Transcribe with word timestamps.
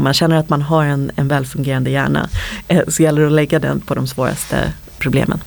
Om 0.00 0.04
man 0.04 0.14
känner 0.14 0.36
att 0.36 0.48
man 0.48 0.62
har 0.62 0.84
en, 0.84 1.10
en 1.16 1.28
välfungerande 1.28 1.90
hjärna 1.90 2.28
eh, 2.68 2.82
så 2.88 3.02
gäller 3.02 3.20
det 3.20 3.26
att 3.26 3.32
lägga 3.32 3.58
den 3.58 3.80
på 3.80 3.94
de 3.94 4.06
svåraste 4.06 4.72
problemen. 4.98 5.40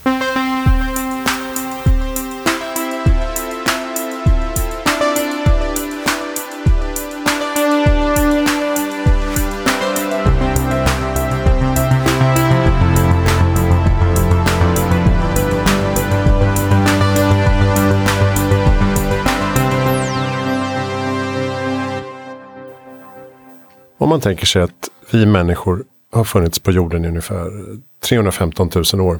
Man 24.14 24.22
tänker 24.22 24.46
sig 24.46 24.62
att 24.62 24.90
vi 25.12 25.26
människor 25.26 25.84
har 26.12 26.24
funnits 26.24 26.60
på 26.60 26.72
jorden 26.72 27.06
i 27.06 27.08
ungefär 27.08 27.52
315 28.00 28.70
000 28.94 29.02
år. 29.02 29.20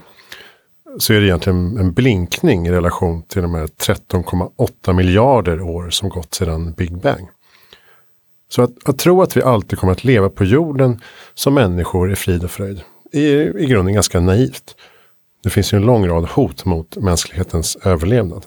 Så 0.98 1.14
är 1.14 1.20
det 1.20 1.26
egentligen 1.26 1.78
en 1.78 1.94
blinkning 1.94 2.68
i 2.68 2.72
relation 2.72 3.24
till 3.24 3.42
de 3.42 3.54
här 3.54 3.68
13,8 3.68 4.94
miljarder 4.94 5.62
år 5.62 5.90
som 5.90 6.10
gått 6.10 6.34
sedan 6.34 6.74
Big 6.74 6.98
Bang. 6.98 7.30
Så 8.50 8.62
att, 8.62 8.90
att 8.90 9.00
tro 9.00 9.22
att 9.22 9.38
vi 9.38 9.42
alltid 9.42 9.80
kommer 9.80 9.94
att 9.94 10.04
leva 10.04 10.30
på 10.30 10.44
jorden 10.44 11.02
som 11.34 11.54
människor 11.54 12.12
i 12.12 12.16
frid 12.16 12.44
och 12.44 12.52
fröjd 12.52 12.82
är 13.12 13.58
i 13.58 13.66
grunden 13.66 13.94
ganska 13.94 14.20
naivt. 14.20 14.76
Det 15.44 15.50
finns 15.50 15.74
ju 15.74 15.76
en 15.76 15.86
lång 15.86 16.08
rad 16.08 16.26
hot 16.26 16.66
mot 16.66 16.98
mänsklighetens 16.98 17.76
överlevnad. 17.76 18.46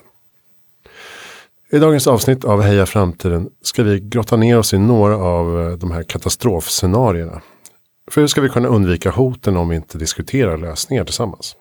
I 1.71 1.79
dagens 1.79 2.07
avsnitt 2.07 2.45
av 2.45 2.63
Heja 2.63 2.87
Framtiden 2.87 3.51
ska 3.63 3.83
vi 3.83 4.01
grotta 4.01 4.37
ner 4.37 4.59
oss 4.59 4.75
i 4.75 4.79
några 4.79 5.17
av 5.17 5.61
eh, 5.61 5.73
de 5.79 5.91
här 5.91 6.03
katastrofscenarierna. 6.03 7.41
För 8.11 8.21
hur 8.21 8.29
ska 8.29 8.41
vi 8.41 8.49
kunna 8.49 8.69
undvika 8.69 9.11
hoten 9.11 9.57
om 9.57 9.69
vi 9.69 9.77
inte 9.77 9.99
diskuterar 9.99 10.59
lösningar 10.59 11.05
tillsammans? 11.05 11.57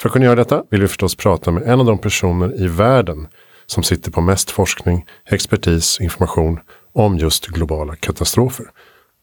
För 0.00 0.08
att 0.08 0.12
kunna 0.12 0.24
göra 0.24 0.34
detta 0.34 0.64
vill 0.70 0.80
vi 0.80 0.88
förstås 0.88 1.14
prata 1.14 1.50
med 1.50 1.62
en 1.62 1.80
av 1.80 1.86
de 1.86 1.98
personer 1.98 2.62
i 2.62 2.66
världen 2.66 3.28
som 3.66 3.82
sitter 3.82 4.10
på 4.10 4.20
mest 4.20 4.50
forskning, 4.50 5.06
expertis 5.30 5.98
och 5.98 6.04
information 6.04 6.60
om 6.92 7.18
just 7.18 7.46
globala 7.46 7.96
katastrofer. 7.96 8.66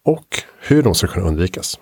Och 0.06 0.44
hur 0.60 0.84
de 0.84 0.96
ska 0.96 1.08
kunna 1.08 1.28
undvikas. 1.28 1.80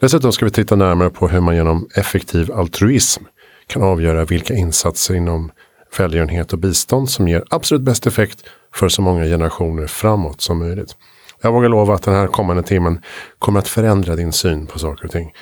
Dessutom 0.00 0.32
ska 0.32 0.44
vi 0.44 0.50
titta 0.50 0.76
närmare 0.76 1.10
på 1.10 1.28
hur 1.28 1.40
man 1.40 1.56
genom 1.56 1.88
effektiv 1.94 2.52
altruism 2.52 3.24
kan 3.66 3.82
avgöra 3.82 4.24
vilka 4.24 4.54
insatser 4.54 5.14
inom 5.14 5.50
välgörenhet 5.98 6.52
och 6.52 6.58
bistånd 6.58 7.10
som 7.10 7.28
ger 7.28 7.44
absolut 7.50 7.82
bäst 7.82 8.06
effekt 8.06 8.44
för 8.74 8.88
så 8.88 9.02
många 9.02 9.24
generationer 9.24 9.86
framåt 9.86 10.40
som 10.40 10.58
möjligt. 10.58 10.96
Jag 11.40 11.52
vågar 11.52 11.68
lova 11.68 11.94
att 11.94 12.02
den 12.02 12.14
här 12.14 12.26
kommande 12.26 12.62
timmen 12.62 13.02
kommer 13.38 13.58
att 13.58 13.68
förändra 13.68 14.16
din 14.16 14.32
syn 14.32 14.66
på 14.66 14.78
saker 14.78 15.04
och 15.04 15.10
ting. 15.10 15.32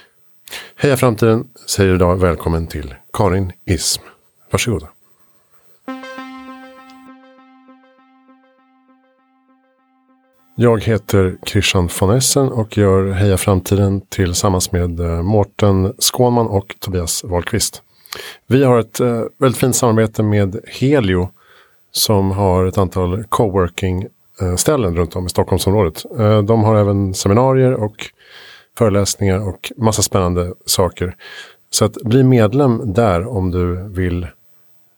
Heja 0.76 0.96
Framtiden 0.96 1.48
säger 1.66 1.94
idag 1.94 2.16
välkommen 2.16 2.66
till 2.66 2.94
Karin 3.12 3.52
Ism. 3.64 4.02
Varsågoda. 4.50 4.88
Jag 10.58 10.84
heter 10.84 11.36
Christian 11.46 11.88
von 12.00 12.10
Essen 12.10 12.48
och 12.48 12.78
gör 12.78 13.10
Heja 13.10 13.36
Framtiden 13.36 14.00
tillsammans 14.00 14.72
med 14.72 15.00
eh, 15.00 15.22
Mårten 15.22 15.94
Skånman 15.98 16.46
och 16.46 16.74
Tobias 16.78 17.24
Wahlqvist. 17.24 17.82
Vi 18.46 18.64
har 18.64 18.78
ett 18.78 19.00
eh, 19.00 19.22
väldigt 19.38 19.60
fint 19.60 19.76
samarbete 19.76 20.22
med 20.22 20.60
Helio 20.66 21.28
som 21.92 22.30
har 22.30 22.66
ett 22.66 22.78
antal 22.78 23.24
coworking 23.24 24.06
eh, 24.40 24.56
ställen 24.56 24.96
runt 24.96 25.16
om 25.16 25.26
i 25.26 25.28
Stockholmsområdet. 25.28 26.04
Eh, 26.18 26.42
de 26.42 26.64
har 26.64 26.76
även 26.76 27.14
seminarier 27.14 27.72
och 27.72 28.06
föreläsningar 28.78 29.48
och 29.48 29.72
massa 29.76 30.02
spännande 30.02 30.52
saker. 30.66 31.16
Så 31.70 31.84
att 31.84 31.94
bli 31.94 32.22
medlem 32.22 32.92
där 32.92 33.26
om 33.26 33.50
du 33.50 33.88
vill 33.88 34.26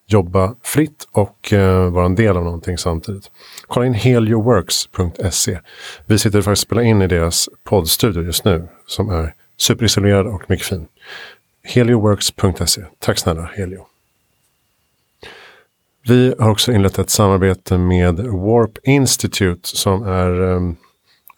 jobba 0.07 0.55
fritt 0.62 1.09
och 1.12 1.53
eh, 1.53 1.91
vara 1.91 2.07
en 2.07 2.15
del 2.15 2.37
av 2.37 2.45
någonting 2.45 2.78
samtidigt. 2.78 3.31
Kolla 3.67 3.87
in 3.87 3.95
helioworks.se. 3.95 5.59
Vi 6.07 6.19
sitter 6.19 6.43
faktiskt 6.43 6.65
och 6.65 6.69
spelar 6.69 6.83
in 6.83 7.03
i 7.03 7.07
deras 7.07 7.49
poddstudio 7.65 8.23
just 8.23 8.45
nu 8.45 8.69
som 8.87 9.11
är 9.11 9.34
superisolerad 9.57 10.27
och 10.27 10.43
mycket 10.51 10.67
fin 10.67 10.87
helioworks.se. 11.69 12.83
Tack 12.99 13.19
snälla 13.19 13.43
Helio. 13.43 13.87
Vi 16.09 16.34
har 16.39 16.51
också 16.51 16.73
inlett 16.73 16.99
ett 16.99 17.11
samarbete 17.11 17.79
med 17.79 18.19
Warp 18.19 18.79
Institute 18.83 19.69
som 19.69 20.03
är 20.03 20.41
ehm, 20.41 20.77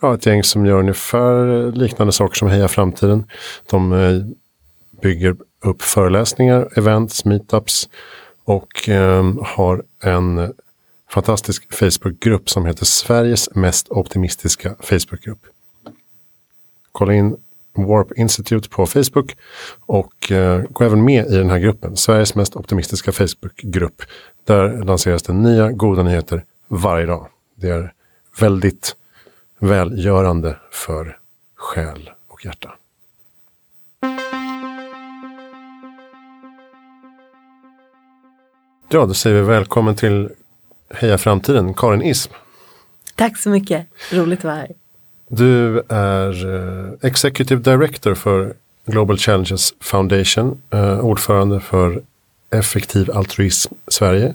ja, 0.00 0.14
ett 0.14 0.26
gäng 0.26 0.42
som 0.42 0.66
gör 0.66 0.78
ungefär 0.78 1.72
liknande 1.72 2.12
saker 2.12 2.34
som 2.34 2.48
Heja 2.48 2.68
Framtiden. 2.68 3.24
De 3.70 3.92
eh, 3.92 4.22
bygger 5.02 5.36
upp 5.64 5.82
föreläsningar, 5.82 6.68
events, 6.78 7.24
meetups 7.24 7.88
och 8.44 8.88
ehm, 8.88 9.38
har 9.42 9.82
en 10.02 10.52
fantastisk 11.10 11.74
Facebookgrupp 11.74 12.50
som 12.50 12.66
heter 12.66 12.84
Sveriges 12.84 13.54
mest 13.54 13.88
optimistiska 13.88 14.74
Facebookgrupp. 14.80 15.46
Kolla 16.92 17.14
in 17.14 17.36
Warp 17.72 18.18
Institute 18.18 18.68
på 18.68 18.86
Facebook. 18.86 19.36
Och 19.80 20.32
eh, 20.32 20.62
gå 20.70 20.84
även 20.84 21.04
med 21.04 21.26
i 21.26 21.36
den 21.36 21.50
här 21.50 21.58
gruppen, 21.58 21.96
Sveriges 21.96 22.34
mest 22.34 22.56
optimistiska 22.56 23.12
Facebookgrupp. 23.12 24.02
Där 24.44 24.84
lanseras 24.84 25.22
det 25.22 25.32
nya 25.32 25.72
goda 25.72 26.02
nyheter 26.02 26.44
varje 26.68 27.06
dag. 27.06 27.26
Det 27.54 27.68
är 27.68 27.92
väldigt 28.40 28.96
välgörande 29.58 30.56
för 30.70 31.18
själ 31.56 32.10
och 32.28 32.44
hjärta. 32.44 32.74
Ja, 38.92 39.06
då 39.06 39.14
säger 39.14 39.36
vi 39.36 39.42
välkommen 39.42 39.96
till 39.96 40.28
Heja 40.94 41.18
Framtiden, 41.18 41.74
Karin 41.74 42.02
Ism. 42.02 42.32
Tack 43.14 43.38
så 43.38 43.50
mycket, 43.50 43.86
roligt 44.12 44.38
att 44.38 44.44
vara 44.44 44.54
här. 44.54 44.72
Du 45.32 45.82
är 45.88 46.46
uh, 46.46 46.92
Executive 47.02 47.60
Director 47.60 48.14
för 48.14 48.54
Global 48.86 49.18
Challenges 49.18 49.74
Foundation, 49.80 50.62
uh, 50.74 51.00
ordförande 51.00 51.60
för 51.60 52.02
Effektiv 52.50 53.10
Altruism 53.10 53.74
Sverige 53.88 54.34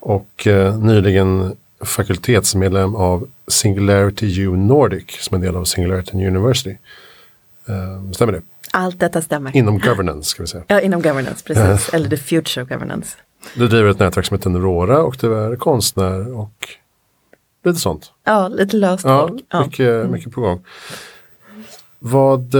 och 0.00 0.46
uh, 0.46 0.78
nyligen 0.78 1.56
fakultetsmedlem 1.84 2.94
av 2.94 3.28
Singularity 3.48 4.40
U 4.40 4.56
Nordic 4.56 5.04
som 5.20 5.34
är 5.34 5.38
en 5.38 5.44
del 5.44 5.56
av 5.56 5.64
Singularity 5.64 6.26
University. 6.26 6.76
stämmer 8.12 8.32
det? 8.32 8.42
Allt 8.72 9.00
detta 9.00 9.22
stämmer. 9.22 9.56
Inom 9.56 9.78
governance 9.78 10.30
ska 10.30 10.42
vi 10.42 10.46
säga. 10.46 10.64
Ja, 10.66 10.80
inom 10.80 11.02
governance, 11.02 11.44
precis. 11.44 11.94
Eller 11.94 12.08
the 12.08 12.16
future 12.16 12.64
governance. 12.64 13.16
Du 13.54 13.68
driver 13.68 13.90
ett 13.90 13.98
nätverk 13.98 14.26
som 14.26 14.36
heter 14.36 14.50
Neurora 14.50 14.98
och 14.98 15.16
du 15.20 15.34
är 15.34 15.56
konstnär 15.56 16.36
och 16.36 16.68
lite 17.64 17.78
sånt. 17.78 18.12
Ja, 18.24 18.48
lite 18.48 18.76
löst 18.76 19.04
ja, 19.04 19.30
ja. 19.48 19.64
Mycket, 19.64 20.10
mycket 20.10 20.32
på 20.32 20.40
gång. 20.40 20.60
Vad, 21.98 22.54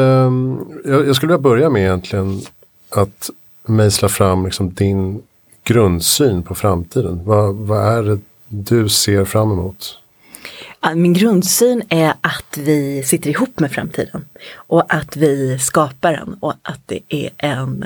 jag, 0.84 1.08
jag, 1.08 1.16
skulle 1.16 1.32
vilja 1.32 1.42
börja 1.42 1.70
med 1.70 1.82
egentligen 1.82 2.40
att 2.88 3.30
mejsla 3.66 4.08
fram 4.08 4.44
liksom 4.44 4.74
din 4.74 5.22
grundsyn 5.64 6.42
på 6.42 6.54
framtiden. 6.54 7.20
Vad, 7.24 7.54
vad 7.54 7.98
är 7.98 8.02
det 8.02 8.18
du 8.48 8.88
ser 8.88 9.24
fram 9.24 9.52
emot? 9.52 9.98
Min 10.94 11.12
grundsyn 11.12 11.82
är 11.88 12.14
att 12.20 12.58
vi 12.58 13.02
sitter 13.02 13.30
ihop 13.30 13.60
med 13.60 13.72
framtiden 13.72 14.24
och 14.54 14.94
att 14.94 15.16
vi 15.16 15.58
skapar 15.58 16.12
den 16.12 16.36
och 16.40 16.54
att 16.62 16.80
det 16.86 17.00
är 17.08 17.30
en 17.36 17.84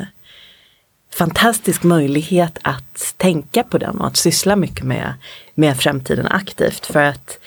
fantastisk 1.17 1.83
möjlighet 1.83 2.59
att 2.63 3.15
tänka 3.17 3.63
på 3.63 3.79
den 3.79 3.99
och 4.01 4.07
att 4.07 4.17
syssla 4.17 4.57
mycket 4.57 4.85
med, 4.85 5.15
med 5.55 5.77
framtiden 5.77 6.27
aktivt. 6.27 6.87
För 6.87 7.03
att 7.03 7.39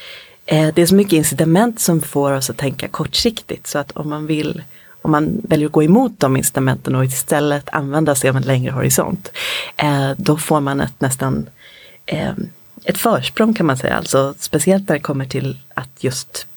eh, 0.46 0.74
det 0.75 0.81
är 0.81 0.85
så 0.85 0.96
mycket 0.96 1.13
incitament 1.13 1.80
som 1.80 2.02
får 2.02 2.31
oss 2.31 2.50
att 2.50 2.57
tänka 2.57 2.88
kortsiktigt. 2.88 3.68
Så 3.68 3.80
att 3.80 3.92
om 3.92 4.10
man 4.10 4.27
vill 4.27 4.63
om 5.01 5.12
man 5.12 5.42
väljer 5.44 5.66
att 5.66 5.71
gå 5.71 5.83
emot 5.83 6.12
de 6.18 6.38
incitamenten 6.38 6.95
och 6.95 7.06
istället 7.06 7.69
använda 7.69 8.16
sig 8.16 8.30
av 8.30 8.38
en 8.38 8.44
längre 8.44 8.71
horisont. 8.71 9.31
Eh, 9.77 10.12
då 10.18 10.38
får 10.38 10.60
man 10.60 10.81
ett 10.81 11.01
nästan 11.01 11.50
eh, 12.06 12.33
ett 12.83 12.98
försprång 12.98 13.54
kan 13.54 13.66
man 13.66 13.77
säga, 13.77 13.94
alltså 13.94 14.33
speciellt 14.39 14.89
när 14.89 14.95
det 14.95 15.01
kommer 15.01 15.25
till 15.25 15.60
att 15.74 15.89
just 16.00 16.48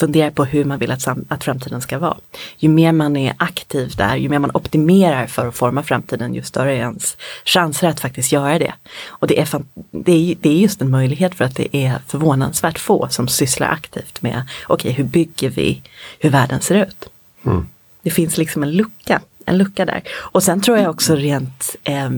funderar 0.00 0.30
på 0.30 0.44
hur 0.44 0.64
man 0.64 0.78
vill 0.78 0.90
att, 0.90 1.08
att 1.28 1.44
framtiden 1.44 1.80
ska 1.80 1.98
vara. 1.98 2.16
Ju 2.58 2.68
mer 2.68 2.92
man 2.92 3.16
är 3.16 3.34
aktiv 3.36 3.94
där, 3.96 4.16
ju 4.16 4.28
mer 4.28 4.38
man 4.38 4.50
optimerar 4.54 5.26
för 5.26 5.48
att 5.48 5.56
forma 5.56 5.82
framtiden, 5.82 6.34
ju 6.34 6.42
större 6.42 6.72
är 6.72 6.76
ens 6.76 7.16
chanser 7.44 7.88
att 7.88 8.00
faktiskt 8.00 8.32
göra 8.32 8.58
det. 8.58 8.72
Och 9.08 9.26
det 9.26 9.40
är, 9.40 9.48
det 9.90 10.12
är, 10.12 10.36
det 10.40 10.48
är 10.48 10.58
just 10.58 10.82
en 10.82 10.90
möjlighet 10.90 11.34
för 11.34 11.44
att 11.44 11.56
det 11.56 11.76
är 11.76 11.98
förvånansvärt 12.06 12.78
få 12.78 13.08
som 13.10 13.28
sysslar 13.28 13.68
aktivt 13.68 14.22
med, 14.22 14.42
okej 14.66 14.90
okay, 14.90 14.92
hur 14.92 15.04
bygger 15.04 15.50
vi 15.50 15.82
hur 16.18 16.30
världen 16.30 16.60
ser 16.60 16.74
ut? 16.74 17.08
Mm. 17.44 17.68
Det 18.02 18.10
finns 18.10 18.36
liksom 18.36 18.62
en 18.62 18.72
lucka, 18.72 19.20
en 19.46 19.58
lucka 19.58 19.84
där. 19.84 20.02
Och 20.10 20.42
sen 20.42 20.60
tror 20.60 20.78
jag 20.78 20.90
också 20.90 21.14
rent 21.14 21.76
eh, 21.84 22.10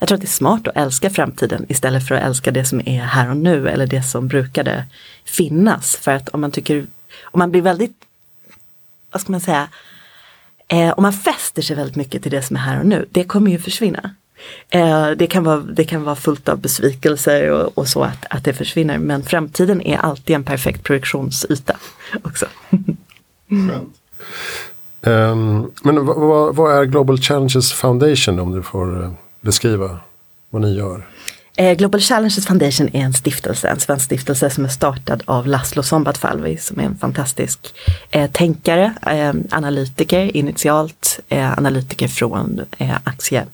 jag 0.00 0.08
tror 0.08 0.16
att 0.16 0.22
det 0.22 0.26
är 0.26 0.28
smart 0.28 0.68
att 0.68 0.76
älska 0.76 1.10
framtiden 1.10 1.66
istället 1.68 2.08
för 2.08 2.14
att 2.14 2.22
älska 2.22 2.50
det 2.50 2.64
som 2.64 2.80
är 2.86 3.00
här 3.00 3.30
och 3.30 3.36
nu 3.36 3.68
eller 3.68 3.86
det 3.86 4.02
som 4.02 4.28
brukade 4.28 4.84
finnas. 5.24 5.96
För 5.96 6.12
att 6.12 6.28
om 6.28 6.40
man 6.40 6.50
tycker, 6.50 6.86
om 7.30 7.38
man 7.38 7.50
blir 7.50 7.62
väldigt, 7.62 7.96
vad 9.10 9.22
ska 9.22 9.32
man 9.32 9.40
säga, 9.40 9.68
eh, 10.68 10.90
och 10.90 11.02
man 11.02 11.12
fäster 11.12 11.62
sig 11.62 11.76
väldigt 11.76 11.96
mycket 11.96 12.22
till 12.22 12.30
det 12.30 12.42
som 12.42 12.56
är 12.56 12.60
här 12.60 12.80
och 12.80 12.86
nu, 12.86 13.06
det 13.10 13.24
kommer 13.24 13.50
ju 13.50 13.58
försvinna. 13.58 14.14
Eh, 14.70 15.10
det, 15.10 15.26
kan 15.26 15.44
vara, 15.44 15.56
det 15.60 15.84
kan 15.84 16.04
vara 16.04 16.16
fullt 16.16 16.48
av 16.48 16.58
besvikelser 16.58 17.50
och, 17.50 17.78
och, 17.78 17.88
så 17.88 18.02
att, 18.02 18.26
att 18.30 18.44
det 18.44 18.52
försvinner 18.52 18.98
men 18.98 19.22
framtiden 19.22 19.82
är 19.82 19.98
alltid 19.98 20.36
en 20.36 20.44
perfekt 20.44 20.82
projektionsyta 20.84 21.76
också. 22.24 22.46
um, 25.00 25.72
men 25.82 26.06
vad, 26.06 26.56
vad, 26.56 26.78
är 26.78 26.84
Global 26.84 27.18
Challenges 27.18 27.72
Foundation 27.72 28.38
om 28.38 28.52
du 28.52 28.62
får 28.62 29.02
eh, 29.04 29.12
beskriva 29.40 29.98
vad 30.50 30.62
ni 30.62 30.76
gör? 30.76 31.06
Eh, 31.60 31.74
Global 31.76 32.00
Challenges 32.00 32.46
Foundation 32.46 32.88
är 32.92 33.00
en 33.00 33.12
stiftelse, 33.12 33.68
en 33.68 33.80
svensk 33.80 34.04
stiftelse 34.04 34.50
som 34.50 34.64
är 34.64 34.68
startad 34.68 35.22
av 35.24 35.46
Laszlo 35.46 35.82
Sombatfalvi 35.82 36.56
som 36.56 36.80
är 36.80 36.84
en 36.84 36.98
fantastisk 36.98 37.74
eh, 38.10 38.30
tänkare, 38.30 38.94
eh, 39.06 39.32
analytiker 39.50 40.36
initialt, 40.36 41.20
eh, 41.28 41.58
analytiker 41.58 42.08
från 42.08 42.60
eh, 42.78 42.96
aktie 43.04 43.46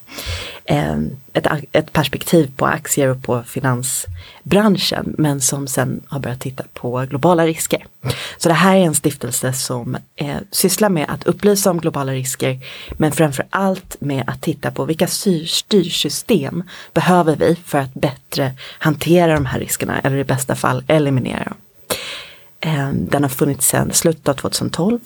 Ehm, 0.69 1.17
ett, 1.33 1.47
ett 1.73 1.93
perspektiv 1.93 2.51
på 2.57 2.67
aktier 2.67 3.09
och 3.09 3.23
på 3.23 3.43
finansbranschen 3.43 5.15
men 5.19 5.41
som 5.41 5.67
sen 5.67 6.03
har 6.07 6.21
börjat 6.21 6.41
titta 6.41 6.65
på 6.75 7.07
globala 7.11 7.47
risker. 7.47 7.87
Så 8.39 8.49
det 8.49 8.55
här 8.55 8.77
är 8.77 8.81
en 8.81 8.95
stiftelse 8.95 9.53
som 9.53 9.97
eh, 10.17 10.37
sysslar 10.51 10.89
med 10.89 11.07
att 11.09 11.27
upplysa 11.27 11.71
om 11.71 11.81
globala 11.81 12.13
risker 12.13 12.61
men 12.93 13.13
framför 13.13 13.47
allt 13.51 13.97
med 14.01 14.25
att 14.27 14.43
titta 14.43 14.71
på 14.71 14.85
vilka 14.85 15.07
styrsystem 15.07 16.63
behöver 16.93 17.37
vi 17.37 17.57
för 17.65 17.79
att 17.79 17.95
bättre 17.95 18.55
hantera 18.79 19.35
de 19.35 19.47
här 19.47 19.61
riskerna 19.61 20.01
eller 20.01 20.17
i 20.17 20.25
bästa 20.25 20.55
fall 20.55 20.85
eliminera 20.87 21.45
dem. 21.45 21.57
Eh, 22.61 22.91
den 22.93 23.23
har 23.23 23.31
funnits 23.31 23.69
sedan 23.69 23.93
slutet 23.93 24.29
av 24.29 24.35
2012 24.35 25.01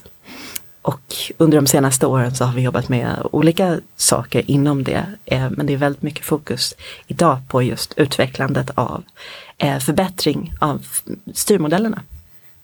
och 0.81 1.15
under 1.37 1.57
de 1.57 1.67
senaste 1.67 2.07
åren 2.07 2.35
så 2.35 2.45
har 2.45 2.53
vi 2.53 2.61
jobbat 2.61 2.89
med 2.89 3.27
olika 3.31 3.79
saker 3.95 4.43
inom 4.47 4.83
det. 4.83 5.05
Eh, 5.25 5.49
men 5.49 5.65
det 5.65 5.73
är 5.73 5.77
väldigt 5.77 6.01
mycket 6.01 6.25
fokus 6.25 6.75
idag 7.07 7.37
på 7.47 7.63
just 7.63 7.93
utvecklandet 7.97 8.69
av 8.75 9.03
eh, 9.57 9.77
förbättring 9.79 10.53
av 10.59 10.85
styrmodellerna. 11.33 12.01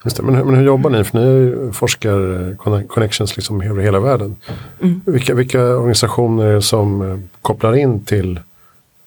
Det, 0.04 0.22
men, 0.22 0.36
men 0.36 0.56
hur 0.56 0.66
jobbar 0.66 0.90
ni? 0.90 1.04
För 1.04 1.20
ni 1.20 1.74
forskar 1.74 2.50
eh, 2.50 2.86
connections 2.88 3.36
liksom 3.36 3.62
över 3.62 3.84
hela 3.84 4.00
världen. 4.00 4.36
Mm. 4.82 5.02
Vilka, 5.06 5.34
vilka 5.34 5.62
organisationer 5.62 6.60
som 6.60 7.24
kopplar 7.42 7.76
in 7.76 8.06
till 8.06 8.40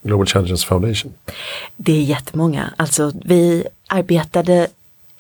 Global 0.03 0.27
Challenges 0.27 0.65
Foundation? 0.65 1.13
Det 1.77 1.93
är 1.93 2.03
jättemånga. 2.03 2.75
Alltså 2.77 3.13
vi 3.25 3.65
arbetade 3.87 4.69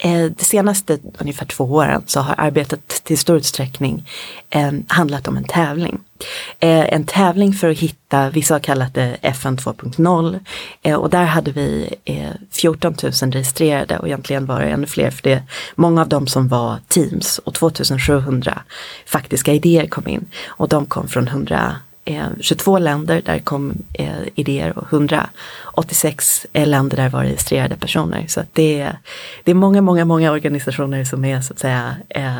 Eh, 0.02 0.24
de 0.24 0.44
senaste 0.44 0.98
ungefär 1.18 1.46
två 1.46 1.64
åren 1.64 2.02
så 2.06 2.20
har 2.20 2.34
arbetet 2.38 3.04
till 3.04 3.18
stor 3.18 3.36
utsträckning 3.36 4.08
eh, 4.50 4.72
handlat 4.88 5.28
om 5.28 5.36
en 5.36 5.44
tävling. 5.44 5.98
Eh, 6.58 6.94
en 6.94 7.04
tävling 7.04 7.52
för 7.52 7.70
att 7.70 7.78
hitta, 7.78 8.30
vissa 8.30 8.54
har 8.54 8.60
kallat 8.60 8.94
det 8.94 9.16
FN 9.22 9.56
2.0 9.56 10.40
eh, 10.82 10.94
och 10.94 11.10
där 11.10 11.24
hade 11.24 11.52
vi 11.52 11.94
eh, 12.04 12.30
14 12.50 12.94
000 13.02 13.12
registrerade 13.12 13.98
och 13.98 14.06
egentligen 14.06 14.46
var 14.46 14.60
det 14.60 14.66
ännu 14.66 14.86
fler 14.86 15.10
för 15.10 15.22
det 15.22 15.42
många 15.74 16.00
av 16.00 16.08
dem 16.08 16.26
som 16.26 16.48
var 16.48 16.78
teams 16.88 17.38
och 17.38 17.54
2700 17.54 18.62
faktiska 19.06 19.52
idéer 19.52 19.86
kom 19.86 20.08
in 20.08 20.28
och 20.46 20.68
de 20.68 20.86
kom 20.86 21.08
från 21.08 21.28
100 21.28 21.76
22 22.40 22.78
länder 22.78 23.22
där 23.24 23.38
kom 23.38 23.74
eh, 23.92 24.20
idéer 24.34 24.78
och 24.78 24.92
186 24.92 26.46
länder 26.52 26.96
där 26.96 27.08
var 27.08 27.22
registrerade 27.22 27.76
personer. 27.76 28.24
Så 28.28 28.42
det, 28.52 28.80
är, 28.80 28.98
det 29.44 29.50
är 29.50 29.54
många, 29.54 29.82
många, 29.82 30.04
många 30.04 30.32
organisationer 30.32 31.04
som 31.04 31.24
är 31.24 31.40
så 31.40 31.52
att 31.52 31.58
säga 31.58 31.96
eh, 32.08 32.36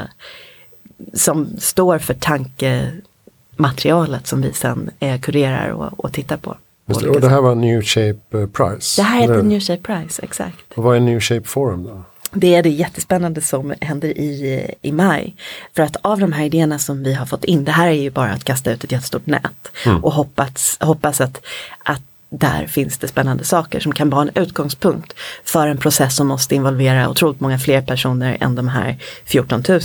som 1.14 1.48
står 1.58 1.98
för 1.98 2.14
tankematerialet 2.14 4.26
som 4.26 4.42
vi 4.42 4.52
sen 4.52 4.90
eh, 5.00 5.20
kurerar 5.20 5.68
och, 5.68 6.04
och 6.04 6.12
tittar 6.12 6.36
på. 6.36 6.56
Och 6.86 7.20
det 7.20 7.28
här 7.28 7.40
var 7.40 7.54
New 7.54 7.82
Shape 7.82 8.46
Prize? 8.52 9.02
Det 9.02 9.04
här 9.06 9.20
heter 9.20 9.42
New 9.42 9.60
Shape 9.60 9.82
Prize, 9.82 10.22
exakt. 10.22 10.58
Och 10.74 10.84
vad 10.84 10.96
är 10.96 11.00
New 11.00 11.20
Shape 11.20 11.48
Forum 11.48 11.84
då? 11.84 12.02
Det 12.32 12.54
är 12.54 12.62
det 12.62 12.70
jättespännande 12.70 13.40
som 13.40 13.74
händer 13.80 14.08
i, 14.08 14.74
i 14.82 14.92
maj. 14.92 15.34
För 15.76 15.82
att 15.82 15.96
av 16.02 16.18
de 16.18 16.32
här 16.32 16.44
idéerna 16.44 16.78
som 16.78 17.02
vi 17.02 17.14
har 17.14 17.26
fått 17.26 17.44
in, 17.44 17.64
det 17.64 17.72
här 17.72 17.88
är 17.88 17.92
ju 17.92 18.10
bara 18.10 18.30
att 18.30 18.44
kasta 18.44 18.72
ut 18.72 18.84
ett 18.84 18.92
jättestort 18.92 19.26
nät 19.26 19.70
mm. 19.86 20.04
och 20.04 20.12
hoppas, 20.12 20.76
hoppas 20.80 21.20
att, 21.20 21.46
att 21.82 22.02
där 22.30 22.66
finns 22.66 22.98
det 22.98 23.08
spännande 23.08 23.44
saker 23.44 23.80
som 23.80 23.92
kan 23.92 24.10
vara 24.10 24.22
en 24.22 24.42
utgångspunkt 24.42 25.14
för 25.44 25.66
en 25.66 25.76
process 25.76 26.16
som 26.16 26.26
måste 26.26 26.54
involvera 26.54 27.08
otroligt 27.08 27.40
många 27.40 27.58
fler 27.58 27.82
personer 27.82 28.36
än 28.40 28.54
de 28.54 28.68
här 28.68 28.96
14 29.24 29.62
000. 29.68 29.80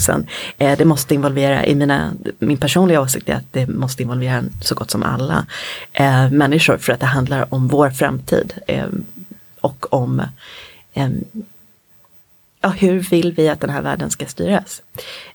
Eh, 0.58 0.78
det 0.78 0.86
måste 0.86 1.14
involvera, 1.14 1.66
i 1.66 1.76
mina, 1.76 2.14
min 2.40 2.58
personliga 2.58 3.02
åsikt 3.02 3.30
är 3.30 3.34
att 3.34 3.54
det 3.54 3.68
måste 3.68 4.04
involvera 4.04 4.44
så 4.62 4.76
gott 4.76 4.92
som 4.92 5.04
alla 5.04 5.46
eh, 5.94 6.30
människor 6.32 6.78
för 6.78 6.94
att 6.94 7.00
det 7.00 7.06
handlar 7.06 7.54
om 7.54 7.68
vår 7.68 7.90
framtid 7.90 8.54
eh, 8.68 8.86
och 9.62 9.94
om 9.94 10.22
ja, 12.66 12.72
hur 12.72 13.00
vill 13.00 13.32
vi 13.32 13.50
att 13.50 13.62
den 13.62 13.70
här 13.70 13.82
världen 13.82 14.10
ska 14.10 14.26
styras? 14.26 14.82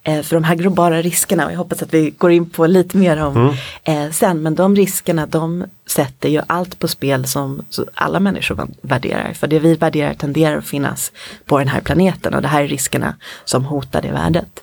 Eh, 0.02 0.22
för 0.22 0.36
de 0.36 0.44
här 0.44 0.54
globala 0.54 1.02
riskerna, 1.02 1.46
och 1.46 1.52
jag 1.52 1.58
hoppas 1.58 1.82
att 1.82 1.94
vi 1.94 2.10
går 2.10 2.30
in 2.30 2.50
på 2.50 2.66
lite 2.66 2.96
mer 2.96 3.22
om 3.22 3.36
mm. 3.36 3.54
eh, 3.84 4.12
sen, 4.12 4.42
men 4.42 4.54
de 4.54 4.76
riskerna 4.76 5.26
de 5.26 5.64
sätter 5.86 6.28
ju 6.28 6.42
allt 6.46 6.78
på 6.78 6.88
spel 6.88 7.26
som 7.26 7.62
alla 7.94 8.20
människor 8.20 8.68
värderar. 8.82 9.32
För 9.32 9.46
det 9.46 9.58
vi 9.58 9.74
värderar 9.74 10.14
tenderar 10.14 10.56
att 10.56 10.66
finnas 10.66 11.12
på 11.44 11.58
den 11.58 11.68
här 11.68 11.80
planeten 11.80 12.34
och 12.34 12.42
det 12.42 12.48
här 12.48 12.62
är 12.62 12.68
riskerna 12.68 13.14
som 13.44 13.64
hotar 13.64 14.02
det 14.02 14.12
värdet. 14.12 14.62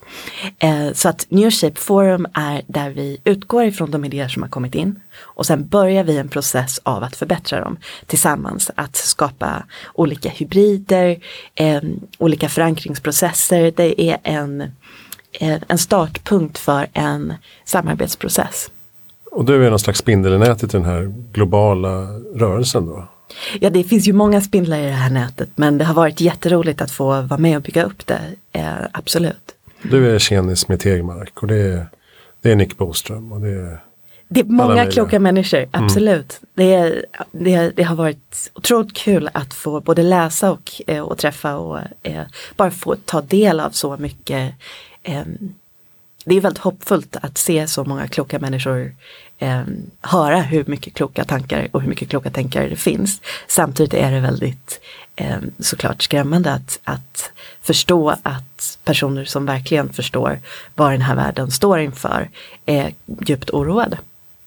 Eh, 0.59 0.93
så 0.93 1.09
att 1.09 1.25
New 1.29 1.51
Shape 1.51 1.79
Forum 1.79 2.27
är 2.33 2.61
där 2.67 2.89
vi 2.89 3.17
utgår 3.23 3.63
ifrån 3.65 3.91
de 3.91 4.05
idéer 4.05 4.27
som 4.27 4.43
har 4.43 4.49
kommit 4.49 4.75
in 4.75 4.99
och 5.19 5.45
sen 5.45 5.67
börjar 5.67 6.03
vi 6.03 6.17
en 6.17 6.29
process 6.29 6.79
av 6.83 7.03
att 7.03 7.15
förbättra 7.15 7.61
dem 7.61 7.77
tillsammans. 8.05 8.71
Att 8.75 8.95
skapa 8.95 9.63
olika 9.93 10.29
hybrider, 10.29 11.19
eh, 11.55 11.81
olika 12.17 12.49
förankringsprocesser. 12.49 13.73
Det 13.75 14.01
är 14.01 14.17
en, 14.23 14.61
eh, 15.31 15.61
en 15.67 15.77
startpunkt 15.77 16.57
för 16.57 16.87
en 16.93 17.33
samarbetsprocess. 17.65 18.71
Och 19.31 19.45
du 19.45 19.65
är 19.65 19.69
någon 19.69 19.79
slags 19.79 19.99
spindel 19.99 20.33
i 20.33 20.37
nätet 20.37 20.73
i 20.73 20.77
den 20.77 20.85
här 20.85 21.13
globala 21.33 22.07
rörelsen 22.35 22.85
då? 22.85 23.07
Ja, 23.59 23.69
det 23.69 23.83
finns 23.83 24.07
ju 24.07 24.13
många 24.13 24.41
spindlar 24.41 24.79
i 24.79 24.85
det 24.85 24.91
här 24.91 25.09
nätet 25.09 25.49
men 25.55 25.77
det 25.77 25.85
har 25.85 25.93
varit 25.93 26.21
jätteroligt 26.21 26.81
att 26.81 26.91
få 26.91 27.21
vara 27.21 27.37
med 27.37 27.57
och 27.57 27.63
bygga 27.63 27.83
upp 27.83 28.07
det, 28.07 28.21
eh, 28.51 28.73
absolut. 28.91 29.55
Du 29.81 30.15
är 30.15 30.19
tjenis 30.19 30.67
med 30.67 30.79
Tegmark 30.79 31.43
och 31.43 31.47
det 31.47 31.55
är, 31.55 31.87
det 32.41 32.51
är 32.51 32.55
Nick 32.55 32.77
Boström 32.77 33.31
och 33.31 33.41
det 33.41 33.49
är 33.49 33.83
det 34.29 34.39
är 34.39 34.43
många 34.43 34.85
kloka 34.85 35.19
människor, 35.19 35.59
mm. 35.59 35.69
absolut. 35.71 36.39
Mm. 36.41 36.49
Det, 36.53 36.73
är, 36.73 37.05
det, 37.31 37.71
det, 37.75 37.83
har 37.83 37.95
varit 37.95 38.51
otroligt 38.53 38.93
kul 38.93 39.29
att 39.33 39.53
få 39.53 39.81
både 39.81 40.03
läsa 40.03 40.51
och, 40.51 40.81
eh, 40.87 41.01
och 41.01 41.17
träffa 41.17 41.55
och 41.55 41.79
eh, 42.03 42.23
bara 42.55 42.71
få 42.71 42.95
ta 42.95 43.21
del 43.21 43.59
av 43.59 43.69
så 43.69 43.97
mycket. 43.97 44.53
Eh, 45.03 45.23
det 46.25 46.35
är 46.35 46.41
väldigt 46.41 46.63
hoppfullt 46.63 47.15
att 47.21 47.37
se 47.37 47.67
så 47.67 47.83
många 47.83 48.07
kloka 48.07 48.39
människor 48.39 48.95
eh, 49.39 49.61
höra 50.01 50.41
hur 50.41 50.65
mycket 50.67 50.93
kloka 50.93 51.23
tankar 51.23 51.67
och 51.71 51.81
hur 51.81 51.89
mycket 51.89 52.09
kloka 52.09 52.29
tänkare 52.29 52.69
det 52.69 52.75
finns. 52.75 53.21
Samtidigt 53.47 53.93
är 53.93 54.11
det 54.11 54.19
väldigt 54.19 54.79
eh, 55.15 55.37
såklart 55.59 56.01
skrämmande 56.01 56.53
att, 56.53 56.79
att 56.83 57.31
förstå 57.61 58.15
att 58.23 58.77
personer 58.83 59.25
som 59.25 59.45
verkligen 59.45 59.93
förstår 59.93 60.39
vad 60.75 60.91
den 60.91 61.01
här 61.01 61.15
världen 61.15 61.51
står 61.51 61.79
inför 61.79 62.29
är 62.65 62.93
djupt 63.27 63.49
oroade. 63.49 63.97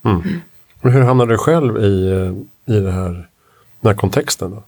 Mm. 0.02 0.40
Men 0.80 0.92
hur 0.92 1.02
hamnade 1.02 1.32
du 1.32 1.38
själv 1.38 1.76
i, 1.76 2.10
eh, 2.10 2.74
i 2.76 2.80
det 2.80 2.92
här, 2.92 3.28
den 3.80 3.92
här 3.92 3.94
kontexten? 3.94 4.50
Då? 4.50 4.62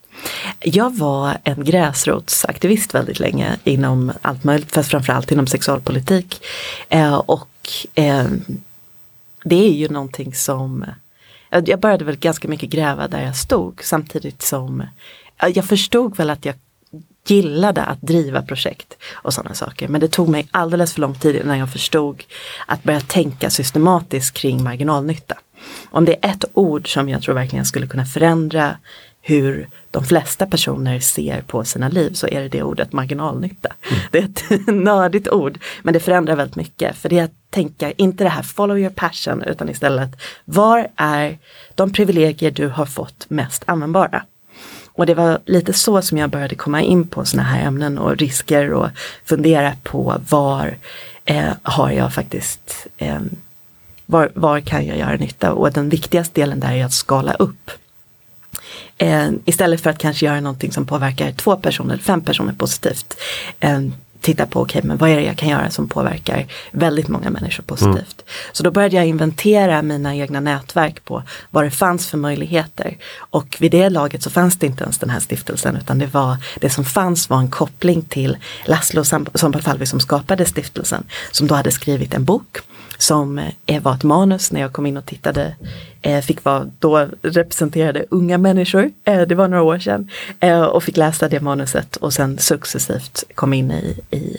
Jag 0.60 0.96
var 0.96 1.38
en 1.44 1.64
gräsrotsaktivist 1.64 2.94
väldigt 2.94 3.20
länge 3.20 3.56
inom 3.64 4.12
allt 4.22 4.44
möjligt, 4.44 4.72
fast 4.72 4.90
framförallt 4.90 5.32
inom 5.32 5.46
sexualpolitik. 5.46 6.44
Eh, 6.88 7.14
och 7.14 7.70
eh, 7.94 8.26
det 9.44 9.68
är 9.68 9.72
ju 9.72 9.88
någonting 9.88 10.34
som 10.34 10.84
jag 11.64 11.80
började 11.80 12.04
väl 12.04 12.16
ganska 12.16 12.48
mycket 12.48 12.70
gräva 12.70 13.08
där 13.08 13.22
jag 13.22 13.36
stod 13.36 13.80
samtidigt 13.84 14.42
som 14.42 14.82
jag 15.54 15.64
förstod 15.64 16.16
väl 16.16 16.30
att 16.30 16.44
jag 16.44 16.54
gillade 17.26 17.82
att 17.82 18.00
driva 18.00 18.42
projekt 18.42 18.96
och 19.12 19.34
sådana 19.34 19.54
saker. 19.54 19.88
Men 19.88 20.00
det 20.00 20.08
tog 20.08 20.28
mig 20.28 20.48
alldeles 20.50 20.92
för 20.92 21.00
lång 21.00 21.14
tid 21.14 21.36
innan 21.36 21.58
jag 21.58 21.72
förstod 21.72 22.24
att 22.66 22.82
börja 22.82 23.00
tänka 23.00 23.50
systematiskt 23.50 24.34
kring 24.34 24.62
marginalnytta. 24.62 25.38
Om 25.90 26.04
det 26.04 26.16
är 26.22 26.30
ett 26.30 26.44
ord 26.52 26.92
som 26.92 27.08
jag 27.08 27.22
tror 27.22 27.34
verkligen 27.34 27.64
skulle 27.64 27.86
kunna 27.86 28.06
förändra 28.06 28.76
hur 29.20 29.68
de 29.90 30.04
flesta 30.04 30.46
personer 30.46 31.00
ser 31.00 31.40
på 31.40 31.64
sina 31.64 31.88
liv 31.88 32.12
så 32.12 32.28
är 32.28 32.40
det 32.40 32.48
det 32.48 32.62
ordet 32.62 32.92
marginalnytta. 32.92 33.72
Mm. 33.90 34.02
Det 34.10 34.18
är 34.18 34.24
ett 34.24 34.66
nördigt 34.84 35.28
ord 35.28 35.58
men 35.82 35.94
det 35.94 36.00
förändrar 36.00 36.36
väldigt 36.36 36.56
mycket. 36.56 36.96
För 36.96 37.08
det 37.08 37.18
är 37.18 37.24
att 37.24 37.50
tänka, 37.50 37.90
inte 37.92 38.24
det 38.24 38.30
här 38.30 38.42
follow 38.42 38.78
your 38.78 38.90
passion 38.90 39.42
utan 39.42 39.68
istället 39.68 40.10
var 40.44 40.88
är 40.96 41.38
de 41.74 41.92
privilegier 41.92 42.50
du 42.50 42.68
har 42.68 42.86
fått 42.86 43.30
mest 43.30 43.62
användbara? 43.66 44.22
Och 44.94 45.06
det 45.06 45.14
var 45.14 45.38
lite 45.46 45.72
så 45.72 46.02
som 46.02 46.18
jag 46.18 46.30
började 46.30 46.54
komma 46.54 46.82
in 46.82 47.06
på 47.06 47.24
sådana 47.24 47.48
här 47.48 47.66
ämnen 47.66 47.98
och 47.98 48.16
risker 48.16 48.72
och 48.72 48.88
fundera 49.24 49.72
på 49.82 50.20
var 50.28 50.76
eh, 51.24 51.52
har 51.62 51.90
jag 51.90 52.14
faktiskt, 52.14 52.86
eh, 52.98 53.20
var, 54.06 54.30
var 54.34 54.60
kan 54.60 54.86
jag 54.86 54.98
göra 54.98 55.16
nytta? 55.16 55.52
Och 55.52 55.72
den 55.72 55.88
viktigaste 55.88 56.40
delen 56.40 56.60
där 56.60 56.72
är 56.72 56.84
att 56.84 56.92
skala 56.92 57.34
upp. 57.34 57.70
Eh, 58.98 59.30
istället 59.44 59.80
för 59.80 59.90
att 59.90 59.98
kanske 59.98 60.26
göra 60.26 60.40
någonting 60.40 60.72
som 60.72 60.86
påverkar 60.86 61.32
två 61.32 61.56
personer, 61.56 61.98
fem 61.98 62.20
personer 62.20 62.52
positivt. 62.52 63.16
Eh, 63.60 63.80
Titta 64.22 64.46
på, 64.46 64.60
okej 64.60 64.78
okay, 64.78 64.88
men 64.88 64.96
vad 64.96 65.10
är 65.10 65.16
det 65.16 65.22
jag 65.22 65.36
kan 65.36 65.48
göra 65.48 65.70
som 65.70 65.88
påverkar 65.88 66.46
väldigt 66.70 67.08
många 67.08 67.30
människor 67.30 67.62
positivt. 67.62 67.96
Mm. 67.96 68.52
Så 68.52 68.62
då 68.62 68.70
började 68.70 68.96
jag 68.96 69.06
inventera 69.06 69.82
mina 69.82 70.16
egna 70.16 70.40
nätverk 70.40 71.04
på 71.04 71.22
vad 71.50 71.64
det 71.64 71.70
fanns 71.70 72.08
för 72.08 72.18
möjligheter. 72.18 72.96
Och 73.18 73.56
vid 73.60 73.70
det 73.70 73.90
laget 73.90 74.22
så 74.22 74.30
fanns 74.30 74.58
det 74.58 74.66
inte 74.66 74.84
ens 74.84 74.98
den 74.98 75.10
här 75.10 75.20
stiftelsen 75.20 75.76
utan 75.76 75.98
det 75.98 76.06
var 76.06 76.36
det 76.60 76.70
som 76.70 76.84
fanns 76.84 77.30
var 77.30 77.38
en 77.38 77.50
koppling 77.50 78.02
till 78.02 78.36
Laszlo 78.64 79.04
Sompalvi 79.34 79.86
som 79.86 80.00
skapade 80.00 80.44
stiftelsen. 80.44 81.04
Som 81.30 81.46
då 81.46 81.54
hade 81.54 81.70
skrivit 81.70 82.14
en 82.14 82.24
bok 82.24 82.58
som 82.98 83.38
eh, 83.66 83.82
var 83.82 83.94
ett 83.94 84.02
manus 84.02 84.52
när 84.52 84.60
jag 84.60 84.72
kom 84.72 84.86
in 84.86 84.96
och 84.96 85.06
tittade. 85.06 85.56
Eh, 86.02 86.20
fick 86.20 86.44
vara, 86.44 86.66
då 86.78 87.08
representerade 87.22 88.04
unga 88.10 88.38
människor, 88.38 88.90
eh, 89.04 89.20
det 89.20 89.34
var 89.34 89.48
några 89.48 89.62
år 89.62 89.78
sedan. 89.78 90.10
Eh, 90.40 90.62
och 90.62 90.82
fick 90.82 90.96
läsa 90.96 91.28
det 91.28 91.40
manuset 91.40 91.96
och 91.96 92.12
sen 92.12 92.38
successivt 92.38 93.24
kom 93.34 93.52
in 93.52 93.70
i, 93.70 94.00
i, 94.10 94.36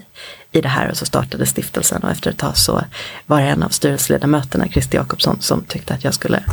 i 0.51 0.61
det 0.61 0.69
här 0.69 0.89
och 0.89 0.97
så 0.97 1.05
startade 1.05 1.45
stiftelsen 1.45 2.03
och 2.03 2.11
efter 2.11 2.29
ett 2.29 2.37
tag 2.37 2.57
så 2.57 2.83
var 3.25 3.41
det 3.41 3.47
en 3.47 3.63
av 3.63 3.69
styrelseledamöterna, 3.69 4.67
Christer 4.67 4.97
Jakobsson, 4.97 5.37
som 5.39 5.63
tyckte 5.63 5.93
att 5.93 6.03
jag 6.03 6.13
skulle 6.13 6.43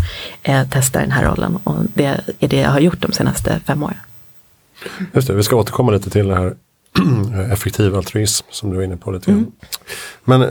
eh, 0.43 0.69
testa 0.69 1.01
den 1.01 1.11
här 1.11 1.25
rollen 1.25 1.59
och 1.65 1.77
det 1.95 2.21
är 2.39 2.49
det 2.49 2.61
jag 2.61 2.71
har 2.71 2.81
gjort 2.81 3.01
de 3.01 3.13
senaste 3.13 3.61
fem 3.67 3.83
åren. 3.83 3.97
Just 5.13 5.29
det, 5.29 5.35
vi 5.35 5.43
ska 5.43 5.57
återkomma 5.57 5.93
lite 5.93 6.11
till 6.11 6.29
det 6.29 6.37
här 6.37 6.55
effektiv 7.53 7.97
altruism 7.97 8.47
som 8.51 8.71
du 8.71 8.77
var 8.77 8.85
inne 8.85 8.97
på 8.97 9.11
lite 9.11 9.31
mm. 9.31 9.53
Men 10.25 10.43
eh, 10.43 10.49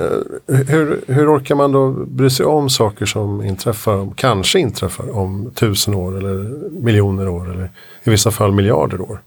hur, 0.48 1.02
hur 1.08 1.38
orkar 1.38 1.56
man 1.56 1.72
då 1.72 1.92
bry 1.92 2.30
sig 2.30 2.46
om 2.46 2.70
saker 2.70 3.06
som 3.06 3.44
inträffar, 3.44 4.14
kanske 4.16 4.60
inträffar 4.60 5.18
om 5.18 5.52
tusen 5.56 5.94
år 5.94 6.18
eller 6.18 6.34
miljoner 6.82 7.28
år 7.28 7.52
eller 7.52 7.72
i 8.04 8.10
vissa 8.10 8.32
fall 8.32 8.52
miljarder 8.52 9.02
år? 9.02 9.22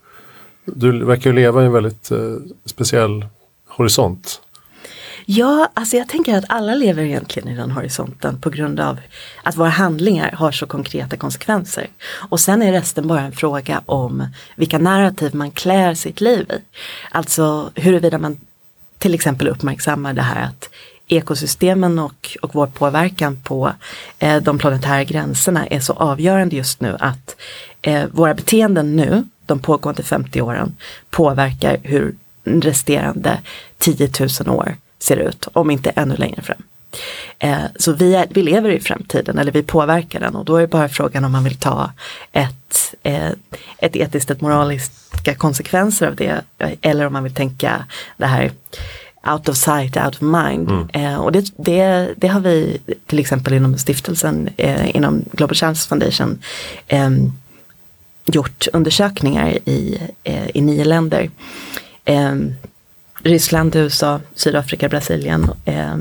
Du 0.64 1.04
verkar 1.04 1.30
ju 1.30 1.36
leva 1.36 1.62
i 1.62 1.66
en 1.66 1.72
väldigt 1.72 2.10
eh, 2.10 2.34
speciell 2.64 3.26
horisont. 3.68 4.40
Ja, 5.26 5.68
alltså 5.74 5.96
jag 5.96 6.08
tänker 6.08 6.38
att 6.38 6.44
alla 6.48 6.74
lever 6.74 7.02
egentligen 7.02 7.48
i 7.48 7.56
den 7.56 7.70
horisonten 7.70 8.40
på 8.40 8.50
grund 8.50 8.80
av 8.80 9.00
att 9.42 9.56
våra 9.56 9.68
handlingar 9.68 10.32
har 10.32 10.52
så 10.52 10.66
konkreta 10.66 11.16
konsekvenser. 11.16 11.86
Och 12.28 12.40
sen 12.40 12.62
är 12.62 12.72
resten 12.72 13.08
bara 13.08 13.20
en 13.20 13.32
fråga 13.32 13.82
om 13.86 14.26
vilka 14.56 14.78
narrativ 14.78 15.34
man 15.34 15.50
klär 15.50 15.94
sitt 15.94 16.20
liv 16.20 16.50
i. 16.50 16.58
Alltså 17.10 17.70
huruvida 17.74 18.18
man 18.18 18.40
till 18.98 19.14
exempel 19.14 19.48
uppmärksammar 19.48 20.12
det 20.12 20.22
här 20.22 20.44
att 20.44 20.68
ekosystemen 21.08 21.98
och, 21.98 22.36
och 22.42 22.54
vår 22.54 22.66
påverkan 22.66 23.36
på 23.44 23.72
eh, 24.18 24.42
de 24.42 24.58
planetära 24.58 25.04
gränserna 25.04 25.66
är 25.66 25.80
så 25.80 25.92
avgörande 25.92 26.56
just 26.56 26.80
nu 26.80 26.96
att 27.00 27.36
eh, 27.82 28.04
våra 28.12 28.34
beteenden 28.34 28.96
nu, 28.96 29.24
de 29.46 29.58
pågående 29.58 30.02
50 30.02 30.40
åren, 30.40 30.76
påverkar 31.10 31.78
hur 31.82 32.14
resterande 32.44 33.38
10 33.78 34.10
000 34.46 34.56
år 34.56 34.76
ser 35.02 35.16
ut, 35.16 35.48
om 35.52 35.70
inte 35.70 35.90
ännu 35.90 36.16
längre 36.16 36.42
fram. 36.42 36.62
Eh, 37.38 37.64
så 37.76 37.92
vi, 37.92 38.14
är, 38.14 38.26
vi 38.30 38.42
lever 38.42 38.70
i 38.70 38.80
framtiden 38.80 39.38
eller 39.38 39.52
vi 39.52 39.62
påverkar 39.62 40.20
den 40.20 40.36
och 40.36 40.44
då 40.44 40.56
är 40.56 40.60
det 40.60 40.66
bara 40.66 40.88
frågan 40.88 41.24
om 41.24 41.32
man 41.32 41.44
vill 41.44 41.56
ta 41.56 41.92
ett, 42.32 42.94
eh, 43.02 43.30
ett 43.78 43.96
etiskt, 43.96 44.30
ett 44.30 44.40
moraliska 44.40 45.34
konsekvenser 45.34 46.06
av 46.06 46.16
det 46.16 46.40
eller 46.80 47.06
om 47.06 47.12
man 47.12 47.22
vill 47.22 47.34
tänka 47.34 47.84
det 48.16 48.26
här 48.26 48.52
out 49.26 49.48
of 49.48 49.56
sight, 49.56 49.96
out 49.96 50.14
of 50.14 50.20
mind. 50.20 50.70
Mm. 50.70 50.88
Eh, 50.92 51.16
och 51.16 51.32
det, 51.32 51.52
det, 51.56 52.14
det, 52.16 52.28
har 52.28 52.40
vi 52.40 52.78
till 53.06 53.18
exempel 53.18 53.52
inom 53.52 53.78
stiftelsen, 53.78 54.48
eh, 54.56 54.96
inom 54.96 55.24
Global 55.32 55.54
Chance 55.54 55.88
Foundation, 55.88 56.38
eh, 56.86 57.10
gjort 58.24 58.66
undersökningar 58.72 59.58
i, 59.64 59.98
i 60.54 60.60
nio 60.60 60.84
länder. 60.84 61.30
Ryssland, 63.22 63.76
USA, 63.76 64.20
Sydafrika, 64.34 64.88
Brasilien, 64.88 65.50
eh, 65.64 65.96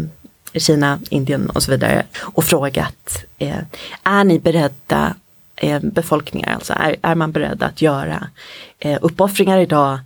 Kina, 0.53 0.99
Indien 1.09 1.49
och 1.49 1.63
så 1.63 1.71
vidare 1.71 2.05
och 2.19 2.43
frågat 2.43 3.23
eh, 3.37 3.57
är 4.03 4.23
ni 4.23 4.39
beredda 4.39 5.15
eh, 5.55 5.79
befolkningar, 5.79 6.53
alltså 6.53 6.73
är, 6.73 6.95
är 7.01 7.15
man 7.15 7.31
beredd 7.31 7.63
att 7.63 7.81
göra 7.81 8.27
eh, 8.79 8.99
uppoffringar 9.01 9.57
idag 9.57 9.99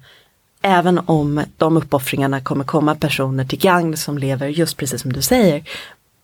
även 0.61 0.99
om 1.05 1.43
de 1.57 1.77
uppoffringarna 1.77 2.41
kommer 2.41 2.65
komma 2.65 2.95
personer 2.95 3.45
till 3.45 3.59
gagn 3.59 3.97
som 3.97 4.17
lever 4.17 4.47
just 4.47 4.77
precis 4.77 5.01
som 5.01 5.13
du 5.13 5.21
säger 5.21 5.63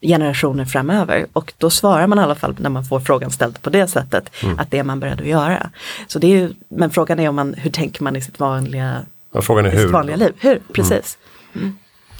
generationer 0.02 0.66
framöver 0.66 1.28
och 1.34 1.54
då 1.58 1.70
svarar 1.70 2.08
man 2.08 2.20
i 2.20 2.22
alla 2.22 2.36
fall 2.36 2.56
när 2.60 2.70
man 2.70 2.86
får 2.86 3.00
frågan 3.00 3.32
ställd 3.32 3.62
på 3.62 3.70
det 3.70 3.88
sättet 3.88 4.30
mm. 4.44 4.60
att 4.60 4.72
det 4.72 4.78
är 4.78 4.84
man 4.84 5.00
beredd 5.00 5.22
att 5.22 5.28
göra. 5.28 5.70
Så 6.08 6.20
det 6.20 6.28
är 6.28 6.38
ju, 6.38 6.54
men 6.68 6.90
frågan 6.90 7.20
är 7.20 7.30
om 7.30 7.36
man, 7.36 7.54
hur 7.54 7.72
tänker 7.72 8.04
man 8.04 8.16
i 8.16 8.22
sitt 8.22 8.40
vanliga 8.40 9.06
Frågan 9.34 9.66
är 9.66 9.70
hur. 9.70 9.88
vanliga 9.88 10.16
liv. 10.16 10.34
Hur, 10.40 10.52
mm. 10.52 10.64
precis. 10.74 11.18
Mm. 11.54 11.66
Mm. 11.66 11.78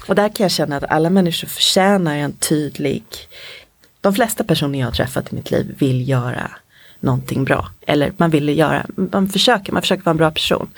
Och 0.08 0.14
där 0.14 0.28
kan 0.28 0.44
jag 0.44 0.50
känna 0.50 0.76
att 0.76 0.84
alla 0.84 1.10
människor 1.10 1.48
förtjänar 1.48 2.16
en 2.16 2.32
tydlig, 2.32 3.04
de 4.00 4.14
flesta 4.14 4.44
personer 4.44 4.78
jag 4.78 4.86
har 4.86 4.92
träffat 4.92 5.32
i 5.32 5.34
mitt 5.34 5.50
liv 5.50 5.74
vill 5.78 6.08
göra 6.08 6.50
någonting 7.02 7.44
bra. 7.44 7.68
Eller 7.86 8.12
man 8.16 8.30
vill 8.30 8.58
göra, 8.58 8.86
man 8.96 9.28
försöker, 9.28 9.72
man 9.72 9.82
försöker 9.82 10.04
vara 10.04 10.10
en 10.10 10.16
bra 10.16 10.30
person. 10.30 10.68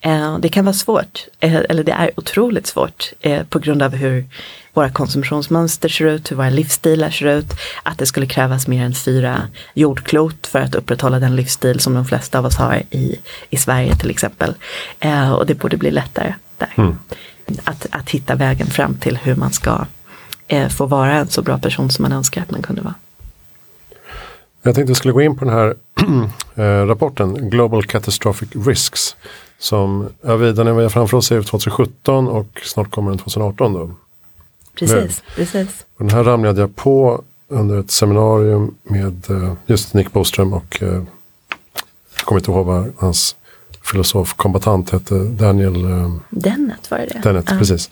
Eh, 0.00 0.38
det 0.38 0.48
kan 0.48 0.64
vara 0.64 0.74
svårt, 0.74 1.26
eh, 1.40 1.54
eller 1.54 1.84
det 1.84 1.92
är 1.92 2.10
otroligt 2.16 2.66
svårt 2.66 3.12
eh, 3.20 3.42
på 3.44 3.58
grund 3.58 3.82
av 3.82 3.94
hur 3.94 4.24
våra 4.72 4.90
konsumtionsmönster 4.90 5.88
ser 5.88 6.04
ut, 6.04 6.30
hur 6.30 6.36
våra 6.36 6.50
livsstilar 6.50 7.10
ser 7.10 7.26
ut. 7.26 7.52
Att 7.82 7.98
det 7.98 8.06
skulle 8.06 8.26
krävas 8.26 8.66
mer 8.66 8.84
än 8.84 8.94
fyra 8.94 9.48
jordklot 9.74 10.46
för 10.46 10.60
att 10.60 10.74
upprätthålla 10.74 11.18
den 11.18 11.36
livsstil 11.36 11.80
som 11.80 11.94
de 11.94 12.04
flesta 12.04 12.38
av 12.38 12.46
oss 12.46 12.56
har 12.56 12.82
i, 12.90 13.18
i 13.50 13.56
Sverige 13.56 13.96
till 13.96 14.10
exempel. 14.10 14.54
Och 15.38 15.46
det 15.46 15.54
borde 15.54 15.76
bli 15.76 15.90
lättare 15.90 16.34
där. 16.58 16.72
Mm. 16.76 16.98
Att, 17.64 17.86
att 17.90 18.10
hitta 18.10 18.34
vägen 18.34 18.66
fram 18.66 18.94
till 18.94 19.16
hur 19.16 19.34
man 19.36 19.52
ska 19.52 19.86
få 20.70 20.86
vara 20.86 21.12
en 21.12 21.28
så 21.28 21.42
bra 21.42 21.58
person 21.58 21.90
som 21.90 22.02
man 22.02 22.12
önskar 22.12 22.42
att 22.42 22.50
man 22.50 22.62
kunde 22.62 22.82
vara. 22.82 22.94
Jag 24.66 24.74
tänkte 24.74 24.90
jag 24.90 24.96
skulle 24.96 25.14
gå 25.14 25.22
in 25.22 25.36
på 25.36 25.44
den 25.44 25.54
här 25.54 25.74
eh, 26.54 26.86
rapporten 26.86 27.50
Global 27.50 27.84
Catastrophic 27.84 28.48
Risks. 28.66 29.16
Som 29.58 30.08
ja, 30.22 30.36
den 30.36 30.66
är 30.66 30.88
framför 30.88 31.16
oss 31.16 31.32
är 31.32 31.42
2017 31.42 32.28
och 32.28 32.60
snart 32.64 32.90
kommer 32.90 33.10
den 33.10 33.18
2018 33.18 33.72
då. 33.72 33.90
Precis, 34.78 35.22
precis. 35.36 35.86
Och 35.98 36.04
den 36.04 36.10
här 36.10 36.24
ramlade 36.24 36.60
jag 36.60 36.76
på 36.76 37.22
under 37.48 37.80
ett 37.80 37.90
seminarium 37.90 38.74
med 38.82 39.30
uh, 39.30 39.52
just 39.66 39.94
Nick 39.94 40.12
Boström 40.12 40.52
och 40.52 40.82
uh, 40.82 40.88
jag 42.16 42.24
kommer 42.24 42.40
inte 42.40 42.50
ihåg 42.50 42.66
vad 42.66 42.92
hans 42.96 43.36
filosofkombatant 43.82 44.90
hette, 44.90 45.14
Daniel 45.14 45.82
Dennett 46.30 46.90
var 46.90 46.98
det? 46.98 47.20
Dennett, 47.22 47.52
uh. 47.52 47.58
precis. 47.58 47.90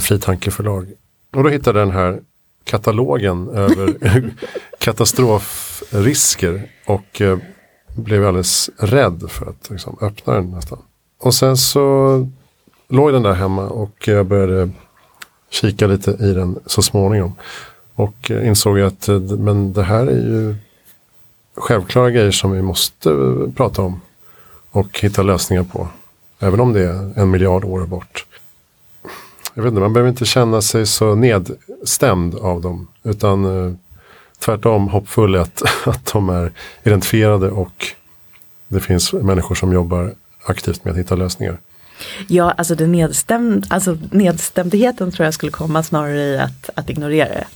Fritankeförlag. 0.00 0.86
Och 1.34 1.42
då 1.42 1.48
hittade 1.48 1.78
jag 1.78 1.88
den 1.88 1.96
här 1.96 2.20
katalogen 2.64 3.48
över 3.48 3.94
katastrofrisker 4.78 6.70
och 6.86 7.20
uh, 7.20 7.38
blev 7.94 8.26
alldeles 8.26 8.70
rädd 8.78 9.24
för 9.28 9.46
att 9.46 9.70
liksom, 9.70 9.98
öppna 10.00 10.34
den 10.34 10.50
nästan. 10.50 10.78
Och 11.18 11.34
sen 11.34 11.56
så 11.56 12.28
låg 12.88 13.12
den 13.12 13.22
där 13.22 13.32
hemma 13.32 13.68
och 13.68 14.08
jag 14.08 14.26
började 14.26 14.70
kika 15.50 15.86
lite 15.86 16.10
i 16.10 16.32
den 16.32 16.58
så 16.66 16.82
småningom. 16.82 17.34
Och 17.94 18.30
eh, 18.30 18.48
insåg 18.48 18.80
att 18.80 19.08
eh, 19.08 19.20
men 19.20 19.72
det 19.72 19.82
här 19.82 20.06
är 20.06 20.16
ju 20.16 20.54
självklara 21.54 22.10
grejer 22.10 22.30
som 22.30 22.50
vi 22.50 22.62
måste 22.62 23.10
eh, 23.10 23.52
prata 23.56 23.82
om. 23.82 24.00
Och 24.70 25.00
hitta 25.00 25.22
lösningar 25.22 25.64
på. 25.64 25.88
Även 26.38 26.60
om 26.60 26.72
det 26.72 26.80
är 26.80 27.12
en 27.16 27.30
miljard 27.30 27.64
år 27.64 27.86
bort. 27.86 28.26
Jag 29.54 29.62
vet 29.62 29.70
inte, 29.70 29.80
man 29.80 29.92
behöver 29.92 30.10
inte 30.10 30.24
känna 30.24 30.62
sig 30.62 30.86
så 30.86 31.14
nedstämd 31.14 32.34
av 32.34 32.60
dem. 32.60 32.88
Utan 33.02 33.44
eh, 33.44 33.74
tvärtom 34.38 34.88
hoppfull 34.88 35.36
att, 35.36 35.62
att 35.86 36.12
de 36.12 36.28
är 36.28 36.52
identifierade 36.82 37.50
och 37.50 37.86
det 38.68 38.80
finns 38.80 39.12
människor 39.12 39.54
som 39.54 39.72
jobbar 39.72 40.14
aktivt 40.46 40.84
med 40.84 40.92
att 40.92 40.98
hitta 40.98 41.16
lösningar. 41.16 41.58
Ja, 42.28 42.50
alltså, 42.50 42.74
det 42.74 42.86
nedstämd, 42.86 43.66
alltså 43.70 43.98
nedstämdheten 44.10 45.12
tror 45.12 45.24
jag 45.24 45.34
skulle 45.34 45.52
komma 45.52 45.82
snarare 45.82 46.20
i 46.20 46.38
att, 46.38 46.70
att 46.74 46.90
ignorera 46.90 47.28
det. 47.28 47.46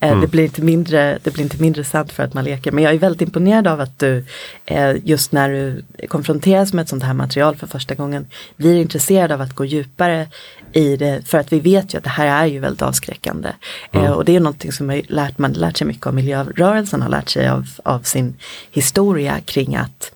Eh, 0.00 0.08
mm. 0.08 0.20
Det, 0.20 0.26
blir 0.26 0.44
inte 0.44 0.62
mindre, 0.62 1.18
det 1.22 1.30
blir 1.30 1.42
inte 1.42 1.62
mindre 1.62 1.84
sant 1.84 2.12
för 2.12 2.22
att 2.22 2.34
man 2.34 2.44
leker. 2.44 2.72
Men 2.72 2.84
jag 2.84 2.94
är 2.94 2.98
väldigt 2.98 3.22
imponerad 3.22 3.66
av 3.66 3.80
att 3.80 3.98
du 3.98 4.24
eh, 4.66 4.96
just 5.04 5.32
när 5.32 5.48
du 5.48 5.84
konfronteras 6.06 6.72
med 6.72 6.82
ett 6.82 6.88
sånt 6.88 7.02
här 7.02 7.14
material 7.14 7.56
för 7.56 7.66
första 7.66 7.94
gången 7.94 8.26
blir 8.56 8.80
intresserad 8.80 9.32
av 9.32 9.40
att 9.40 9.52
gå 9.52 9.64
djupare 9.64 10.28
i 10.72 10.96
det. 10.96 11.22
För 11.28 11.38
att 11.38 11.52
vi 11.52 11.60
vet 11.60 11.94
ju 11.94 11.98
att 11.98 12.04
det 12.04 12.10
här 12.10 12.26
är 12.26 12.46
ju 12.46 12.58
väldigt 12.58 12.82
avskräckande. 12.82 13.48
Mm. 13.92 14.12
Och 14.12 14.24
det 14.24 14.36
är 14.36 14.40
någonting 14.40 14.72
som 14.72 15.02
lärt, 15.08 15.38
man 15.38 15.52
lärt 15.52 15.76
sig 15.76 15.86
mycket 15.86 16.06
av 16.06 16.14
miljörörelsen 16.14 17.02
har 17.02 17.08
lärt 17.08 17.28
sig 17.28 17.48
av, 17.48 17.66
av 17.84 18.00
sin 18.00 18.36
historia 18.70 19.40
kring 19.40 19.76
att 19.76 20.12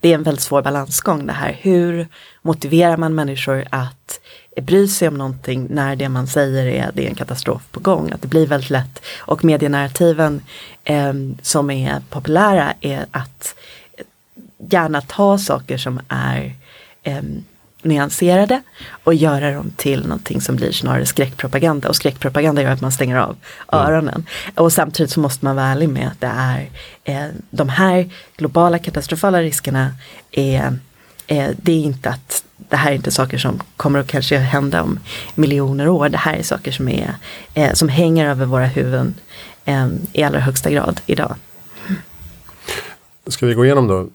det 0.00 0.10
är 0.10 0.14
en 0.14 0.22
väldigt 0.22 0.42
svår 0.42 0.62
balansgång 0.62 1.26
det 1.26 1.32
här. 1.32 1.56
Hur 1.60 2.08
motiverar 2.42 2.96
man 2.96 3.14
människor 3.14 3.64
att 3.70 4.20
bry 4.62 4.88
sig 4.88 5.08
om 5.08 5.18
någonting 5.18 5.66
när 5.70 5.96
det 5.96 6.08
man 6.08 6.26
säger 6.26 6.66
är 6.66 6.90
det 6.94 7.04
är 7.04 7.08
en 7.08 7.14
katastrof 7.14 7.62
på 7.70 7.80
gång. 7.80 8.12
Att 8.12 8.22
det 8.22 8.28
blir 8.28 8.46
väldigt 8.46 8.70
lätt 8.70 9.02
och 9.18 9.44
medienarrativen 9.44 10.42
eh, 10.84 11.12
som 11.42 11.70
är 11.70 12.00
populära 12.10 12.74
är 12.80 13.06
att 13.10 13.54
gärna 14.58 15.00
ta 15.00 15.38
saker 15.38 15.78
som 15.78 16.00
är 16.08 16.54
eh, 17.02 17.22
nyanserade 17.86 18.62
och 19.04 19.14
göra 19.14 19.52
dem 19.52 19.72
till 19.76 20.02
någonting 20.02 20.40
som 20.40 20.56
blir 20.56 20.72
snarare 20.72 21.06
skräckpropaganda 21.06 21.88
och 21.88 21.96
skräckpropaganda 21.96 22.62
gör 22.62 22.70
att 22.70 22.80
man 22.80 22.92
stänger 22.92 23.16
av 23.16 23.36
öronen. 23.72 24.14
Mm. 24.14 24.24
Och 24.54 24.72
samtidigt 24.72 25.12
så 25.12 25.20
måste 25.20 25.44
man 25.44 25.56
vara 25.56 25.66
ärlig 25.66 25.88
med 25.88 26.08
att 26.08 26.20
det 26.20 26.32
är 26.34 26.68
eh, 27.04 27.30
de 27.50 27.68
här 27.68 28.10
globala 28.36 28.78
katastrofala 28.78 29.42
riskerna 29.42 29.94
är, 30.30 30.78
eh, 31.26 31.50
det 31.56 31.72
är 31.72 31.80
inte 31.80 32.08
att 32.10 32.44
det 32.56 32.76
här 32.76 32.90
är 32.90 32.94
inte 32.94 33.10
saker 33.10 33.38
som 33.38 33.62
kommer 33.76 33.98
att 33.98 34.06
kanske 34.06 34.38
hända 34.38 34.82
om 34.82 34.98
miljoner 35.34 35.88
år. 35.88 36.08
Det 36.08 36.18
här 36.18 36.34
är 36.34 36.42
saker 36.42 36.72
som, 36.72 36.88
är, 36.88 37.14
eh, 37.54 37.72
som 37.72 37.88
hänger 37.88 38.26
över 38.26 38.46
våra 38.46 38.66
huvuden 38.66 39.14
eh, 39.64 39.88
i 40.12 40.22
allra 40.22 40.40
högsta 40.40 40.70
grad 40.70 41.00
idag. 41.06 41.36
Ska 43.26 43.46
vi 43.46 43.54
gå 43.54 43.64
igenom 43.64 43.88
då 43.88 44.08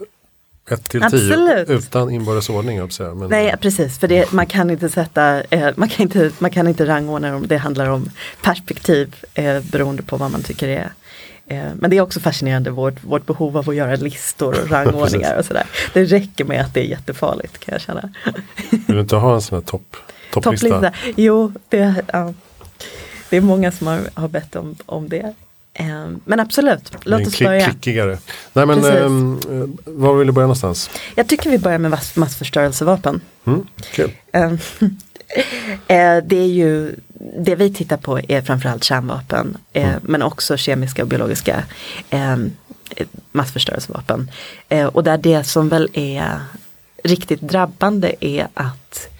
1 0.71 0.89
till 0.89 1.01
10 1.01 1.65
utan 1.67 2.09
inbördes 2.09 2.49
ordning. 2.49 2.89
Men... 2.99 3.29
Nej 3.29 3.55
precis, 3.61 3.99
för 3.99 4.07
det, 4.07 4.31
man, 4.31 4.45
kan 4.45 4.69
inte 4.69 4.89
sätta, 4.89 5.43
eh, 5.43 5.69
man, 5.75 5.89
kan 5.89 6.03
inte, 6.03 6.31
man 6.39 6.51
kan 6.51 6.67
inte 6.67 6.85
rangordna 6.85 7.31
dem. 7.31 7.47
Det 7.47 7.57
handlar 7.57 7.89
om 7.89 8.09
perspektiv 8.41 9.15
eh, 9.33 9.59
beroende 9.71 10.03
på 10.03 10.17
vad 10.17 10.31
man 10.31 10.43
tycker 10.43 10.67
är 10.67 10.91
eh, 11.47 11.73
men 11.75 11.89
det 11.89 11.97
är 11.97 12.01
också 12.01 12.19
fascinerande 12.19 12.69
vårt, 12.69 13.03
vårt 13.03 13.25
behov 13.25 13.57
av 13.57 13.69
att 13.69 13.75
göra 13.75 13.95
listor 13.95 14.61
och 14.61 14.69
rangordningar 14.71 15.37
och 15.37 15.45
sådär. 15.45 15.65
Det 15.93 16.03
räcker 16.05 16.45
med 16.45 16.61
att 16.61 16.73
det 16.73 16.79
är 16.79 16.89
jättefarligt 16.89 17.57
kan 17.57 17.71
jag 17.71 17.81
känna. 17.81 18.09
Vill 18.69 18.95
du 18.95 18.99
inte 18.99 19.15
ha 19.15 19.33
en 19.35 19.41
sån 19.41 19.57
här 19.57 19.65
topp, 19.65 19.97
topplista? 20.33 20.69
topplista? 20.69 20.93
Jo, 21.15 21.53
det, 21.69 21.95
ja. 22.13 22.33
det 23.29 23.37
är 23.37 23.41
många 23.41 23.71
som 23.71 23.87
har, 23.87 23.99
har 24.13 24.27
bett 24.27 24.55
om, 24.55 24.75
om 24.85 25.09
det. 25.09 25.33
Ehm, 25.73 26.21
men 26.25 26.39
absolut, 26.39 26.91
låt 27.03 27.27
oss 27.27 27.39
börja. 27.39 27.65
Klickigare. 27.69 28.17
Nej 28.53 28.65
men 28.65 28.85
um, 28.85 29.39
var 29.85 30.13
vill 30.15 30.27
du 30.27 30.33
börja 30.33 30.45
någonstans? 30.45 30.89
Jag 31.15 31.27
tycker 31.27 31.49
vi 31.49 31.57
börjar 31.57 31.77
med 31.77 31.91
mass 31.91 32.15
massförstörelsevapen. 32.15 33.21
Mm, 33.45 33.67
cool. 33.95 34.11
um, 34.33 34.59
det 36.23 36.37
är 36.37 36.47
ju 36.47 36.95
det 37.37 37.55
vi 37.55 37.73
tittar 37.73 37.97
på 37.97 38.19
är 38.19 38.41
framförallt 38.41 38.83
kärnvapen 38.83 39.57
eh, 39.73 39.89
mm. 39.89 39.99
men 40.03 40.21
också 40.21 40.57
kemiska 40.57 41.01
och 41.01 41.07
biologiska 41.07 41.63
eh, 42.09 42.37
massförstörelsevapen. 43.31 44.31
Eh, 44.69 44.85
och 44.85 45.03
där 45.03 45.17
det 45.17 45.43
som 45.43 45.69
väl 45.69 45.89
är 45.93 46.39
riktigt 47.03 47.41
drabbande 47.41 48.15
är 48.19 48.47
att 48.53 49.10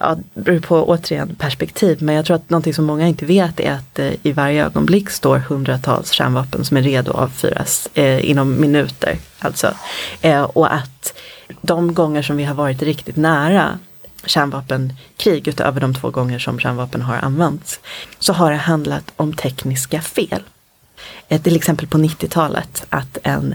ja, 0.00 0.14
det 0.34 0.40
beror 0.42 0.60
på 0.60 0.84
återigen 0.84 1.34
perspektiv 1.34 2.02
men 2.02 2.14
jag 2.14 2.24
tror 2.24 2.36
att 2.36 2.50
någonting 2.50 2.74
som 2.74 2.84
många 2.84 3.08
inte 3.08 3.26
vet 3.26 3.60
är 3.60 3.72
att 3.72 3.98
eh, 3.98 4.12
i 4.22 4.32
varje 4.32 4.64
ögonblick 4.64 5.10
står 5.10 5.38
hundratals 5.38 6.10
kärnvapen 6.10 6.64
som 6.64 6.76
är 6.76 6.82
redo 6.82 7.10
att 7.10 7.18
avfyras 7.18 7.88
eh, 7.94 8.30
inom 8.30 8.60
minuter. 8.60 9.18
Alltså. 9.38 9.74
Eh, 10.20 10.42
och 10.42 10.74
att 10.74 11.14
de 11.60 11.94
gånger 11.94 12.22
som 12.22 12.36
vi 12.36 12.44
har 12.44 12.54
varit 12.54 12.82
riktigt 12.82 13.16
nära 13.16 13.78
kärnvapenkrig 14.24 15.48
utöver 15.48 15.80
de 15.80 15.94
två 15.94 16.10
gånger 16.10 16.38
som 16.38 16.58
kärnvapen 16.58 17.02
har 17.02 17.16
använts 17.16 17.80
så 18.18 18.32
har 18.32 18.50
det 18.50 18.56
handlat 18.56 19.12
om 19.16 19.32
tekniska 19.32 20.00
fel. 20.00 20.42
Eh, 21.28 21.42
till 21.42 21.56
exempel 21.56 21.86
på 21.86 21.98
90-talet 21.98 22.86
att 22.88 23.18
en 23.22 23.54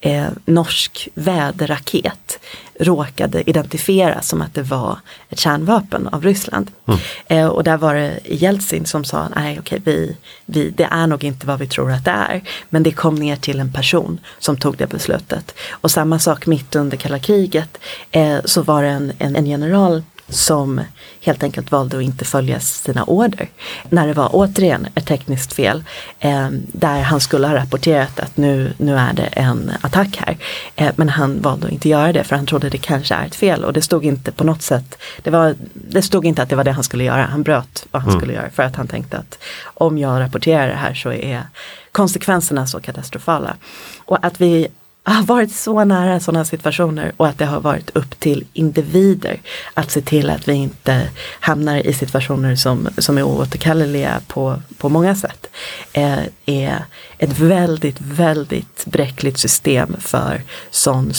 eh, 0.00 0.28
norsk 0.44 1.08
väderraket 1.14 2.38
råkade 2.80 3.50
identifieras 3.50 4.28
som 4.28 4.42
att 4.42 4.54
det 4.54 4.62
var 4.62 4.98
ett 5.28 5.38
kärnvapen 5.38 6.08
av 6.08 6.24
Ryssland. 6.24 6.70
Mm. 6.86 7.00
Eh, 7.26 7.46
och 7.46 7.64
där 7.64 7.76
var 7.76 7.94
det 7.94 8.20
Jeltsin 8.24 8.86
som 8.86 9.04
sa, 9.04 9.28
nej 9.36 9.58
okej, 9.60 9.82
vi, 9.84 10.16
vi, 10.44 10.70
det 10.70 10.88
är 10.90 11.06
nog 11.06 11.24
inte 11.24 11.46
vad 11.46 11.58
vi 11.58 11.66
tror 11.66 11.92
att 11.92 12.04
det 12.04 12.10
är. 12.10 12.42
Men 12.68 12.82
det 12.82 12.92
kom 12.92 13.14
ner 13.14 13.36
till 13.36 13.60
en 13.60 13.72
person 13.72 14.20
som 14.38 14.56
tog 14.56 14.76
det 14.76 14.86
beslutet. 14.86 15.54
Och 15.70 15.90
samma 15.90 16.18
sak 16.18 16.46
mitt 16.46 16.76
under 16.76 16.96
kalla 16.96 17.18
kriget 17.18 17.78
eh, 18.10 18.38
så 18.44 18.62
var 18.62 18.82
det 18.82 18.88
en, 18.88 19.12
en, 19.18 19.36
en 19.36 19.46
general 19.46 20.02
som 20.30 20.80
helt 21.20 21.42
enkelt 21.42 21.72
valde 21.72 21.96
att 21.96 22.02
inte 22.02 22.24
följa 22.24 22.60
sina 22.60 23.04
order. 23.04 23.48
När 23.88 24.06
det 24.06 24.12
var 24.12 24.30
återigen 24.32 24.86
ett 24.94 25.06
tekniskt 25.06 25.52
fel 25.52 25.84
eh, 26.20 26.48
där 26.52 27.02
han 27.02 27.20
skulle 27.20 27.46
ha 27.46 27.54
rapporterat 27.54 28.20
att 28.20 28.36
nu, 28.36 28.72
nu 28.78 28.96
är 28.96 29.12
det 29.12 29.22
en 29.22 29.72
attack 29.80 30.16
här. 30.16 30.36
Eh, 30.76 30.92
men 30.96 31.08
han 31.08 31.40
valde 31.42 31.66
att 31.66 31.72
inte 31.72 31.88
göra 31.88 32.12
det 32.12 32.24
för 32.24 32.36
han 32.36 32.46
trodde 32.46 32.68
det 32.68 32.78
kanske 32.78 33.14
är 33.14 33.26
ett 33.26 33.34
fel 33.34 33.64
och 33.64 33.72
det 33.72 33.82
stod 33.82 34.04
inte 34.04 34.32
på 34.32 34.44
något 34.44 34.62
sätt, 34.62 34.98
det, 35.22 35.30
var, 35.30 35.54
det 35.74 36.02
stod 36.02 36.26
inte 36.26 36.42
att 36.42 36.48
det 36.48 36.56
var 36.56 36.64
det 36.64 36.72
han 36.72 36.84
skulle 36.84 37.04
göra, 37.04 37.24
han 37.24 37.42
bröt 37.42 37.86
vad 37.90 38.02
han 38.02 38.10
mm. 38.10 38.20
skulle 38.20 38.32
göra 38.32 38.50
för 38.50 38.62
att 38.62 38.76
han 38.76 38.88
tänkte 38.88 39.18
att 39.18 39.38
om 39.64 39.98
jag 39.98 40.20
rapporterar 40.20 40.68
det 40.68 40.74
här 40.74 40.94
så 40.94 41.12
är 41.12 41.42
konsekvenserna 41.92 42.66
så 42.66 42.80
katastrofala. 42.80 43.56
Och 44.04 44.24
att 44.26 44.40
vi 44.40 44.68
har 45.02 45.22
varit 45.22 45.52
så 45.52 45.84
nära 45.84 46.20
sådana 46.20 46.44
situationer 46.44 47.12
och 47.16 47.28
att 47.28 47.38
det 47.38 47.44
har 47.44 47.60
varit 47.60 47.90
upp 47.96 48.20
till 48.20 48.44
individer 48.52 49.40
att 49.74 49.90
se 49.90 50.00
till 50.00 50.30
att 50.30 50.48
vi 50.48 50.52
inte 50.52 51.08
hamnar 51.40 51.86
i 51.86 51.92
situationer 51.92 52.56
som, 52.56 52.88
som 52.98 53.18
är 53.18 53.22
oåterkalleliga 53.22 54.20
på, 54.26 54.62
på 54.78 54.88
många 54.88 55.14
sätt. 55.14 55.46
Eh, 55.92 56.18
är 56.46 56.84
ett 57.18 57.38
väldigt, 57.38 58.00
väldigt 58.00 58.86
bräckligt 58.86 59.38
system 59.38 59.96
för 60.00 60.42
sån, 60.70 61.12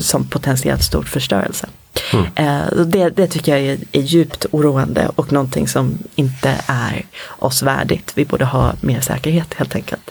sån 0.00 0.28
potentiellt 0.28 0.82
stor 0.82 1.02
förstörelse. 1.02 1.68
Mm. 2.12 2.26
Eh, 2.34 2.84
det, 2.84 3.08
det, 3.08 3.26
tycker 3.26 3.56
jag 3.56 3.60
är, 3.60 3.78
är, 3.92 4.00
djupt 4.00 4.46
oroande 4.50 5.10
och 5.16 5.32
någonting 5.32 5.68
som 5.68 5.98
inte 6.14 6.56
är 6.66 7.06
oss 7.28 7.62
värdigt. 7.62 8.12
Vi 8.14 8.24
borde 8.24 8.44
ha 8.44 8.72
mer 8.80 9.00
säkerhet 9.00 9.54
helt 9.54 9.74
enkelt. 9.74 10.10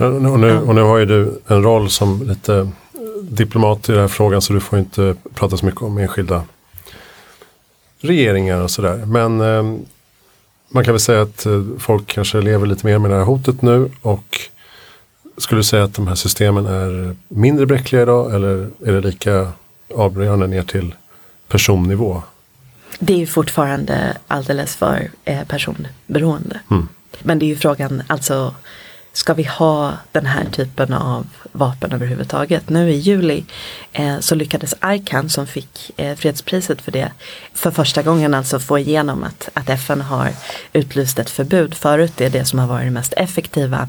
Och 0.00 0.40
nu, 0.40 0.58
och 0.58 0.74
nu 0.74 0.80
har 0.80 0.98
ju 0.98 1.06
du 1.06 1.40
en 1.46 1.62
roll 1.62 1.90
som 1.90 2.22
lite 2.22 2.70
diplomat 3.22 3.88
i 3.88 3.92
den 3.92 4.00
här 4.00 4.08
frågan 4.08 4.42
så 4.42 4.52
du 4.52 4.60
får 4.60 4.78
inte 4.78 5.16
prata 5.34 5.56
så 5.56 5.66
mycket 5.66 5.82
om 5.82 5.98
enskilda 5.98 6.44
regeringar 8.00 8.60
och 8.60 8.70
sådär. 8.70 8.96
Men 9.06 9.40
eh, 9.40 9.78
man 10.68 10.84
kan 10.84 10.94
väl 10.94 11.00
säga 11.00 11.22
att 11.22 11.46
eh, 11.46 11.62
folk 11.78 12.06
kanske 12.06 12.40
lever 12.40 12.66
lite 12.66 12.86
mer 12.86 12.98
med 12.98 13.10
det 13.10 13.16
här 13.16 13.24
hotet 13.24 13.62
nu 13.62 13.90
och 14.02 14.40
skulle 15.36 15.58
du 15.58 15.64
säga 15.64 15.84
att 15.84 15.94
de 15.94 16.08
här 16.08 16.14
systemen 16.14 16.66
är 16.66 17.16
mindre 17.28 17.66
bräckliga 17.66 18.02
idag 18.02 18.34
eller 18.34 18.70
är 18.86 18.92
det 18.92 19.00
lika 19.00 19.52
avgörande 19.94 20.46
ner 20.46 20.62
till 20.62 20.94
personnivå? 21.48 22.22
Det 22.98 23.22
är 23.22 23.26
fortfarande 23.26 24.16
alldeles 24.26 24.76
för 24.76 25.10
eh, 25.24 25.44
personberoende. 25.44 26.60
Mm. 26.70 26.88
Men 27.22 27.38
det 27.38 27.44
är 27.44 27.48
ju 27.48 27.56
frågan, 27.56 28.02
alltså 28.06 28.54
ska 29.12 29.34
vi 29.34 29.42
ha 29.42 29.92
den 30.12 30.26
här 30.26 30.44
typen 30.44 30.92
av 30.92 31.26
vapen 31.52 31.92
överhuvudtaget? 31.92 32.68
Nu 32.68 32.90
i 32.90 32.96
juli 32.96 33.44
eh, 33.92 34.18
så 34.18 34.34
lyckades 34.34 34.74
ICAN 34.84 35.30
som 35.30 35.46
fick 35.46 35.90
eh, 35.96 36.16
fredspriset 36.16 36.80
för 36.82 36.92
det 36.92 37.12
för 37.54 37.70
första 37.70 38.02
gången 38.02 38.34
alltså 38.34 38.58
få 38.58 38.78
igenom 38.78 39.24
att, 39.24 39.48
att 39.54 39.68
FN 39.68 40.00
har 40.00 40.30
utlyst 40.72 41.18
ett 41.18 41.30
förbud. 41.30 41.74
Förut 41.74 42.12
det 42.16 42.26
är 42.26 42.30
det 42.30 42.44
som 42.44 42.58
har 42.58 42.66
varit 42.66 42.86
det 42.86 42.90
mest 42.90 43.14
effektiva 43.16 43.88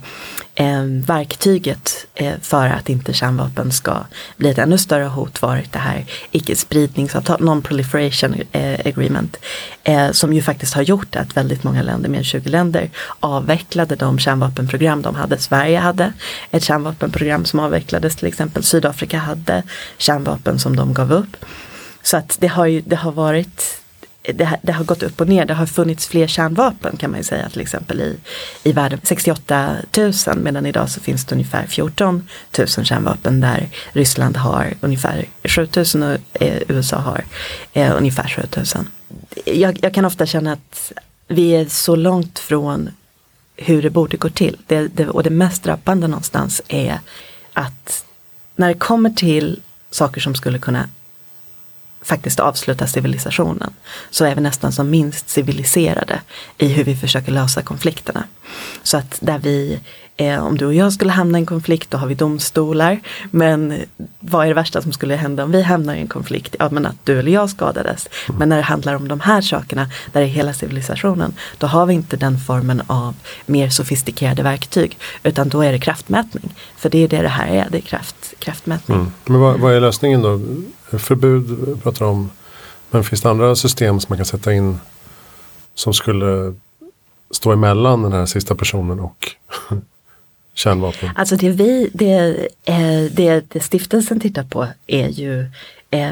eh, 0.56 0.84
verktyget 0.84 2.08
eh, 2.16 2.34
för 2.42 2.68
att 2.68 2.90
inte 2.90 3.14
kärnvapen 3.14 3.72
ska 3.72 3.98
bli 4.38 4.50
ett 4.50 4.58
ännu 4.58 4.78
större 4.78 5.06
hot 5.06 5.42
varit 5.42 5.74
det 5.74 5.80
här 5.80 6.06
icke-spridningsavtal, 6.32 7.40
non-proliferation 7.40 8.44
eh, 8.52 8.80
agreement. 8.86 9.38
Eh, 9.84 10.12
som 10.12 10.34
ju 10.34 10.42
faktiskt 10.42 10.74
har 10.74 10.82
gjort 10.82 11.16
att 11.16 11.38
väldigt 11.38 11.64
många 11.64 11.82
länder, 11.82 12.10
mer 12.10 12.18
än 12.18 12.24
20 12.24 12.50
länder, 12.50 12.90
avvecklade 13.20 13.96
de 13.96 14.20
kärnvapenprogram 14.20 15.02
de 15.02 15.16
hade. 15.16 15.38
Sverige 15.38 15.80
hade 15.80 16.14
ett 16.52 16.64
kärnvapenprogram 16.64 17.46
som 17.46 17.60
avvecklades 17.60 18.16
till 18.16 18.28
exempel. 18.28 18.64
Sydafrika 18.64 19.18
hade 19.18 19.64
kärnvapen 19.98 20.60
som 20.60 20.76
de 20.76 20.94
gav 20.94 21.14
upp. 21.14 21.46
Så 22.04 22.18
att 22.18 22.38
det 22.40 22.48
har, 22.48 22.66
ju, 22.66 22.82
det 22.82 22.96
har 22.96 23.12
varit 23.12 23.81
det, 24.22 24.60
det, 24.62 24.72
har 24.72 24.84
gått 24.84 25.04
upp 25.04 25.22
och 25.22 25.28
ner. 25.28 25.46
Det 25.46 25.54
har 25.54 25.66
funnits 25.66 26.08
fler 26.08 26.28
kärnvapen 26.28 26.98
kan 26.98 27.12
man 27.12 27.20
ju 27.20 27.24
säga 27.24 27.50
till 27.50 27.62
exempel 27.62 28.02
i, 28.02 28.18
i 28.64 28.72
världen. 28.72 29.00
68 29.04 29.76
000 29.98 30.14
medan 30.36 30.66
idag 30.66 30.90
så 30.90 31.00
finns 31.00 31.26
det 31.26 31.36
ungefär 31.36 31.68
14 31.68 32.28
000 32.58 32.68
kärnvapen 32.68 33.42
där 33.42 33.70
Ryssland 33.92 34.38
har 34.38 34.74
ungefär 34.82 35.26
7 35.44 35.68
000 35.96 36.04
och 36.04 36.42
eh, 36.42 36.62
USA 36.68 36.98
har 36.98 37.24
eh, 37.74 37.96
ungefär 37.98 38.28
7 38.28 38.42
000. 38.56 38.66
Jag, 39.46 39.80
jag 39.82 39.94
kan 39.94 40.06
ofta 40.06 40.26
känna 40.26 40.54
att 40.54 40.92
vi 41.28 41.56
är 41.56 41.66
så 41.66 41.96
långt 41.96 42.40
från 42.40 42.90
hur 43.56 43.82
det 43.82 43.90
borde 43.90 44.18
gå 44.18 44.30
till. 44.30 44.58
Det, 44.68 44.88
det, 44.88 45.08
och 45.08 45.24
det 45.24 45.30
mest 45.30 45.64
drabbande 45.64 46.08
någonstans 46.08 46.62
är 46.68 47.00
att 47.54 48.06
när 48.56 48.68
det 48.68 48.80
kommer 48.80 49.10
till 49.10 49.62
saker 49.92 50.22
som 50.22 50.36
skulle 50.36 50.60
kunna 50.60 50.90
faktiskt 52.02 52.40
avsluta 52.40 52.88
civilisationen 52.88 53.74
så 54.10 54.26
är 54.26 54.36
vi 54.36 54.42
nästan 54.42 54.72
som 54.72 54.90
minst 54.90 55.30
civiliserade 55.30 56.22
i 56.58 56.68
hur 56.68 56.84
vi 56.84 56.96
försöker 56.96 57.32
lösa 57.32 57.62
konflikterna. 57.62 58.24
Så 58.84 58.98
att 58.98 59.18
där 59.20 59.40
vi 59.40 59.80
Eh, 60.22 60.46
om 60.46 60.58
du 60.58 60.66
och 60.66 60.74
jag 60.74 60.94
skulle 60.94 61.12
hamna 61.12 61.38
i 61.38 61.42
en 61.42 61.46
konflikt 61.46 61.92
då 61.92 61.98
har 61.98 62.08
vi 62.08 62.16
domstolar. 62.16 63.00
Men 63.32 63.74
vad 64.20 64.44
är 64.44 64.48
det 64.48 64.54
värsta 64.54 64.82
som 64.82 64.92
skulle 64.92 65.16
hända 65.16 65.44
om 65.44 65.52
vi 65.52 65.62
hamnar 65.62 65.96
i 65.96 66.00
en 66.00 66.08
konflikt? 66.08 66.56
Ja 66.60 66.70
men 66.72 66.86
att 66.86 66.96
du 67.04 67.20
eller 67.20 67.32
jag 67.32 67.50
skadades. 67.50 68.10
Mm. 68.30 68.40
Men 68.40 68.50
när 68.50 68.58
det 68.58 68.64
handlar 68.64 68.96
om 68.96 69.08
de 69.08 69.20
här 69.20 69.42
sakerna, 69.42 69.90
där 70.12 70.22
är 70.22 70.26
hela 70.26 70.54
civilisationen, 70.54 71.34
då 71.58 71.68
har 71.68 71.86
vi 71.86 71.94
inte 71.94 72.18
den 72.18 72.40
formen 72.40 72.82
av 72.88 73.16
mer 73.46 73.70
sofistikerade 73.70 74.44
verktyg. 74.44 74.98
Utan 75.24 75.50
då 75.50 75.62
är 75.62 75.72
det 75.72 75.80
kraftmätning. 75.80 76.56
För 76.78 76.90
det 76.90 77.04
är 77.04 77.08
det 77.08 77.22
det 77.22 77.28
här 77.28 77.48
är, 77.48 77.68
det 77.72 77.78
är 77.78 77.82
kraft, 77.82 78.34
kraftmätning. 78.40 78.98
Mm. 78.98 79.12
Men 79.26 79.40
vad, 79.40 79.60
vad, 79.60 79.74
är 79.74 79.80
lösningen 79.80 80.22
då? 80.22 80.40
Förbud 80.98 81.78
pratar 81.84 82.06
om. 82.06 82.30
Men 82.92 83.04
finns 83.04 83.22
det 83.22 83.30
andra 83.30 83.56
system 83.56 84.00
som 84.00 84.06
man 84.10 84.18
kan 84.18 84.26
sätta 84.26 84.54
in 84.54 84.80
som 85.76 85.94
skulle 85.94 86.56
stå 87.32 87.52
emellan 87.52 88.02
den 88.02 88.12
här 88.12 88.26
sista 88.26 88.56
personen 88.56 89.00
och 89.00 89.36
kärnvapen? 90.54 91.10
Alltså 91.16 91.36
det, 91.36 91.50
vi, 91.50 91.90
det, 91.94 92.48
eh, 92.66 93.12
det, 93.12 93.44
det 93.48 93.60
stiftelsen 93.60 94.20
tittar 94.20 94.44
på 94.44 94.68
är 94.88 95.08
ju 95.08 95.46
eh, 95.92 96.12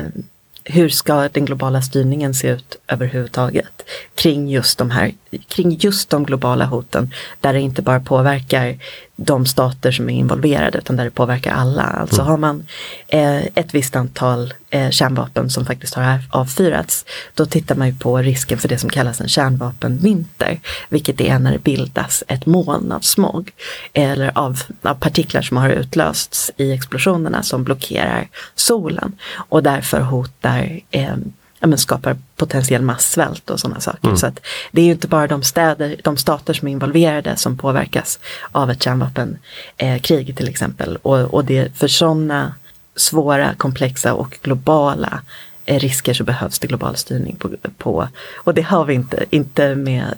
hur 0.63 0.89
ska 0.89 1.29
den 1.29 1.45
globala 1.45 1.81
styrningen 1.81 2.33
se 2.33 2.47
ut 2.47 2.75
överhuvudtaget 2.87 3.85
kring 4.15 4.49
just 4.49 4.77
de 4.77 4.91
här, 4.91 5.13
kring 5.47 5.77
just 5.79 6.09
de 6.09 6.23
globala 6.23 6.65
hoten 6.65 7.13
där 7.39 7.53
det 7.53 7.59
inte 7.59 7.81
bara 7.81 7.99
påverkar 7.99 8.77
de 9.21 9.45
stater 9.45 9.91
som 9.91 10.09
är 10.09 10.13
involverade 10.13 10.77
utan 10.77 10.95
där 10.95 11.03
det 11.03 11.11
påverkar 11.11 11.51
alla. 11.53 11.83
Alltså 11.83 12.21
mm. 12.21 12.31
har 12.31 12.37
man 12.37 12.65
eh, 13.07 13.45
ett 13.45 13.73
visst 13.73 13.95
antal 13.95 14.53
eh, 14.69 14.89
kärnvapen 14.89 15.49
som 15.49 15.65
faktiskt 15.65 15.93
har 15.93 16.19
avfyrats 16.29 17.05
då 17.33 17.45
tittar 17.45 17.75
man 17.75 17.87
ju 17.87 17.95
på 17.95 18.17
risken 18.17 18.57
för 18.57 18.67
det 18.67 18.77
som 18.77 18.89
kallas 18.89 19.21
en 19.21 19.27
kärnvapenvinter. 19.27 20.59
Vilket 20.89 21.21
är 21.21 21.39
när 21.39 21.51
det 21.51 21.63
bildas 21.63 22.23
ett 22.27 22.45
moln 22.45 22.91
av 22.91 22.99
smog 22.99 23.51
eller 23.93 24.37
av, 24.37 24.61
av 24.81 24.95
partiklar 24.95 25.41
som 25.41 25.57
har 25.57 25.69
utlösts 25.69 26.51
i 26.57 26.71
explosionerna 26.71 27.43
som 27.43 27.63
blockerar 27.63 28.27
solen 28.55 29.17
och 29.49 29.63
därför 29.63 29.99
hotar 29.99 30.79
eh, 30.91 31.15
ja, 31.59 31.67
men 31.67 31.77
skapar 31.77 32.17
potentiell 32.35 32.81
massvält 32.81 33.49
och 33.49 33.59
sådana 33.59 33.79
saker. 33.79 34.07
Mm. 34.07 34.17
Så 34.17 34.27
att 34.27 34.39
det 34.71 34.81
är 34.81 34.85
ju 34.85 34.91
inte 34.91 35.07
bara 35.07 35.27
de 35.27 35.43
städer, 35.43 35.95
de 36.03 36.17
stater 36.17 36.53
som 36.53 36.67
är 36.67 36.71
involverade 36.71 37.35
som 37.35 37.57
påverkas 37.57 38.19
av 38.51 38.71
ett 38.71 38.83
kärnvapenkrig 38.83 40.37
till 40.37 40.49
exempel. 40.49 40.95
Och, 40.95 41.19
och 41.19 41.45
det, 41.45 41.77
för 41.77 41.87
sådana 41.87 42.55
svåra, 42.95 43.53
komplexa 43.55 44.13
och 44.13 44.37
globala 44.41 45.21
eh, 45.65 45.79
risker 45.79 46.13
så 46.13 46.23
behövs 46.23 46.59
det 46.59 46.67
global 46.67 46.95
styrning 46.95 47.35
på, 47.35 47.49
på, 47.77 48.07
och 48.35 48.53
det 48.53 48.61
har 48.61 48.85
vi 48.85 48.93
inte, 48.93 49.25
inte 49.29 49.75
med 49.75 50.15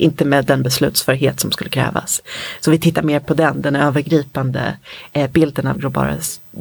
inte 0.00 0.24
med 0.24 0.44
den 0.44 0.62
beslutsförhet 0.62 1.40
som 1.40 1.52
skulle 1.52 1.70
krävas. 1.70 2.22
Så 2.60 2.70
vi 2.70 2.78
tittar 2.78 3.02
mer 3.02 3.20
på 3.20 3.34
den, 3.34 3.62
den 3.62 3.76
övergripande 3.76 4.76
eh, 5.12 5.30
bilden 5.30 5.66
av, 5.66 5.78
globala, 5.78 6.16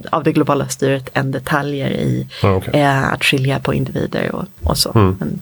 av 0.10 0.23
det 0.23 0.32
globala 0.32 0.67
styret 0.67 1.10
än 1.13 1.32
detaljer 1.32 1.89
i 1.89 2.28
okay. 2.43 2.82
eh, 2.82 3.13
att 3.13 3.23
skilja 3.23 3.60
på 3.60 3.73
individer 3.73 4.36
och, 4.36 4.45
och 4.63 4.78
så. 4.78 4.91
Mm. 4.95 5.15
Men, 5.19 5.41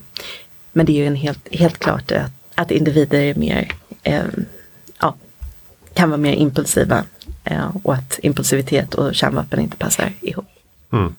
men, 0.74 0.86
det 0.86 0.92
är 0.92 0.98
ju 0.98 1.08
en 1.08 1.16
helt, 1.16 1.48
helt 1.52 1.80
klart 1.80 2.12
att, 2.12 2.32
att 2.56 2.72
individer 2.72 3.20
är 3.20 3.36
mer, 3.36 3.72
eh, 4.04 4.24
ja, 5.00 5.16
kan 5.94 6.10
vara 6.10 6.18
mer 6.18 6.34
impulsiva 6.34 7.04
eh, 7.44 7.76
och 7.84 7.94
att 7.94 8.20
impulsivitet 8.24 8.94
och 8.94 9.16
kärnvapen 9.16 9.60
inte 9.60 9.78
passar 9.78 10.14
ihop. 10.22 10.46
Mm. 10.94 11.16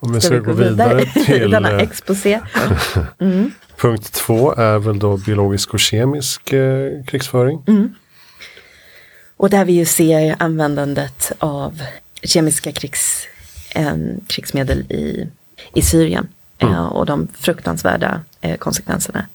Om 0.00 0.12
vi 0.12 0.20
ska, 0.20 0.26
ska 0.26 0.34
vi 0.34 0.44
gå 0.44 0.52
vidare, 0.52 0.94
vidare 0.94 1.24
till 1.24 1.50
denna 1.50 1.70
eh, 1.70 1.78
exposé. 1.78 2.40
Mm. 3.18 3.50
Punkt 3.76 4.12
två 4.12 4.54
är 4.54 4.78
väl 4.78 4.98
då 4.98 5.16
biologisk 5.16 5.74
och 5.74 5.80
kemisk 5.80 6.52
eh, 6.52 7.04
krigsföring. 7.06 7.62
Mm. 7.66 7.94
Och 9.36 9.50
där 9.50 9.64
vi 9.64 9.72
ju 9.72 9.84
ser 9.84 10.36
användandet 10.38 11.32
av 11.38 11.82
kemiska 12.22 12.72
krigs, 12.72 13.26
eh, 13.74 13.94
krigsmedel 14.26 14.78
i, 14.78 15.28
i 15.74 15.82
Syrien 15.82 16.28
mm. 16.58 16.74
eh, 16.74 16.86
och 16.86 17.06
de 17.06 17.28
fruktansvärda 17.38 18.20
eh, 18.40 18.56
konsekvenserna 18.56 19.26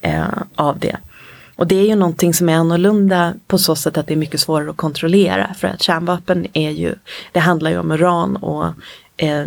eh, 0.00 0.24
av 0.54 0.78
det. 0.78 0.96
Och 1.56 1.66
det 1.66 1.76
är 1.76 1.86
ju 1.86 1.94
någonting 1.94 2.34
som 2.34 2.48
är 2.48 2.54
annorlunda 2.54 3.34
på 3.46 3.58
så 3.58 3.76
sätt 3.76 3.98
att 3.98 4.06
det 4.06 4.14
är 4.14 4.16
mycket 4.16 4.40
svårare 4.40 4.70
att 4.70 4.76
kontrollera 4.76 5.54
för 5.54 5.68
att 5.68 5.82
kärnvapen 5.82 6.46
är 6.52 6.70
ju, 6.70 6.94
det 7.32 7.40
handlar 7.40 7.70
ju 7.70 7.78
om 7.78 7.90
uran 7.90 8.36
och 8.36 8.66
eh, 9.18 9.46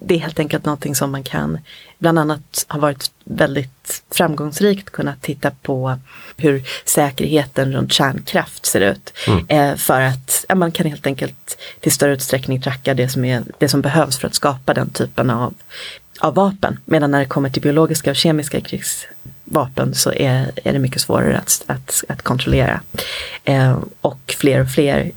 det 0.00 0.14
är 0.14 0.18
helt 0.18 0.38
enkelt 0.38 0.64
någonting 0.64 0.94
som 0.94 1.10
man 1.10 1.22
kan, 1.22 1.58
bland 1.98 2.18
annat 2.18 2.64
har 2.68 2.80
varit 2.80 3.10
väldigt 3.24 4.02
framgångsrikt 4.10 4.90
kunnat 4.90 5.22
titta 5.22 5.50
på 5.50 5.98
hur 6.36 6.64
säkerheten 6.84 7.72
runt 7.72 7.92
kärnkraft 7.92 8.66
ser 8.66 8.80
ut. 8.80 9.12
Mm. 9.26 9.46
Eh, 9.48 9.76
för 9.76 10.00
att 10.00 10.44
ja, 10.48 10.54
man 10.54 10.72
kan 10.72 10.86
helt 10.86 11.06
enkelt 11.06 11.58
till 11.80 11.92
större 11.92 12.12
utsträckning 12.12 12.62
tracka 12.62 12.94
det 12.94 13.08
som, 13.08 13.24
är, 13.24 13.42
det 13.58 13.68
som 13.68 13.80
behövs 13.80 14.18
för 14.18 14.26
att 14.26 14.34
skapa 14.34 14.74
den 14.74 14.90
typen 14.90 15.30
av, 15.30 15.54
av 16.20 16.34
vapen. 16.34 16.78
Medan 16.84 17.10
när 17.10 17.20
det 17.20 17.26
kommer 17.26 17.50
till 17.50 17.62
biologiska 17.62 18.10
och 18.10 18.16
kemiska 18.16 18.60
krigsvapen 18.60 19.94
så 19.94 20.12
är, 20.12 20.52
är 20.64 20.72
det 20.72 20.78
mycket 20.78 21.02
svårare 21.02 21.38
att, 21.38 21.62
att, 21.66 22.04
att 22.08 22.22
kontrollera. 22.22 22.80
Eh, 23.44 23.78
och 24.00 24.34
fler 24.38 24.60
och 24.60 24.70
fler 24.70 25.10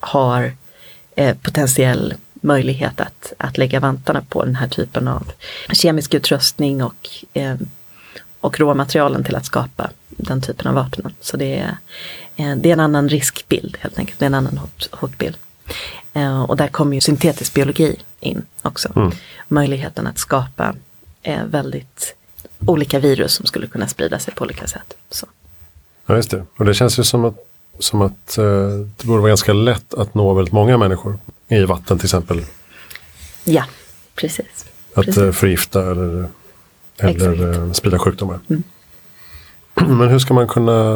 har 0.00 0.52
eh, 1.16 1.36
potentiell 1.36 2.14
möjlighet 2.44 3.00
att, 3.00 3.32
att 3.38 3.58
lägga 3.58 3.80
vantarna 3.80 4.22
på 4.28 4.44
den 4.44 4.56
här 4.56 4.68
typen 4.68 5.08
av 5.08 5.32
kemisk 5.72 6.14
utrustning 6.14 6.82
och, 6.82 7.08
eh, 7.32 7.54
och 8.40 8.60
råmaterialen 8.60 9.24
till 9.24 9.36
att 9.36 9.46
skapa 9.46 9.90
den 10.08 10.40
typen 10.40 10.66
av 10.66 10.74
vapen. 10.74 11.14
Så 11.20 11.36
det 11.36 11.58
är, 11.58 11.76
eh, 12.36 12.56
det 12.56 12.68
är 12.68 12.72
en 12.72 12.80
annan 12.80 13.08
riskbild 13.08 13.76
helt 13.80 13.98
enkelt, 13.98 14.18
det 14.18 14.24
är 14.24 14.26
en 14.26 14.34
annan 14.34 14.58
hot, 14.58 14.88
hotbild. 14.92 15.36
Eh, 16.12 16.42
och 16.42 16.56
där 16.56 16.68
kommer 16.68 16.94
ju 16.94 17.00
syntetisk 17.00 17.54
biologi 17.54 17.96
in 18.20 18.42
också. 18.62 18.88
Mm. 18.96 19.10
Möjligheten 19.48 20.06
att 20.06 20.18
skapa 20.18 20.74
eh, 21.22 21.44
väldigt 21.44 22.14
olika 22.66 22.98
virus 22.98 23.32
som 23.32 23.46
skulle 23.46 23.66
kunna 23.66 23.88
sprida 23.88 24.18
sig 24.18 24.34
på 24.34 24.44
olika 24.44 24.66
sätt. 24.66 24.94
Så. 25.10 25.26
Ja, 26.06 26.16
just 26.16 26.30
det. 26.30 26.44
Och 26.56 26.64
det 26.64 26.74
känns 26.74 26.98
ju 26.98 27.04
som 27.04 27.24
att, 27.24 27.36
som 27.78 28.02
att 28.02 28.38
eh, 28.38 28.68
det 28.96 29.06
borde 29.06 29.20
vara 29.20 29.28
ganska 29.28 29.52
lätt 29.52 29.94
att 29.94 30.14
nå 30.14 30.34
väldigt 30.34 30.54
många 30.54 30.78
människor 30.78 31.18
i 31.48 31.64
vatten 31.64 31.98
till 31.98 32.06
exempel. 32.06 32.44
Ja, 33.44 33.64
precis. 34.14 34.64
Att 34.94 35.04
precis. 35.04 35.22
Eh, 35.22 35.32
förgifta 35.32 35.90
eller, 35.90 36.28
eller 36.98 37.52
eh, 37.52 37.72
sprida 37.72 37.98
sjukdomar. 37.98 38.40
Mm. 38.50 38.62
Men 39.98 40.08
hur 40.08 40.18
ska 40.18 40.34
man 40.34 40.48
kunna 40.48 40.94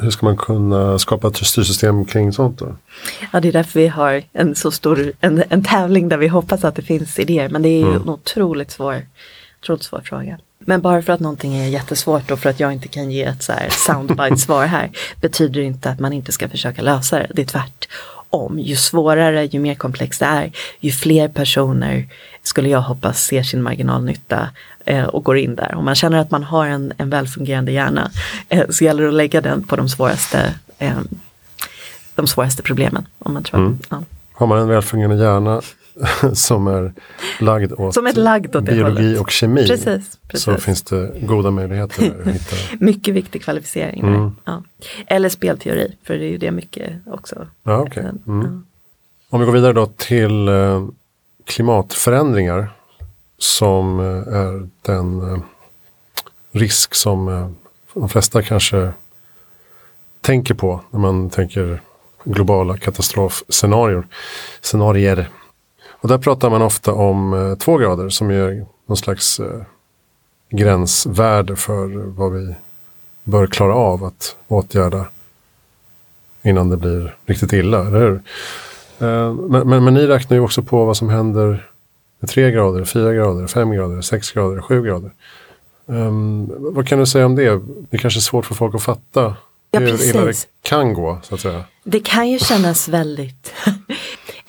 hur 0.00 0.10
ska 0.10 0.26
man 0.26 0.36
kunna 0.36 0.98
skapa 0.98 1.28
ett 1.28 1.36
styrsystem 1.36 2.04
kring 2.04 2.32
sånt 2.32 2.58
då? 2.58 2.76
Ja, 3.32 3.40
det 3.40 3.48
är 3.48 3.52
därför 3.52 3.80
vi 3.80 3.88
har 3.88 4.22
en 4.32 4.54
så 4.54 4.70
stor 4.70 5.12
en, 5.20 5.42
en 5.48 5.64
tävling 5.64 6.08
där 6.08 6.16
vi 6.16 6.28
hoppas 6.28 6.64
att 6.64 6.74
det 6.74 6.82
finns 6.82 7.18
idéer. 7.18 7.48
Men 7.48 7.62
det 7.62 7.68
är 7.68 7.78
ju 7.78 7.88
mm. 7.88 8.02
en 8.02 8.08
otroligt 8.08 8.70
svår, 8.70 9.06
otroligt 9.62 9.82
svår 9.82 10.00
fråga. 10.04 10.38
Men 10.58 10.80
bara 10.80 11.02
för 11.02 11.12
att 11.12 11.20
någonting 11.20 11.54
är 11.54 11.68
jättesvårt 11.68 12.30
och 12.30 12.38
för 12.38 12.50
att 12.50 12.60
jag 12.60 12.72
inte 12.72 12.88
kan 12.88 13.10
ge 13.10 13.22
ett 13.22 13.42
så 13.42 13.52
här 13.52 13.68
soundbite 13.70 14.36
svar 14.36 14.66
här 14.66 14.90
betyder 15.20 15.60
inte 15.60 15.90
att 15.90 16.00
man 16.00 16.12
inte 16.12 16.32
ska 16.32 16.48
försöka 16.48 16.82
lösa 16.82 17.18
det. 17.18 17.30
Det 17.34 17.42
är 17.42 17.46
tvärt 17.46 17.88
om. 18.30 18.58
Ju 18.58 18.76
svårare, 18.76 19.44
ju 19.44 19.60
mer 19.60 19.74
komplext 19.74 20.20
det 20.20 20.26
är, 20.26 20.52
ju 20.80 20.92
fler 20.92 21.28
personer 21.28 22.06
skulle 22.42 22.68
jag 22.68 22.80
hoppas 22.80 23.22
ser 23.22 23.42
sin 23.42 23.62
marginalnytta 23.62 24.48
eh, 24.84 25.04
och 25.04 25.24
går 25.24 25.38
in 25.38 25.56
där. 25.56 25.74
Om 25.74 25.84
man 25.84 25.94
känner 25.94 26.18
att 26.18 26.30
man 26.30 26.42
har 26.42 26.66
en, 26.66 26.92
en 26.98 27.10
välfungerande 27.10 27.72
hjärna 27.72 28.10
eh, 28.48 28.64
så 28.68 28.84
gäller 28.84 29.02
det 29.02 29.08
att 29.08 29.14
lägga 29.14 29.40
den 29.40 29.62
på 29.62 29.76
de 29.76 29.88
svåraste, 29.88 30.54
eh, 30.78 30.98
de 32.14 32.26
svåraste 32.26 32.62
problemen. 32.62 33.06
Om 33.18 33.34
man 33.34 33.42
tror. 33.42 33.60
Mm. 33.60 33.78
Ja. 33.88 34.02
Har 34.32 34.46
man 34.46 34.58
en 34.58 34.68
välfungerande 34.68 35.24
hjärna 35.24 35.60
som 36.32 36.66
är 36.66 36.92
lagd 37.40 37.72
åt, 37.72 37.94
som 37.94 38.06
är 38.06 38.12
lagd 38.12 38.56
åt 38.56 38.64
biologi 38.64 39.02
hållet. 39.02 39.20
och 39.20 39.30
kemi. 39.30 39.66
Precis, 39.66 40.18
precis. 40.28 40.44
Så 40.44 40.54
finns 40.54 40.82
det 40.82 41.12
goda 41.22 41.50
möjligheter 41.50 42.14
att 42.20 42.34
hitta. 42.34 42.56
mycket 42.84 43.14
viktig 43.14 43.42
kvalificering. 43.42 44.00
Mm. 44.00 44.30
Ja. 44.44 44.62
Eller 45.06 45.28
spelteori, 45.28 45.96
för 46.02 46.14
det 46.14 46.24
är 46.24 46.30
ju 46.30 46.38
det 46.38 46.50
mycket 46.50 46.92
också. 47.06 47.46
Ja, 47.62 47.80
okay. 47.80 48.02
mm. 48.02 48.18
ja. 48.26 48.62
Om 49.30 49.40
vi 49.40 49.46
går 49.46 49.52
vidare 49.52 49.72
då 49.72 49.86
till 49.86 50.48
eh, 50.48 50.88
klimatförändringar 51.44 52.70
som 53.38 54.00
eh, 54.00 54.34
är 54.34 54.68
den 54.82 55.32
eh, 55.32 55.40
risk 56.52 56.94
som 56.94 57.54
de 57.92 58.08
flesta 58.08 58.42
kanske 58.42 58.92
tänker 60.20 60.54
på 60.54 60.80
när 60.90 61.00
man 61.00 61.30
tänker 61.30 61.80
globala 62.24 62.76
katastrofscenarier. 62.76 64.06
Scenarier. 64.60 65.28
Och 66.00 66.08
där 66.08 66.18
pratar 66.18 66.50
man 66.50 66.62
ofta 66.62 66.92
om 66.92 67.32
eh, 67.32 67.54
två 67.58 67.76
grader 67.76 68.08
som 68.08 68.30
är 68.30 68.66
någon 68.86 68.96
slags 68.96 69.40
eh, 69.40 69.62
gränsvärde 70.50 71.56
för 71.56 71.86
vad 72.06 72.32
vi 72.32 72.54
bör 73.24 73.46
klara 73.46 73.74
av 73.74 74.04
att 74.04 74.36
åtgärda 74.48 75.06
innan 76.42 76.68
det 76.68 76.76
blir 76.76 77.16
riktigt 77.26 77.52
illa, 77.52 77.86
eller 77.86 77.98
hur? 77.98 78.22
Eh, 78.98 79.34
men, 79.34 79.68
men, 79.68 79.84
men, 79.84 79.94
ni 79.94 80.06
räknar 80.06 80.36
ju 80.36 80.40
också 80.40 80.62
på 80.62 80.84
vad 80.84 80.96
som 80.96 81.08
händer 81.08 81.68
med 82.20 82.30
3 82.30 82.50
grader, 82.50 82.84
4 82.84 83.12
grader, 83.14 83.46
5 83.46 83.70
grader, 83.70 84.00
6 84.00 84.32
grader, 84.32 84.60
7 84.60 84.82
grader. 84.82 85.10
Um, 85.86 86.50
vad 86.58 86.88
kan 86.88 86.98
du 86.98 87.06
säga 87.06 87.26
om 87.26 87.34
det? 87.34 87.60
Det 87.90 87.98
kanske 87.98 88.18
är 88.18 88.22
svårt 88.22 88.46
för 88.46 88.54
folk 88.54 88.74
att 88.74 88.82
fatta 88.82 89.36
ja, 89.70 89.80
hur 89.80 89.90
precis. 89.90 90.14
illa 90.14 90.24
det 90.24 90.34
kan 90.62 90.94
gå. 90.94 91.18
så 91.22 91.34
att 91.34 91.40
säga. 91.40 91.64
Det 91.84 92.00
kan 92.00 92.28
ju 92.28 92.38
kännas 92.38 92.88
väldigt 92.88 93.52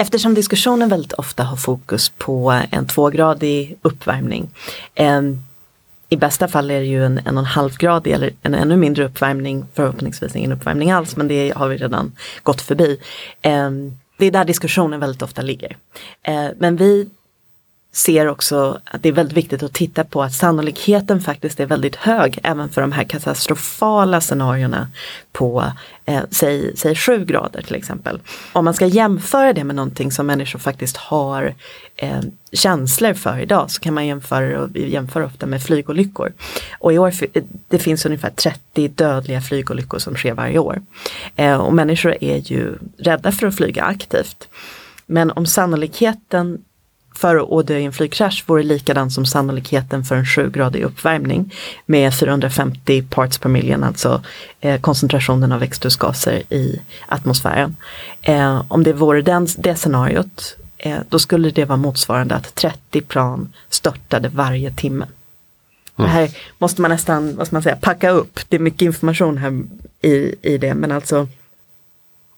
Eftersom 0.02 0.34
diskussionen 0.34 0.90
väldigt 0.90 1.14
ofta 1.14 1.44
har 1.44 1.56
fokus 1.56 2.10
på 2.10 2.62
en 2.72 2.88
tvågradig 2.88 3.78
uppvärmning. 3.82 4.50
En, 4.96 5.44
I 6.10 6.18
bästa 6.18 6.48
fall 6.48 6.72
är 6.72 6.80
det 6.80 6.86
ju 6.86 7.06
en 7.06 7.18
en 7.18 7.38
och 7.38 7.42
en 7.42 7.46
halvgradig 7.46 8.12
eller 8.12 8.34
en 8.42 8.54
ännu 8.54 8.78
mindre 8.78 9.06
uppvärmning, 9.06 9.66
förhoppningsvis 9.74 10.36
ingen 10.36 10.52
uppvärmning 10.52 10.92
alls, 10.92 11.16
men 11.16 11.28
det 11.28 11.54
har 11.56 11.68
vi 11.68 11.78
redan 11.78 12.12
gått 12.44 12.62
förbi. 12.62 13.00
Det 14.18 14.26
är 14.26 14.32
där 14.32 14.46
diskussionen 14.46 15.00
väldigt 15.00 15.22
ofta 15.22 15.42
ligger. 15.42 15.78
Eh, 16.24 16.48
men 16.58 16.76
vi 16.76 17.10
ser 17.92 18.28
också 18.28 18.80
att 18.84 19.04
det 19.04 19.10
är 19.10 19.14
väldigt 19.14 19.38
viktigt 19.38 19.64
att 19.64 19.74
titta 19.74 20.04
på 20.04 20.24
att 20.24 20.34
sannolikheten 20.34 21.22
faktiskt 21.22 21.60
är 21.60 21.66
väldigt 21.66 21.96
hög 21.96 22.40
även 22.44 22.70
för 22.70 22.82
de 22.82 22.92
här 22.92 23.04
katastrofala 23.04 24.22
scenarierna 24.22 24.88
på 25.32 25.72
eh, 26.06 26.22
säg, 26.32 26.78
säg 26.78 26.96
7 26.96 27.26
grader 27.26 27.62
till 27.62 27.76
exempel. 27.76 28.20
Om 28.54 28.66
man 28.66 28.74
ska 28.74 28.86
jämföra 28.86 29.54
det 29.54 29.64
med 29.64 29.76
någonting 29.76 30.12
som 30.12 30.28
människor 30.28 30.60
faktiskt 30.60 30.98
har 30.98 31.56
eh, 31.96 32.20
känslor 32.52 33.14
för 33.14 33.40
idag 33.40 33.72
så 33.72 33.82
kan 33.82 33.94
man 33.94 34.08
jämföra, 34.08 34.62
och 34.62 34.78
jämför 34.78 35.22
ofta 35.22 35.46
med 35.46 35.64
flygolyckor. 35.64 36.34
Och 36.80 36.94
i 36.94 36.98
år 36.98 37.14
eh, 37.34 37.44
det 37.68 37.80
finns 37.80 38.06
ungefär 38.06 38.30
30 38.30 38.88
dödliga 38.88 39.42
flygolyckor 39.42 40.00
som 40.00 40.16
sker 40.16 40.34
varje 40.34 40.60
år. 40.60 40.82
Eh, 41.36 41.58
och 41.58 41.74
människor 41.74 42.16
är 42.22 42.38
ju 42.38 42.78
rädda 42.98 43.32
för 43.32 43.48
att 43.48 43.56
flyga 43.56 43.84
aktivt. 43.84 44.48
Men 45.06 45.32
om 45.32 45.46
sannolikheten 45.46 46.64
för 47.20 47.60
att 47.60 47.68
dö 47.68 47.78
i 47.78 47.86
en 47.86 47.94
flygkrasch 47.94 48.44
vore 48.48 48.64
likadan 48.64 49.12
som 49.12 49.26
sannolikheten 49.26 50.04
för 50.04 50.16
en 50.16 50.26
7-gradig 50.26 50.84
uppvärmning 50.84 51.54
med 51.86 52.14
450 52.14 53.02
parts 53.10 53.38
per 53.38 53.50
million, 53.50 53.84
alltså 53.84 54.22
eh, 54.62 54.82
koncentrationen 54.82 55.52
av 55.52 55.60
växthusgaser 55.60 56.54
i 56.54 56.82
atmosfären. 57.08 57.76
Eh, 58.22 58.64
om 58.68 58.84
det 58.84 58.94
vore 58.94 59.22
den, 59.22 59.48
det 59.58 59.76
scenariot, 59.76 60.56
eh, 60.78 60.98
då 61.10 61.20
skulle 61.20 61.50
det 61.50 61.66
vara 61.66 61.78
motsvarande 61.78 62.36
att 62.36 62.56
30 62.56 63.02
plan 63.02 63.54
störtade 63.70 64.30
varje 64.30 64.72
timme. 64.72 65.06
Mm. 65.06 65.14
Det 65.96 66.08
här 66.08 66.30
måste 66.58 66.82
man 66.82 66.92
nästan, 66.92 67.36
vad 67.36 67.48
ska 67.48 67.56
man 67.56 67.64
säga, 67.64 67.76
packa 67.82 68.10
upp. 68.10 68.40
Det 68.50 68.56
är 68.56 68.60
mycket 68.60 68.82
information 68.82 69.38
här 69.38 69.64
i, 70.02 70.36
i 70.42 70.58
det, 70.58 70.74
men 70.74 70.92
alltså 70.92 71.28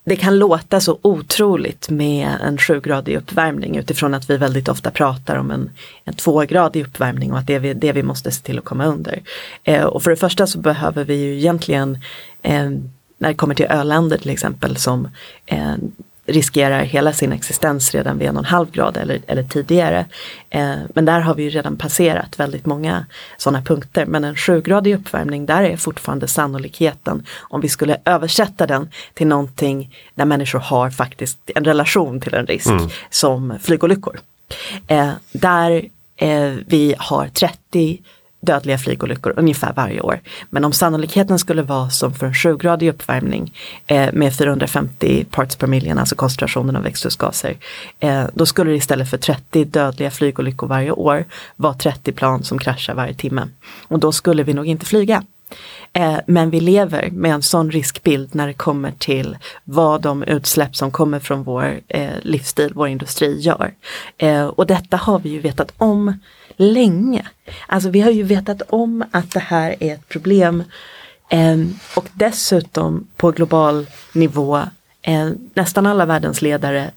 det 0.03 0.15
kan 0.15 0.39
låta 0.39 0.79
så 0.79 0.99
otroligt 1.01 1.89
med 1.89 2.37
en 2.43 2.57
sjugradig 2.57 3.17
uppvärmning 3.17 3.77
utifrån 3.77 4.13
att 4.13 4.29
vi 4.29 4.37
väldigt 4.37 4.69
ofta 4.69 4.91
pratar 4.91 5.35
om 5.35 5.51
en, 5.51 5.69
en 6.05 6.13
tvågradig 6.13 6.85
uppvärmning 6.85 7.31
och 7.31 7.37
att 7.37 7.47
det 7.47 7.55
är 7.55 7.59
vi, 7.59 7.73
det 7.73 7.91
vi 7.91 8.03
måste 8.03 8.31
se 8.31 8.41
till 8.41 8.57
att 8.57 8.65
komma 8.65 8.85
under. 8.85 9.21
Eh, 9.63 9.83
och 9.83 10.03
för 10.03 10.11
det 10.11 10.17
första 10.17 10.47
så 10.47 10.59
behöver 10.59 11.03
vi 11.03 11.15
ju 11.15 11.37
egentligen 11.37 11.97
eh, 12.41 12.69
när 13.17 13.29
det 13.29 13.33
kommer 13.33 13.55
till 13.55 13.65
öländer 13.65 14.17
till 14.17 14.29
exempel 14.29 14.77
som 14.77 15.07
eh, 15.45 15.75
riskerar 16.31 16.83
hela 16.83 17.13
sin 17.13 17.31
existens 17.31 17.95
redan 17.95 18.17
vid 18.17 18.27
en 18.27 18.37
och 18.37 18.43
en 18.43 18.45
halv 18.45 18.71
grad 18.71 18.97
eller, 18.97 19.21
eller 19.27 19.43
tidigare. 19.43 20.05
Eh, 20.49 20.75
men 20.93 21.05
där 21.05 21.19
har 21.19 21.35
vi 21.35 21.43
ju 21.43 21.49
redan 21.49 21.77
passerat 21.77 22.39
väldigt 22.39 22.65
många 22.65 23.05
sådana 23.37 23.61
punkter. 23.61 24.05
Men 24.05 24.23
en 24.23 24.35
sjugradig 24.35 24.95
uppvärmning, 24.95 25.45
där 25.45 25.63
är 25.63 25.77
fortfarande 25.77 26.27
sannolikheten, 26.27 27.25
om 27.39 27.61
vi 27.61 27.69
skulle 27.69 27.97
översätta 28.05 28.67
den 28.67 28.89
till 29.13 29.27
någonting 29.27 29.95
där 30.15 30.25
människor 30.25 30.59
har 30.59 30.89
faktiskt 30.89 31.39
en 31.55 31.63
relation 31.65 32.21
till 32.21 32.33
en 32.33 32.45
risk, 32.45 32.67
mm. 32.67 32.89
som 33.09 33.53
flygolyckor. 33.61 34.19
Eh, 34.87 35.11
där 35.31 35.85
eh, 36.15 36.53
vi 36.67 36.95
har 36.97 37.27
30 37.27 38.01
dödliga 38.41 38.77
flygolyckor 38.77 39.33
ungefär 39.37 39.73
varje 39.73 40.01
år. 40.01 40.19
Men 40.49 40.65
om 40.65 40.73
sannolikheten 40.73 41.39
skulle 41.39 41.61
vara 41.61 41.89
som 41.89 42.13
för 42.13 42.25
en 42.25 42.33
7-gradig 42.33 42.89
uppvärmning 42.89 43.53
eh, 43.87 44.09
med 44.13 44.35
450 44.35 45.25
parts 45.31 45.55
per 45.55 45.67
million, 45.67 45.97
alltså 45.97 46.15
koncentrationen 46.15 46.75
av 46.75 46.83
växthusgaser, 46.83 47.57
eh, 47.99 48.23
då 48.33 48.45
skulle 48.45 48.71
det 48.71 48.77
istället 48.77 49.09
för 49.09 49.17
30 49.17 49.65
dödliga 49.65 50.11
flygolyckor 50.11 50.67
varje 50.67 50.91
år 50.91 51.25
vara 51.55 51.73
30 51.73 52.11
plan 52.11 52.43
som 52.43 52.59
kraschar 52.59 52.93
varje 52.93 53.13
timme. 53.13 53.47
Och 53.87 53.99
då 53.99 54.11
skulle 54.11 54.43
vi 54.43 54.53
nog 54.53 54.67
inte 54.67 54.85
flyga. 54.85 55.23
Eh, 55.93 56.17
men 56.25 56.49
vi 56.49 56.59
lever 56.59 57.09
med 57.11 57.31
en 57.31 57.41
sån 57.41 57.71
riskbild 57.71 58.35
när 58.35 58.47
det 58.47 58.53
kommer 58.53 58.91
till 58.91 59.37
vad 59.63 60.01
de 60.01 60.23
utsläpp 60.23 60.75
som 60.75 60.91
kommer 60.91 61.19
från 61.19 61.43
vår 61.43 61.79
eh, 61.87 62.09
livsstil, 62.21 62.71
vår 62.75 62.87
industri 62.87 63.39
gör. 63.39 63.73
Eh, 64.17 64.45
och 64.45 64.67
detta 64.67 64.97
har 64.97 65.19
vi 65.19 65.29
ju 65.29 65.39
vetat 65.39 65.73
om 65.77 66.19
länge. 66.61 67.25
Alltså 67.67 67.89
vi 67.89 68.01
har 68.01 68.11
ju 68.11 68.23
vetat 68.23 68.61
om 68.69 69.03
att 69.11 69.31
det 69.31 69.39
här 69.39 69.75
är 69.79 69.93
ett 69.93 70.09
problem 70.09 70.63
eh, 71.29 71.57
och 71.95 72.07
dessutom 72.13 73.07
på 73.15 73.31
global 73.31 73.87
nivå 74.13 74.61
eh, 75.01 75.29
nästan 75.53 75.85
alla 75.85 76.05
världens 76.05 76.41
ledare 76.41 76.91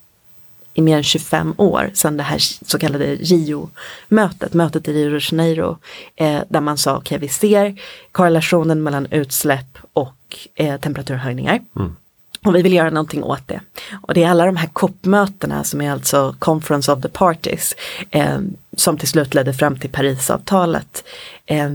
i 0.75 0.83
mer 0.83 0.97
än 0.97 1.03
25 1.03 1.55
år 1.57 1.91
sedan 1.95 2.17
det 2.17 2.23
här 2.23 2.39
så 2.67 2.79
kallade 2.79 3.15
Rio-mötet, 3.15 4.55
mötet 4.55 4.89
i 4.89 4.93
Rio 4.93 5.11
de 5.11 5.21
Janeiro, 5.31 5.79
eh, 6.17 6.41
där 6.49 6.61
man 6.61 6.79
sa 6.79 6.97
okej 6.97 7.01
okay, 7.01 7.19
vi 7.19 7.29
ser 7.29 7.81
korrelationen 8.13 8.83
mellan 8.83 9.07
utsläpp 9.07 9.79
och 9.93 10.37
eh, 10.55 10.81
temperaturhöjningar. 10.81 11.61
Mm. 11.77 11.97
Och 12.45 12.55
vi 12.55 12.63
vill 12.63 12.73
göra 12.73 12.91
någonting 12.91 13.23
åt 13.23 13.49
det. 13.49 13.61
Och 14.03 14.15
det 14.15 14.23
är 14.23 14.29
alla 14.29 14.47
de 14.47 14.57
här 14.57 14.69
COP-mötena 14.73 15.65
som 15.65 15.81
är 15.81 15.91
alltså 15.91 16.37
Conference 16.39 16.93
of 16.93 17.03
the 17.03 17.09
Parties 17.09 17.75
eh, 18.11 18.39
som 18.77 18.99
till 18.99 19.09
slut 19.09 19.35
ledde 19.35 19.55
fram 19.55 19.79
till 19.79 19.91
Parisavtalet. 19.91 21.05
Eh, 21.47 21.71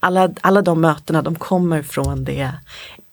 alla, 0.00 0.30
alla 0.40 0.62
de 0.62 0.80
mötena 0.80 1.22
de 1.22 1.34
kommer 1.34 1.82
från 1.82 2.24
det, 2.24 2.52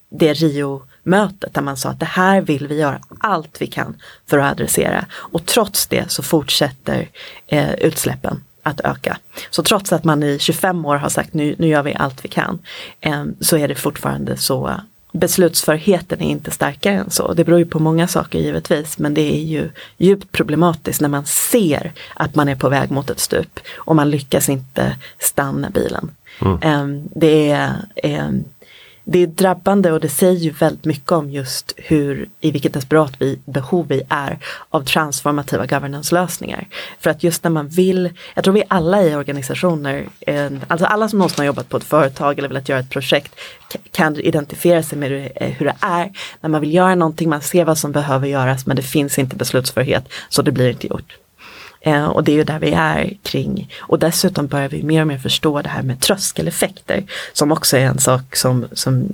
det 0.09 0.33
Rio-mötet 0.33 1.53
där 1.53 1.61
man 1.61 1.77
sa 1.77 1.89
att 1.89 1.99
det 1.99 2.05
här 2.05 2.41
vill 2.41 2.67
vi 2.67 2.79
göra 2.79 2.99
allt 3.19 3.61
vi 3.61 3.67
kan 3.67 3.95
för 4.25 4.37
att 4.37 4.51
adressera. 4.51 5.05
Och 5.13 5.45
trots 5.45 5.87
det 5.87 6.11
så 6.11 6.23
fortsätter 6.23 7.09
eh, 7.47 7.73
utsläppen 7.73 8.43
att 8.63 8.81
öka. 8.81 9.17
Så 9.49 9.63
trots 9.63 9.93
att 9.93 10.03
man 10.03 10.23
i 10.23 10.39
25 10.39 10.85
år 10.85 10.95
har 10.95 11.09
sagt 11.09 11.33
nu, 11.33 11.55
nu 11.57 11.67
gör 11.67 11.83
vi 11.83 11.95
allt 11.95 12.25
vi 12.25 12.29
kan, 12.29 12.59
eh, 13.01 13.25
så 13.39 13.57
är 13.57 13.67
det 13.67 13.75
fortfarande 13.75 14.37
så 14.37 14.81
beslutsförheten 15.19 16.21
är 16.21 16.29
inte 16.29 16.51
starkare 16.51 16.95
än 16.95 17.09
så. 17.09 17.33
Det 17.33 17.43
beror 17.43 17.59
ju 17.59 17.65
på 17.65 17.79
många 17.79 18.07
saker 18.07 18.39
givetvis 18.39 18.97
men 18.97 19.13
det 19.13 19.35
är 19.35 19.43
ju 19.43 19.69
djupt 19.97 20.31
problematiskt 20.31 21.01
när 21.01 21.09
man 21.09 21.25
ser 21.25 21.91
att 22.13 22.35
man 22.35 22.49
är 22.49 22.55
på 22.55 22.69
väg 22.69 22.91
mot 22.91 23.09
ett 23.09 23.19
stup 23.19 23.59
och 23.75 23.95
man 23.95 24.09
lyckas 24.09 24.49
inte 24.49 24.95
stanna 25.19 25.69
bilen. 25.69 26.11
Mm. 26.41 26.59
Ehm, 26.61 27.09
det 27.15 27.49
är 27.49 27.73
ehm, 27.95 28.43
det 29.09 29.19
är 29.19 29.27
drabbande 29.27 29.91
och 29.91 29.99
det 29.99 30.09
säger 30.09 30.39
ju 30.39 30.51
väldigt 30.51 30.85
mycket 30.85 31.11
om 31.11 31.31
just 31.31 31.73
hur, 31.77 32.29
i 32.39 32.51
vilket 32.51 32.73
desperat 32.73 33.13
vi, 33.19 33.39
behov 33.45 33.87
vi 33.87 34.01
är 34.09 34.39
av 34.69 34.81
transformativa 34.83 35.65
governance-lösningar. 35.65 36.67
För 36.99 37.09
att 37.09 37.23
just 37.23 37.43
när 37.43 37.51
man 37.51 37.67
vill, 37.67 38.09
jag 38.35 38.43
tror 38.43 38.53
vi 38.53 38.63
alla 38.67 39.03
i 39.03 39.15
organisationer, 39.15 40.07
eh, 40.19 40.51
alltså 40.67 40.85
alla 40.85 41.09
som 41.09 41.19
någonsin 41.19 41.37
har 41.37 41.45
jobbat 41.45 41.69
på 41.69 41.77
ett 41.77 41.83
företag 41.83 42.39
eller 42.39 42.47
velat 42.47 42.69
göra 42.69 42.79
ett 42.79 42.89
projekt 42.89 43.35
kan 43.91 44.15
identifiera 44.15 44.83
sig 44.83 44.97
med 44.97 45.31
eh, 45.35 45.49
hur 45.49 45.65
det 45.65 45.75
är. 45.79 46.11
När 46.41 46.49
man 46.49 46.61
vill 46.61 46.73
göra 46.73 46.95
någonting, 46.95 47.29
man 47.29 47.41
ser 47.41 47.65
vad 47.65 47.77
som 47.77 47.91
behöver 47.91 48.27
göras 48.27 48.65
men 48.65 48.75
det 48.75 48.83
finns 48.83 49.19
inte 49.19 49.35
beslutsförhet 49.35 50.03
så 50.29 50.41
det 50.41 50.51
blir 50.51 50.69
inte 50.69 50.87
gjort. 50.87 51.17
Eh, 51.87 52.05
och 52.05 52.23
det 52.23 52.31
är 52.31 52.35
ju 52.35 52.43
där 52.43 52.59
vi 52.59 52.71
är 52.71 53.13
kring. 53.23 53.73
Och 53.79 53.99
dessutom 53.99 54.47
börjar 54.47 54.69
vi 54.69 54.83
mer 54.83 55.01
och 55.01 55.07
mer 55.07 55.17
förstå 55.17 55.61
det 55.61 55.69
här 55.69 55.81
med 55.81 55.99
tröskeleffekter. 55.99 57.03
Som 57.33 57.51
också 57.51 57.77
är 57.77 57.81
en 57.81 57.99
sak 57.99 58.35
som, 58.35 58.67
som 58.73 59.07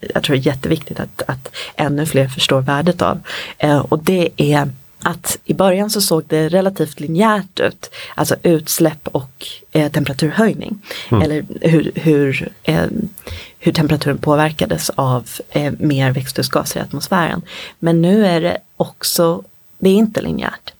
jag 0.00 0.22
tror 0.22 0.36
är 0.36 0.40
jätteviktigt 0.40 1.00
att, 1.00 1.22
att 1.26 1.50
ännu 1.76 2.06
fler 2.06 2.28
förstår 2.28 2.60
värdet 2.60 3.02
av. 3.02 3.20
Eh, 3.58 3.78
och 3.78 3.98
det 3.98 4.28
är 4.36 4.70
att 5.02 5.38
i 5.44 5.54
början 5.54 5.90
så 5.90 6.00
såg 6.00 6.24
det 6.26 6.48
relativt 6.48 7.00
linjärt 7.00 7.60
ut, 7.60 7.90
alltså 8.14 8.36
utsläpp 8.42 9.08
och 9.08 9.46
eh, 9.72 9.92
temperaturhöjning. 9.92 10.78
Mm. 11.08 11.22
Eller 11.22 11.44
hur, 11.60 11.92
hur, 11.94 12.52
eh, 12.62 12.86
hur 13.58 13.72
temperaturen 13.72 14.18
påverkades 14.18 14.90
av 14.90 15.28
eh, 15.50 15.72
mer 15.78 16.10
växthusgaser 16.10 16.80
i 16.80 16.82
atmosfären. 16.82 17.42
Men 17.78 18.02
nu 18.02 18.26
är 18.26 18.40
det 18.40 18.58
också, 18.76 19.42
det 19.78 19.90
är 19.90 19.94
inte 19.94 20.20
linjärt. 20.20 20.72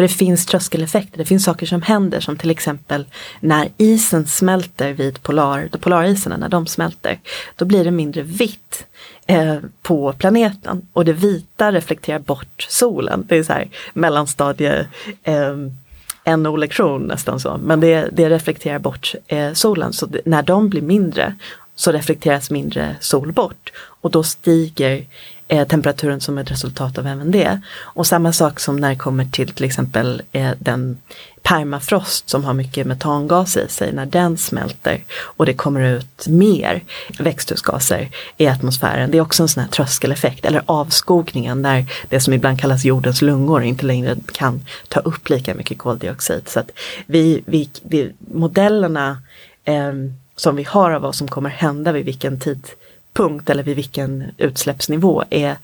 För 0.00 0.02
det 0.02 0.14
finns 0.14 0.46
tröskeleffekter, 0.46 1.18
det 1.18 1.24
finns 1.24 1.44
saker 1.44 1.66
som 1.66 1.82
händer 1.82 2.20
som 2.20 2.36
till 2.36 2.50
exempel 2.50 3.04
när 3.40 3.68
isen 3.76 4.26
smälter 4.26 4.92
vid 4.92 5.22
polar, 5.22 5.68
polariserna, 5.80 6.36
när 6.36 6.48
de 6.48 6.66
smälter, 6.66 7.18
då 7.56 7.64
blir 7.64 7.84
det 7.84 7.90
mindre 7.90 8.22
vitt 8.22 8.86
eh, 9.26 9.56
på 9.82 10.12
planeten. 10.12 10.88
Och 10.92 11.04
det 11.04 11.12
vita 11.12 11.72
reflekterar 11.72 12.18
bort 12.18 12.66
solen. 12.68 13.24
Det 13.28 13.36
är 13.36 13.42
så 13.42 13.52
här 13.52 13.68
mellanstadie 13.92 14.86
eh, 15.22 16.36
NO-lektion 16.36 17.02
nästan 17.02 17.40
så, 17.40 17.60
men 17.62 17.80
det, 17.80 18.08
det 18.12 18.30
reflekterar 18.30 18.78
bort 18.78 19.14
eh, 19.26 19.52
solen. 19.52 19.92
Så 19.92 20.06
det, 20.06 20.20
när 20.24 20.42
de 20.42 20.68
blir 20.68 20.82
mindre 20.82 21.36
så 21.74 21.92
reflekteras 21.92 22.50
mindre 22.50 22.96
sol 23.00 23.32
bort. 23.32 23.72
Och 23.76 24.10
då 24.10 24.22
stiger 24.22 25.06
eh, 25.50 25.68
temperaturen 25.68 26.20
som 26.20 26.38
ett 26.38 26.50
resultat 26.50 26.98
av 26.98 27.06
även 27.06 27.30
det. 27.30 27.60
Och 27.78 28.06
samma 28.06 28.32
sak 28.32 28.60
som 28.60 28.76
när 28.76 28.90
det 28.90 28.96
kommer 28.96 29.24
till 29.24 29.52
till 29.52 29.64
exempel 29.64 30.22
eh, 30.32 30.50
den 30.58 30.98
permafrost 31.42 32.28
som 32.28 32.44
har 32.44 32.54
mycket 32.54 32.86
metangas 32.86 33.56
i 33.56 33.68
sig, 33.68 33.92
när 33.92 34.06
den 34.06 34.36
smälter 34.36 35.04
och 35.10 35.46
det 35.46 35.54
kommer 35.54 35.80
ut 35.80 36.26
mer 36.28 36.82
växthusgaser 37.18 38.08
i 38.36 38.46
atmosfären. 38.46 39.10
Det 39.10 39.18
är 39.18 39.22
också 39.22 39.42
en 39.42 39.48
sån 39.48 39.62
här 39.62 39.70
tröskeleffekt, 39.70 40.44
eller 40.44 40.62
avskogningen 40.66 41.62
när 41.62 41.86
det 42.08 42.20
som 42.20 42.34
ibland 42.34 42.60
kallas 42.60 42.84
jordens 42.84 43.22
lungor 43.22 43.62
inte 43.62 43.86
längre 43.86 44.16
kan 44.32 44.64
ta 44.88 45.00
upp 45.00 45.28
lika 45.28 45.54
mycket 45.54 45.78
koldioxid. 45.78 46.48
Så 46.48 46.60
att 46.60 46.70
vi, 47.06 47.42
vi, 47.46 47.70
vi 47.82 48.12
modellerna 48.18 49.22
eh, 49.64 49.92
som 50.36 50.56
vi 50.56 50.62
har 50.62 50.90
av 50.90 51.02
vad 51.02 51.14
som 51.14 51.28
kommer 51.28 51.50
hända 51.50 51.92
vid 51.92 52.04
vilken 52.04 52.40
tid 52.40 52.68
tidpunkt 53.10 53.50
eller 53.50 53.62
vid 53.62 53.76
vilken 53.76 54.24
utsläppsnivå 54.38 55.24
är 55.30 55.56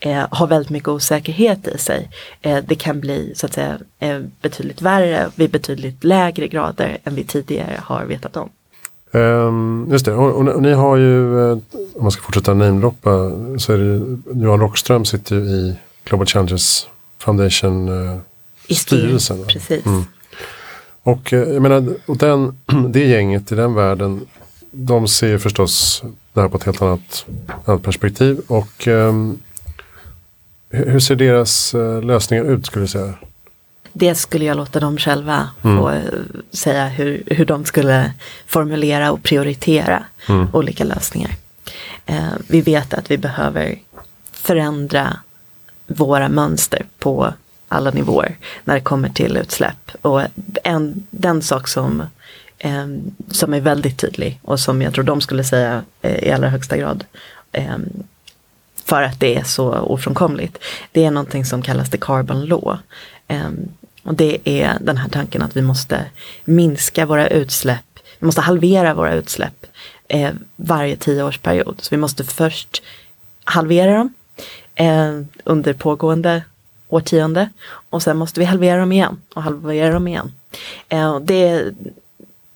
eh, 0.00 0.26
har 0.30 0.46
väldigt 0.46 0.70
mycket 0.70 0.88
osäkerhet 0.88 1.68
i 1.68 1.78
sig. 1.78 2.10
Eh, 2.42 2.58
det 2.66 2.74
kan 2.74 3.00
bli 3.00 3.32
så 3.36 3.46
att 3.46 3.52
säga 3.52 3.78
eh, 3.98 4.20
betydligt 4.42 4.82
värre 4.82 5.30
vid 5.36 5.50
betydligt 5.50 6.04
lägre 6.04 6.48
grader 6.48 6.98
än 7.04 7.14
vi 7.14 7.24
tidigare 7.24 7.80
har 7.84 8.04
vetat 8.04 8.36
om. 8.36 8.50
Um, 9.12 9.88
just 9.90 10.04
det, 10.04 10.14
och, 10.14 10.30
och, 10.30 10.48
och, 10.48 10.62
ni 10.62 10.72
har 10.72 10.96
ju, 10.96 11.52
om 11.52 11.62
man 12.02 12.10
ska 12.10 12.22
fortsätta 12.22 12.54
namedroppa, 12.54 13.30
så 13.58 13.72
är 13.72 13.78
det 13.78 14.18
Johan 14.44 14.60
Rockström 14.60 15.04
sitter 15.04 15.36
ju 15.36 15.42
i 15.42 15.74
Global 16.04 16.26
Challenges 16.26 16.86
Foundation 17.18 17.88
uh, 17.88 18.18
I 18.66 18.74
styrelsen. 18.74 19.44
Precis. 19.46 19.86
Mm. 19.86 20.04
Och 21.02 21.32
jag 21.32 21.62
menar, 21.62 21.94
och 22.06 22.16
den, 22.16 22.58
det 22.92 23.04
gänget 23.06 23.52
i 23.52 23.54
den 23.54 23.74
världen, 23.74 24.20
de 24.70 25.08
ser 25.08 25.38
förstås 25.38 26.02
det 26.38 26.42
här 26.42 26.48
på 26.48 26.56
ett 26.56 26.64
helt 26.64 26.82
annat, 26.82 27.26
annat 27.64 27.82
perspektiv. 27.82 28.40
Och 28.46 28.86
um, 28.86 29.38
hur 30.70 31.00
ser 31.00 31.16
deras 31.16 31.74
uh, 31.74 32.02
lösningar 32.02 32.44
ut 32.44 32.66
skulle 32.66 32.84
du 32.84 32.88
säga? 32.88 33.14
Det 33.92 34.14
skulle 34.14 34.44
jag 34.44 34.56
låta 34.56 34.80
dem 34.80 34.98
själva 34.98 35.50
mm. 35.64 35.78
få 35.78 35.90
uh, 35.90 36.00
säga 36.50 36.88
hur, 36.88 37.22
hur 37.26 37.44
de 37.44 37.64
skulle 37.64 38.12
formulera 38.46 39.12
och 39.12 39.22
prioritera 39.22 40.04
mm. 40.28 40.48
olika 40.52 40.84
lösningar. 40.84 41.30
Uh, 42.10 42.34
vi 42.48 42.60
vet 42.60 42.94
att 42.94 43.10
vi 43.10 43.18
behöver 43.18 43.78
förändra 44.32 45.16
våra 45.86 46.28
mönster 46.28 46.86
på 46.98 47.32
alla 47.68 47.90
nivåer 47.90 48.36
när 48.64 48.74
det 48.74 48.80
kommer 48.80 49.08
till 49.08 49.36
utsläpp. 49.36 49.90
Och 50.02 50.22
en, 50.64 51.06
den 51.10 51.42
sak 51.42 51.68
som, 51.68 52.02
eh, 52.58 52.86
som 53.30 53.54
är 53.54 53.60
väldigt 53.60 53.98
tydlig 53.98 54.40
och 54.42 54.60
som 54.60 54.82
jag 54.82 54.94
tror 54.94 55.04
de 55.04 55.20
skulle 55.20 55.44
säga 55.44 55.84
eh, 56.02 56.28
i 56.28 56.32
allra 56.32 56.48
högsta 56.48 56.76
grad 56.76 57.04
eh, 57.52 57.78
för 58.84 59.02
att 59.02 59.20
det 59.20 59.36
är 59.36 59.44
så 59.44 59.74
ofrånkomligt. 59.74 60.58
Det 60.92 61.04
är 61.04 61.10
någonting 61.10 61.44
som 61.44 61.62
kallas 61.62 61.90
the 61.90 61.98
carbon 61.98 62.44
law. 62.44 62.78
Ehm, 63.28 63.68
och 64.02 64.14
det 64.14 64.38
är 64.44 64.76
den 64.80 64.96
här 64.96 65.08
tanken 65.08 65.42
att 65.42 65.56
vi 65.56 65.62
måste 65.62 66.04
minska 66.44 67.06
våra 67.06 67.28
utsläpp, 67.28 67.98
vi 68.18 68.26
måste 68.26 68.40
halvera 68.40 68.94
våra 68.94 69.14
utsläpp 69.14 69.66
eh, 70.08 70.30
varje 70.56 70.96
tioårsperiod. 70.96 71.80
Så 71.80 71.88
vi 71.90 71.96
måste 71.96 72.24
först 72.24 72.82
halvera 73.44 73.94
dem 73.98 74.14
eh, 74.74 75.20
under 75.44 75.72
pågående 75.72 76.42
årtionde 76.88 77.48
och 77.90 78.02
sen 78.02 78.16
måste 78.16 78.40
vi 78.40 78.46
halvera 78.46 78.80
dem 78.80 78.92
igen 78.92 79.22
och 79.34 79.42
halvera 79.42 79.92
dem 79.92 80.08
igen. 80.08 80.32
Eh, 80.88 81.20
det, 81.20 81.72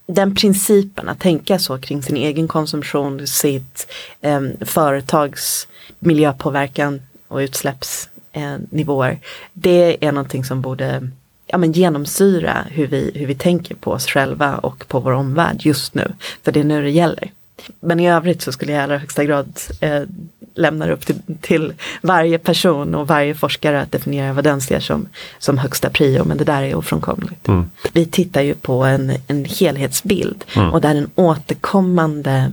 den 0.06 0.34
principen 0.34 1.08
att 1.08 1.20
tänka 1.20 1.58
så 1.58 1.78
kring 1.78 2.02
sin 2.02 2.16
egen 2.16 2.48
konsumtion, 2.48 3.26
sitt 3.26 3.86
eh, 4.20 4.40
företags 4.60 5.68
miljöpåverkan 5.98 7.02
och 7.28 7.38
utsläppsnivåer. 7.38 9.10
Eh, 9.10 9.18
det 9.52 10.04
är 10.04 10.12
någonting 10.12 10.44
som 10.44 10.60
borde 10.60 11.10
ja, 11.46 11.58
men 11.58 11.72
genomsyra 11.72 12.66
hur 12.70 12.86
vi, 12.86 13.12
hur 13.14 13.26
vi 13.26 13.34
tänker 13.34 13.74
på 13.74 13.90
oss 13.90 14.06
själva 14.06 14.56
och 14.56 14.88
på 14.88 15.00
vår 15.00 15.12
omvärld 15.12 15.60
just 15.60 15.94
nu. 15.94 16.12
För 16.42 16.52
det 16.52 16.60
är 16.60 16.64
nu 16.64 16.82
det 16.82 16.90
gäller. 16.90 17.30
Men 17.80 18.00
i 18.00 18.10
övrigt 18.10 18.42
så 18.42 18.52
skulle 18.52 18.72
jag 18.72 18.80
i 18.80 18.82
allra 18.82 18.98
högsta 18.98 19.24
grad 19.24 19.60
eh, 19.80 20.02
lämna 20.54 20.90
upp 20.90 21.06
till, 21.06 21.16
till, 21.40 21.72
varje 22.02 22.38
person 22.38 22.94
och 22.94 23.08
varje 23.08 23.34
forskare 23.34 23.80
att 23.80 23.92
definiera 23.92 24.32
vad 24.32 24.44
den 24.44 24.60
ser 24.60 24.80
som, 24.80 25.08
som 25.38 25.58
högsta 25.58 25.90
prio. 25.90 26.24
Men 26.24 26.36
det 26.36 26.44
där 26.44 26.62
är 26.62 26.74
ofrånkomligt. 26.74 27.48
Mm. 27.48 27.70
Vi 27.92 28.06
tittar 28.06 28.42
ju 28.42 28.54
på 28.54 28.84
en, 28.84 29.12
en 29.26 29.44
helhetsbild 29.44 30.44
mm. 30.56 30.72
och 30.72 30.80
där 30.80 30.94
den 30.94 31.10
återkommande 31.14 32.52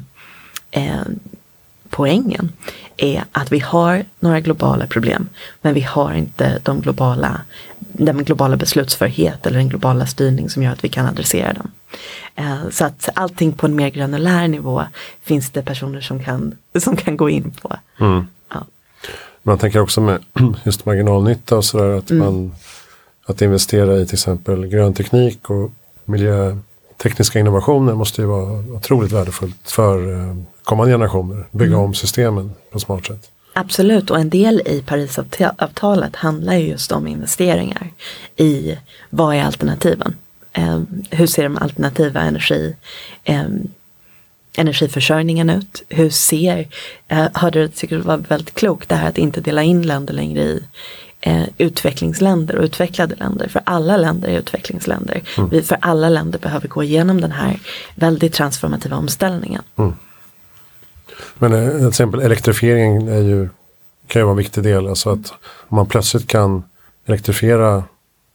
eh, 0.71 1.01
poängen 1.89 2.51
är 2.97 3.23
att 3.31 3.51
vi 3.51 3.59
har 3.59 4.05
några 4.19 4.39
globala 4.39 4.87
problem 4.87 5.29
men 5.61 5.73
vi 5.73 5.81
har 5.81 6.13
inte 6.13 6.59
de 6.63 6.81
globala, 6.81 7.41
den 8.05 8.23
globala 8.23 8.57
beslutsförhet 8.57 9.45
eller 9.45 9.57
den 9.57 9.69
globala 9.69 10.05
styrning 10.05 10.49
som 10.49 10.63
gör 10.63 10.71
att 10.71 10.83
vi 10.83 10.89
kan 10.89 11.05
adressera 11.05 11.53
dem. 11.53 11.71
Eh, 12.35 12.69
så 12.71 12.85
att 12.85 13.09
allting 13.13 13.51
på 13.53 13.65
en 13.65 13.75
mer 13.75 13.89
granulär 13.89 14.47
nivå 14.47 14.83
finns 15.21 15.49
det 15.49 15.61
personer 15.61 16.01
som 16.01 16.23
kan, 16.23 16.55
som 16.79 16.95
kan 16.95 17.17
gå 17.17 17.29
in 17.29 17.51
på. 17.61 17.75
Mm. 17.99 18.27
Ja. 18.53 18.65
Man 19.43 19.57
tänker 19.57 19.79
också 19.79 20.01
med 20.01 20.19
just 20.63 20.85
marginalnytta 20.85 21.57
och 21.57 21.65
sådär 21.65 21.97
att 21.97 22.11
mm. 22.11 22.25
man 22.25 22.55
att 23.25 23.41
investera 23.41 23.97
i 23.97 24.05
till 24.05 24.15
exempel 24.15 24.67
grön 24.67 24.93
teknik 24.93 25.49
och 25.49 25.71
miljötekniska 26.05 27.39
innovationer 27.39 27.93
måste 27.93 28.21
ju 28.21 28.27
vara 28.27 28.75
otroligt 28.75 29.11
värdefullt 29.11 29.71
för 29.71 30.13
eh, 30.13 30.35
kommande 30.63 30.93
generationer. 30.93 31.45
Bygga 31.51 31.73
mm. 31.73 31.79
om 31.79 31.93
systemen 31.93 32.51
på 32.71 32.77
ett 32.77 32.83
smart 32.83 33.05
sätt. 33.05 33.31
Absolut 33.59 34.09
och 34.09 34.19
en 34.19 34.29
del 34.29 34.61
i 34.65 34.81
Parisavtalet 34.81 36.15
handlar 36.15 36.53
just 36.53 36.91
om 36.91 37.07
investeringar 37.07 37.91
i 38.37 38.77
vad 39.09 39.35
är 39.35 39.43
alternativen. 39.43 40.15
Eh, 40.53 40.81
hur 41.09 41.27
ser 41.27 41.43
de 41.43 41.57
alternativa 41.57 42.21
energi, 42.21 42.75
eh, 43.23 43.45
energiförsörjningen 44.57 45.49
ut? 45.49 45.83
Hur 45.89 46.09
ser, 46.09 46.67
eh, 47.07 47.27
hörde 47.33 47.61
det, 47.61 47.69
tycker 47.69 47.97
det 47.97 48.01
var 48.01 48.17
väldigt 48.17 48.55
klokt 48.55 48.89
det 48.89 48.95
här 48.95 49.09
att 49.09 49.17
inte 49.17 49.41
dela 49.41 49.63
in 49.63 49.81
länder 49.81 50.13
längre 50.13 50.41
i 50.41 50.63
eh, 51.21 51.43
utvecklingsländer 51.57 52.55
och 52.55 52.63
utvecklade 52.63 53.15
länder. 53.15 53.47
För 53.47 53.61
alla 53.65 53.97
länder 53.97 54.29
är 54.29 54.39
utvecklingsländer. 54.39 55.21
Mm. 55.37 55.49
Vi, 55.49 55.61
för 55.61 55.77
alla 55.81 56.09
länder 56.09 56.39
behöver 56.39 56.67
gå 56.67 56.83
igenom 56.83 57.21
den 57.21 57.31
här 57.31 57.59
väldigt 57.95 58.33
transformativa 58.33 58.97
omställningen. 58.97 59.61
Mm. 59.77 59.93
Men 61.37 61.53
eh, 61.53 61.77
till 61.77 61.87
exempel 61.87 62.19
elektrifiering 62.19 63.07
är 63.07 63.21
ju, 63.21 63.49
kan 64.07 64.19
ju 64.19 64.23
vara 64.23 64.31
en 64.31 64.37
viktig 64.37 64.63
del. 64.63 64.87
Alltså 64.87 65.09
att 65.09 65.33
om 65.41 65.75
man 65.75 65.85
plötsligt 65.85 66.27
kan 66.27 66.63
elektrifiera 67.05 67.83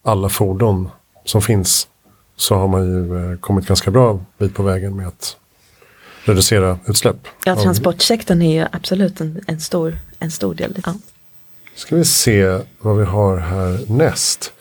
alla 0.02 0.28
fordon 0.28 0.88
som 1.24 1.42
finns 1.42 1.88
så 2.36 2.54
har 2.54 2.68
man 2.68 2.86
ju 2.86 3.32
eh, 3.32 3.38
kommit 3.38 3.66
ganska 3.66 3.90
bra 3.90 4.20
bit 4.38 4.54
på 4.54 4.62
vägen 4.62 4.96
med 4.96 5.08
att 5.08 5.36
reducera 6.24 6.78
utsläpp. 6.86 7.16
Ja, 7.44 7.56
transportsektorn 7.56 8.42
är 8.42 8.62
ju 8.62 8.68
absolut 8.72 9.20
en, 9.20 9.40
en, 9.46 9.60
stor, 9.60 9.98
en 10.18 10.30
stor 10.30 10.54
del. 10.54 10.82
Ja. 10.86 10.94
Ska 11.74 11.96
vi 11.96 12.04
se 12.04 12.58
vad 12.80 12.96
vi 12.96 13.04
har 13.04 13.36
här 13.36 13.80
näst. 13.88 14.52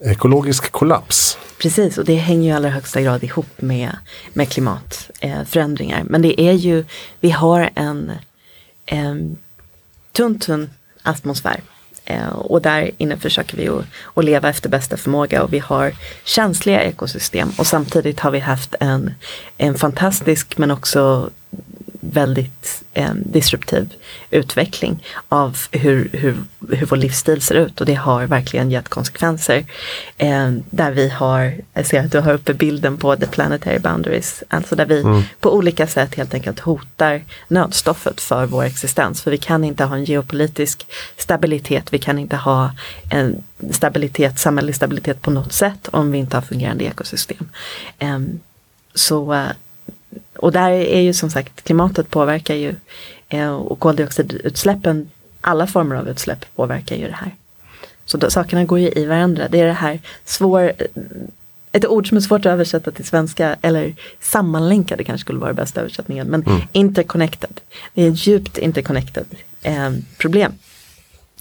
Ekologisk 0.00 0.72
kollaps. 0.72 1.38
Precis, 1.58 1.98
och 1.98 2.04
det 2.04 2.14
hänger 2.14 2.42
ju 2.42 2.48
i 2.48 2.52
allra 2.52 2.68
högsta 2.68 3.00
grad 3.00 3.24
ihop 3.24 3.46
med, 3.56 3.96
med 4.32 4.48
klimatförändringar. 4.48 5.98
Eh, 5.98 6.04
Men 6.04 6.22
det 6.22 6.40
är 6.40 6.52
ju, 6.52 6.84
vi 7.20 7.30
har 7.30 7.70
en 7.74 8.12
eh, 8.86 9.14
tunn, 10.12 10.38
tunn 10.38 10.70
atmosfär 11.02 11.60
Eh, 12.10 12.28
och 12.28 12.62
där 12.62 12.90
inne 12.98 13.16
försöker 13.16 13.56
vi 13.56 13.68
att, 13.68 13.84
att, 14.14 14.24
leva 14.24 14.48
efter 14.48 14.68
bästa 14.68 14.96
förmåga 14.96 15.42
och 15.42 15.52
vi 15.52 15.58
har 15.58 15.92
känsliga 16.24 16.82
ekosystem 16.82 17.50
och 17.58 17.66
samtidigt 17.66 18.20
har 18.20 18.30
vi 18.30 18.38
haft 18.38 18.74
en, 18.80 19.14
en 19.56 19.74
fantastisk 19.74 20.58
men 20.58 20.70
också 20.70 21.30
väldigt 22.12 22.82
eh, 22.92 23.14
disruptiv 23.14 23.94
utveckling 24.30 25.04
av 25.28 25.58
hur, 25.70 26.08
hur, 26.12 26.36
hur 26.68 26.86
vår 26.86 26.96
livsstil 26.96 27.42
ser 27.42 27.54
ut 27.54 27.80
och 27.80 27.86
det 27.86 27.94
har 27.94 28.26
verkligen 28.26 28.70
gett 28.70 28.88
konsekvenser. 28.88 29.64
Eh, 30.18 30.50
där 30.70 30.90
vi 30.90 31.08
har, 31.08 31.54
jag 31.72 31.86
ser 31.86 32.04
att 32.04 32.12
du 32.12 32.20
har 32.20 32.32
uppe 32.32 32.54
bilden 32.54 32.96
på 32.96 33.16
the 33.16 33.26
planetary 33.26 33.78
boundaries, 33.78 34.42
alltså 34.48 34.76
där 34.76 34.86
vi 34.86 35.00
mm. 35.00 35.22
på 35.40 35.54
olika 35.54 35.86
sätt 35.86 36.14
helt 36.14 36.34
enkelt 36.34 36.60
hotar 36.60 37.22
nödstoffet 37.48 38.20
för 38.20 38.46
vår 38.46 38.64
existens. 38.64 39.22
För 39.22 39.30
vi 39.30 39.38
kan 39.38 39.64
inte 39.64 39.84
ha 39.84 39.96
en 39.96 40.04
geopolitisk 40.04 40.86
stabilitet, 41.16 41.92
vi 41.92 41.98
kan 41.98 42.18
inte 42.18 42.36
ha 42.36 42.72
en 43.10 43.42
stabilitet, 43.70 44.38
samhällelig 44.38 44.74
stabilitet 44.74 45.22
på 45.22 45.30
något 45.30 45.52
sätt 45.52 45.88
om 45.92 46.12
vi 46.12 46.18
inte 46.18 46.36
har 46.36 46.42
fungerande 46.42 46.84
ekosystem. 46.84 47.48
Eh, 47.98 48.18
så 48.94 49.48
och 50.36 50.52
där 50.52 50.70
är 50.70 51.00
ju 51.00 51.12
som 51.12 51.30
sagt 51.30 51.64
klimatet 51.64 52.10
påverkar 52.10 52.54
ju 52.54 52.74
eh, 53.28 53.54
och 53.54 53.78
koldioxidutsläppen, 53.80 55.10
alla 55.40 55.66
former 55.66 55.96
av 55.96 56.08
utsläpp 56.08 56.44
påverkar 56.54 56.96
ju 56.96 57.06
det 57.06 57.14
här. 57.14 57.34
Så 58.04 58.16
då, 58.16 58.30
sakerna 58.30 58.64
går 58.64 58.78
ju 58.78 58.92
i 58.92 59.06
varandra. 59.06 59.48
Det 59.48 59.60
är 59.60 59.66
det 59.66 59.72
här 59.72 60.00
svår, 60.24 60.72
ett 61.72 61.86
ord 61.86 62.08
som 62.08 62.16
är 62.16 62.20
svårt 62.20 62.40
att 62.40 62.52
översätta 62.52 62.90
till 62.90 63.04
svenska 63.04 63.56
eller 63.62 63.94
sammanlänkade 64.20 65.04
kanske 65.04 65.24
skulle 65.24 65.38
vara 65.38 65.52
bästa 65.52 65.80
översättningen. 65.80 66.26
Men 66.26 66.42
mm. 66.42 66.60
interconnected. 66.72 67.60
Det 67.94 68.02
är 68.02 68.10
ett 68.10 68.26
djupt 68.26 68.58
interconnected 68.58 69.26
eh, 69.62 69.92
problem. 70.18 70.52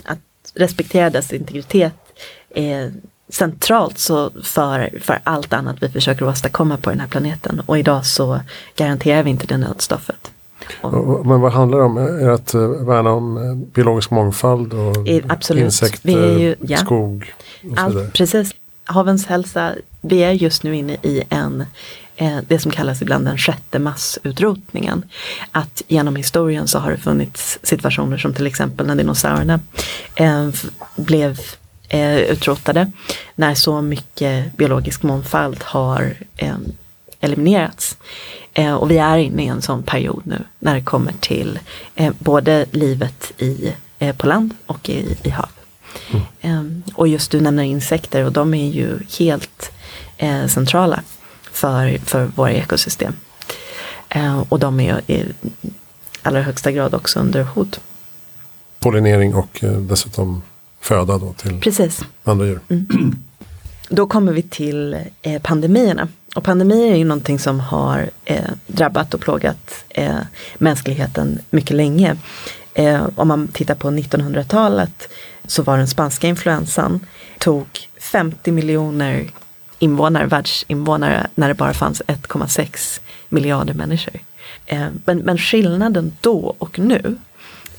Att 0.03 0.19
respektera 0.53 1.09
dess 1.09 1.33
integritet 1.33 1.93
är 2.55 2.93
centralt 3.29 3.97
så 3.97 4.31
för, 4.43 4.99
för 5.01 5.19
allt 5.23 5.53
annat 5.53 5.75
vi 5.79 5.89
försöker 5.89 6.27
åstadkomma 6.27 6.77
på 6.77 6.89
den 6.89 6.99
här 6.99 7.07
planeten. 7.07 7.61
Och 7.65 7.79
idag 7.79 8.05
så 8.05 8.39
garanterar 8.75 9.23
vi 9.23 9.29
inte 9.29 9.47
det 9.47 9.57
nödstoffet. 9.57 10.31
Men 11.25 11.41
vad 11.41 11.51
handlar 11.51 11.77
det 11.77 11.83
om? 11.83 11.97
Är 11.97 12.27
det 12.27 12.33
att 12.33 12.53
eh, 12.53 12.61
värna 12.61 13.11
om 13.11 13.37
eh, 13.37 13.55
biologisk 13.55 14.11
mångfald 14.11 14.73
och 14.73 14.95
Absolut. 15.27 15.63
insekter, 15.63 16.37
ju, 16.37 16.55
ja. 16.61 16.77
skog? 16.77 17.33
Och 17.71 17.77
Allt, 17.77 18.13
precis. 18.13 18.55
Havens 18.85 19.25
hälsa, 19.25 19.75
vi 20.01 20.23
är 20.23 20.31
just 20.31 20.63
nu 20.63 20.75
inne 20.75 20.93
i 20.93 21.23
en 21.29 21.65
eh, 22.15 22.37
det 22.47 22.59
som 22.59 22.71
kallas 22.71 23.01
ibland 23.01 23.25
den 23.25 23.37
sjätte 23.37 23.79
massutrotningen. 23.79 25.03
Att 25.51 25.81
genom 25.87 26.15
historien 26.15 26.67
så 26.67 26.79
har 26.79 26.91
det 26.91 26.97
funnits 26.97 27.59
situationer 27.63 28.17
som 28.17 28.33
till 28.33 28.47
exempel 28.47 28.87
när 28.87 28.95
dinosaurierna 28.95 29.59
eh, 30.15 30.49
blev 30.95 31.39
eh, 31.89 32.17
utrotade. 32.17 32.91
När 33.35 33.55
så 33.55 33.81
mycket 33.81 34.57
biologisk 34.57 35.03
mångfald 35.03 35.63
har 35.63 36.15
eh, 36.35 36.55
eliminerats. 37.19 37.97
Eh, 38.53 38.73
och 38.73 38.91
vi 38.91 38.97
är 38.97 39.17
inne 39.17 39.43
i 39.43 39.47
en 39.47 39.61
sån 39.61 39.83
period 39.83 40.21
nu 40.25 40.43
när 40.59 40.75
det 40.75 40.81
kommer 40.81 41.13
till 41.19 41.59
eh, 41.95 42.13
både 42.19 42.65
livet 42.71 43.31
i, 43.37 43.73
eh, 43.99 44.15
på 44.15 44.27
land 44.27 44.53
och 44.65 44.89
i, 44.89 45.17
i 45.23 45.29
hav. 45.29 45.49
Mm. 46.41 46.83
Och 46.93 47.07
just 47.07 47.31
du 47.31 47.41
nämner 47.41 47.63
insekter 47.63 48.25
och 48.25 48.31
de 48.31 48.53
är 48.53 48.69
ju 48.69 48.99
helt 49.19 49.71
eh, 50.17 50.47
centrala 50.47 51.03
för, 51.51 51.97
för 51.97 52.25
våra 52.25 52.51
ekosystem. 52.51 53.13
Och 54.49 54.59
de 54.59 54.79
är 54.79 55.11
i 55.11 55.25
allra 56.21 56.41
högsta 56.41 56.71
grad 56.71 56.93
också 56.93 57.19
under 57.19 57.43
hot. 57.43 57.79
Pollinering 58.79 59.35
och 59.35 59.63
dessutom 59.79 60.41
föda 60.87 61.17
då 61.17 61.33
till 61.33 61.59
Precis. 61.59 62.01
andra 62.23 62.45
djur. 62.45 62.59
Mm. 62.69 63.15
Då 63.89 64.07
kommer 64.07 64.33
vi 64.33 64.41
till 64.41 64.97
eh, 65.21 65.41
pandemierna. 65.41 66.07
Och 66.35 66.43
pandemier 66.43 66.91
är 66.91 66.97
ju 66.97 67.05
någonting 67.05 67.39
som 67.39 67.59
har 67.59 68.09
eh, 68.25 68.51
drabbat 68.67 69.13
och 69.13 69.19
plågat 69.19 69.85
eh, 69.89 70.17
mänskligheten 70.57 71.39
mycket 71.49 71.75
länge. 71.75 72.17
Eh, 72.73 73.07
om 73.15 73.27
man 73.27 73.47
tittar 73.47 73.75
på 73.75 73.87
1900-talet 73.87 75.09
så 75.45 75.63
var 75.63 75.77
den 75.77 75.87
spanska 75.87 76.27
influensan 76.27 76.99
tog 77.39 77.67
50 77.99 78.51
miljoner 78.51 79.31
invånare, 79.79 80.25
världsinvånare, 80.25 81.27
när 81.35 81.47
det 81.47 81.53
bara 81.53 81.73
fanns 81.73 82.01
1,6 82.01 82.99
miljarder 83.29 83.73
människor. 83.73 84.19
Eh, 84.65 84.87
men, 85.05 85.17
men 85.17 85.37
skillnaden 85.37 86.13
då 86.21 86.55
och 86.57 86.79
nu 86.79 87.17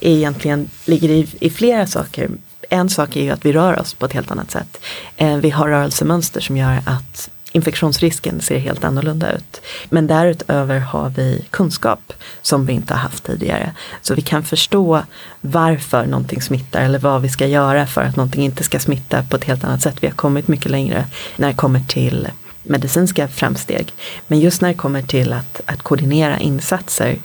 är 0.00 0.10
egentligen, 0.10 0.68
ligger 0.84 1.08
i, 1.08 1.28
i 1.40 1.50
flera 1.50 1.86
saker. 1.86 2.30
En 2.68 2.88
sak 2.88 3.16
är 3.16 3.22
ju 3.22 3.30
att 3.30 3.44
vi 3.44 3.52
rör 3.52 3.80
oss 3.80 3.94
på 3.94 4.06
ett 4.06 4.12
helt 4.12 4.30
annat 4.30 4.50
sätt. 4.50 4.80
Eh, 5.16 5.36
vi 5.36 5.50
har 5.50 5.68
rörelsemönster 5.68 6.40
som 6.40 6.56
gör 6.56 6.80
att 6.86 7.30
infektionsrisken 7.52 8.40
ser 8.40 8.58
helt 8.58 8.84
annorlunda 8.84 9.32
ut. 9.32 9.60
Men 9.90 10.06
därutöver 10.06 10.78
har 10.78 11.08
vi 11.10 11.44
kunskap 11.50 12.12
som 12.42 12.66
vi 12.66 12.72
inte 12.72 12.94
har 12.94 13.00
haft 13.00 13.24
tidigare. 13.24 13.72
Så 14.02 14.14
vi 14.14 14.22
kan 14.22 14.44
förstå 14.44 15.02
varför 15.40 16.06
någonting 16.06 16.42
smittar 16.42 16.82
eller 16.82 16.98
vad 16.98 17.22
vi 17.22 17.28
ska 17.28 17.46
göra 17.46 17.86
för 17.86 18.02
att 18.02 18.16
någonting 18.16 18.44
inte 18.44 18.64
ska 18.64 18.78
smitta 18.78 19.22
på 19.22 19.36
ett 19.36 19.44
helt 19.44 19.64
annat 19.64 19.82
sätt. 19.82 19.96
Vi 20.00 20.06
har 20.06 20.14
kommit 20.14 20.48
mycket 20.48 20.70
längre 20.70 21.06
när 21.36 21.48
det 21.48 21.54
kommer 21.54 21.80
till 21.80 22.28
medicinska 22.62 23.28
framsteg. 23.28 23.92
Men 24.26 24.40
just 24.40 24.60
när 24.60 24.68
det 24.68 24.74
kommer 24.74 25.02
till 25.02 25.32
att, 25.32 25.60
att 25.66 25.82
koordinera 25.82 26.38
insatser 26.38 27.18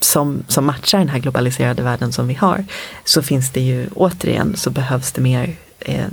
som, 0.00 0.44
som 0.48 0.66
matchar 0.66 0.98
den 0.98 1.08
här 1.08 1.18
globaliserade 1.18 1.82
världen 1.82 2.12
som 2.12 2.28
vi 2.28 2.34
har 2.34 2.64
så 3.04 3.22
finns 3.22 3.50
det 3.50 3.60
ju 3.60 3.88
återigen 3.94 4.56
så 4.56 4.70
behövs 4.70 5.12
det 5.12 5.20
mer 5.20 5.56
eh, 5.78 6.06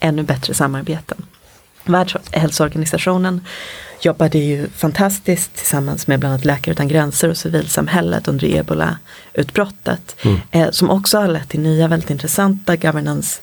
ännu 0.00 0.22
bättre 0.22 0.54
samarbeten. 0.54 1.24
Världshälsoorganisationen 1.84 3.40
jobbade 4.00 4.38
ju 4.38 4.68
fantastiskt 4.68 5.54
tillsammans 5.54 6.06
med 6.06 6.20
bland 6.20 6.32
annat 6.34 6.44
Läkare 6.44 6.72
utan 6.72 6.88
gränser 6.88 7.28
och 7.28 7.36
civilsamhället 7.36 8.28
under 8.28 8.46
ebola-utbrottet. 8.46 10.16
Mm. 10.22 10.40
Eh, 10.50 10.70
som 10.70 10.90
också 10.90 11.18
har 11.18 11.28
lett 11.28 11.48
till 11.48 11.60
nya 11.60 11.88
väldigt 11.88 12.10
intressanta 12.10 12.76
governance 12.76 13.40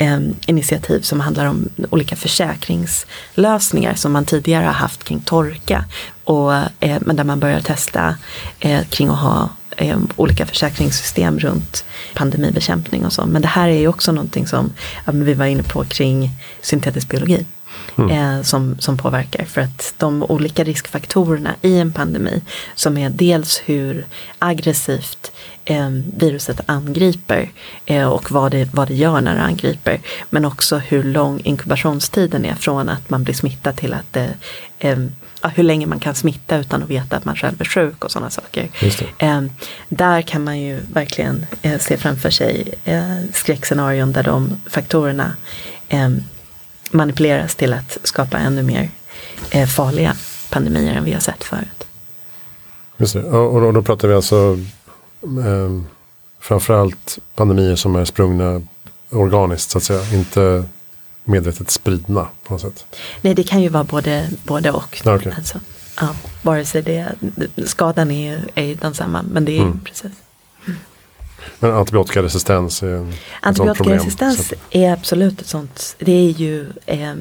eh, 0.00 0.20
initiativ 0.46 1.00
som 1.00 1.20
handlar 1.20 1.46
om 1.46 1.68
olika 1.90 2.16
försäkringslösningar 2.16 3.94
som 3.94 4.12
man 4.12 4.24
tidigare 4.24 4.64
har 4.64 4.72
haft 4.72 5.04
kring 5.04 5.20
torka. 5.20 5.84
Och, 6.24 6.54
eh, 6.54 6.98
men 7.00 7.16
där 7.16 7.24
man 7.24 7.40
börjar 7.40 7.60
testa 7.60 8.16
eh, 8.60 8.84
kring 8.84 9.08
att 9.08 9.18
ha 9.18 9.48
eh, 9.76 9.98
olika 10.16 10.46
försäkringssystem 10.46 11.38
runt 11.38 11.84
pandemibekämpning 12.14 13.06
och 13.06 13.12
så. 13.12 13.26
Men 13.26 13.42
det 13.42 13.48
här 13.48 13.68
är 13.68 13.78
ju 13.78 13.88
också 13.88 14.12
någonting 14.12 14.46
som 14.46 14.72
ja, 15.04 15.12
vi 15.12 15.34
var 15.34 15.46
inne 15.46 15.62
på 15.62 15.84
kring 15.84 16.30
syntetisk 16.60 17.08
biologi 17.08 17.46
mm. 17.98 18.10
eh, 18.10 18.42
som, 18.42 18.76
som 18.78 18.96
påverkar. 18.96 19.44
För 19.44 19.60
att 19.60 19.94
de 19.98 20.22
olika 20.22 20.64
riskfaktorerna 20.64 21.54
i 21.62 21.78
en 21.78 21.92
pandemi 21.92 22.42
som 22.74 22.98
är 22.98 23.10
dels 23.10 23.62
hur 23.64 24.06
aggressivt 24.38 25.32
eh, 25.70 25.88
viruset 26.16 26.60
angriper 26.66 27.50
eh, 27.86 28.08
och 28.08 28.32
vad 28.32 28.52
det, 28.52 28.68
vad 28.74 28.88
det 28.88 28.94
gör 28.94 29.20
när 29.20 29.34
det 29.34 29.42
angriper. 29.42 30.00
Men 30.30 30.44
också 30.44 30.78
hur 30.78 31.02
lång 31.02 31.40
inkubationstiden 31.44 32.44
är 32.44 32.54
från 32.54 32.88
att 32.88 33.10
man 33.10 33.24
blir 33.24 33.34
smittad 33.34 33.76
till 33.76 33.92
att 33.94 34.16
eh, 34.16 34.98
ja, 35.42 35.48
hur 35.48 35.62
länge 35.62 35.86
man 35.86 36.00
kan 36.00 36.14
smitta 36.14 36.56
utan 36.56 36.82
att 36.82 36.90
veta 36.90 37.16
att 37.16 37.24
man 37.24 37.36
själv 37.36 37.60
är 37.60 37.64
sjuk 37.64 38.04
och 38.04 38.10
sådana 38.10 38.30
saker. 38.30 38.68
Eh, 39.18 39.42
där 39.88 40.22
kan 40.22 40.44
man 40.44 40.60
ju 40.60 40.80
verkligen 40.92 41.46
eh, 41.62 41.78
se 41.78 41.96
framför 41.96 42.30
sig 42.30 42.74
eh, 42.84 43.16
skräckscenarion 43.32 44.12
där 44.12 44.22
de 44.22 44.56
faktorerna 44.66 45.36
eh, 45.88 46.08
manipuleras 46.90 47.54
till 47.54 47.72
att 47.72 47.98
skapa 48.02 48.38
ännu 48.38 48.62
mer 48.62 48.90
eh, 49.50 49.66
farliga 49.66 50.16
pandemier 50.50 50.94
än 50.94 51.04
vi 51.04 51.12
har 51.12 51.20
sett 51.20 51.44
förut. 51.44 51.86
Just 52.96 53.14
det. 53.14 53.22
Och, 53.22 53.66
och 53.66 53.72
då 53.72 53.82
pratar 53.82 54.08
vi 54.08 54.14
alltså 54.14 54.58
eh, 55.22 55.82
framförallt 56.40 57.18
pandemier 57.34 57.76
som 57.76 57.96
är 57.96 58.04
sprungna 58.04 58.62
organiskt 59.10 59.70
så 59.70 59.78
att 59.78 59.84
säga. 59.84 60.14
Inte 60.14 60.64
medvetet 61.24 61.70
spridna 61.70 62.28
på 62.44 62.52
något 62.54 62.62
sätt. 62.62 62.86
Nej 63.20 63.34
det 63.34 63.42
kan 63.42 63.62
ju 63.62 63.68
vara 63.68 63.84
både, 63.84 64.30
både 64.44 64.70
och. 64.70 65.02
Okay. 65.04 65.32
Alltså, 65.36 65.60
ja, 66.00 66.08
vare 66.42 66.64
sig 66.64 66.82
det, 66.82 67.12
skadan 67.66 68.10
är, 68.10 68.44
är 68.54 68.74
densamma 68.74 69.22
men 69.22 69.44
det 69.44 69.58
är 69.58 69.62
mm. 69.62 69.80
precis. 69.84 70.12
Men 71.58 71.70
antibiotikaresistens 71.70 72.82
är 72.82 73.12
Antibiotikaresistens 73.40 74.52
är 74.70 74.92
absolut 74.92 75.40
ett 75.40 75.46
sånt. 75.46 75.96
Det 75.98 76.12
är 76.12 76.30
ju 76.30 76.66
eh, 76.86 77.14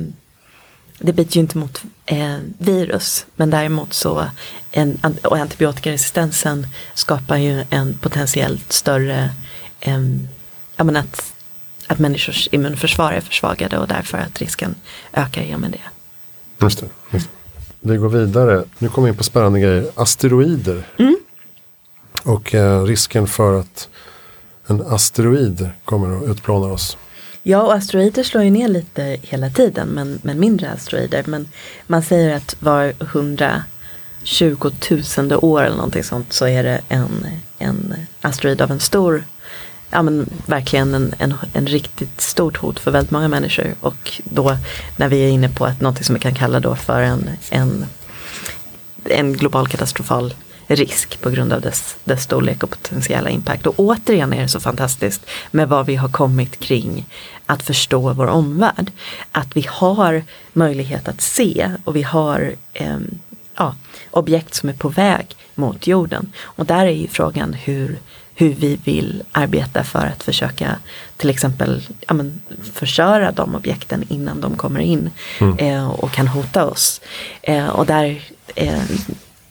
det 0.99 1.13
biter 1.13 1.35
ju 1.35 1.41
inte 1.41 1.57
mot 1.57 1.83
eh, 2.05 2.37
virus 2.57 3.25
men 3.35 3.49
däremot 3.49 3.93
så 3.93 4.25
en, 4.71 4.99
och 5.23 5.37
antibiotikaresistensen 5.37 6.67
skapar 6.93 7.37
ju 7.37 7.63
en 7.69 7.93
potentiellt 7.93 8.73
större 8.73 9.29
eh, 9.79 9.99
ja, 10.75 10.83
men 10.83 10.95
att, 10.95 11.33
att 11.87 11.99
människors 11.99 12.49
immunförsvar 12.51 13.11
är 13.11 13.21
försvagade 13.21 13.77
och 13.77 13.87
därför 13.87 14.17
att 14.17 14.39
risken 14.39 14.75
ökar 15.13 15.57
med 15.57 15.71
det. 15.71 15.81
Just 16.65 16.79
det, 16.79 16.87
just 17.11 17.29
det. 17.29 17.39
Vi 17.81 17.97
går 17.97 18.09
vidare. 18.09 18.63
Nu 18.77 18.89
kommer 18.89 19.05
vi 19.05 19.11
in 19.11 19.17
på 19.17 19.23
spännande 19.23 19.59
grejer. 19.59 19.91
Asteroider. 19.95 20.83
Mm. 20.97 21.17
Och 22.23 22.55
eh, 22.55 22.83
risken 22.83 23.27
för 23.27 23.59
att 23.59 23.89
en 24.67 24.81
asteroid 24.81 25.69
kommer 25.85 26.17
att 26.17 26.29
utplåna 26.29 26.73
oss. 26.73 26.97
Ja, 27.43 27.61
och 27.61 27.73
asteroider 27.73 28.23
slår 28.23 28.43
ju 28.43 28.49
ner 28.49 28.67
lite 28.67 29.17
hela 29.21 29.49
tiden, 29.49 29.87
men, 29.87 30.19
men 30.23 30.39
mindre 30.39 30.71
asteroider. 30.71 31.23
Men 31.27 31.47
man 31.87 32.03
säger 32.03 32.35
att 32.35 32.55
var 32.59 32.93
120 32.99 34.71
000 35.17 35.33
år 35.41 35.63
eller 35.63 35.75
någonting 35.75 36.03
sånt 36.03 36.33
så 36.33 36.47
är 36.47 36.63
det 36.63 36.81
en, 36.89 37.27
en 37.57 37.93
asteroid 38.21 38.61
av 38.61 38.71
en 38.71 38.79
stor, 38.79 39.23
ja 39.89 40.01
men 40.01 40.29
verkligen 40.45 40.93
en, 40.93 41.13
en, 41.17 41.33
en 41.53 41.67
riktigt 41.67 42.21
stort 42.21 42.57
hot 42.57 42.79
för 42.79 42.91
väldigt 42.91 43.11
många 43.11 43.27
människor. 43.27 43.75
Och 43.81 44.21
då 44.23 44.57
när 44.97 45.07
vi 45.07 45.23
är 45.23 45.29
inne 45.29 45.49
på 45.49 45.65
att 45.65 45.81
någonting 45.81 46.03
som 46.03 46.15
vi 46.15 46.21
kan 46.21 46.35
kalla 46.35 46.59
då 46.59 46.75
för 46.75 47.01
en, 47.01 47.29
en, 47.49 47.85
en 49.03 49.33
global 49.33 49.67
katastrofal 49.67 50.33
risk 50.69 51.21
på 51.21 51.29
grund 51.29 51.53
av 51.53 51.61
dess, 51.61 51.95
dess 52.03 52.23
storlek 52.23 52.63
och 52.63 52.69
potentiella 52.69 53.29
impact. 53.29 53.67
Och 53.67 53.73
återigen 53.77 54.33
är 54.33 54.41
det 54.41 54.47
så 54.47 54.59
fantastiskt 54.59 55.25
med 55.51 55.69
vad 55.69 55.85
vi 55.85 55.95
har 55.95 56.09
kommit 56.09 56.59
kring 56.59 57.05
att 57.45 57.63
förstå 57.63 58.13
vår 58.13 58.27
omvärld. 58.27 58.91
Att 59.31 59.57
vi 59.57 59.65
har 59.69 60.23
möjlighet 60.53 61.07
att 61.07 61.21
se 61.21 61.71
och 61.83 61.95
vi 61.95 62.03
har 62.03 62.55
eh, 62.73 62.97
ja, 63.55 63.75
objekt 64.11 64.55
som 64.55 64.69
är 64.69 64.73
på 64.73 64.89
väg 64.89 65.35
mot 65.55 65.87
jorden. 65.87 66.31
Och 66.41 66.65
där 66.65 66.85
är 66.85 66.91
ju 66.91 67.07
frågan 67.07 67.53
hur, 67.53 67.99
hur 68.35 68.53
vi 68.53 68.79
vill 68.83 69.23
arbeta 69.31 69.83
för 69.83 70.05
att 70.05 70.23
försöka 70.23 70.75
till 71.17 71.29
exempel 71.29 71.81
ja, 72.07 72.13
men, 72.13 72.39
förstöra 72.73 73.31
de 73.31 73.55
objekten 73.55 74.05
innan 74.09 74.41
de 74.41 74.57
kommer 74.57 74.79
in 74.79 75.09
mm. 75.39 75.57
eh, 75.57 75.89
och 75.89 76.11
kan 76.11 76.27
hota 76.27 76.65
oss. 76.65 77.01
Eh, 77.41 77.67
och 77.67 77.85
där 77.85 78.21
eh, 78.55 78.81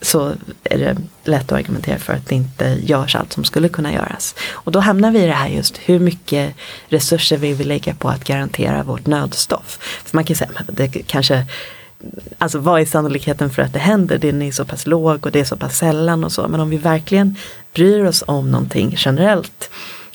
så 0.00 0.34
är 0.64 0.78
det 0.78 0.96
lätt 1.24 1.52
att 1.52 1.58
argumentera 1.58 1.98
för 1.98 2.12
att 2.12 2.28
det 2.28 2.34
inte 2.34 2.78
görs 2.82 3.16
allt 3.16 3.32
som 3.32 3.44
skulle 3.44 3.68
kunna 3.68 3.92
göras. 3.92 4.34
Och 4.50 4.72
då 4.72 4.80
hamnar 4.80 5.10
vi 5.10 5.22
i 5.22 5.26
det 5.26 5.32
här 5.32 5.48
just 5.48 5.78
hur 5.78 5.98
mycket 5.98 6.54
resurser 6.88 7.36
vi 7.36 7.52
vill 7.52 7.68
lägga 7.68 7.94
på 7.94 8.08
att 8.08 8.24
garantera 8.24 8.82
vårt 8.82 9.06
nödstoff. 9.06 9.78
För 10.04 10.16
man 10.16 10.24
kan 10.24 10.36
säga 10.36 10.50
att 10.54 10.76
det 10.76 10.88
kanske 10.88 11.46
Alltså 12.38 12.58
vad 12.58 12.80
är 12.80 12.84
sannolikheten 12.84 13.50
för 13.50 13.62
att 13.62 13.72
det 13.72 13.78
händer? 13.78 14.18
Den 14.18 14.42
är 14.42 14.52
så 14.52 14.64
pass 14.64 14.86
låg 14.86 15.26
och 15.26 15.32
det 15.32 15.40
är 15.40 15.44
så 15.44 15.56
pass 15.56 15.78
sällan 15.78 16.24
och 16.24 16.32
så. 16.32 16.48
Men 16.48 16.60
om 16.60 16.70
vi 16.70 16.76
verkligen 16.76 17.36
bryr 17.74 18.04
oss 18.04 18.24
om 18.26 18.50
någonting 18.50 18.94
generellt 18.98 19.70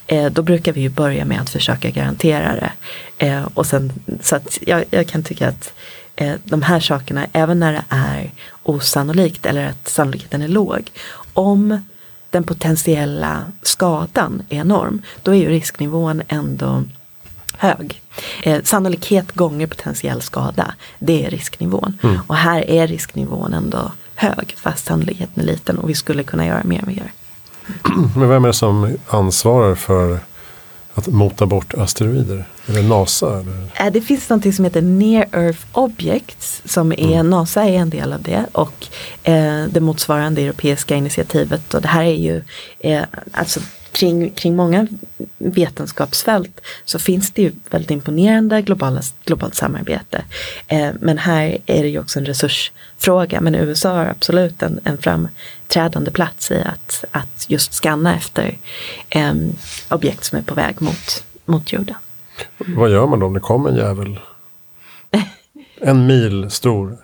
eh, 0.07 0.25
då 0.25 0.41
brukar 0.41 0.71
vi 0.71 0.81
ju 0.81 0.89
börja 0.89 1.25
med 1.25 1.41
att 1.41 1.49
försöka 1.49 1.89
garantera 1.89 2.55
det. 2.55 2.71
Eh, 3.25 3.47
och 3.53 3.65
sen, 3.65 3.93
så 4.21 4.35
att 4.35 4.57
jag, 4.61 4.85
jag 4.89 5.07
kan 5.07 5.23
tycka 5.23 5.47
att 5.47 5.73
eh, 6.15 6.33
de 6.43 6.61
här 6.61 6.79
sakerna, 6.79 7.27
även 7.33 7.59
när 7.59 7.73
det 7.73 7.83
är 7.89 8.31
osannolikt 8.63 9.45
eller 9.45 9.69
att 9.69 9.87
sannolikheten 9.87 10.41
är 10.41 10.47
låg, 10.47 10.91
om 11.33 11.83
den 12.29 12.43
potentiella 12.43 13.43
skadan 13.61 14.43
är 14.49 14.57
enorm, 14.59 15.01
då 15.23 15.31
är 15.31 15.35
ju 15.35 15.49
risknivån 15.49 16.21
ändå 16.27 16.83
hög. 17.57 18.01
Eh, 18.43 18.63
sannolikhet 18.63 19.31
gånger 19.31 19.67
potentiell 19.67 20.21
skada, 20.21 20.73
det 20.99 21.25
är 21.25 21.29
risknivån. 21.29 21.97
Mm. 22.03 22.19
Och 22.27 22.35
här 22.35 22.69
är 22.69 22.87
risknivån 22.87 23.53
ändå 23.53 23.91
hög 24.15 24.55
fast 24.57 24.85
sannolikheten 24.85 25.43
är 25.43 25.47
liten 25.47 25.77
och 25.77 25.89
vi 25.89 25.95
skulle 25.95 26.23
kunna 26.23 26.45
göra 26.45 26.61
mer 26.63 26.79
än 26.79 26.85
vi 26.87 26.93
gör. 26.93 27.11
Men 28.15 28.29
vem 28.29 28.43
är 28.43 28.47
det 28.47 28.53
som 28.53 28.97
ansvarar 29.07 29.75
för 29.75 30.19
att 30.93 31.07
mota 31.07 31.45
bort 31.45 31.73
asteroider? 31.73 32.45
Det 32.65 32.81
NASA? 32.81 33.39
Eller? 33.39 33.85
Eh, 33.85 33.91
det 33.93 34.01
finns 34.01 34.29
något 34.29 34.55
som 34.55 34.65
heter 34.65 34.81
Near 34.81 35.27
Earth 35.31 35.59
Objects 35.71 36.61
som 36.65 36.91
är, 36.91 37.13
mm. 37.13 37.29
NASA 37.29 37.63
är 37.63 37.73
en 37.73 37.89
del 37.89 38.13
av 38.13 38.21
det 38.21 38.45
och 38.51 38.87
eh, 39.23 39.65
det 39.71 39.79
motsvarande 39.79 40.41
europeiska 40.41 40.95
initiativet 40.95 41.73
och 41.73 41.81
det 41.81 41.87
här 41.87 42.03
är 42.03 42.15
ju 42.15 42.41
eh, 42.79 43.03
alltså 43.31 43.59
kring, 43.93 44.29
kring 44.29 44.55
många 44.55 44.87
vetenskapsfält 45.37 46.61
så 46.85 46.99
finns 46.99 47.31
det 47.31 47.41
ju 47.41 47.51
väldigt 47.69 47.91
imponerande 47.91 48.61
globala, 48.61 49.01
globalt 49.25 49.55
samarbete. 49.55 50.23
Eh, 50.67 50.89
men 50.99 51.17
här 51.17 51.57
är 51.65 51.83
det 51.83 51.89
ju 51.89 51.99
också 51.99 52.19
en 52.19 52.25
resursfråga. 52.25 53.41
Men 53.41 53.55
USA 53.55 53.89
har 53.89 54.05
absolut 54.05 54.63
en, 54.63 54.79
en 54.83 54.97
framträdande 55.73 56.11
plats 56.11 56.51
i 56.51 56.61
att, 56.61 57.05
att 57.11 57.45
just 57.49 57.73
skanna 57.73 58.15
efter 58.15 58.57
eh, 59.09 59.33
objekt 59.89 60.23
som 60.23 60.37
är 60.37 60.43
på 60.43 60.53
väg 60.53 60.81
mot, 60.81 61.23
mot 61.45 61.73
jorden. 61.73 61.95
Vad 62.57 62.91
gör 62.91 63.07
man 63.07 63.19
då 63.19 63.25
om 63.25 63.33
det 63.33 63.39
kommer 63.39 63.69
en 63.69 63.75
jävel? 63.75 64.19
En 65.85 66.07
mil 66.07 66.51
stor 66.51 66.97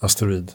asteroid. 0.00 0.52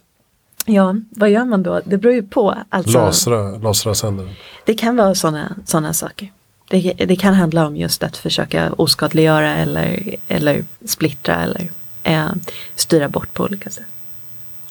Ja, 0.66 0.96
vad 1.10 1.30
gör 1.30 1.46
man 1.46 1.64
då? 1.64 1.82
Det 1.86 1.98
beror 1.98 2.14
ju 2.14 2.24
på. 2.24 2.56
Alltså, 2.70 2.98
lasra, 2.98 3.58
lasra 3.58 3.96
sönder 3.96 4.36
Det 4.66 4.74
kan 4.74 4.96
vara 4.96 5.16
sådana 5.16 5.56
såna 5.66 5.94
saker. 5.94 6.32
Det, 6.70 6.94
det, 6.94 7.16
kan 7.16 7.34
handla 7.34 7.68
om 7.68 7.78
just 7.78 8.04
att 8.04 8.18
försöka 8.18 8.74
oskadliggöra 8.74 9.56
eller, 9.56 10.16
eller 10.28 10.64
splittra 10.86 11.44
eller 11.44 11.70
eh, 12.04 12.30
styra 12.76 13.10
bort 13.10 13.34
på 13.34 13.44
olika 13.44 13.70
sätt. 13.70 13.86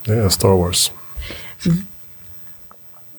Det 0.05 0.13
är 0.13 0.29
Star 0.29 0.49
Wars. 0.49 0.93
Mm. 1.67 1.87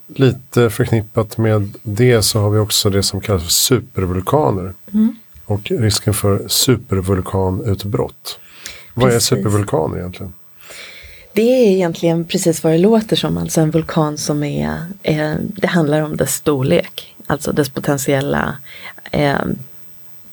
Lite 0.07 0.69
förknippat 0.69 1.37
med 1.37 1.73
det 1.83 2.21
så 2.21 2.39
har 2.39 2.49
vi 2.49 2.59
också 2.59 2.89
det 2.89 3.03
som 3.03 3.21
kallas 3.21 3.43
för 3.43 3.51
supervulkaner. 3.51 4.73
Mm. 4.93 5.15
Och 5.45 5.71
risken 5.71 6.13
för 6.13 6.47
supervulkanutbrott. 6.47 8.39
Vad 8.93 9.09
Precis. 9.11 9.31
är 9.31 9.35
supervulkaner 9.35 9.97
egentligen? 9.97 10.33
Det 11.33 11.41
är 11.41 11.71
egentligen 11.71 12.25
precis 12.25 12.63
vad 12.63 12.73
det 12.73 12.77
låter 12.77 13.15
som, 13.15 13.37
alltså 13.37 13.61
en 13.61 13.71
vulkan 13.71 14.17
som 14.17 14.43
är, 14.43 14.77
eh, 15.03 15.33
det 15.39 15.67
handlar 15.67 16.01
om 16.01 16.17
dess 16.17 16.33
storlek, 16.33 17.15
alltså 17.27 17.51
dess 17.51 17.69
potentiella, 17.69 18.57
eh, 19.11 19.39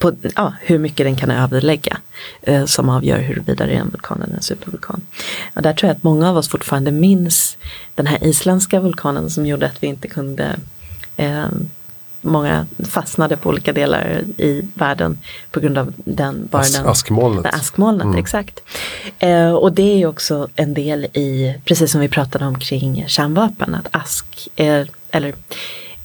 på, 0.03 0.13
ja, 0.37 0.53
hur 0.61 0.79
mycket 0.79 1.07
den 1.07 1.17
kan 1.17 1.31
överlägga 1.31 1.97
eh, 2.43 2.65
som 2.65 2.89
avgör 2.89 3.19
huruvida 3.19 3.67
det 3.67 3.73
är 3.73 3.81
en 3.81 3.91
vulkan 3.91 4.23
eller 4.23 4.35
en 4.35 4.43
supervulkan. 4.43 5.01
Och 5.55 5.63
där 5.63 5.73
tror 5.73 5.89
jag 5.89 5.97
att 5.97 6.03
många 6.03 6.31
av 6.31 6.37
oss 6.37 6.49
fortfarande 6.49 6.91
minns 6.91 7.57
den 7.95 8.07
här 8.07 8.25
isländska 8.25 8.81
vulkanen 8.81 9.31
som 9.31 9.47
gjorde 9.47 9.67
att 9.67 9.83
vi 9.83 9.87
inte 9.87 10.09
kunde 10.09 10.57
eh, 11.17 11.47
många 12.21 12.67
fastnade 12.85 13.37
på 13.37 13.49
olika 13.49 13.73
delar 13.73 14.25
i 14.37 14.63
världen 14.75 15.19
på 15.51 15.61
grund 15.61 15.79
av 15.79 15.93
den, 15.97 16.49
bara 16.51 16.63
As, 16.63 16.77
den, 16.77 16.87
askmolnet. 16.87 17.43
Den 17.43 17.55
askmolnet 17.55 18.05
mm. 18.05 18.19
exakt. 18.19 18.61
Eh, 19.19 19.53
och 19.53 19.73
det 19.73 20.03
är 20.03 20.07
också 20.07 20.49
en 20.57 20.75
del 20.75 21.05
i, 21.05 21.55
precis 21.65 21.93
som 21.93 22.01
vi 22.01 22.09
pratade 22.09 22.47
om 22.47 22.59
kring 22.59 23.05
kärnvapen, 23.09 23.75
att 23.75 23.89
ask, 23.91 24.49
eh, 24.57 24.87
eller 25.11 25.35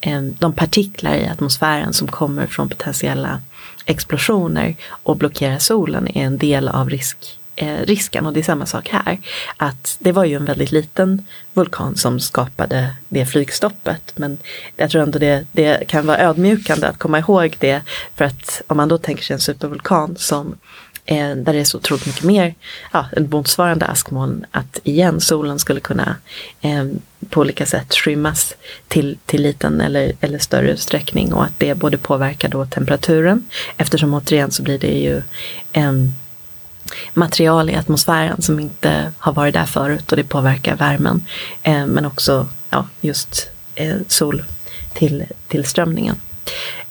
eh, 0.00 0.22
de 0.22 0.52
partiklar 0.52 1.14
i 1.14 1.28
atmosfären 1.28 1.92
som 1.92 2.08
kommer 2.08 2.46
från 2.46 2.68
potentiella 2.68 3.40
explosioner 3.88 4.76
och 5.02 5.16
blockera 5.16 5.58
solen 5.58 6.08
är 6.08 6.24
en 6.24 6.38
del 6.38 6.68
av 6.68 6.90
risk 6.90 7.38
eh, 7.56 7.86
risken 7.86 8.26
och 8.26 8.32
det 8.32 8.40
är 8.40 8.44
samma 8.44 8.66
sak 8.66 8.88
här. 8.88 9.18
Att 9.56 9.96
det 9.98 10.12
var 10.12 10.24
ju 10.24 10.36
en 10.36 10.44
väldigt 10.44 10.72
liten 10.72 11.26
vulkan 11.52 11.96
som 11.96 12.20
skapade 12.20 12.90
det 13.08 13.26
flygstoppet. 13.26 14.12
Men 14.16 14.38
jag 14.76 14.90
tror 14.90 15.02
ändå 15.02 15.18
det, 15.18 15.46
det 15.52 15.88
kan 15.88 16.06
vara 16.06 16.18
ödmjukande 16.18 16.86
att 16.86 16.98
komma 16.98 17.18
ihåg 17.18 17.56
det. 17.58 17.82
För 18.14 18.24
att 18.24 18.62
om 18.66 18.76
man 18.76 18.88
då 18.88 18.98
tänker 18.98 19.22
sig 19.22 19.34
en 19.34 19.40
supervulkan 19.40 20.16
som 20.18 20.56
eh, 21.08 21.36
där 21.36 21.52
det 21.52 21.58
är 21.58 21.64
så 21.64 21.78
otroligt 21.78 22.06
mycket 22.06 22.24
mer, 22.24 22.54
ja, 22.92 23.06
en 23.16 23.30
motsvarande 23.30 23.86
askmoln, 23.86 24.46
att 24.50 24.80
igen 24.84 25.20
solen 25.20 25.58
skulle 25.58 25.80
kunna 25.80 26.16
eh, 26.60 26.86
på 27.30 27.40
olika 27.40 27.66
sätt 27.66 27.94
skymmas 27.94 28.54
till, 28.88 29.18
till 29.26 29.42
liten 29.42 29.80
eller, 29.80 30.12
eller 30.20 30.38
större 30.38 30.70
utsträckning 30.70 31.32
och 31.32 31.44
att 31.44 31.58
det 31.58 31.74
både 31.74 31.98
påverkar 31.98 32.48
då 32.48 32.66
temperaturen 32.66 33.48
eftersom 33.76 34.14
återigen 34.14 34.50
så 34.50 34.62
blir 34.62 34.78
det 34.78 34.98
ju 34.98 35.22
en 35.72 36.12
material 37.14 37.70
i 37.70 37.74
atmosfären 37.74 38.42
som 38.42 38.60
inte 38.60 39.12
har 39.18 39.32
varit 39.32 39.54
där 39.54 39.66
förut 39.66 40.10
och 40.10 40.16
det 40.16 40.24
påverkar 40.24 40.76
värmen. 40.76 41.22
Eh, 41.62 41.86
men 41.86 42.06
också 42.06 42.48
ja, 42.70 42.88
just 43.00 43.48
eh, 43.74 43.96
sol 44.08 44.44
till, 44.94 45.24
tillströmningen. 45.48 46.16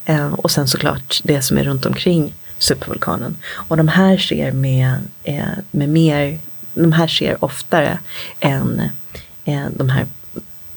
Eh, 0.06 0.34
och 0.34 0.52
sen 0.52 0.68
såklart 0.68 1.22
det 1.24 1.42
som 1.42 1.58
är 1.58 1.64
runt 1.64 1.86
omkring 1.86 2.34
supervulkanen. 2.58 3.38
Och 3.48 3.78
de 3.78 3.88
här 3.88 4.18
sker 4.18 4.52
med, 4.52 4.98
eh, 5.24 5.46
med 5.72 5.90
mer, 5.90 6.40
de 6.74 6.92
här 6.92 7.08
sker 7.08 7.44
oftare 7.46 8.00
än 8.40 8.82
eh, 9.46 9.66
de 9.76 9.90
här 9.90 10.06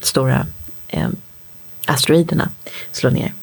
stora 0.01 0.47
eh, 0.87 1.09
asteroiderna 1.85 2.49
slår 2.91 3.11
ner. 3.11 3.33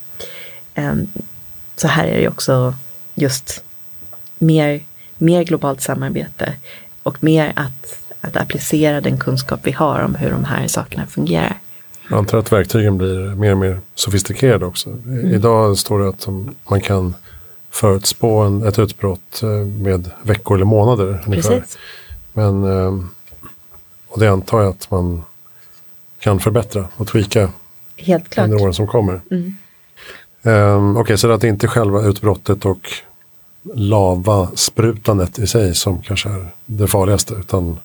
så 1.77 1.89
här 1.89 2.05
är 2.05 2.21
det 2.21 2.29
också 2.29 2.75
just 3.15 3.65
mer 4.39 4.81
mer 5.19 5.45
globalt 5.45 5.81
samarbete 5.81 6.53
och 7.03 7.25
mer 7.25 7.53
att, 7.57 7.99
att 8.21 8.37
applicera 8.37 9.01
den 9.01 9.19
kunskap 9.19 9.61
vi 9.63 9.73
har 9.73 10.01
om 10.01 10.15
hur 10.15 10.31
de 10.31 10.45
här 10.45 10.67
sakerna 10.67 11.07
fungerar. 11.07 11.61
Jag 12.11 12.19
antar 12.19 12.39
att 12.39 12.53
verktygen 12.53 12.99
blir 12.99 13.35
mer 13.35 13.53
och 13.53 13.59
mer 13.59 13.81
sofistikerade 13.95 14.67
också. 14.67 14.91
Mm. 14.91 15.35
Idag 15.35 15.79
står 15.79 16.01
det 16.01 16.09
att 16.09 16.27
man 16.71 16.81
kan 16.81 17.15
förutspå 17.79 18.39
en, 18.39 18.67
ett 18.67 18.79
utbrott 18.79 19.43
eh, 19.43 19.49
med 19.59 20.11
veckor 20.23 20.57
eller 20.57 20.65
månader. 20.65 21.25
Ungefär. 21.27 21.65
Men, 22.33 22.65
eh, 22.65 23.05
och 24.09 24.21
det 24.21 24.29
antar 24.29 24.61
jag 24.61 24.71
att 24.71 24.91
man 24.91 25.23
kan 26.19 26.41
förbättra 26.41 26.89
och 26.97 27.07
tweaka 27.07 27.51
Helt 27.97 28.29
klart. 28.29 28.45
under 28.45 28.63
åren 28.63 28.75
som 28.75 28.87
kommer. 28.87 29.21
Mm. 29.31 29.55
Um, 30.43 30.91
Okej, 30.91 31.03
okay, 31.03 31.17
så 31.17 31.31
att 31.31 31.41
det 31.41 31.49
inte 31.49 31.67
är 31.67 31.69
själva 31.69 32.03
utbrottet 32.03 32.65
och 32.65 32.93
lavasprutandet 33.75 35.39
i 35.39 35.47
sig 35.47 35.75
som 35.75 36.03
kanske 36.03 36.29
är 36.29 36.47
det 36.67 36.87
farligaste 36.87 37.35
utan 37.35 37.79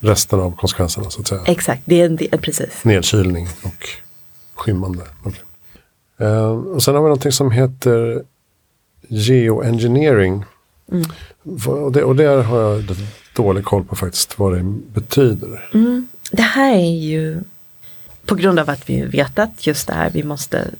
resten 0.00 0.40
av 0.40 0.56
konsekvenserna 0.56 1.10
så 1.10 1.20
att 1.20 1.26
säga. 1.26 1.40
Exakt, 1.46 1.82
det 1.84 2.00
är, 2.00 2.06
en 2.06 2.16
del, 2.16 2.38
precis. 2.40 2.84
Nedkylning 2.84 3.48
och 3.62 3.88
skymmande. 4.54 5.04
Okay. 5.24 5.40
Eh, 6.28 6.50
och 6.50 6.82
sen 6.82 6.94
har 6.94 7.02
vi 7.02 7.08
någonting 7.08 7.32
som 7.32 7.50
heter 7.50 8.22
geoengineering. 9.08 10.44
Mm. 10.92 11.10
Och, 11.66 11.92
det, 11.92 12.02
och 12.02 12.16
det 12.16 12.42
har 12.42 12.60
jag 12.60 12.84
dålig 13.36 13.64
koll 13.64 13.84
på 13.84 13.96
faktiskt 13.96 14.38
vad 14.38 14.56
det 14.56 14.62
betyder. 14.92 15.68
Mm. 15.74 16.08
Det 16.30 16.42
här 16.42 16.72
är 16.72 16.98
ju 17.00 17.40
på 18.26 18.34
grund 18.34 18.58
av 18.58 18.70
att 18.70 18.90
vi 18.90 19.02
vet 19.02 19.38
att 19.38 19.66
just 19.66 19.86
det 19.86 19.94
här 19.94 20.10
vi 20.10 20.22
måste 20.22 20.70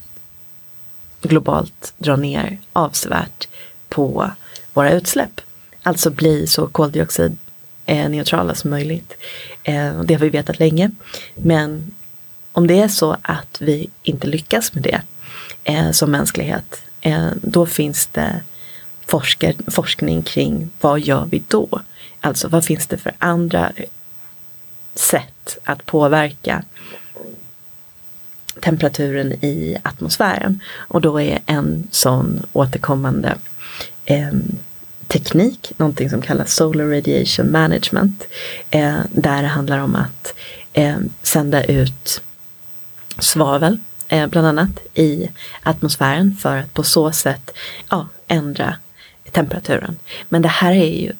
globalt 1.23 1.95
dra 1.99 2.17
ner 2.17 2.59
avsevärt 2.73 3.49
på 3.89 4.31
våra 4.73 4.93
utsläpp. 4.93 5.41
Alltså 5.83 6.11
bli 6.11 6.47
så 6.47 6.67
koldioxidneutrala 6.67 8.55
som 8.55 8.71
möjligt. 8.71 9.15
Eh, 9.63 10.03
det 10.03 10.15
har 10.15 10.21
vi 10.21 10.29
vetat 10.29 10.59
länge. 10.59 10.91
Men 11.35 11.95
om 12.53 12.67
det 12.67 12.81
är 12.81 12.89
så 12.89 13.17
att 13.23 13.61
vi 13.61 13.91
inte 14.03 14.27
lyckas 14.27 14.75
med 14.75 14.83
det 14.83 15.01
eh, 15.65 15.91
som 15.91 16.11
mänsklighet, 16.11 16.83
Eh, 17.01 17.31
då 17.43 17.67
finns 17.67 18.07
det 18.07 18.41
forskar, 19.07 19.55
forskning 19.67 20.23
kring 20.23 20.71
vad 20.81 21.01
gör 21.01 21.27
vi 21.31 21.43
då? 21.49 21.81
Alltså 22.21 22.49
vad 22.49 22.65
finns 22.65 22.87
det 22.87 22.99
för 22.99 23.13
andra 23.19 23.73
sätt 24.95 25.59
att 25.65 25.87
påverka 25.87 26.65
temperaturen 28.61 29.33
i 29.33 29.77
atmosfären. 29.83 30.61
Och 30.77 31.01
då 31.01 31.21
är 31.21 31.41
en 31.47 31.89
sån 31.91 32.43
återkommande 32.53 33.35
eh, 34.05 34.33
teknik, 35.07 35.73
någonting 35.77 36.11
som 36.11 36.23
kallas 36.23 36.55
Solar 36.55 36.85
Radiation 36.85 37.53
Management. 37.53 38.25
Eh, 38.71 38.99
där 39.13 39.43
det 39.43 39.49
handlar 39.49 39.79
om 39.79 39.95
att 39.95 40.35
eh, 40.73 40.97
sända 41.23 41.65
ut 41.65 42.23
svavel 43.19 43.79
eh, 44.09 44.27
bland 44.27 44.47
annat 44.47 44.81
i 44.95 45.29
atmosfären 45.63 46.37
för 46.41 46.57
att 46.57 46.75
på 46.75 46.83
så 46.83 47.13
sätt 47.13 47.51
ja, 47.89 48.09
ändra 48.29 48.75
temperaturen. 49.31 49.97
Men 50.29 50.43
det 50.43 50.49
här 50.49 50.73
är 50.73 51.01
ju 51.01 51.13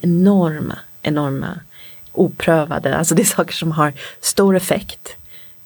enorma, 0.00 0.78
enorma 1.02 1.60
oprövade, 2.12 2.96
alltså 2.96 3.14
det 3.14 3.22
är 3.22 3.26
saker 3.26 3.54
som 3.54 3.72
har 3.72 3.92
stor 4.20 4.56
effekt 4.56 5.16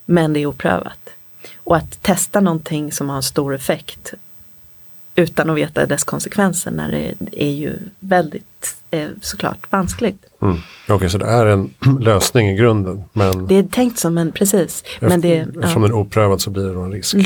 men 0.05 0.33
det 0.33 0.39
är 0.39 0.45
oprövat. 0.45 1.09
Och 1.57 1.77
att 1.77 2.03
testa 2.03 2.41
någonting 2.41 2.91
som 2.91 3.09
har 3.09 3.21
stor 3.21 3.55
effekt 3.55 4.13
utan 5.15 5.49
att 5.49 5.57
veta 5.57 5.85
dess 5.85 6.03
konsekvenser 6.03 6.71
när 6.71 6.91
det 6.91 7.15
är 7.31 7.51
ju 7.51 7.77
väldigt 7.99 8.75
eh, 8.91 9.07
såklart 9.21 9.71
vanskligt. 9.71 10.25
Mm. 10.41 10.53
Okej, 10.83 10.95
okay, 10.95 11.09
så 11.09 11.17
det 11.17 11.25
är 11.25 11.45
en 11.45 11.73
lösning 11.99 12.49
i 12.49 12.55
grunden. 12.55 13.03
Men 13.13 13.47
det 13.47 13.55
är 13.55 13.63
tänkt 13.63 13.99
som 13.99 14.17
en, 14.17 14.31
precis. 14.31 14.83
men 14.99 15.21
det, 15.21 15.37
eftersom 15.37 15.83
ja. 15.83 15.87
den 15.87 15.97
är 15.97 16.01
oprövad 16.01 16.41
så 16.41 16.49
blir 16.49 16.63
det 16.63 16.73
då 16.73 16.81
en 16.81 16.91
risk. 16.91 17.13
Mm. 17.13 17.25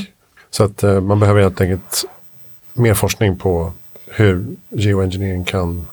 Så 0.51 0.63
att 0.63 0.83
eh, 0.83 1.01
man 1.01 1.19
behöver 1.19 1.41
helt 1.41 1.61
enkelt 1.61 2.05
mer 2.73 2.93
forskning 2.93 3.37
på 3.37 3.73
hur 4.07 4.45
geoengineering 4.69 5.43
kan 5.43 5.87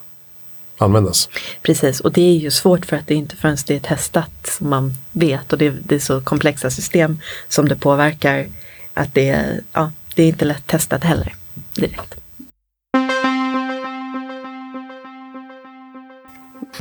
användas. 0.77 1.29
Precis, 1.61 1.99
och 1.99 2.11
det 2.11 2.21
är 2.21 2.37
ju 2.37 2.51
svårt 2.51 2.85
för 2.85 2.97
att 2.97 3.07
det 3.07 3.13
är 3.13 3.17
inte 3.17 3.35
förrän 3.35 3.57
det 3.67 3.75
är 3.75 3.79
testat 3.79 4.31
som 4.43 4.69
man 4.69 4.93
vet 5.11 5.53
och 5.53 5.59
det, 5.59 5.69
det 5.69 5.95
är 5.95 5.99
så 5.99 6.21
komplexa 6.21 6.69
system 6.69 7.19
som 7.47 7.67
det 7.67 7.75
påverkar 7.75 8.47
att 8.93 9.13
det, 9.13 9.59
ja, 9.73 9.91
det 10.15 10.23
är 10.23 10.27
inte 10.27 10.45
lätt 10.45 10.67
testat 10.67 11.03
heller 11.03 11.35
direkt. 11.75 12.20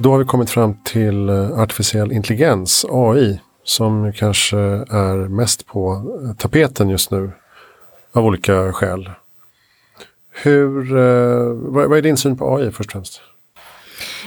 Då 0.03 0.11
har 0.11 0.19
vi 0.19 0.25
kommit 0.25 0.51
fram 0.51 0.75
till 0.85 1.29
eh, 1.29 1.59
artificiell 1.59 2.13
intelligens, 2.13 2.87
AI, 2.91 3.41
som 3.65 4.13
kanske 4.13 4.59
är 4.59 5.29
mest 5.29 5.67
på 5.67 5.93
eh, 6.25 6.37
tapeten 6.37 6.89
just 6.89 7.11
nu 7.11 7.31
av 8.13 8.25
olika 8.25 8.73
skäl. 8.73 9.11
Hur, 10.31 10.97
eh, 10.97 11.53
vad 11.53 11.99
är 11.99 12.03
din 12.03 12.17
syn 12.17 12.37
på 12.37 12.57
AI 12.57 12.71
först 12.71 12.89
och 12.89 12.93
främst? 12.93 13.21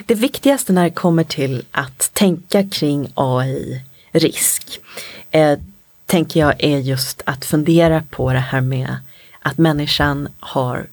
Det 0.05 0.15
viktigaste 0.15 0.73
när 0.73 0.83
det 0.83 0.91
kommer 0.91 1.23
till 1.23 1.65
att 1.71 2.09
tänka 2.13 2.69
kring 2.69 3.11
AI-risk 3.13 4.79
eh, 5.31 5.59
tänker 6.05 6.39
jag 6.39 6.63
är 6.63 6.77
just 6.77 7.21
att 7.25 7.45
fundera 7.45 8.03
på 8.09 8.33
det 8.33 8.39
här 8.39 8.61
med 8.61 8.95
att 9.41 9.57
människan 9.57 10.27
har 10.39 10.87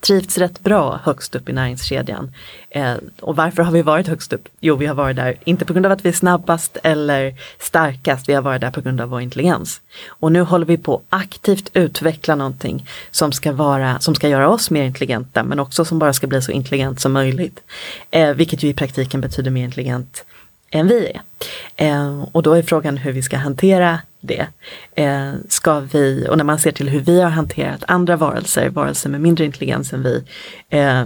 trivts 0.00 0.38
rätt 0.38 0.60
bra 0.60 1.00
högst 1.04 1.34
upp 1.34 1.48
i 1.48 1.52
näringskedjan. 1.52 2.32
Eh, 2.70 2.94
och 3.20 3.36
varför 3.36 3.62
har 3.62 3.72
vi 3.72 3.82
varit 3.82 4.08
högst 4.08 4.32
upp? 4.32 4.48
Jo, 4.60 4.76
vi 4.76 4.86
har 4.86 4.94
varit 4.94 5.16
där, 5.16 5.36
inte 5.44 5.64
på 5.64 5.72
grund 5.72 5.86
av 5.86 5.92
att 5.92 6.04
vi 6.04 6.08
är 6.08 6.12
snabbast 6.12 6.76
eller 6.82 7.34
starkast, 7.58 8.28
vi 8.28 8.32
har 8.32 8.42
varit 8.42 8.60
där 8.60 8.70
på 8.70 8.80
grund 8.80 9.00
av 9.00 9.08
vår 9.08 9.20
intelligens. 9.20 9.80
Och 10.08 10.32
nu 10.32 10.40
håller 10.40 10.66
vi 10.66 10.76
på 10.76 10.94
att 10.94 11.02
aktivt 11.08 11.70
utveckla 11.74 12.34
någonting 12.34 12.88
som 13.10 13.32
ska, 13.32 13.52
vara, 13.52 14.00
som 14.00 14.14
ska 14.14 14.28
göra 14.28 14.48
oss 14.48 14.70
mer 14.70 14.84
intelligenta, 14.84 15.42
men 15.42 15.60
också 15.60 15.84
som 15.84 15.98
bara 15.98 16.12
ska 16.12 16.26
bli 16.26 16.42
så 16.42 16.52
intelligent 16.52 17.00
som 17.00 17.12
möjligt. 17.12 17.60
Eh, 18.10 18.34
vilket 18.34 18.62
ju 18.62 18.68
i 18.68 18.74
praktiken 18.74 19.20
betyder 19.20 19.50
mer 19.50 19.64
intelligent 19.64 20.24
än 20.70 20.88
vi 20.88 21.06
är. 21.06 21.20
Eh, 21.76 22.24
och 22.32 22.42
då 22.42 22.52
är 22.52 22.62
frågan 22.62 22.96
hur 22.96 23.12
vi 23.12 23.22
ska 23.22 23.36
hantera 23.36 23.98
det. 24.20 24.46
Eh, 24.94 25.32
ska 25.48 25.80
vi, 25.80 26.26
och 26.30 26.36
när 26.36 26.44
man 26.44 26.58
ser 26.58 26.72
till 26.72 26.88
hur 26.88 27.00
vi 27.00 27.20
har 27.20 27.30
hanterat 27.30 27.84
andra 27.86 28.16
varelser, 28.16 28.68
varelser 28.68 29.10
med 29.10 29.20
mindre 29.20 29.44
intelligens 29.44 29.92
än 29.92 30.02
vi, 30.02 30.24
eh, 30.68 31.04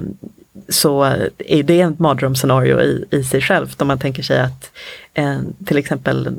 så 0.68 1.02
är 1.38 1.62
det 1.62 1.80
ett 1.80 1.98
mardrömsscenario 1.98 2.80
i, 2.80 3.04
i 3.10 3.24
sig 3.24 3.40
självt 3.40 3.82
om 3.82 3.88
man 3.88 3.98
tänker 3.98 4.22
sig 4.22 4.40
att 4.40 4.70
eh, 5.14 5.38
till 5.64 5.78
exempel 5.78 6.36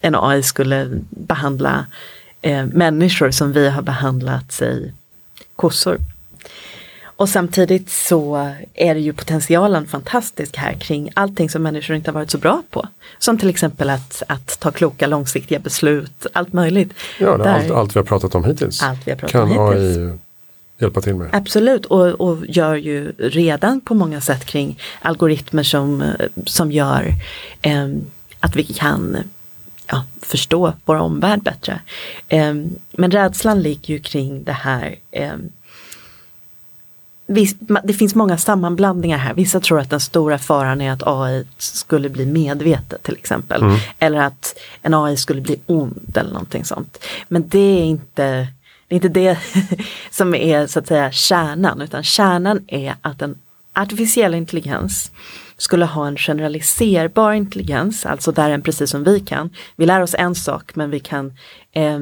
en 0.00 0.14
AI 0.14 0.42
skulle 0.42 0.88
behandla 1.10 1.86
eh, 2.42 2.66
människor 2.66 3.30
som 3.30 3.52
vi 3.52 3.68
har 3.68 3.82
behandlat, 3.82 4.52
sig 4.52 4.92
kossor. 5.56 5.98
Och 7.22 7.28
samtidigt 7.28 7.90
så 7.90 8.52
är 8.74 8.94
det 8.94 9.00
ju 9.00 9.12
potentialen 9.12 9.86
fantastisk 9.86 10.56
här 10.56 10.72
kring 10.72 11.10
allting 11.14 11.50
som 11.50 11.62
människor 11.62 11.96
inte 11.96 12.10
har 12.10 12.14
varit 12.14 12.30
så 12.30 12.38
bra 12.38 12.62
på. 12.70 12.88
Som 13.18 13.38
till 13.38 13.50
exempel 13.50 13.90
att, 13.90 14.22
att 14.26 14.60
ta 14.60 14.70
kloka 14.70 15.06
långsiktiga 15.06 15.58
beslut, 15.58 16.26
allt 16.32 16.52
möjligt. 16.52 16.92
Ja, 17.18 17.36
Där, 17.36 17.54
allt, 17.54 17.70
allt, 17.70 17.96
vi 17.96 17.98
har 17.98 18.04
pratat 18.04 18.34
om 18.34 18.44
hittills. 18.44 18.82
Allt 18.82 19.06
vi 19.06 19.10
har 19.10 19.18
pratat 19.18 19.32
kan 19.32 19.58
om 19.58 19.72
hittills. 19.72 19.96
AI 19.96 20.18
hjälpa 20.78 21.00
till 21.00 21.14
med. 21.14 21.28
Absolut 21.32 21.86
och, 21.86 22.06
och 22.06 22.46
gör 22.48 22.74
ju 22.74 23.12
redan 23.18 23.80
på 23.80 23.94
många 23.94 24.20
sätt 24.20 24.44
kring 24.44 24.78
algoritmer 25.00 25.62
som, 25.62 26.12
som 26.46 26.72
gör 26.72 27.14
eh, 27.62 27.88
att 28.40 28.56
vi 28.56 28.64
kan 28.64 29.16
ja, 29.86 30.04
förstå 30.20 30.72
vår 30.84 30.96
omvärld 30.96 31.42
bättre. 31.42 31.80
Eh, 32.28 32.54
men 32.92 33.10
rädslan 33.10 33.62
ligger 33.62 33.94
ju 33.94 34.00
kring 34.00 34.44
det 34.44 34.52
här 34.52 34.96
eh, 35.10 35.32
det 37.84 37.92
finns 37.92 38.14
många 38.14 38.38
sammanblandningar 38.38 39.18
här. 39.18 39.34
Vissa 39.34 39.60
tror 39.60 39.80
att 39.80 39.90
den 39.90 40.00
stora 40.00 40.38
faran 40.38 40.80
är 40.80 40.92
att 40.92 41.02
AI 41.06 41.46
skulle 41.58 42.08
bli 42.08 42.26
medvetet 42.26 43.02
till 43.02 43.14
exempel. 43.14 43.62
Mm. 43.62 43.76
Eller 43.98 44.18
att 44.20 44.58
en 44.82 44.94
AI 44.94 45.16
skulle 45.16 45.40
bli 45.40 45.60
ond 45.66 46.16
eller 46.16 46.32
någonting 46.32 46.64
sånt. 46.64 47.04
Men 47.28 47.48
det 47.48 47.58
är 47.58 47.84
inte 47.84 48.48
det, 48.88 48.94
är 48.94 48.94
inte 48.94 49.08
det 49.08 49.38
som 50.10 50.34
är 50.34 50.66
så 50.66 50.78
att 50.78 50.86
säga 50.86 51.12
kärnan, 51.12 51.80
utan 51.80 52.02
kärnan 52.02 52.64
är 52.66 52.94
att 53.02 53.22
en 53.22 53.38
artificiell 53.72 54.34
intelligens 54.34 55.10
skulle 55.56 55.84
ha 55.84 56.06
en 56.06 56.16
generaliserbar 56.16 57.32
intelligens, 57.32 58.06
alltså 58.06 58.32
där 58.32 58.50
den 58.50 58.62
precis 58.62 58.90
som 58.90 59.04
vi 59.04 59.20
kan. 59.20 59.50
Vi 59.76 59.86
lär 59.86 60.00
oss 60.00 60.14
en 60.18 60.34
sak 60.34 60.74
men 60.74 60.90
vi 60.90 61.00
kan 61.00 61.32
eh, 61.72 61.98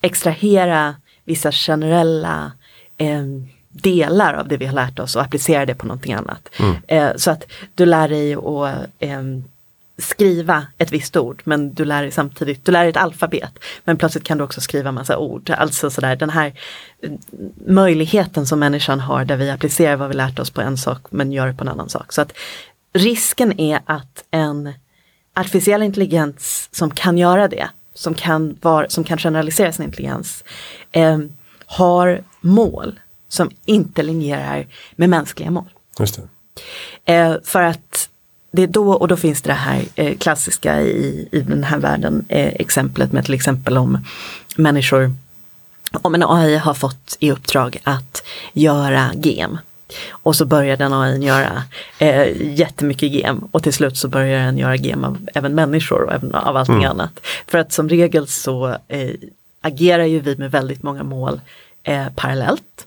extrahera 0.00 0.94
vissa 1.24 1.52
generella 1.52 2.52
eh, 2.98 3.24
delar 3.74 4.34
av 4.34 4.48
det 4.48 4.56
vi 4.56 4.66
har 4.66 4.74
lärt 4.74 4.98
oss 4.98 5.16
och 5.16 5.22
applicera 5.22 5.66
det 5.66 5.74
på 5.74 5.86
någonting 5.86 6.12
annat. 6.12 6.48
Mm. 6.58 6.76
Eh, 6.86 7.16
så 7.16 7.30
att 7.30 7.46
du 7.74 7.86
lär 7.86 8.08
dig 8.08 8.34
att 8.34 8.86
eh, 8.98 9.22
skriva 9.98 10.66
ett 10.78 10.92
visst 10.92 11.16
ord 11.16 11.42
men 11.44 11.74
du 11.74 11.84
lär 11.84 12.02
dig 12.02 12.10
samtidigt, 12.10 12.64
du 12.64 12.72
lär 12.72 12.80
dig 12.80 12.90
ett 12.90 12.96
alfabet 12.96 13.58
men 13.84 13.96
plötsligt 13.96 14.24
kan 14.24 14.38
du 14.38 14.44
också 14.44 14.60
skriva 14.60 14.92
massa 14.92 15.18
ord. 15.18 15.50
Alltså 15.50 15.90
sådär 15.90 16.16
den 16.16 16.30
här 16.30 16.52
eh, 17.02 17.10
möjligheten 17.66 18.46
som 18.46 18.58
människan 18.58 19.00
har 19.00 19.24
där 19.24 19.36
vi 19.36 19.50
applicerar 19.50 19.96
vad 19.96 20.08
vi 20.08 20.14
lärt 20.14 20.38
oss 20.38 20.50
på 20.50 20.60
en 20.60 20.76
sak 20.76 21.00
men 21.10 21.32
gör 21.32 21.46
det 21.46 21.54
på 21.54 21.64
en 21.64 21.68
annan 21.68 21.88
sak. 21.88 22.12
Så 22.12 22.20
att 22.22 22.32
risken 22.92 23.60
är 23.60 23.80
att 23.84 24.24
en 24.30 24.72
artificiell 25.34 25.82
intelligens 25.82 26.68
som 26.72 26.90
kan 26.90 27.18
göra 27.18 27.48
det, 27.48 27.68
som 27.94 28.14
kan, 28.14 28.58
var, 28.62 28.86
som 28.88 29.04
kan 29.04 29.18
generalisera 29.18 29.72
sin 29.72 29.84
intelligens, 29.84 30.44
eh, 30.92 31.18
har 31.66 32.22
mål 32.40 33.00
som 33.28 33.50
inte 33.64 34.02
linjerar 34.02 34.66
med 34.96 35.08
mänskliga 35.08 35.50
mål. 35.50 35.68
Just. 35.98 36.20
Eh, 37.04 37.34
för 37.44 37.62
att 37.62 38.08
det 38.50 38.62
är 38.62 38.66
då, 38.66 38.92
och 38.92 39.08
då 39.08 39.16
finns 39.16 39.42
det 39.42 39.50
det 39.50 39.54
här 39.54 39.84
eh, 39.94 40.16
klassiska 40.16 40.80
i, 40.82 41.28
i 41.32 41.40
den 41.40 41.64
här 41.64 41.78
världen, 41.78 42.24
eh, 42.28 42.54
exemplet 42.54 43.12
med 43.12 43.24
till 43.24 43.34
exempel 43.34 43.78
om 43.78 43.98
människor, 44.56 45.14
om 45.92 46.14
en 46.14 46.22
AI 46.22 46.56
har 46.56 46.74
fått 46.74 47.16
i 47.20 47.30
uppdrag 47.30 47.78
att 47.84 48.22
göra 48.52 49.10
gem. 49.14 49.58
Och 50.10 50.36
så 50.36 50.44
börjar 50.44 50.76
den 50.76 50.92
AI 50.92 51.24
göra 51.24 51.62
eh, 51.98 52.56
jättemycket 52.58 53.12
gem 53.12 53.48
och 53.50 53.62
till 53.62 53.72
slut 53.72 53.96
så 53.96 54.08
börjar 54.08 54.44
den 54.44 54.58
göra 54.58 54.76
gem 54.76 55.04
av 55.04 55.28
även 55.34 55.54
människor 55.54 56.02
och 56.02 56.12
även 56.12 56.34
av 56.34 56.56
allting 56.56 56.74
mm. 56.74 56.90
annat. 56.90 57.20
För 57.46 57.58
att 57.58 57.72
som 57.72 57.88
regel 57.88 58.26
så 58.26 58.68
eh, 58.88 59.10
agerar 59.60 60.04
ju 60.04 60.20
vi 60.20 60.36
med 60.36 60.50
väldigt 60.50 60.82
många 60.82 61.02
mål 61.02 61.40
eh, 61.82 62.06
parallellt. 62.16 62.86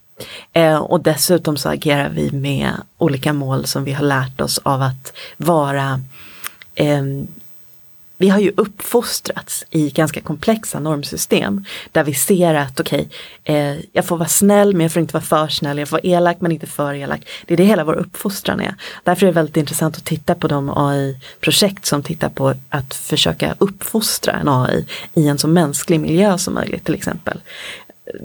Eh, 0.53 0.77
och 0.77 1.01
dessutom 1.01 1.57
så 1.57 1.69
agerar 1.69 2.09
vi 2.09 2.31
med 2.31 2.71
olika 2.97 3.33
mål 3.33 3.65
som 3.65 3.83
vi 3.83 3.93
har 3.93 4.03
lärt 4.05 4.41
oss 4.41 4.59
av 4.63 4.81
att 4.81 5.13
vara 5.37 6.01
eh, 6.75 7.03
vi 8.17 8.29
har 8.29 8.39
ju 8.39 8.51
uppfostrats 8.57 9.65
i 9.69 9.89
ganska 9.89 10.21
komplexa 10.21 10.79
normsystem 10.79 11.65
där 11.91 12.03
vi 12.03 12.13
ser 12.13 12.53
att 12.53 12.79
okej, 12.79 13.09
okay, 13.43 13.55
eh, 13.55 13.77
jag 13.91 14.05
får 14.05 14.17
vara 14.17 14.29
snäll 14.29 14.73
men 14.73 14.81
jag 14.81 14.91
får 14.91 15.01
inte 15.01 15.13
vara 15.13 15.23
för 15.23 15.47
snäll, 15.47 15.77
jag 15.77 15.87
får 15.87 15.97
vara 15.97 16.07
elak 16.07 16.37
men 16.39 16.51
inte 16.51 16.67
för 16.67 16.93
elak. 16.93 17.27
Det 17.45 17.53
är 17.53 17.57
det 17.57 17.63
hela 17.63 17.83
vår 17.83 17.93
uppfostran 17.93 18.61
är. 18.61 18.75
Därför 19.03 19.25
är 19.25 19.27
det 19.27 19.35
väldigt 19.35 19.57
intressant 19.57 19.97
att 19.97 20.05
titta 20.05 20.35
på 20.35 20.47
de 20.47 20.69
AI-projekt 20.75 21.85
som 21.85 22.03
tittar 22.03 22.29
på 22.29 22.53
att 22.69 22.93
försöka 22.93 23.55
uppfostra 23.57 24.33
en 24.33 24.47
AI 24.47 24.85
i 25.13 25.27
en 25.27 25.37
så 25.37 25.47
mänsklig 25.47 25.99
miljö 25.99 26.37
som 26.37 26.53
möjligt 26.53 26.85
till 26.85 26.95
exempel. 26.95 27.39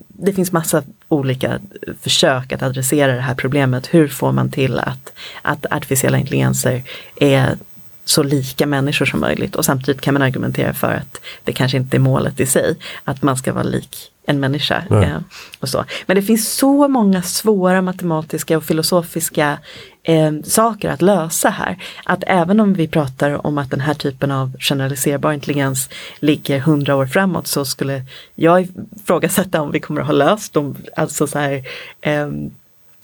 Det 0.09 0.33
finns 0.33 0.53
massa 0.53 0.83
olika 1.09 1.61
försök 2.01 2.53
att 2.53 2.63
adressera 2.63 3.15
det 3.15 3.21
här 3.21 3.35
problemet. 3.35 3.95
Hur 3.95 4.09
får 4.09 4.33
man 4.33 4.51
till 4.51 4.79
att, 4.79 5.13
att 5.43 5.67
artificiella 5.73 6.19
intelligenser 6.19 6.83
är 7.21 7.57
så 8.05 8.23
lika 8.23 8.67
människor 8.67 9.07
som 9.07 9.21
möjligt 9.21 9.57
och 9.57 9.65
samtidigt 9.65 10.01
kan 10.01 10.15
man 10.15 10.23
argumentera 10.23 10.75
för 10.75 10.93
att 10.93 11.21
det 11.45 11.53
kanske 11.53 11.77
inte 11.77 11.97
är 11.97 11.99
målet 11.99 12.41
i 12.41 12.47
sig, 12.47 12.77
att 13.05 13.23
man 13.23 13.37
ska 13.37 13.53
vara 13.53 13.65
lik 13.65 14.13
en 14.27 14.41
människa. 14.41 14.85
Eh, 14.91 15.19
och 15.61 15.69
så. 15.69 15.85
Men 16.07 16.17
det 16.17 16.23
finns 16.23 16.53
så 16.55 16.89
många 16.89 17.23
svåra 17.23 17.83
matematiska 17.83 18.57
och 18.57 18.65
filosofiska 18.65 19.59
eh, 20.03 20.33
saker 20.45 20.91
att 20.91 21.03
lösa 21.03 21.51
här. 21.51 21.83
Att 22.05 22.25
även 22.27 22.61
om 22.61 22.75
vi 22.75 22.89
pratar 22.89 23.47
om 23.47 23.59
att 23.59 23.71
den 23.71 23.81
här 23.81 23.95
typen 23.95 24.31
av 24.31 24.53
generaliserbar 24.59 25.33
intelligens 25.33 25.89
ligger 26.19 26.61
hundra 26.61 26.97
år 26.97 27.07
framåt 27.07 27.47
så 27.47 27.65
skulle 27.65 28.03
jag 28.35 28.69
ifrågasätta 28.97 29.61
om 29.61 29.71
vi 29.71 29.81
kommer 29.81 30.01
att 30.01 30.07
ha 30.07 30.15
löst 30.15 30.53
de 30.53 30.77
alltså 30.97 31.27
så 31.27 31.39
här, 31.39 31.63
eh, 32.01 32.31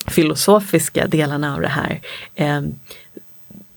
filosofiska 0.06 1.06
delarna 1.06 1.54
av 1.54 1.60
det 1.60 1.68
här. 1.68 2.00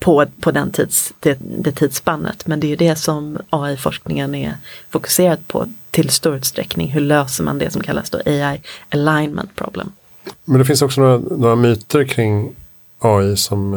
Eh, 0.02 0.04
på, 0.04 0.26
på 0.40 0.50
den 0.50 0.70
tids, 0.70 1.12
det, 1.20 1.38
det 1.40 1.72
tidsspannet. 1.72 2.46
Men 2.46 2.60
det 2.60 2.66
är 2.66 2.68
ju 2.68 2.76
det 2.76 2.96
som 2.96 3.38
AI-forskningen 3.50 4.34
är 4.34 4.56
fokuserad 4.90 5.48
på 5.48 5.66
till 5.90 6.10
stor 6.10 6.36
utsträckning. 6.36 6.90
Hur 6.90 7.00
löser 7.00 7.44
man 7.44 7.58
det 7.58 7.70
som 7.70 7.82
kallas 7.82 8.10
då 8.10 8.18
AI 8.26 8.60
alignment 8.88 9.56
problem? 9.56 9.92
Men 10.44 10.58
det 10.58 10.64
finns 10.64 10.82
också 10.82 11.00
några, 11.00 11.18
några 11.18 11.56
myter 11.56 12.04
kring 12.04 12.52
AI 12.98 13.36
som 13.36 13.74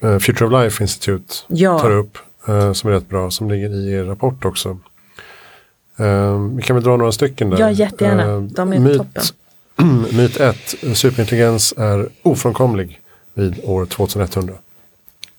eh, 0.00 0.10
eh, 0.10 0.18
Future 0.18 0.46
of 0.46 0.52
Life 0.52 0.84
Institute 0.84 1.34
ja. 1.46 1.78
tar 1.78 1.90
upp. 1.90 2.18
Eh, 2.48 2.72
som 2.72 2.90
är 2.90 2.94
rätt 2.94 3.08
bra, 3.08 3.30
som 3.30 3.50
ligger 3.50 3.74
i 3.74 3.92
er 3.92 4.04
rapport 4.04 4.44
också. 4.44 4.78
Eh, 5.96 6.38
vi 6.38 6.62
kan 6.62 6.76
väl 6.76 6.84
dra 6.84 6.96
några 6.96 7.12
stycken 7.12 7.50
där. 7.50 7.58
Ja, 7.58 7.70
jättegärna. 7.70 8.22
Eh, 8.22 8.40
De 8.40 8.72
är 8.72 8.78
myt, 8.78 8.98
toppen. 8.98 9.22
myt 10.16 10.40
1. 10.40 10.56
Superintelligens 10.94 11.74
är 11.76 12.08
ofrånkomlig 12.22 13.01
vid 13.34 13.60
år 13.64 13.86
2100. 13.86 14.54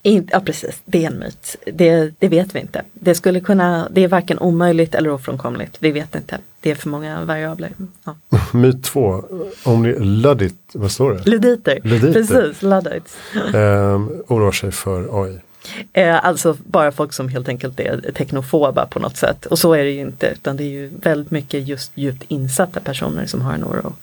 In, 0.05 0.29
ja 0.31 0.39
precis, 0.39 0.81
det 0.85 1.05
är 1.05 1.11
en 1.11 1.19
myt. 1.19 1.55
Det, 1.73 2.13
det, 2.19 2.27
vet 2.27 2.55
vi 2.55 2.59
inte. 2.59 2.81
Det 2.93 3.15
skulle 3.15 3.39
kunna, 3.39 3.87
det 3.91 4.03
är 4.03 4.07
varken 4.07 4.39
omöjligt 4.39 4.95
eller 4.95 5.09
ofrånkomligt. 5.09 5.77
Vi 5.79 5.91
vet 5.91 6.15
inte. 6.15 6.37
Det 6.59 6.71
är 6.71 6.75
för 6.75 6.89
många 6.89 7.25
variabler. 7.25 7.71
Ja. 8.03 8.15
Myt 8.53 8.83
två, 8.83 9.23
only 9.65 9.95
Luddit, 9.99 10.55
vad 10.73 10.91
står 10.91 11.13
det? 11.13 11.29
Luditer, 11.29 11.79
Luditer. 11.83 12.13
precis, 12.13 12.61
Luddites. 12.61 13.17
eh, 13.53 14.01
oroar 14.27 14.51
sig 14.51 14.71
för 14.71 15.23
AI. 15.23 15.39
Eh, 15.93 16.25
alltså 16.25 16.57
bara 16.65 16.91
folk 16.91 17.13
som 17.13 17.27
helt 17.29 17.47
enkelt 17.47 17.79
är 17.79 18.11
teknofoba 18.11 18.85
på 18.85 18.99
något 18.99 19.17
sätt. 19.17 19.45
Och 19.45 19.59
så 19.59 19.73
är 19.73 19.83
det 19.83 19.91
ju 19.91 19.99
inte, 20.01 20.27
utan 20.27 20.57
det 20.57 20.63
är 20.63 20.69
ju 20.69 20.91
väldigt 21.01 21.31
mycket 21.31 21.67
just 21.67 21.91
djupt 21.95 22.23
insatta 22.27 22.79
personer 22.79 23.25
som 23.25 23.41
har 23.41 23.53
en 23.53 23.63
oro. 23.63 23.93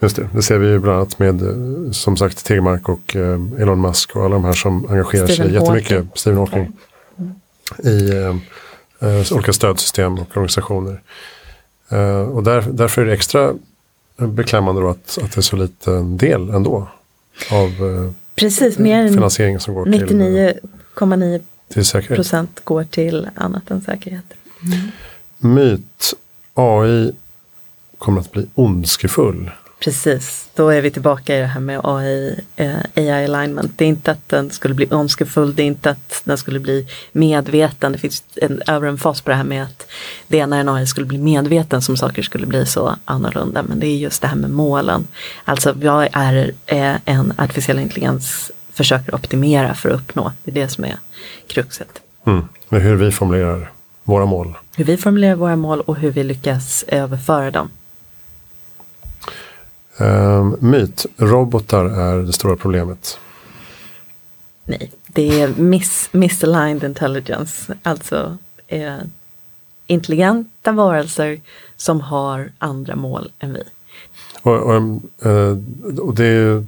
Just 0.00 0.16
det, 0.16 0.28
det 0.32 0.42
ser 0.42 0.58
vi 0.58 0.68
ju 0.68 0.78
bland 0.78 0.96
annat 0.96 1.18
med 1.18 1.42
som 1.92 2.16
sagt 2.16 2.44
Tegmark 2.44 2.88
och 2.88 3.16
eh, 3.16 3.40
Elon 3.58 3.80
Musk 3.80 4.16
och 4.16 4.24
alla 4.24 4.34
de 4.34 4.44
här 4.44 4.52
som 4.52 4.90
engagerar 4.90 5.26
Stephen 5.26 5.46
sig 5.46 5.54
jättemycket, 5.54 5.90
Hawking. 5.90 6.10
Stephen 6.14 6.38
Hawking, 6.38 6.72
i 7.84 8.10
eh, 8.10 8.36
eh, 9.08 9.32
olika 9.32 9.52
stödsystem 9.52 10.18
och 10.18 10.28
organisationer. 10.28 11.00
Eh, 11.88 12.20
och 12.20 12.42
där, 12.42 12.64
därför 12.70 13.02
är 13.02 13.06
det 13.06 13.12
extra 13.12 13.54
beklämmande 14.16 14.80
då 14.80 14.88
att, 14.88 15.18
att 15.22 15.32
det 15.32 15.38
är 15.38 15.42
så 15.42 15.56
liten 15.56 16.16
del 16.16 16.50
ändå 16.50 16.88
av 17.50 17.68
eh, 17.68 18.12
Precis, 18.34 18.78
mer 18.78 19.08
går 19.08 19.86
99,9 19.86 21.40
till 21.68 22.16
procent 22.16 22.60
går 22.64 22.84
till 22.84 23.28
annat 23.34 23.70
än 23.70 23.80
säkerhet. 23.80 24.24
Mm. 24.62 25.54
Myt, 25.54 26.14
AI 26.54 27.12
kommer 27.98 28.20
att 28.20 28.32
bli 28.32 28.46
ondskefull. 28.54 29.50
Precis, 29.78 30.48
då 30.54 30.68
är 30.68 30.80
vi 30.80 30.90
tillbaka 30.90 31.36
i 31.36 31.40
det 31.40 31.46
här 31.46 31.60
med 31.60 31.80
AI, 31.84 32.40
eh, 32.56 32.76
AI 32.94 33.10
alignment. 33.10 33.72
Det 33.76 33.84
är 33.84 33.88
inte 33.88 34.10
att 34.10 34.28
den 34.28 34.50
skulle 34.50 34.74
bli 34.74 34.86
önskefull, 34.90 35.54
det 35.54 35.62
är 35.62 35.66
inte 35.66 35.90
att 35.90 36.22
den 36.24 36.38
skulle 36.38 36.60
bli 36.60 36.86
medveten. 37.12 37.92
Det 37.92 37.98
finns 37.98 38.24
en 38.36 38.62
över 38.66 38.88
en 38.88 38.98
fas 38.98 39.20
på 39.20 39.30
det 39.30 39.36
här 39.36 39.44
med 39.44 39.62
att 39.62 39.86
det 40.28 40.40
är 40.40 40.46
när 40.46 40.60
en 40.60 40.68
AI 40.68 40.86
skulle 40.86 41.06
bli 41.06 41.18
medveten 41.18 41.82
som 41.82 41.96
saker 41.96 42.22
skulle 42.22 42.46
bli 42.46 42.66
så 42.66 42.96
annorlunda. 43.04 43.62
Men 43.62 43.80
det 43.80 43.86
är 43.86 43.96
just 43.96 44.22
det 44.22 44.28
här 44.28 44.36
med 44.36 44.50
målen. 44.50 45.06
Alltså 45.44 45.72
vad 45.72 46.08
är 46.12 46.52
eh, 46.66 46.94
en 47.04 47.32
artificiell 47.38 47.78
intelligens 47.78 48.50
försöker 48.72 49.14
optimera 49.14 49.74
för 49.74 49.88
att 49.88 50.00
uppnå? 50.00 50.32
Det 50.44 50.50
är 50.50 50.54
det 50.54 50.68
som 50.68 50.84
är 50.84 50.98
kruxet. 51.46 52.00
Mm. 52.26 52.48
Men 52.68 52.80
hur 52.80 52.96
vi 52.96 53.12
formulerar 53.12 53.72
våra 54.04 54.26
mål. 54.26 54.54
Hur 54.76 54.84
vi 54.84 54.96
formulerar 54.96 55.34
våra 55.34 55.56
mål 55.56 55.80
och 55.80 55.96
hur 55.96 56.10
vi 56.10 56.24
lyckas 56.24 56.84
överföra 56.88 57.50
dem. 57.50 57.70
Um, 59.98 60.56
myt, 60.60 61.06
robotar 61.16 61.84
är 61.84 62.22
det 62.22 62.32
stora 62.32 62.56
problemet. 62.56 63.18
Nej, 64.64 64.92
det 65.06 65.40
är 65.40 65.48
miss, 65.48 66.08
misaligned 66.12 66.84
intelligence, 66.84 67.74
alltså 67.82 68.38
eh, 68.66 68.96
intelligenta 69.86 70.72
varelser 70.72 71.40
som 71.76 72.00
har 72.00 72.52
andra 72.58 72.96
mål 72.96 73.30
än 73.38 73.52
vi. 73.52 73.62
Och, 74.42 74.56
och, 74.56 74.74
eh, 75.26 75.58
och 76.00 76.14
det 76.14 76.26
är 76.26 76.64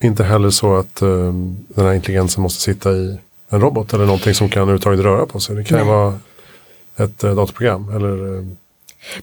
inte 0.00 0.24
heller 0.24 0.50
så 0.50 0.76
att 0.76 1.02
eh, 1.02 1.32
den 1.68 1.86
här 1.86 1.92
intelligensen 1.92 2.42
måste 2.42 2.62
sitta 2.62 2.92
i 2.92 3.18
en 3.48 3.60
robot 3.60 3.94
eller 3.94 4.06
någonting 4.06 4.34
som 4.34 4.48
kan 4.48 4.62
överhuvudtaget 4.62 5.00
röra 5.00 5.26
på 5.26 5.40
sig. 5.40 5.56
Det 5.56 5.64
kan 5.64 5.78
ju 5.78 5.84
vara 5.84 6.18
ett 6.96 7.24
eh, 7.24 7.34
datorprogram 7.34 7.96
eller 7.96 8.46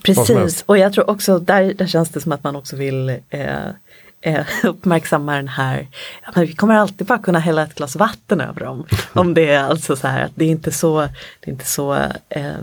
Precis, 0.03 0.63
och 0.65 0.77
jag 0.77 0.93
tror 0.93 1.09
också 1.09 1.39
där, 1.39 1.73
där 1.73 1.87
känns 1.87 2.09
det 2.09 2.21
som 2.21 2.31
att 2.31 2.43
man 2.43 2.55
också 2.55 2.75
vill 2.75 3.09
eh, 3.29 3.67
eh, 4.21 4.45
uppmärksamma 4.63 5.35
den 5.35 5.47
här, 5.47 5.87
ja, 6.25 6.41
vi 6.41 6.53
kommer 6.53 6.75
alltid 6.75 7.07
bara 7.07 7.19
kunna 7.19 7.39
hälla 7.39 7.63
ett 7.63 7.75
glas 7.75 7.95
vatten 7.95 8.41
över 8.41 8.59
dem. 8.59 8.85
om 9.13 9.33
det 9.33 9.49
är 9.49 9.63
alltså 9.63 9.95
så 9.95 10.07
här 10.07 10.25
att 10.25 10.31
det 10.35 10.45
är 10.45 10.49
inte 10.49 10.71
så, 10.71 10.99
det 11.39 11.49
är 11.49 11.51
inte 11.51 11.65
så, 11.65 11.93
eh, 12.29 12.57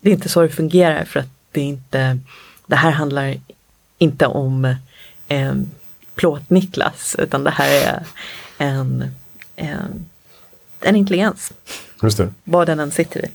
det 0.00 0.10
är 0.10 0.14
inte 0.14 0.28
så 0.28 0.42
det 0.42 0.48
fungerar 0.48 1.04
för 1.04 1.20
att 1.20 1.30
det 1.52 1.60
är 1.60 1.64
inte, 1.64 2.18
det 2.66 2.76
här 2.76 2.90
handlar 2.90 3.36
inte 3.98 4.26
om 4.26 4.64
eh, 5.28 5.54
plåt-Niklas 6.14 7.16
utan 7.18 7.44
det 7.44 7.50
här 7.50 7.70
är 7.70 8.02
en, 8.58 9.10
en, 9.56 10.08
en 10.80 10.96
intelligens. 10.96 11.52
Just 12.02 12.18
det. 12.18 12.32
Vad 12.44 12.66
den 12.66 12.80
än 12.80 12.90
sitter 12.90 13.24
i. 13.24 13.28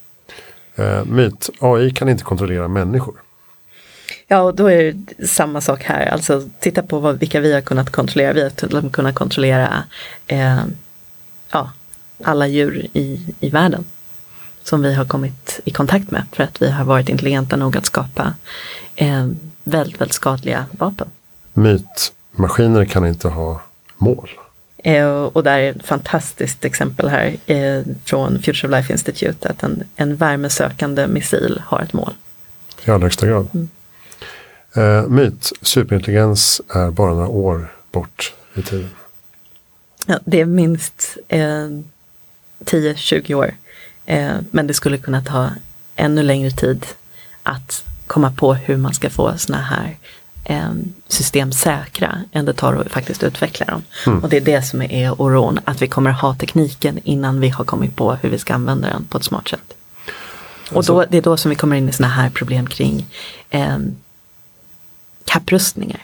Eh, 0.75 1.05
myt, 1.05 1.49
AI 1.59 1.91
kan 1.91 2.09
inte 2.09 2.23
kontrollera 2.23 2.67
människor. 2.67 3.15
Ja, 4.27 4.41
och 4.41 4.55
då 4.55 4.67
är 4.67 4.91
det 4.91 5.27
samma 5.27 5.61
sak 5.61 5.83
här. 5.83 6.05
Alltså 6.05 6.49
titta 6.59 6.83
på 6.83 6.99
vad, 6.99 7.19
vilka 7.19 7.39
vi 7.39 7.53
har 7.53 7.61
kunnat 7.61 7.89
kontrollera. 7.89 8.33
Vi 8.33 8.41
har 8.41 8.89
kunnat 8.89 9.15
kontrollera 9.15 9.83
eh, 10.27 10.63
ja, 11.51 11.71
alla 12.23 12.47
djur 12.47 12.87
i, 12.93 13.21
i 13.39 13.49
världen. 13.49 13.85
Som 14.63 14.81
vi 14.81 14.93
har 14.93 15.05
kommit 15.05 15.59
i 15.65 15.71
kontakt 15.71 16.11
med 16.11 16.23
för 16.31 16.43
att 16.43 16.61
vi 16.61 16.71
har 16.71 16.85
varit 16.85 17.09
intelligenta 17.09 17.55
nog 17.55 17.77
att 17.77 17.85
skapa 17.85 18.33
eh, 18.95 19.27
väldigt, 19.63 20.01
väldigt 20.01 20.15
skadliga 20.15 20.65
vapen. 20.71 21.07
Myt, 21.53 22.13
maskiner 22.31 22.85
kan 22.85 23.07
inte 23.07 23.27
ha 23.27 23.61
mål. 23.97 24.29
Eh, 24.83 25.07
och 25.07 25.43
där 25.43 25.59
är 25.59 25.71
ett 25.71 25.85
fantastiskt 25.85 26.65
exempel 26.65 27.07
här 27.07 27.37
eh, 27.45 27.81
från 28.05 28.41
Future 28.41 28.67
of 28.67 28.71
Life 28.71 28.93
Institute 28.93 29.49
att 29.49 29.63
en, 29.63 29.83
en 29.95 30.15
värmesökande 30.15 31.07
missil 31.07 31.61
har 31.65 31.81
ett 31.81 31.93
mål. 31.93 32.13
I 32.85 32.91
allra 32.91 33.05
högsta 33.05 33.27
grad. 33.27 33.47
Mm. 33.53 33.69
Eh, 34.75 35.07
myt, 35.07 35.51
superintelligens 35.61 36.61
är 36.69 36.91
bara 36.91 37.13
några 37.13 37.27
år 37.27 37.73
bort 37.91 38.33
i 38.55 38.61
tiden. 38.61 38.89
Ja, 40.05 40.19
det 40.25 40.41
är 40.41 40.45
minst 40.45 41.17
eh, 41.27 41.67
10-20 42.59 43.33
år. 43.33 43.53
Eh, 44.05 44.35
men 44.51 44.67
det 44.67 44.73
skulle 44.73 44.97
kunna 44.97 45.21
ta 45.21 45.49
ännu 45.95 46.23
längre 46.23 46.51
tid 46.51 46.85
att 47.43 47.85
komma 48.07 48.31
på 48.31 48.53
hur 48.53 48.77
man 48.77 48.93
ska 48.93 49.09
få 49.09 49.37
såna 49.37 49.61
här 49.61 49.85
eh, 49.87 49.95
system 51.07 51.51
säkra 51.51 52.21
än 52.31 52.45
det 52.45 52.53
tar 52.53 52.73
att 52.73 52.91
faktiskt 52.91 53.23
utveckla 53.23 53.65
dem. 53.65 53.83
Mm. 54.07 54.19
Och 54.19 54.29
det 54.29 54.37
är 54.37 54.41
det 54.41 54.61
som 54.61 54.81
är 54.81 55.21
oron, 55.21 55.59
att 55.65 55.81
vi 55.81 55.87
kommer 55.87 56.11
ha 56.11 56.35
tekniken 56.35 56.99
innan 57.03 57.39
vi 57.39 57.49
har 57.49 57.65
kommit 57.65 57.95
på 57.95 58.13
hur 58.13 58.29
vi 58.29 58.39
ska 58.39 58.53
använda 58.53 58.87
den 58.87 59.05
på 59.05 59.17
ett 59.17 59.23
smart 59.23 59.47
sätt. 59.47 59.73
Alltså. 60.75 60.93
Och 60.93 60.99
då, 60.99 61.05
det 61.11 61.17
är 61.17 61.21
då 61.21 61.37
som 61.37 61.49
vi 61.49 61.55
kommer 61.55 61.75
in 61.75 61.89
i 61.89 61.91
sådana 61.91 62.13
här 62.13 62.29
problem 62.29 62.67
kring 62.67 63.05
eh, 63.49 63.77
kapprustningar. 65.25 66.01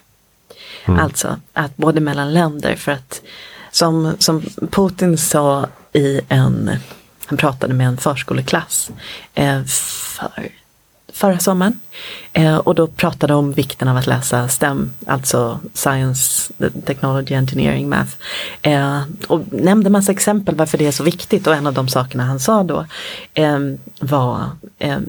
Mm. 0.85 0.99
Alltså 0.99 1.39
att 1.53 1.77
både 1.77 1.99
mellan 1.99 2.33
länder 2.33 2.75
för 2.75 2.91
att 2.91 3.21
Som, 3.71 4.15
som 4.19 4.41
Putin 4.71 5.17
sa 5.17 5.67
i 5.93 6.21
en, 6.29 6.71
han 7.25 7.37
pratade 7.37 7.73
med 7.73 7.87
en 7.87 7.97
förskoleklass 7.97 8.91
eh, 9.35 9.63
för 9.65 10.49
förra 11.19 11.39
sommaren. 11.39 11.79
Eh, 12.33 12.57
och 12.57 12.75
då 12.75 12.87
pratade 12.87 13.33
om 13.33 13.51
vikten 13.51 13.87
av 13.87 13.97
att 13.97 14.07
läsa 14.07 14.47
STEM, 14.47 14.91
alltså 15.05 15.59
Science, 15.73 16.53
Technology, 16.85 17.35
Engineering, 17.35 17.89
Math. 17.89 18.11
Eh, 18.61 19.01
och 19.27 19.41
nämnde 19.51 19.89
massa 19.89 20.11
exempel 20.11 20.55
varför 20.55 20.77
det 20.77 20.87
är 20.87 20.91
så 20.91 21.03
viktigt 21.03 21.47
och 21.47 21.55
en 21.55 21.67
av 21.67 21.73
de 21.73 21.87
sakerna 21.87 22.23
han 22.23 22.39
sa 22.39 22.63
då 22.63 22.85
eh, 23.33 23.59
var 23.99 24.49
eh, 24.79 24.99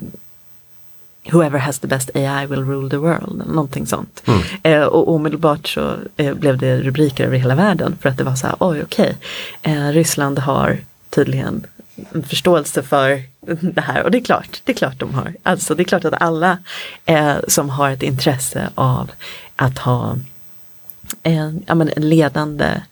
Whoever 1.32 1.58
has 1.58 1.78
the 1.78 1.86
best 1.86 2.10
AI 2.14 2.46
will 2.46 2.64
rule 2.64 2.90
the 2.90 2.96
world, 2.96 3.42
någonting 3.46 3.86
sånt. 3.86 4.22
Mm. 4.64 4.88
Och 4.88 5.08
omedelbart 5.08 5.68
så 5.68 5.96
blev 6.16 6.58
det 6.58 6.80
rubriker 6.80 7.24
över 7.24 7.38
hela 7.38 7.54
världen 7.54 7.98
för 8.00 8.08
att 8.08 8.18
det 8.18 8.24
var 8.24 8.34
så 8.34 8.46
här, 8.46 8.56
oj 8.60 8.82
okej, 8.82 9.16
okay. 9.62 9.92
Ryssland 9.92 10.38
har 10.38 10.78
tydligen 11.10 11.66
en 12.12 12.22
förståelse 12.22 12.82
för 12.82 13.22
det 13.60 13.80
här 13.80 14.02
och 14.02 14.10
det 14.10 14.18
är 14.18 14.24
klart, 14.24 14.62
det 14.64 14.72
är 14.72 14.76
klart 14.76 14.98
de 14.98 15.14
har. 15.14 15.34
Alltså 15.42 15.74
det 15.74 15.82
är 15.82 15.84
klart 15.84 16.04
att 16.04 16.22
alla 16.22 16.58
eh, 17.04 17.36
som 17.48 17.70
har 17.70 17.90
ett 17.90 18.02
intresse 18.02 18.70
av 18.74 19.10
att 19.56 19.78
ha 19.78 20.16
en, 21.22 21.62
ja, 21.66 21.74
men 21.74 21.90
en 21.96 22.08
ledande 22.08 22.82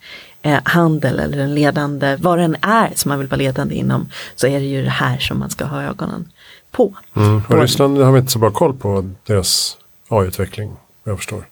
eh, 0.42 0.59
handel 0.64 1.18
eller 1.18 1.38
en 1.38 1.54
ledande, 1.54 2.16
vad 2.16 2.38
den 2.38 2.56
är 2.62 2.92
som 2.94 3.09
man 3.09 3.18
vill 3.18 3.28
vara 3.28 3.38
ledande 3.38 3.74
inom, 3.74 4.09
så 4.36 4.46
är 4.46 4.61
det 4.61 4.66
ju 4.66 4.82
det 4.82 4.90
här 4.90 5.18
som 5.18 5.38
man 5.38 5.50
ska 5.50 5.64
ha 5.64 5.82
ögonen 5.82 6.28
på. 6.70 6.94
Mm. 7.16 7.42
Och 7.48 7.61
Ryssland 7.61 7.98
har 7.98 8.12
vi 8.12 8.18
inte 8.18 8.32
så 8.32 8.38
bra 8.38 8.50
koll 8.50 8.74
på 8.74 9.11
deras 9.26 9.76
AI-utveckling, 10.09 10.68
vad 11.04 11.12
jag 11.12 11.18
förstår. 11.18 11.44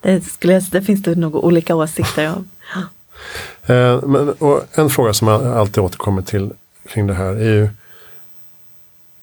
Det, 0.00 0.20
skulle, 0.20 0.60
det 0.60 0.82
finns 0.82 1.02
det 1.02 1.14
nog 1.14 1.36
olika 1.36 1.74
åsikter 1.74 2.34
om. 2.36 2.48
eh, 3.74 4.02
men, 4.02 4.34
en 4.74 4.90
fråga 4.90 5.12
som 5.12 5.28
jag 5.28 5.46
alltid 5.46 5.84
återkommer 5.84 6.22
till 6.22 6.52
kring 6.88 7.06
det 7.06 7.14
här 7.14 7.32
är 7.32 7.54
ju 7.54 7.68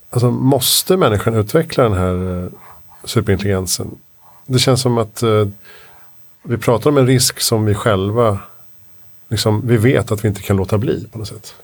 Alltså 0.09 0.31
måste 0.31 0.97
människan 0.97 1.35
utveckla 1.35 1.83
den 1.83 1.93
här 1.93 2.43
eh, 2.43 2.49
superintelligensen? 3.03 3.97
Det 4.45 4.59
känns 4.59 4.81
som 4.81 4.97
att 4.97 5.23
eh, 5.23 5.47
vi 6.43 6.57
pratar 6.57 6.89
om 6.89 6.97
en 6.97 7.07
risk 7.07 7.39
som 7.39 7.65
vi 7.65 7.73
själva 7.73 8.39
liksom, 9.27 9.67
vi 9.67 9.77
vet 9.77 10.11
att 10.11 10.23
vi 10.23 10.27
inte 10.27 10.41
kan 10.41 10.57
låta 10.57 10.77
bli 10.77 11.07
på 11.11 11.17
något 11.17 11.27
sätt. 11.27 11.55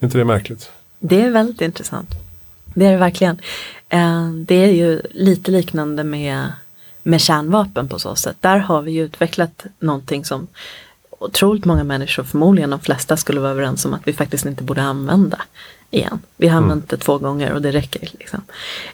Är 0.00 0.04
inte 0.04 0.18
det 0.18 0.24
märkligt? 0.24 0.70
Det 0.98 1.20
är 1.20 1.30
väldigt 1.30 1.60
intressant. 1.60 2.10
Det 2.64 2.86
är 2.86 2.92
det 2.92 2.98
verkligen. 2.98 3.40
Eh, 3.88 4.30
det 4.30 4.54
är 4.54 4.72
ju 4.72 5.02
lite 5.10 5.50
liknande 5.50 6.04
med, 6.04 6.52
med 7.02 7.20
kärnvapen 7.20 7.88
på 7.88 7.98
så 7.98 8.14
sätt. 8.14 8.36
Där 8.40 8.58
har 8.58 8.82
vi 8.82 8.90
ju 8.90 9.04
utvecklat 9.04 9.64
någonting 9.78 10.24
som 10.24 10.46
otroligt 11.18 11.64
många 11.64 11.84
människor, 11.84 12.24
förmodligen 12.24 12.70
de 12.70 12.80
flesta 12.80 13.16
skulle 13.16 13.40
vara 13.40 13.50
överens 13.50 13.84
om 13.84 13.94
att 13.94 14.08
vi 14.08 14.12
faktiskt 14.12 14.46
inte 14.46 14.64
borde 14.64 14.82
använda 14.82 15.42
igen. 15.90 16.20
Vi 16.36 16.48
har 16.48 16.58
mm. 16.58 16.70
använt 16.70 16.90
det 16.90 16.96
två 16.96 17.18
gånger 17.18 17.52
och 17.52 17.62
det 17.62 17.72
räcker. 17.72 18.08
Liksom. 18.18 18.42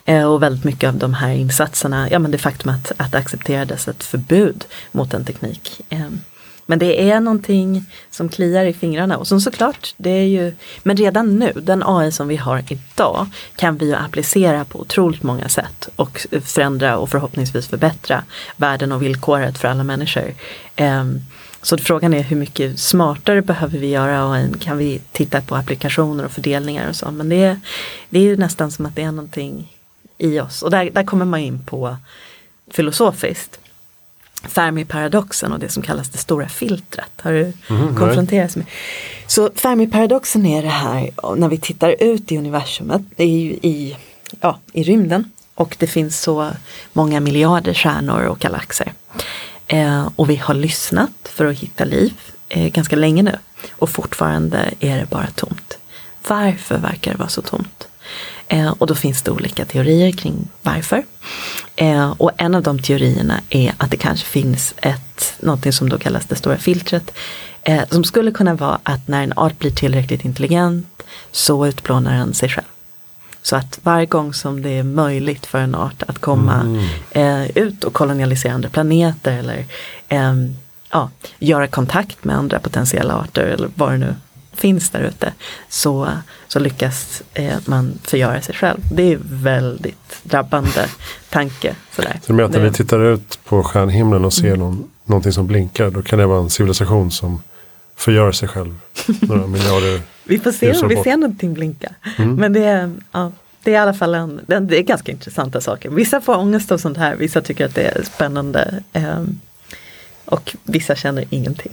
Eh, 0.05 0.23
och 0.23 0.43
väldigt 0.43 0.63
mycket 0.63 0.87
av 0.87 0.95
de 0.95 1.13
här 1.13 1.33
insatserna, 1.33 2.09
ja 2.09 2.19
men 2.19 2.31
det 2.31 2.37
faktum 2.37 2.71
att, 2.71 2.91
att 2.97 3.11
det 3.11 3.17
accepterades 3.17 3.87
ett 3.87 4.03
förbud 4.03 4.65
mot 4.91 5.13
en 5.13 5.25
teknik. 5.25 5.81
Eh, 5.89 6.09
men 6.65 6.79
det 6.79 7.11
är 7.11 7.19
någonting 7.19 7.85
som 8.09 8.29
kliar 8.29 8.65
i 8.65 8.73
fingrarna 8.73 9.17
och 9.17 9.27
som 9.27 9.41
såklart, 9.41 9.93
det 9.97 10.09
är 10.09 10.25
ju, 10.25 10.53
men 10.83 10.97
redan 10.97 11.39
nu, 11.39 11.51
den 11.55 11.83
AI 11.85 12.11
som 12.11 12.27
vi 12.27 12.35
har 12.35 12.63
idag 12.69 13.27
kan 13.55 13.77
vi 13.77 13.85
ju 13.85 13.95
applicera 13.95 14.65
på 14.65 14.79
otroligt 14.79 15.23
många 15.23 15.49
sätt 15.49 15.89
och 15.95 16.27
förändra 16.43 16.97
och 16.97 17.09
förhoppningsvis 17.09 17.67
förbättra 17.67 18.23
världen 18.57 18.91
och 18.91 19.01
villkoret 19.01 19.57
för 19.57 19.67
alla 19.67 19.83
människor. 19.83 20.33
Eh, 20.75 21.03
så 21.63 21.77
frågan 21.77 22.13
är 22.13 22.23
hur 22.23 22.35
mycket 22.35 22.79
smartare 22.79 23.41
behöver 23.41 23.79
vi 23.79 23.87
göra 23.87 24.25
och 24.25 24.61
kan 24.61 24.77
vi 24.77 25.01
titta 25.11 25.41
på 25.41 25.55
applikationer 25.55 26.25
och 26.25 26.31
fördelningar 26.31 26.89
och 26.89 26.95
så. 26.95 27.11
Men 27.11 27.29
det 27.29 27.43
är, 27.43 27.59
det 28.09 28.19
är 28.19 28.23
ju 28.23 28.37
nästan 28.37 28.71
som 28.71 28.85
att 28.85 28.95
det 28.95 29.01
är 29.01 29.11
någonting 29.11 29.77
i 30.17 30.39
oss. 30.39 30.61
Och 30.61 30.71
där, 30.71 30.89
där 30.89 31.03
kommer 31.03 31.25
man 31.25 31.39
in 31.39 31.65
på 31.65 31.97
filosofiskt. 32.71 33.59
Fermi-paradoxen 34.47 35.53
och 35.53 35.59
det 35.59 35.69
som 35.69 35.83
kallas 35.83 36.09
det 36.09 36.17
stora 36.17 36.49
filtret. 36.49 37.11
Har 37.21 37.31
du 37.31 37.53
mm, 37.69 37.95
konfronterats 37.95 38.55
med? 38.55 38.65
Så 39.27 39.49
Fermi-paradoxen 39.55 40.45
är 40.45 40.61
det 40.61 40.69
här 40.69 41.11
när 41.35 41.49
vi 41.49 41.57
tittar 41.57 41.95
ut 41.99 42.31
i 42.31 42.37
universumet, 42.37 43.01
det 43.15 43.23
är 43.23 43.27
ju 43.27 43.51
i, 43.51 43.97
ja, 44.41 44.59
i 44.73 44.83
rymden 44.83 45.31
och 45.55 45.75
det 45.79 45.87
finns 45.87 46.21
så 46.21 46.51
många 46.93 47.19
miljarder 47.19 47.73
stjärnor 47.73 48.21
och 48.21 48.39
galaxer. 48.39 48.93
Eh, 49.73 50.09
och 50.15 50.29
vi 50.29 50.35
har 50.35 50.53
lyssnat 50.53 51.11
för 51.23 51.45
att 51.45 51.57
hitta 51.57 51.85
liv 51.85 52.13
eh, 52.49 52.67
ganska 52.67 52.95
länge 52.95 53.23
nu. 53.23 53.35
Och 53.71 53.89
fortfarande 53.89 54.73
är 54.79 54.97
det 54.97 55.09
bara 55.09 55.27
tomt. 55.35 55.77
Varför 56.27 56.77
verkar 56.77 57.11
det 57.11 57.17
vara 57.17 57.29
så 57.29 57.41
tomt? 57.41 57.87
Eh, 58.47 58.71
och 58.71 58.87
då 58.87 58.95
finns 58.95 59.21
det 59.21 59.31
olika 59.31 59.65
teorier 59.65 60.11
kring 60.11 60.47
varför. 60.61 61.03
Eh, 61.75 62.11
och 62.11 62.31
en 62.37 62.55
av 62.55 62.63
de 62.63 62.79
teorierna 62.79 63.41
är 63.49 63.73
att 63.77 63.91
det 63.91 63.97
kanske 63.97 64.25
finns 64.25 64.73
ett, 64.77 65.33
någonting 65.39 65.73
som 65.73 65.89
då 65.89 65.97
kallas 65.97 66.25
det 66.25 66.35
stora 66.35 66.57
filtret. 66.57 67.11
Eh, 67.61 67.83
som 67.89 68.03
skulle 68.03 68.31
kunna 68.31 68.53
vara 68.53 68.79
att 68.83 69.07
när 69.07 69.23
en 69.23 69.33
art 69.35 69.59
blir 69.59 69.71
tillräckligt 69.71 70.25
intelligent 70.25 71.03
så 71.31 71.67
utplånar 71.67 72.17
den 72.17 72.33
sig 72.33 72.49
själv. 72.49 72.67
Så 73.43 73.55
att 73.55 73.79
varje 73.83 74.05
gång 74.05 74.33
som 74.33 74.61
det 74.61 74.69
är 74.69 74.83
möjligt 74.83 75.45
för 75.45 75.59
en 75.59 75.75
art 75.75 76.03
att 76.07 76.19
komma 76.19 76.61
mm. 76.61 76.83
eh, 77.11 77.57
ut 77.57 77.83
och 77.83 77.93
kolonialisera 77.93 78.53
andra 78.53 78.69
planeter 78.69 79.37
eller 79.37 79.65
eh, 80.07 80.33
ja, 80.91 81.09
göra 81.39 81.67
kontakt 81.67 82.23
med 82.23 82.35
andra 82.35 82.59
potentiella 82.59 83.13
arter 83.13 83.43
eller 83.43 83.69
vad 83.75 83.91
det 83.91 83.97
nu 83.97 84.15
finns 84.53 84.89
där 84.89 85.01
ute 85.01 85.33
så, 85.69 86.07
så 86.47 86.59
lyckas 86.59 87.23
eh, 87.33 87.57
man 87.65 87.99
förgöra 88.03 88.41
sig 88.41 88.55
själv. 88.55 88.79
Det 88.91 89.13
är 89.13 89.19
väldigt 89.23 90.19
drabbande 90.23 90.85
tanke. 91.29 91.75
Sådär. 91.95 92.19
Så 92.25 92.33
du 92.33 92.43
att 92.43 92.51
när 92.51 92.59
vi 92.59 92.71
tittar 92.71 92.99
ut 92.99 93.39
på 93.45 93.63
stjärnhimlen 93.63 94.25
och 94.25 94.33
ser 94.33 94.47
mm. 94.47 94.59
någon, 94.59 94.89
någonting 95.05 95.31
som 95.31 95.47
blinkar 95.47 95.89
då 95.89 96.01
kan 96.01 96.19
det 96.19 96.25
vara 96.25 96.39
en 96.39 96.49
civilisation 96.49 97.11
som 97.11 97.43
förgör 97.95 98.31
sig 98.31 98.47
själv 98.47 98.75
några 99.21 99.47
miljarder 99.47 100.01
Vi 100.23 100.39
får 100.39 100.51
se 100.51 100.73
om 100.81 100.87
vi 100.87 101.03
ser 101.03 101.17
någonting 101.17 101.53
blinka. 101.53 101.95
Mm. 102.17 102.35
Men 102.35 102.53
det 102.53 102.63
är, 102.63 102.93
ja, 103.11 103.31
det 103.63 103.71
är 103.71 103.75
i 103.75 103.77
alla 103.77 103.93
fall 103.93 104.15
en, 104.15 104.41
det 104.47 104.55
är 104.55 104.81
ganska 104.81 105.11
intressanta 105.11 105.61
saker. 105.61 105.89
Vissa 105.89 106.21
får 106.21 106.37
ångest 106.37 106.71
av 106.71 106.77
sånt 106.77 106.97
här, 106.97 107.15
vissa 107.15 107.41
tycker 107.41 107.65
att 107.65 107.75
det 107.75 107.81
är 107.81 108.03
spännande. 108.03 108.83
Eh, 108.93 109.23
och 110.25 110.55
vissa 110.63 110.95
känner 110.95 111.25
ingenting. 111.29 111.71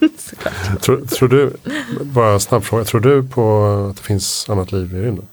tror, 0.80 1.06
tror, 1.06 1.28
du, 1.28 1.52
bara 2.00 2.32
en 2.32 2.40
snabb 2.40 2.64
fråga, 2.64 2.84
tror 2.84 3.00
du 3.00 3.28
på 3.28 3.64
att 3.90 3.96
det 3.96 4.02
finns 4.02 4.46
annat 4.48 4.72
liv 4.72 4.94
i 4.94 5.00
rymden? 5.02 5.26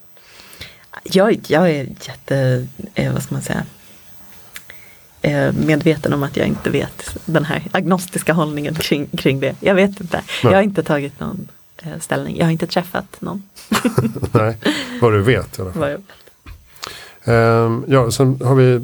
Jag, 1.04 1.40
jag 1.48 1.70
är 1.70 1.88
jätte, 2.02 2.68
eh, 2.94 3.14
vad 3.14 3.24
ska 3.24 3.36
man 3.36 3.42
säga, 3.42 3.64
medveten 5.65 6.13
om 6.13 6.24
att 6.24 6.38
jag 6.38 6.47
inte 6.47 6.70
vet 6.70 7.18
den 7.26 7.45
här 7.45 7.63
agnostiska 7.72 8.34
hållningen 8.34 8.76
kring, 8.76 9.07
kring 9.07 9.39
det. 9.39 9.55
Jag 9.59 9.76
vet 9.76 10.01
inte, 10.01 10.18
Nej. 10.18 10.26
jag 10.53 10.57
har 10.57 10.61
inte 10.61 10.84
tagit 10.84 11.20
någon 11.20 11.47
eh, 11.78 11.99
ställning, 11.99 12.38
jag 12.38 12.45
har 12.45 12.51
inte 12.51 12.68
träffat 12.68 13.22
någon. 13.22 13.43
Nej, 14.32 14.57
vad 15.01 15.13
du 15.13 15.22
vet 15.22 15.59
i 15.59 15.61
alla 15.61 15.72
fall. 15.72 15.82
Vad 15.82 15.91
jag 15.91 15.97
vet. 15.97 16.05
Um, 17.26 17.86
ja, 17.88 18.11
sen 18.11 18.41
har 18.43 18.55
vi 18.55 18.82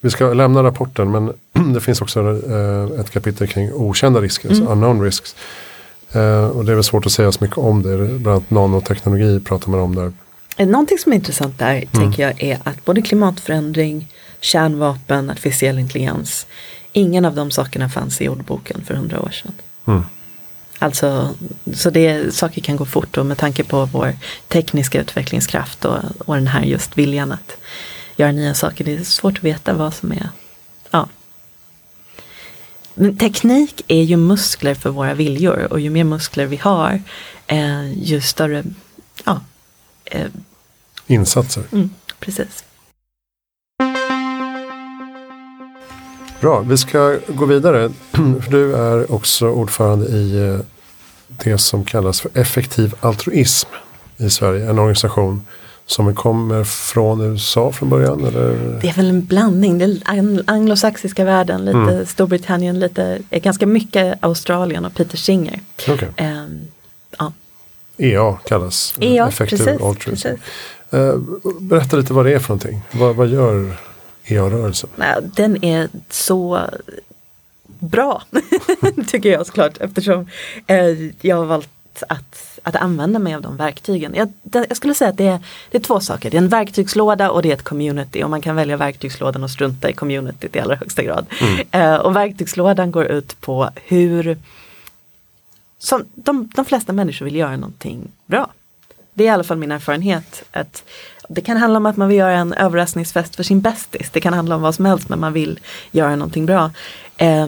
vi 0.00 0.10
ska 0.10 0.32
lämna 0.32 0.62
rapporten 0.62 1.10
men 1.10 1.32
det 1.74 1.80
finns 1.80 2.00
också 2.00 2.20
eh, 2.20 3.00
ett 3.00 3.10
kapitel 3.10 3.48
kring 3.48 3.72
okända 3.72 4.20
risker, 4.20 4.48
alltså 4.48 4.62
mm. 4.62 4.72
alltså 4.72 4.86
unknown 4.86 5.04
risks. 5.04 5.36
Eh, 6.12 6.46
och 6.46 6.64
det 6.64 6.72
är 6.72 6.74
väl 6.74 6.84
svårt 6.84 7.06
att 7.06 7.12
säga 7.12 7.32
så 7.32 7.44
mycket 7.44 7.58
om 7.58 7.82
det, 7.82 7.96
bland 7.96 8.28
annat 8.28 8.50
nanoteknologi 8.50 9.40
pratar 9.40 9.70
man 9.70 9.80
om 9.80 9.94
där. 9.94 10.12
Eh, 10.56 10.68
någonting 10.68 10.98
som 10.98 11.12
är 11.12 11.16
intressant 11.16 11.58
där 11.58 11.74
mm. 11.74 11.88
tänker 11.92 12.22
jag 12.22 12.42
är 12.42 12.58
att 12.64 12.84
både 12.84 13.02
klimatförändring, 13.02 14.08
kärnvapen, 14.40 15.30
artificiell 15.30 15.78
intelligens, 15.78 16.46
ingen 16.92 17.24
av 17.24 17.34
de 17.34 17.50
sakerna 17.50 17.88
fanns 17.88 18.20
i 18.20 18.24
jordboken 18.24 18.84
för 18.84 18.94
hundra 18.94 19.20
år 19.20 19.30
sedan. 19.30 19.52
Mm. 19.86 20.04
Alltså, 20.78 21.34
så 21.74 21.90
det, 21.90 22.34
saker 22.34 22.60
kan 22.60 22.76
gå 22.76 22.84
fort 22.84 23.16
och 23.16 23.26
med 23.26 23.38
tanke 23.38 23.64
på 23.64 23.84
vår 23.84 24.16
tekniska 24.48 25.00
utvecklingskraft 25.00 25.84
och, 25.84 25.98
och 26.18 26.34
den 26.34 26.46
här 26.46 26.62
just 26.62 26.98
viljan 26.98 27.32
att 27.32 27.56
göra 28.16 28.32
nya 28.32 28.54
saker. 28.54 28.84
Det 28.84 28.94
är 28.94 29.04
svårt 29.04 29.38
att 29.38 29.44
veta 29.44 29.74
vad 29.74 29.94
som 29.94 30.12
är, 30.12 30.28
ja. 30.90 31.08
Men 32.94 33.16
teknik 33.16 33.82
är 33.88 34.02
ju 34.02 34.16
muskler 34.16 34.74
för 34.74 34.90
våra 34.90 35.14
viljor 35.14 35.72
och 35.72 35.80
ju 35.80 35.90
mer 35.90 36.04
muskler 36.04 36.46
vi 36.46 36.56
har, 36.56 37.02
eh, 37.46 37.92
ju 38.02 38.20
större, 38.20 38.64
ja. 39.24 39.40
Eh, 40.04 40.26
Insatser. 41.06 41.62
Mm, 41.72 41.90
precis. 42.18 42.64
Bra, 46.40 46.60
vi 46.60 46.76
ska 46.76 47.18
gå 47.28 47.44
vidare. 47.44 47.90
Du 48.50 48.76
är 48.76 49.12
också 49.12 49.48
ordförande 49.48 50.06
i 50.06 50.48
eh, 50.48 50.58
det 51.28 51.58
som 51.58 51.84
kallas 51.84 52.20
för 52.20 52.30
effektiv 52.34 52.94
altruism 53.00 53.68
i 54.16 54.30
Sverige. 54.30 54.70
En 54.70 54.78
organisation 54.78 55.46
som 55.86 56.14
kommer 56.14 56.64
från 56.64 57.20
USA 57.20 57.72
från 57.72 57.88
början? 57.90 58.24
Eller? 58.24 58.78
Det 58.82 58.88
är 58.88 58.94
väl 58.94 59.08
en 59.08 59.24
blandning, 59.24 59.78
det 59.78 59.84
är 59.84 60.42
anglosaxiska 60.46 61.24
världen, 61.24 61.64
lite 61.64 61.78
mm. 61.78 62.06
Storbritannien, 62.06 62.80
lite, 62.80 63.18
ganska 63.30 63.66
mycket 63.66 64.18
Australien 64.20 64.84
och 64.84 64.94
Peter 64.94 65.16
Singer. 65.16 65.60
Okay. 65.88 66.08
Um, 66.18 66.60
ja. 67.18 67.32
EA 67.96 68.38
kallas 68.44 68.94
EA, 69.00 69.28
Effective 69.28 69.78
precis, 69.78 70.04
precis. 70.04 70.40
Uh, 70.94 71.16
berätta 71.60 71.96
lite 71.96 72.12
vad 72.12 72.26
det 72.26 72.32
är 72.32 72.38
för 72.38 72.48
någonting. 72.48 72.82
Vad, 72.92 73.16
vad 73.16 73.28
gör 73.28 73.76
EA-rörelsen? 74.26 74.90
Den 75.22 75.64
är 75.64 75.88
så 76.10 76.68
bra, 77.78 78.22
tycker 79.06 79.32
jag 79.32 79.46
såklart, 79.46 79.78
eftersom 79.80 80.28
eh, 80.66 80.86
jag 81.20 81.36
har 81.36 81.44
valt 81.44 81.68
att, 82.08 82.58
att 82.62 82.76
använda 82.76 83.18
mig 83.18 83.34
av 83.34 83.42
de 83.42 83.56
verktygen. 83.56 84.14
Jag, 84.14 84.32
jag 84.52 84.76
skulle 84.76 84.94
säga 84.94 85.10
att 85.10 85.16
det 85.16 85.26
är, 85.26 85.40
det 85.70 85.78
är 85.78 85.82
två 85.82 86.00
saker. 86.00 86.30
Det 86.30 86.36
är 86.36 86.42
en 86.42 86.48
verktygslåda 86.48 87.30
och 87.30 87.42
det 87.42 87.50
är 87.50 87.54
ett 87.54 87.62
community 87.62 88.22
och 88.22 88.30
man 88.30 88.40
kan 88.40 88.56
välja 88.56 88.76
verktygslådan 88.76 89.44
och 89.44 89.50
strunta 89.50 89.90
i 89.90 89.92
communityt 89.92 90.56
i 90.56 90.60
allra 90.60 90.76
högsta 90.76 91.02
grad. 91.02 91.26
Mm. 91.40 91.66
Eh, 91.70 91.96
och 91.96 92.16
verktygslådan 92.16 92.90
går 92.90 93.04
ut 93.04 93.40
på 93.40 93.70
hur 93.74 94.38
som 95.78 96.04
de, 96.14 96.50
de 96.54 96.64
flesta 96.64 96.92
människor 96.92 97.24
vill 97.24 97.36
göra 97.36 97.56
någonting 97.56 98.12
bra. 98.26 98.50
Det 99.14 99.24
är 99.24 99.26
i 99.26 99.30
alla 99.30 99.44
fall 99.44 99.56
min 99.56 99.72
erfarenhet. 99.72 100.44
Att 100.52 100.84
det 101.28 101.40
kan 101.40 101.56
handla 101.56 101.76
om 101.76 101.86
att 101.86 101.96
man 101.96 102.08
vill 102.08 102.16
göra 102.16 102.32
en 102.32 102.52
överraskningsfest 102.52 103.36
för 103.36 103.42
sin 103.42 103.60
bästis. 103.60 104.10
Det 104.12 104.20
kan 104.20 104.34
handla 104.34 104.54
om 104.54 104.62
vad 104.62 104.74
som 104.74 104.84
helst 104.84 105.08
men 105.08 105.20
man 105.20 105.32
vill 105.32 105.60
göra 105.90 106.16
någonting 106.16 106.46
bra. 106.46 106.70
Eh, 107.16 107.46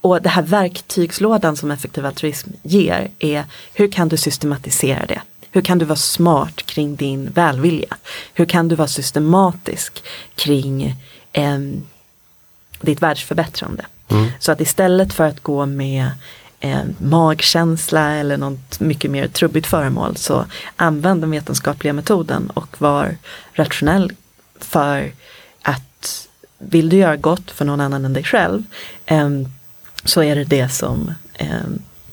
och 0.00 0.22
det 0.22 0.28
här 0.28 0.42
verktygslådan 0.42 1.56
som 1.56 1.70
effektiv 1.70 2.06
altruism 2.06 2.50
ger 2.62 3.10
är 3.18 3.44
hur 3.74 3.88
kan 3.88 4.08
du 4.08 4.16
systematisera 4.16 5.06
det? 5.06 5.20
Hur 5.52 5.60
kan 5.60 5.78
du 5.78 5.84
vara 5.84 5.96
smart 5.96 6.62
kring 6.62 6.96
din 6.96 7.30
välvilja? 7.30 7.96
Hur 8.34 8.44
kan 8.44 8.68
du 8.68 8.74
vara 8.74 8.88
systematisk 8.88 10.02
kring 10.34 10.96
eh, 11.32 11.58
ditt 12.80 13.02
världsförbättrande? 13.02 13.86
Mm. 14.08 14.28
Så 14.38 14.52
att 14.52 14.60
istället 14.60 15.12
för 15.12 15.24
att 15.24 15.40
gå 15.40 15.66
med 15.66 16.10
eh, 16.60 16.82
magkänsla 16.98 18.14
eller 18.14 18.36
något 18.36 18.80
mycket 18.80 19.10
mer 19.10 19.28
trubbigt 19.28 19.66
föremål 19.66 20.16
så 20.16 20.44
använd 20.76 21.22
den 21.22 21.30
vetenskapliga 21.30 21.92
metoden 21.92 22.50
och 22.50 22.80
var 22.80 23.16
rationell 23.52 24.12
för 24.60 25.12
att 25.62 26.28
vill 26.58 26.88
du 26.88 26.96
göra 26.96 27.16
gott 27.16 27.50
för 27.50 27.64
någon 27.64 27.80
annan 27.80 28.04
än 28.04 28.12
dig 28.12 28.24
själv 28.24 28.62
eh, 29.06 29.30
så 30.04 30.22
är 30.22 30.36
det 30.36 30.44
det 30.44 30.68
som 30.68 31.14
eh, 31.34 31.48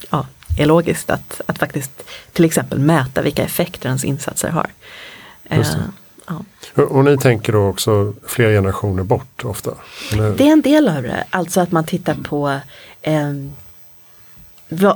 ja, 0.09 0.25
är 0.57 0.65
logiskt 0.65 1.09
att, 1.09 1.41
att 1.45 1.59
faktiskt 1.59 2.03
till 2.33 2.45
exempel 2.45 2.79
mäta 2.79 3.21
vilka 3.21 3.43
effekter 3.43 3.87
ens 3.87 4.03
insatser 4.03 4.49
har. 4.49 4.69
Eh, 5.43 5.67
ja. 6.27 6.43
Och 6.83 7.03
ni 7.03 7.17
tänker 7.17 7.53
då 7.53 7.67
också 7.67 8.13
flera 8.27 8.49
generationer 8.49 9.03
bort 9.03 9.45
ofta? 9.45 9.71
Eller? 10.13 10.31
Det 10.31 10.47
är 10.47 10.51
en 10.51 10.61
del 10.61 10.89
av 10.89 11.03
det, 11.03 11.23
alltså 11.29 11.61
att 11.61 11.71
man 11.71 11.83
tittar 11.83 12.15
på 12.15 12.59
eh, 13.01 13.33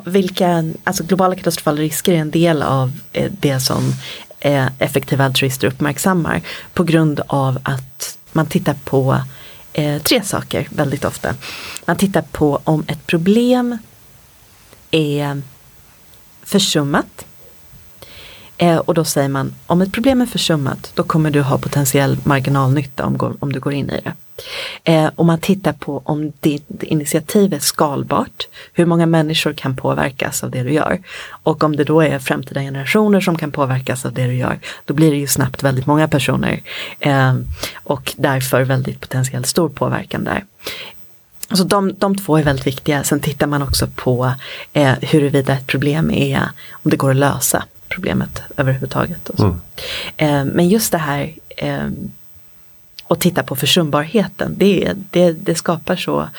vilka, 0.06 0.64
alltså 0.84 1.04
globala 1.04 1.36
katastrofala 1.36 1.82
risker 1.82 2.14
är 2.14 2.18
en 2.18 2.32
del 2.32 2.62
av 2.62 2.92
eh, 3.14 3.32
det 3.40 3.60
som 3.60 3.94
eh, 4.40 4.68
effektiva 4.80 5.26
altruister 5.26 5.68
uppmärksammar 5.68 6.42
på 6.74 6.84
grund 6.84 7.22
av 7.28 7.60
att 7.64 8.18
man 8.32 8.46
tittar 8.46 8.76
på 8.84 9.22
eh, 9.74 10.02
tre 10.02 10.24
saker 10.24 10.68
väldigt 10.72 11.06
ofta. 11.06 11.36
Man 11.86 11.96
tittar 11.96 12.22
på 12.22 12.62
om 12.64 12.84
ett 12.88 13.08
problem 13.08 13.78
är 14.92 15.42
försummat. 16.44 17.26
Och 18.86 18.94
då 18.94 19.04
säger 19.04 19.30
man 19.30 19.54
om 19.66 19.82
ett 19.82 19.92
problem 19.92 20.22
är 20.22 20.26
försummat 20.26 20.92
då 20.94 21.04
kommer 21.04 21.32
du 21.32 21.42
ha 21.42 21.58
potentiell 21.58 22.18
marginalnytta 22.24 23.06
om, 23.06 23.38
om 23.40 23.54
du 23.54 23.60
går 23.60 23.74
in 23.74 23.90
i 23.90 24.02
det. 24.04 24.14
Eh, 24.84 25.10
och 25.16 25.26
man 25.26 25.40
tittar 25.40 25.74
på 25.74 26.02
om 26.06 26.32
ditt 26.40 26.84
initiativ 26.84 27.54
är 27.54 27.60
skalbart, 27.60 28.48
hur 28.74 28.86
många 28.86 29.06
människor 29.06 29.54
kan 29.54 29.76
påverkas 29.76 30.44
av 30.44 30.52
det 30.52 30.64
du 30.64 30.74
gör. 30.74 31.00
Och 31.44 31.64
om 31.64 31.76
det 31.76 31.84
då 31.84 32.02
är 32.02 32.20
framtida 32.20 32.62
generationer 32.62 33.22
som 33.22 33.38
kan 33.38 33.52
påverkas 33.52 34.06
av 34.06 34.14
det 34.14 34.26
du 34.26 34.34
gör, 34.34 34.60
då 34.86 34.94
blir 34.94 35.12
det 35.12 35.18
ju 35.18 35.28
snabbt 35.28 35.64
väldigt 35.64 35.86
många 35.86 36.08
personer. 36.08 36.62
Eh, 37.00 37.36
och 37.84 38.14
därför 38.18 38.62
väldigt 38.62 39.00
potentiellt 39.00 39.48
stor 39.48 39.70
påverkan 39.70 40.24
där. 40.24 40.44
Så 41.54 41.64
de, 41.64 41.94
de 41.98 42.18
två 42.18 42.38
är 42.38 42.44
väldigt 42.44 42.68
viktiga. 42.68 43.04
Sen 43.04 43.20
tittar 43.20 43.48
man 43.48 43.62
också 43.62 43.88
på 43.96 44.34
eh, 44.74 44.94
huruvida 45.02 45.54
ett 45.54 45.68
problem 45.68 46.12
är, 46.12 46.50
om 46.72 46.92
det 46.92 46.98
går 46.98 47.12
att 47.12 47.18
lösa 47.18 47.64
problemet 47.90 48.42
överhuvudtaget. 48.58 49.30
Mm. 49.40 49.62
Eh, 50.18 50.46
men 50.46 50.70
just 50.70 50.92
det 50.92 50.98
här 50.98 51.34
eh, 51.58 51.88
och 53.12 53.20
titta 53.20 53.44
på 53.44 53.56
försumbarheten. 53.56 54.56
Det, 54.58 54.94
det, 55.10 55.32
det 55.32 55.56
skapar 55.56 55.96
så 55.96 56.30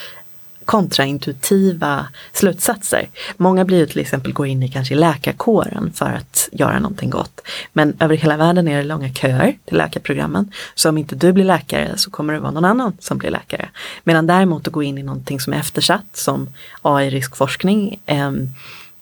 kontraintuitiva 0.64 2.06
slutsatser. 2.32 3.08
Många 3.36 3.64
blir 3.64 3.78
ju 3.78 3.86
till 3.86 4.00
exempel 4.00 4.32
går 4.32 4.46
in 4.46 4.62
i 4.62 4.68
kanske 4.68 4.94
läkarkåren 4.94 5.92
för 5.94 6.06
att 6.06 6.48
göra 6.52 6.78
någonting 6.78 7.10
gott. 7.10 7.40
Men 7.72 7.96
över 8.00 8.16
hela 8.16 8.36
världen 8.36 8.68
är 8.68 8.76
det 8.76 8.82
långa 8.82 9.12
köer 9.12 9.56
till 9.64 9.76
läkarprogrammen. 9.76 10.52
Så 10.74 10.88
om 10.88 10.98
inte 10.98 11.16
du 11.16 11.32
blir 11.32 11.44
läkare 11.44 11.92
så 11.96 12.10
kommer 12.10 12.34
det 12.34 12.40
vara 12.40 12.50
någon 12.50 12.64
annan 12.64 12.92
som 12.98 13.18
blir 13.18 13.30
läkare. 13.30 13.68
Medan 14.04 14.26
däremot 14.26 14.66
att 14.66 14.72
gå 14.72 14.82
in 14.82 14.98
i 14.98 15.02
någonting 15.02 15.40
som 15.40 15.52
är 15.52 15.58
eftersatt 15.58 16.16
som 16.16 16.48
AI-riskforskning. 16.82 18.00
Eh, 18.06 18.32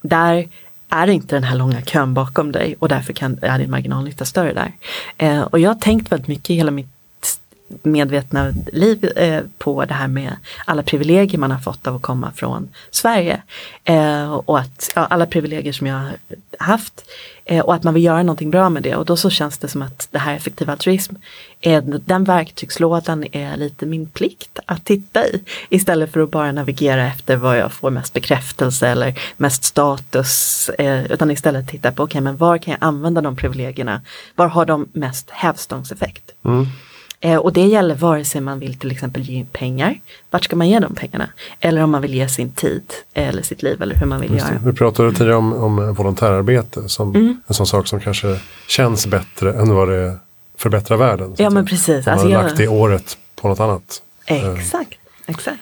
där 0.02 0.48
är 0.88 1.06
inte 1.10 1.36
den 1.36 1.44
här 1.44 1.56
långa 1.56 1.82
kön 1.82 2.14
bakom 2.14 2.52
dig 2.52 2.76
och 2.78 2.88
därför 2.88 3.12
kan, 3.12 3.38
är 3.42 3.58
din 3.58 3.70
marginalnytta 3.70 4.24
större 4.24 4.52
där. 4.52 4.72
Eh, 5.18 5.40
och 5.40 5.58
jag 5.58 5.70
har 5.70 5.80
tänkt 5.80 6.12
väldigt 6.12 6.28
mycket 6.28 6.50
i 6.50 6.54
hela 6.54 6.70
mitt 6.70 6.99
medvetna 7.82 8.52
liv 8.72 9.12
eh, 9.16 9.42
på 9.58 9.84
det 9.84 9.94
här 9.94 10.08
med 10.08 10.36
alla 10.64 10.82
privilegier 10.82 11.38
man 11.38 11.50
har 11.50 11.58
fått 11.58 11.86
av 11.86 11.96
att 11.96 12.02
komma 12.02 12.32
från 12.36 12.68
Sverige. 12.90 13.42
Eh, 13.84 14.32
och 14.32 14.58
att 14.58 14.92
ja, 14.94 15.06
alla 15.06 15.26
privilegier 15.26 15.72
som 15.72 15.86
jag 15.86 15.94
har 15.94 16.12
haft 16.58 17.04
eh, 17.44 17.64
och 17.64 17.74
att 17.74 17.82
man 17.82 17.94
vill 17.94 18.04
göra 18.04 18.22
någonting 18.22 18.50
bra 18.50 18.68
med 18.68 18.82
det 18.82 18.96
och 18.96 19.04
då 19.04 19.16
så 19.16 19.30
känns 19.30 19.58
det 19.58 19.68
som 19.68 19.82
att 19.82 20.08
det 20.10 20.18
här 20.18 20.36
effektiv 20.36 20.70
altruism, 20.70 21.14
är, 21.60 21.80
den 21.80 22.24
verktygslådan 22.24 23.24
är 23.32 23.56
lite 23.56 23.86
min 23.86 24.06
plikt 24.06 24.58
att 24.66 24.84
titta 24.84 25.26
i. 25.26 25.44
Istället 25.68 26.12
för 26.12 26.20
att 26.20 26.30
bara 26.30 26.52
navigera 26.52 27.06
efter 27.06 27.36
vad 27.36 27.58
jag 27.58 27.72
får 27.72 27.90
mest 27.90 28.12
bekräftelse 28.12 28.88
eller 28.88 29.20
mest 29.36 29.64
status. 29.64 30.68
Eh, 30.68 31.12
utan 31.12 31.30
istället 31.30 31.68
titta 31.68 31.92
på, 31.92 32.02
okej 32.02 32.12
okay, 32.12 32.20
men 32.20 32.36
var 32.36 32.58
kan 32.58 32.72
jag 32.72 32.78
använda 32.88 33.20
de 33.20 33.36
privilegierna? 33.36 34.00
Var 34.34 34.46
har 34.46 34.66
de 34.66 34.88
mest 34.92 35.30
hävstångseffekt? 35.30 36.30
Mm. 36.44 36.66
Eh, 37.22 37.36
och 37.36 37.52
det 37.52 37.66
gäller 37.66 37.94
vare 37.94 38.24
sig 38.24 38.40
man 38.40 38.58
vill 38.58 38.78
till 38.78 38.90
exempel 38.90 39.22
ge 39.22 39.44
pengar, 39.52 40.00
vart 40.30 40.44
ska 40.44 40.56
man 40.56 40.68
ge 40.68 40.78
de 40.78 40.94
pengarna? 40.94 41.28
Eller 41.60 41.82
om 41.82 41.90
man 41.90 42.02
vill 42.02 42.14
ge 42.14 42.28
sin 42.28 42.52
tid 42.52 42.82
eller 43.14 43.42
sitt 43.42 43.62
liv 43.62 43.82
eller 43.82 43.94
hur 43.94 44.06
man 44.06 44.20
vill 44.20 44.34
göra. 44.34 44.60
Vi 44.64 44.72
pratade 44.72 45.12
tidigare 45.12 45.36
om, 45.36 45.52
om 45.52 45.94
volontärarbete 45.94 46.88
som 46.88 47.14
mm. 47.14 47.40
en 47.46 47.54
sån 47.54 47.66
sak 47.66 47.86
som 47.86 48.00
kanske 48.00 48.40
känns 48.68 49.06
bättre 49.06 49.52
än 49.52 49.74
vad 49.74 49.88
det 49.88 50.18
förbättrar 50.56 50.96
världen. 50.96 51.34
Ja 51.38 51.50
men 51.50 51.66
precis. 51.66 52.06
Man 52.06 52.12
alltså, 52.12 52.28
har 52.28 52.42
lagt 52.42 52.56
det 52.56 52.68
året 52.68 53.18
på 53.36 53.48
något 53.48 53.60
annat. 53.60 54.02
Exakt, 54.26 54.98
exakt. 55.26 55.60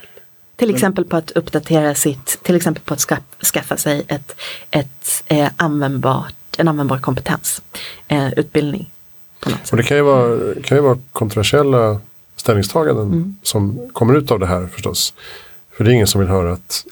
Till 0.57 0.75
exempel 0.75 1.05
på 1.05 1.17
att 1.17 1.31
uppdatera 1.31 1.95
sitt, 1.95 2.39
till 2.43 2.57
exempel 2.57 2.83
på 2.83 2.95
att 2.95 3.01
skaffa, 3.01 3.45
skaffa 3.53 3.77
sig 3.77 4.05
ett, 4.09 4.35
ett 4.71 5.25
eh, 5.27 5.49
användbart, 5.57 6.35
en 6.59 6.69
användbar 6.69 6.99
kompetens, 6.99 7.63
eh, 8.09 8.33
utbildning. 8.33 8.91
Och 9.71 9.77
det 9.77 9.83
kan 9.83 9.97
ju 9.97 10.03
vara, 10.03 10.55
kan 10.65 10.77
ju 10.79 10.83
vara 10.83 10.99
kontroversiella 11.13 12.01
ställningstaganden 12.37 13.07
mm. 13.07 13.37
som 13.43 13.91
kommer 13.93 14.15
ut 14.15 14.31
av 14.31 14.39
det 14.39 14.47
här 14.47 14.67
förstås. 14.67 15.15
För 15.71 15.85
det 15.85 15.91
är 15.91 15.95
ingen 15.95 16.07
som 16.07 16.21
vill 16.21 16.31
höra 16.31 16.53
att 16.53 16.85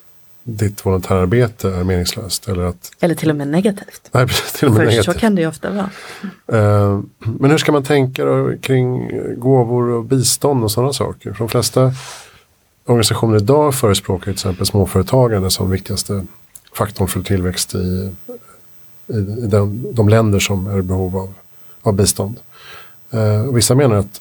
ditt 0.48 0.86
volontärarbete 0.86 1.70
är 1.70 1.84
meningslöst. 1.84 2.48
Eller, 2.48 2.62
att, 2.62 2.90
eller 3.00 3.14
till 3.14 3.30
och 3.30 3.36
med 3.36 3.48
negativt. 3.48 4.08
Nej, 4.12 4.26
till 4.54 4.68
och 4.68 4.74
med 4.74 4.86
negativt. 4.86 5.04
så 5.04 5.20
kan 5.20 5.34
det 5.34 5.40
ju 5.40 5.48
ofta 5.48 5.70
vara. 5.70 5.90
Uh, 6.52 7.00
men 7.18 7.50
hur 7.50 7.58
ska 7.58 7.72
man 7.72 7.84
tänka 7.84 8.24
då 8.24 8.52
kring 8.60 9.10
gåvor 9.40 9.88
och 9.88 10.04
bistånd 10.04 10.64
och 10.64 10.70
sådana 10.70 10.92
saker? 10.92 11.32
För 11.32 11.38
de 11.38 11.48
flesta 11.48 11.92
organisationer 12.84 13.36
idag 13.36 13.74
förespråkar 13.74 14.24
till 14.24 14.32
exempel 14.32 14.66
småföretagande 14.66 15.50
som 15.50 15.70
viktigaste 15.70 16.26
faktorn 16.72 17.08
för 17.08 17.22
tillväxt 17.22 17.74
i, 17.74 18.12
i, 19.06 19.16
i 19.16 19.46
den, 19.46 19.94
de 19.94 20.08
länder 20.08 20.38
som 20.38 20.66
är 20.66 20.78
i 20.78 20.82
behov 20.82 21.16
av 21.16 21.34
av 21.86 21.94
bistånd. 21.94 22.40
Eh, 23.10 23.48
och 23.48 23.56
vissa 23.56 23.74
menar 23.74 23.96
att 23.96 24.20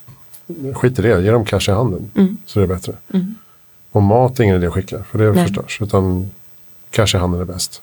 skit 0.74 1.00
i 1.00 1.02
det, 1.02 1.22
ge 1.22 1.32
dem 1.32 1.46
cash 1.46 1.70
i 1.70 1.72
handen 1.72 2.12
mm. 2.16 2.38
så 2.46 2.60
det 2.60 2.66
är 2.66 2.68
bättre. 2.68 2.94
Mm. 3.14 3.36
Och 3.92 4.02
mat 4.04 4.40
är 4.40 4.44
ingen 4.44 4.56
idé 4.56 4.68
att 4.68 4.74
skicka 4.74 5.04
för 5.04 5.18
det 5.18 5.32
Nej. 5.32 5.48
förstörs. 5.48 5.82
Utan 5.82 6.32
cash 6.90 7.16
i 7.16 7.18
handen 7.18 7.42
är 7.42 7.46
bäst. 7.46 7.82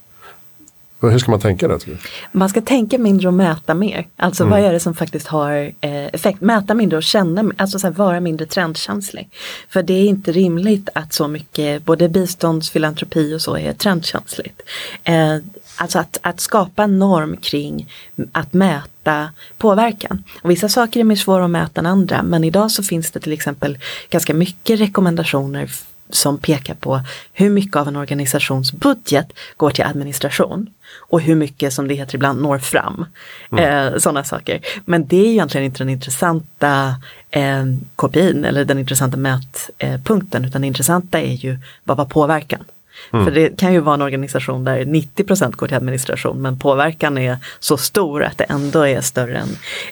Hur 1.11 1.19
ska 1.19 1.31
man 1.31 1.41
tänka 1.41 1.69
där? 1.69 1.79
Du? 1.87 1.97
Man 2.33 2.49
ska 2.49 2.61
tänka 2.61 2.99
mindre 2.99 3.29
och 3.29 3.35
mäta 3.35 3.75
mer. 3.75 4.07
Alltså 4.17 4.43
Mm. 4.43 4.51
vad 4.51 4.69
är 4.69 4.73
det 4.73 4.81
som 4.81 4.95
faktiskt 4.95 5.27
har 5.27 5.73
eh, 5.81 6.07
effekt? 6.07 6.41
Mäta 6.41 6.75
mindre 6.75 6.97
och 6.97 7.03
känna, 7.03 7.53
alltså 7.57 7.79
så 7.79 7.87
här, 7.87 7.95
vara 7.95 8.21
mindre 8.21 8.47
trendkänslig. 8.47 9.29
För 9.69 9.83
det 9.83 9.95
är 9.95 10.05
inte 10.05 10.33
rimligt 10.33 10.89
att 10.95 11.13
så 11.13 11.29
mycket, 11.29 11.85
både 11.85 12.09
biståndsfilantropi 12.09 13.35
och 13.35 13.41
så 13.41 13.57
är 13.57 13.73
trendkänsligt. 13.73 14.63
Eh, 15.05 15.37
alltså 15.77 15.99
att, 15.99 16.19
att 16.23 16.41
skapa 16.41 16.83
en 16.83 16.99
norm 16.99 17.37
kring 17.37 17.93
att 18.33 18.53
mäta 18.53 19.31
påverkan. 19.59 20.25
Och 20.43 20.51
vissa 20.51 20.69
saker 20.69 21.01
är 21.01 21.05
mer 21.05 21.17
svåra 21.17 21.45
att 21.45 21.51
mäta 21.51 21.81
än 21.81 21.87
andra 21.87 22.23
men 22.23 22.45
idag 22.45 22.71
så 22.71 22.83
finns 22.83 23.11
det 23.11 23.21
till 23.21 23.33
exempel 23.33 23.79
ganska 24.11 24.35
mycket 24.35 24.81
rekommendationer 24.81 25.71
som 26.11 26.39
pekar 26.39 26.75
på 26.75 27.01
hur 27.33 27.51
mycket 27.51 27.77
av 27.77 27.89
en 27.89 27.97
organisations 27.97 28.73
budget 28.73 29.33
går 29.57 29.71
till 29.71 29.85
administration 29.85 30.71
och 30.99 31.21
hur 31.21 31.35
mycket 31.35 31.73
som 31.73 31.89
det 31.89 31.95
heter 31.95 32.15
ibland 32.15 32.43
når 32.43 32.59
fram. 32.59 33.07
Eh, 33.59 33.97
Sådana 33.99 34.25
saker. 34.25 34.61
Men 34.85 35.07
det 35.07 35.17
är 35.17 35.27
egentligen 35.31 35.65
inte 35.65 35.79
den 35.79 35.89
intressanta 35.89 36.95
eh, 37.31 37.65
KPIn 37.97 38.45
eller 38.45 38.65
den 38.65 38.79
intressanta 38.79 39.17
mätpunkten 39.17 40.45
utan 40.45 40.61
det 40.61 40.67
intressanta 40.67 41.21
är 41.21 41.33
ju 41.35 41.59
vad 41.85 41.97
var 41.97 42.05
påverkan. 42.05 42.65
För 43.11 43.31
det 43.31 43.59
kan 43.59 43.73
ju 43.73 43.81
vara 43.81 43.95
en 43.95 44.03
organisation 44.03 44.65
där 44.65 44.85
90% 44.85 45.53
går 45.53 45.67
till 45.67 45.77
administration 45.77 46.43
men 46.43 46.59
påverkan 46.59 47.19
är 47.19 47.37
så 47.61 47.77
stor 47.77 48.25
att 48.25 48.39
det 48.39 48.45
ändå 48.45 48.87
är 48.87 49.01
större 49.01 49.39
än, 49.39 49.49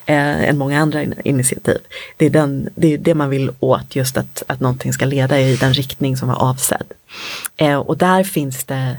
eh, 0.06 0.48
än 0.48 0.58
många 0.58 0.80
andra 0.80 1.02
in- 1.02 1.14
initiativ. 1.24 1.78
Det 2.16 2.26
är, 2.26 2.30
den, 2.30 2.68
det 2.74 2.94
är 2.94 2.98
det 2.98 3.14
man 3.14 3.30
vill 3.30 3.50
åt, 3.60 3.96
just 3.96 4.16
att, 4.16 4.42
att 4.46 4.60
någonting 4.60 4.92
ska 4.92 5.04
leda 5.04 5.40
i 5.40 5.56
den 5.56 5.72
riktning 5.74 6.16
som 6.16 6.28
var 6.28 6.36
avsedd. 6.42 6.84
Eh, 7.56 7.76
och 7.78 7.96
där 7.98 8.24
finns 8.24 8.64
det 8.64 8.96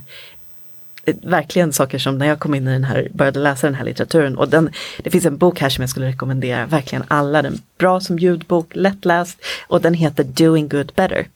verkligen 1.05 1.73
saker 1.73 1.99
som 1.99 2.17
när 2.17 2.25
jag 2.25 2.39
kom 2.39 2.55
in 2.55 2.67
i 2.67 2.71
den 2.71 2.83
här, 2.83 3.07
började 3.13 3.39
läsa 3.39 3.67
den 3.67 3.75
här 3.75 3.85
litteraturen 3.85 4.37
och 4.37 4.49
den, 4.49 4.69
det 5.03 5.09
finns 5.09 5.25
en 5.25 5.37
bok 5.37 5.59
här 5.59 5.69
som 5.69 5.81
jag 5.81 5.89
skulle 5.89 6.07
rekommendera 6.07 6.65
verkligen 6.65 7.03
alla, 7.07 7.41
den 7.41 7.53
är 7.53 7.59
bra 7.77 7.99
som 7.99 8.19
ljudbok, 8.19 8.75
lättläst 8.75 9.37
och 9.67 9.81
den 9.81 9.93
heter 9.93 10.23
Doing 10.23 10.67
Good 10.67 10.91
Better. 10.95 11.27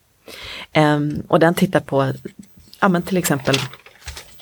Um, 0.76 1.24
och 1.28 1.40
den 1.40 1.54
tittar 1.54 1.80
på, 1.80 2.14
ja 2.80 2.90
men 2.90 3.02
till 3.02 3.18
exempel 3.18 3.56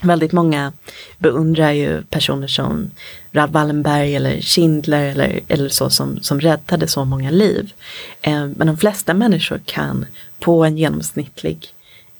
Väldigt 0.03 0.32
många 0.32 0.74
beundrar 1.17 1.71
ju 1.71 2.03
personer 2.03 2.47
som 2.47 2.91
Raoul 3.32 3.51
Wallenberg 3.51 4.15
eller 4.15 4.41
Schindler 4.41 5.05
eller, 5.05 5.39
eller 5.47 5.69
så 5.69 5.89
som, 5.89 6.21
som 6.21 6.39
räddade 6.39 6.88
så 6.88 7.05
många 7.05 7.32
liv. 7.32 7.74
Eh, 8.21 8.47
men 8.47 8.67
de 8.67 8.78
flesta 8.78 9.13
människor 9.13 9.61
kan 9.65 10.05
på 10.39 10.65
en 10.65 10.78
genomsnittlig 10.78 11.67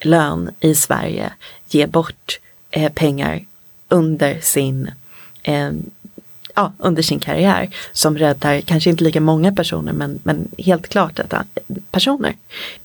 lön 0.02 0.50
i 0.60 0.76
Sverige 0.76 1.34
ge 1.70 1.88
bort 1.88 2.40
eh, 2.74 2.92
pengar 2.92 3.46
under 3.90 4.40
sin 4.42 4.92
eh, 5.44 5.72
ja, 6.56 6.74
under 6.78 7.02
sin 7.02 7.20
karriär 7.20 7.70
som 7.92 8.18
räddar 8.18 8.62
kanske 8.62 8.90
inte 8.90 9.04
lika 9.04 9.22
många 9.22 9.52
personer 9.52 9.94
men, 9.94 10.20
men 10.24 10.48
helt 10.58 10.88
klart 10.88 11.16
detta, 11.16 11.46
personer. 11.92 12.36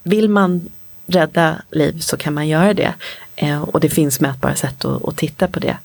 Vill 0.03 0.29
man 0.29 0.69
rädda 1.09 1.63
liv 1.71 1.99
så 2.01 2.17
kan 2.17 2.35
man 2.35 2.49
göra 2.49 2.75
det. 2.75 2.95
Eh, 3.37 3.63
och 3.63 3.81
det 3.81 3.89
finns 3.89 4.21
mätbara 4.21 4.55
sätt 4.55 4.85
att, 4.85 5.09
att 5.09 5.17
titta 5.17 5.49
på 5.49 5.61
det. 5.61 5.77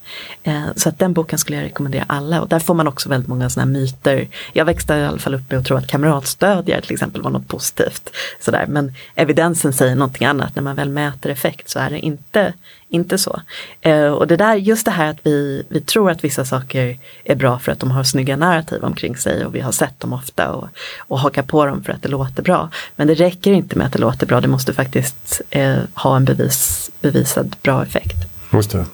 Eh, 0.43 0.65
så 0.75 0.89
att 0.89 0.99
den 0.99 1.13
boken 1.13 1.39
skulle 1.39 1.57
jag 1.57 1.65
rekommendera 1.65 2.05
alla 2.07 2.41
och 2.41 2.47
där 2.47 2.59
får 2.59 2.73
man 2.73 2.87
också 2.87 3.09
väldigt 3.09 3.27
många 3.27 3.49
sådana 3.49 3.71
myter. 3.71 4.27
Jag 4.53 4.65
växte 4.65 4.93
i 4.93 5.05
alla 5.05 5.19
fall 5.19 5.35
upp 5.35 5.51
med 5.51 5.59
att 5.59 5.65
tro 5.65 5.77
att 5.77 5.87
kamratstödjare 5.87 6.81
till 6.81 6.93
exempel 6.93 7.21
var 7.21 7.29
något 7.29 7.47
positivt. 7.47 8.09
Sådär. 8.39 8.65
Men 8.67 8.93
evidensen 9.15 9.73
säger 9.73 9.95
någonting 9.95 10.27
annat. 10.27 10.55
När 10.55 10.63
man 10.63 10.75
väl 10.75 10.89
mäter 10.89 11.31
effekt 11.31 11.69
så 11.69 11.79
är 11.79 11.89
det 11.89 11.99
inte, 11.99 12.53
inte 12.93 13.17
så. 13.17 13.41
Eh, 13.81 14.07
och 14.07 14.27
det 14.27 14.37
där, 14.37 14.55
just 14.55 14.85
det 14.85 14.91
här 14.91 15.09
att 15.09 15.17
vi, 15.23 15.63
vi 15.69 15.81
tror 15.81 16.11
att 16.11 16.23
vissa 16.23 16.45
saker 16.45 16.97
är 17.23 17.35
bra 17.35 17.59
för 17.59 17.71
att 17.71 17.79
de 17.79 17.91
har 17.91 18.03
snygga 18.03 18.37
narrativ 18.37 18.83
omkring 18.83 19.17
sig 19.17 19.45
och 19.45 19.55
vi 19.55 19.59
har 19.59 19.71
sett 19.71 19.99
dem 19.99 20.13
ofta 20.13 20.51
och, 20.51 20.67
och 20.97 21.19
hakar 21.19 21.43
på 21.43 21.65
dem 21.65 21.83
för 21.83 21.93
att 21.93 22.01
det 22.01 22.09
låter 22.09 22.43
bra. 22.43 22.69
Men 22.95 23.07
det 23.07 23.13
räcker 23.13 23.51
inte 23.51 23.77
med 23.77 23.87
att 23.87 23.93
det 23.93 23.99
låter 23.99 24.25
bra, 24.27 24.41
det 24.41 24.47
måste 24.47 24.73
faktiskt 24.73 25.41
eh, 25.49 25.75
ha 25.95 26.15
en 26.15 26.25
bevis, 26.25 26.91
bevisad 27.01 27.55
bra 27.61 27.83
effekt. 27.83 28.15
Just 28.53 28.71
det. 28.71 28.85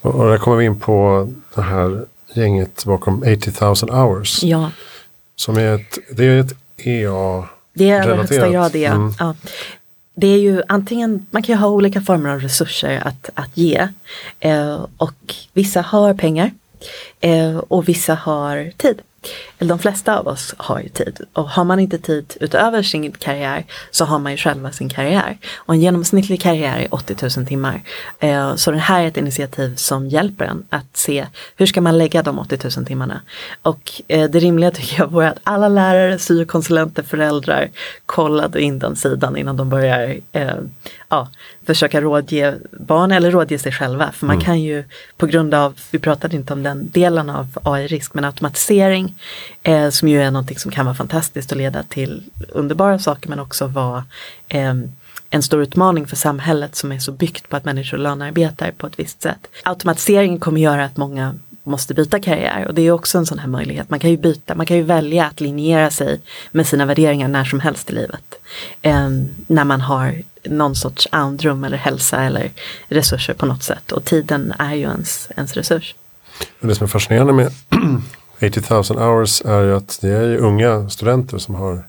Och, 0.00 0.14
och 0.14 0.28
där 0.30 0.38
kommer 0.38 0.56
vi 0.56 0.64
in 0.64 0.80
på 0.80 1.28
det 1.54 1.62
här 1.62 2.04
gänget 2.34 2.84
bakom 2.84 3.18
80 3.22 3.52
000 3.60 3.74
hours. 3.90 4.42
Ja, 4.42 4.70
Som 5.36 5.56
är 5.56 5.74
ett, 5.74 5.98
det 6.16 6.24
är 6.24 6.40
ett 6.40 6.52
EA. 6.76 7.44
det 7.74 7.90
är 7.90 8.06
Relaterat. 8.06 8.30
högsta 8.30 8.48
grad 8.48 8.72
det. 8.72 8.84
Mm. 8.84 9.12
Ja. 9.18 9.34
Det 10.14 10.26
är 10.26 10.38
ju 10.38 10.62
antingen, 10.68 11.26
man 11.30 11.42
kan 11.42 11.54
ju 11.54 11.60
ha 11.60 11.68
olika 11.68 12.00
former 12.00 12.30
av 12.30 12.40
resurser 12.40 13.02
att, 13.04 13.30
att 13.34 13.56
ge. 13.56 13.88
Eh, 14.40 14.86
och 14.96 15.34
vissa 15.52 15.80
har 15.80 16.14
pengar 16.14 16.50
eh, 17.20 17.56
och 17.56 17.88
vissa 17.88 18.14
har 18.14 18.72
tid. 18.76 19.02
Eller 19.58 19.68
de 19.68 19.78
flesta 19.78 20.18
av 20.18 20.28
oss 20.28 20.54
har 20.56 20.80
ju 20.80 20.88
tid. 20.88 21.20
Och 21.32 21.50
har 21.50 21.64
man 21.64 21.80
inte 21.80 21.98
tid 21.98 22.36
utöver 22.40 22.82
sin 22.82 23.12
karriär 23.12 23.64
så 23.90 24.04
har 24.04 24.18
man 24.18 24.32
ju 24.32 24.38
själva 24.38 24.72
sin 24.72 24.88
karriär. 24.88 25.38
Och 25.56 25.74
en 25.74 25.80
genomsnittlig 25.80 26.42
karriär 26.42 26.78
är 26.78 26.94
80 26.94 27.38
000 27.38 27.46
timmar. 27.46 27.82
Eh, 28.18 28.54
så 28.54 28.70
det 28.70 28.78
här 28.78 29.02
är 29.02 29.08
ett 29.08 29.16
initiativ 29.16 29.76
som 29.76 30.08
hjälper 30.08 30.44
en 30.44 30.64
att 30.70 30.96
se 30.96 31.26
hur 31.56 31.66
ska 31.66 31.80
man 31.80 31.98
lägga 31.98 32.22
de 32.22 32.38
80 32.38 32.58
000 32.76 32.86
timmarna. 32.86 33.20
Och 33.62 34.02
eh, 34.08 34.30
det 34.30 34.38
rimliga 34.38 34.70
tycker 34.70 34.98
jag 34.98 35.10
vore 35.10 35.28
att 35.28 35.38
alla 35.42 35.68
lärare, 35.68 36.18
syokonsulenter, 36.18 37.02
föräldrar 37.02 37.70
kollade 38.06 38.62
in 38.62 38.78
den 38.78 38.96
sidan 38.96 39.36
innan 39.36 39.56
de 39.56 39.68
börjar 39.68 40.16
eh, 40.32 40.54
ja, 41.08 41.28
försöka 41.66 42.00
rådge 42.00 42.54
barn 42.70 43.12
eller 43.12 43.30
rådge 43.30 43.58
sig 43.58 43.72
själva. 43.72 44.12
För 44.12 44.26
man 44.26 44.40
kan 44.40 44.60
ju 44.60 44.84
på 45.16 45.26
grund 45.26 45.54
av, 45.54 45.78
vi 45.90 45.98
pratade 45.98 46.36
inte 46.36 46.52
om 46.52 46.62
den 46.62 46.90
delen 46.90 47.30
av 47.30 47.58
AI-risk, 47.62 48.14
men 48.14 48.24
automatisering 48.24 49.14
eh, 49.62 49.90
som 49.90 50.08
ju 50.08 50.22
är 50.22 50.30
någonting 50.30 50.58
som 50.58 50.70
kan 50.70 50.86
vara 50.86 50.94
fantastiskt 50.94 51.52
och 51.52 51.58
leda 51.58 51.82
till 51.82 52.22
underbara 52.48 52.98
saker 52.98 53.28
men 53.28 53.40
också 53.40 53.66
vara 53.66 54.04
eh, 54.48 54.74
en 55.30 55.42
stor 55.42 55.62
utmaning 55.62 56.06
för 56.06 56.16
samhället 56.16 56.76
som 56.76 56.92
är 56.92 56.98
så 56.98 57.12
byggt 57.12 57.48
på 57.48 57.56
att 57.56 57.64
människor 57.64 57.98
lönearbetar 57.98 58.70
på 58.70 58.86
ett 58.86 58.98
visst 58.98 59.22
sätt. 59.22 59.46
Automatiseringen 59.64 60.40
kommer 60.40 60.60
göra 60.60 60.84
att 60.84 60.96
många 60.96 61.34
måste 61.64 61.94
byta 61.94 62.20
karriär 62.20 62.66
och 62.66 62.74
det 62.74 62.82
är 62.82 62.90
också 62.90 63.18
en 63.18 63.26
sån 63.26 63.38
här 63.38 63.48
möjlighet. 63.48 63.90
Man 63.90 64.00
kan 64.00 64.10
ju 64.10 64.16
byta, 64.16 64.54
man 64.54 64.66
kan 64.66 64.76
ju 64.76 64.82
välja 64.82 65.26
att 65.26 65.40
linjera 65.40 65.90
sig 65.90 66.20
med 66.50 66.66
sina 66.66 66.86
värderingar 66.86 67.28
när 67.28 67.44
som 67.44 67.60
helst 67.60 67.90
i 67.90 67.94
livet. 67.94 68.34
Eh, 68.82 69.08
när 69.46 69.64
man 69.64 69.80
har 69.80 70.22
någon 70.44 70.74
sorts 70.76 71.08
andrum 71.10 71.64
eller 71.64 71.76
hälsa 71.76 72.22
eller 72.22 72.50
resurser 72.88 73.34
på 73.34 73.46
något 73.46 73.62
sätt 73.62 73.92
och 73.92 74.04
tiden 74.04 74.52
är 74.58 74.74
ju 74.74 74.82
ens, 74.82 75.28
ens 75.36 75.54
resurs. 75.54 75.94
Och 76.60 76.68
det 76.68 76.74
som 76.74 76.84
är 76.84 76.88
fascinerande 76.88 77.32
med 77.32 77.52
80 78.36 78.62
000 78.70 78.82
hours 78.98 79.42
är 79.44 79.62
ju 79.62 79.76
att 79.76 79.98
det 80.00 80.08
är 80.08 80.22
ju 80.22 80.38
unga 80.38 80.90
studenter 80.90 81.38
som 81.38 81.54
har 81.54 81.84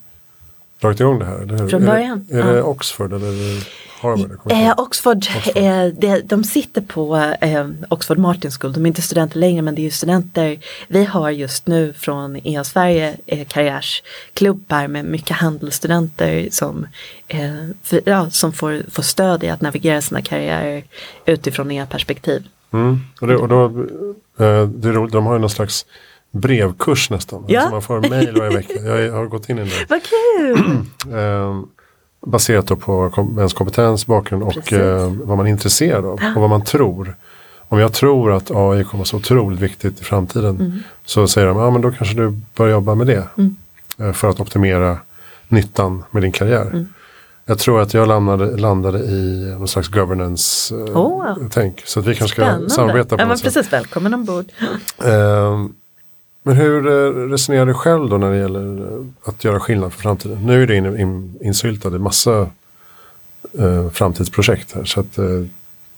dragit 0.82 1.00
igång 1.00 1.20
det 1.20 1.26
här. 1.26 1.68
Från 1.68 1.86
början, 1.86 2.28
Är 2.30 2.36
det, 2.36 2.42
är 2.42 2.54
det 2.54 2.58
ja. 2.58 2.64
Oxford 2.64 3.14
eller 3.14 3.68
Harvard? 4.02 4.32
Eh. 4.50 4.74
Oxford, 4.78 5.18
Oxford. 5.18 5.58
Eh, 5.58 5.86
det, 5.86 6.22
de 6.22 6.44
sitter 6.44 6.82
på 6.82 7.16
eh, 7.42 7.68
Oxford 7.90 8.18
Martin 8.18 8.52
School, 8.52 8.74
de 8.74 8.86
är 8.86 8.88
inte 8.88 9.02
studenter 9.02 9.40
längre 9.40 9.62
men 9.62 9.76
det 9.76 9.82
är 9.82 9.84
ju 9.84 9.92
studenter. 9.92 10.60
Vi 10.88 11.06
har 11.06 11.30
just 11.30 11.68
nu 11.68 11.94
från 11.94 12.36
EA 12.44 12.64
Sverige 12.64 13.18
eh, 13.26 13.48
karriärsklubbar 13.48 14.88
med 14.88 15.06
mycket 15.06 15.38
handelsstudenter 15.38 16.48
som, 16.52 16.88
eh, 17.28 17.40
för, 17.84 18.02
ja, 18.06 18.30
som 18.30 18.54
får, 18.54 18.82
får 18.92 19.04
stöd 19.04 19.44
i 19.44 19.50
att 19.50 19.62
navigera 19.62 20.02
sina 20.02 20.22
karriärer 20.22 20.84
utifrån 21.26 21.72
EA-perspektiv. 21.72 22.48
Mm. 22.74 23.00
Och, 23.22 23.28
det, 23.28 23.36
och 23.36 23.48
då, 23.48 23.66
eh, 24.46 24.68
det 24.68 24.90
är 24.90 24.94
roligt, 24.94 25.14
de 25.14 25.26
har 25.26 25.34
ju 25.34 25.40
någon 25.40 25.50
slags 25.50 25.86
brevkurs 26.32 27.10
nästan. 27.10 27.46
Ja. 27.48 27.60
Alltså 27.60 27.72
man 27.72 27.82
får 27.82 28.10
mejl 28.10 28.38
varje 28.38 28.58
vecka. 28.58 28.74
Jag 28.74 29.14
har 29.14 29.26
gått 29.26 29.50
in 29.50 29.60
i 29.60 29.64
det. 29.64 29.72
Vad 29.90 30.02
kul! 30.04 30.86
Eh, 31.06 31.62
baserat 32.26 32.68
då 32.68 32.76
på 32.76 33.12
ens 33.38 33.54
kompetens, 33.54 34.06
bakgrund 34.06 34.44
och 34.44 34.54
Precis. 34.54 34.74
eh, 34.74 35.12
vad 35.24 35.38
man 35.38 35.48
är 35.48 35.52
intresserad 35.52 36.06
av. 36.06 36.20
Och 36.36 36.42
vad 36.42 36.50
man 36.50 36.64
tror. 36.64 37.16
Om 37.68 37.80
jag 37.80 37.94
tror 37.94 38.32
att 38.34 38.52
AI 38.52 38.84
kommer 38.84 38.98
vara 38.98 39.06
så 39.06 39.18
otroligt 39.18 39.60
viktigt 39.60 40.02
i 40.02 40.04
framtiden. 40.04 40.56
Mm. 40.56 40.80
Så 41.06 41.28
säger 41.28 41.48
de, 41.48 41.58
ja 41.58 41.70
men 41.70 41.82
då 41.82 41.92
kanske 41.92 42.16
du 42.16 42.42
bör 42.58 42.68
jobba 42.70 42.96
med 42.96 43.08
det. 43.08 43.28
Mm. 43.38 43.56
eh, 44.00 44.12
För 44.12 44.30
att 44.30 44.40
optimera 44.40 44.98
nyttan 45.48 46.04
med 46.12 46.24
din 46.24 46.32
karriär. 46.32 46.62
Mm. 46.62 46.88
Jag 47.46 47.60
tror 47.60 47.82
att 47.82 47.94
jag 47.94 48.08
landade, 48.08 48.58
landade 48.58 49.00
i 49.00 49.56
någon 49.60 49.68
slags 49.68 49.88
governance-tänk. 49.88 51.76
Oh. 51.76 51.86
Så 51.86 52.00
att 52.00 52.06
vi 52.06 52.16
kanske 52.16 52.36
ska 52.42 52.70
samarbeta 52.70 53.10
på 53.10 53.22
ja, 53.22 53.26
men 53.26 53.28
något 53.28 53.40
sätt. 53.40 53.54
precis, 53.54 53.74
välkommen 53.74 54.14
ombord. 54.14 54.46
Ehm, 55.04 55.74
men 56.48 56.56
hur 56.56 56.88
eh, 56.88 57.30
resonerar 57.30 57.66
du 57.66 57.74
själv 57.74 58.10
då 58.10 58.18
när 58.18 58.32
det 58.32 58.38
gäller 58.38 58.94
eh, 58.94 59.06
att 59.24 59.44
göra 59.44 59.60
skillnad 59.60 59.94
för 59.94 60.02
framtiden? 60.02 60.46
Nu 60.46 60.64
är 60.64 60.68
du 60.68 60.76
in, 60.76 61.00
in, 61.00 61.40
insyltad 61.42 61.96
i 61.96 62.00
massa 62.00 62.50
eh, 63.60 63.90
framtidsprojekt 63.90 64.76
här. 64.76 64.84
Så 64.84 65.00
att, 65.00 65.18
eh, 65.18 65.26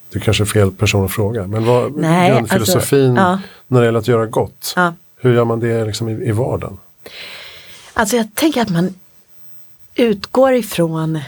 det 0.10 0.20
kanske 0.20 0.44
är 0.44 0.46
fel 0.46 0.72
person 0.72 1.06
att 1.06 1.12
fråga. 1.12 1.48
Men 1.48 1.66
vad 1.66 1.96
Nej, 1.96 2.32
är 2.32 2.44
filosofin 2.44 3.18
alltså, 3.18 3.24
ja. 3.24 3.40
när 3.68 3.80
det 3.80 3.86
gäller 3.86 4.00
att 4.00 4.08
göra 4.08 4.26
gott? 4.26 4.74
Ja. 4.76 4.94
Hur 5.20 5.34
gör 5.34 5.46
man 5.46 5.60
det 5.60 5.86
liksom 5.86 6.10
i, 6.10 6.12
i 6.12 6.32
vardagen? 6.32 6.78
Alltså 7.94 8.16
jag 8.16 8.36
tänker 8.36 8.62
att 8.62 8.70
man 8.70 8.94
utgår 9.96 10.54
ifrån 10.54 11.20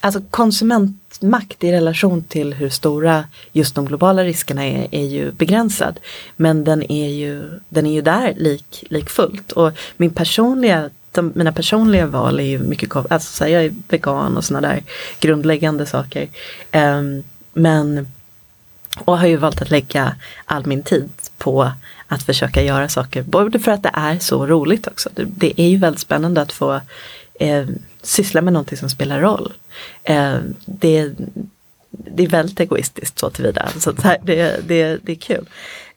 alltså 0.00 0.20
konsumentmakt 0.30 1.64
i 1.64 1.72
relation 1.72 2.24
till 2.24 2.54
hur 2.54 2.68
stora 2.68 3.24
just 3.52 3.74
de 3.74 3.86
globala 3.86 4.24
riskerna 4.24 4.66
är, 4.66 4.88
är 4.94 5.04
ju 5.04 5.32
begränsad. 5.32 6.00
Men 6.36 6.64
den 6.64 6.92
är 6.92 7.08
ju, 7.08 7.60
den 7.68 7.86
är 7.86 7.92
ju 7.92 8.02
där 8.02 8.34
lik, 8.36 8.84
lik 8.90 9.10
fullt. 9.10 9.52
Och 9.52 9.72
min 9.96 10.10
personliga 10.10 10.90
de, 11.12 11.32
mina 11.34 11.52
personliga 11.52 12.06
val 12.06 12.40
är 12.40 12.44
ju 12.44 12.58
mycket, 12.58 12.96
alltså 12.96 13.32
så 13.32 13.44
här, 13.44 13.50
jag 13.50 13.64
är 13.64 13.74
vegan 13.88 14.36
och 14.36 14.44
sådana 14.44 14.68
där 14.68 14.82
grundläggande 15.20 15.86
saker. 15.86 16.28
Um, 16.72 17.22
men, 17.52 18.08
och 18.98 19.18
har 19.18 19.26
ju 19.26 19.36
valt 19.36 19.62
att 19.62 19.70
lägga 19.70 20.16
all 20.44 20.66
min 20.66 20.82
tid 20.82 21.08
på 21.38 21.70
att 22.06 22.22
försöka 22.22 22.62
göra 22.62 22.88
saker, 22.88 23.22
både 23.22 23.58
för 23.58 23.72
att 23.72 23.82
det 23.82 23.90
är 23.92 24.18
så 24.18 24.46
roligt 24.46 24.86
också. 24.86 25.08
Det, 25.14 25.24
det 25.24 25.60
är 25.60 25.68
ju 25.68 25.76
väldigt 25.76 26.00
spännande 26.00 26.40
att 26.40 26.52
få 26.52 26.80
eh, 27.40 27.66
syssla 28.02 28.40
med 28.42 28.52
någonting 28.52 28.78
som 28.78 28.90
spelar 28.90 29.20
roll. 29.20 29.52
Eh, 30.04 30.38
det, 30.66 31.12
det 31.90 32.22
är 32.22 32.28
väldigt 32.28 32.60
egoistiskt 32.60 33.18
så 33.18 33.30
tillvida, 33.30 33.68
så 33.78 33.92
det, 33.92 34.60
det, 34.66 34.98
det 35.02 35.12
är 35.12 35.16
kul. 35.16 35.48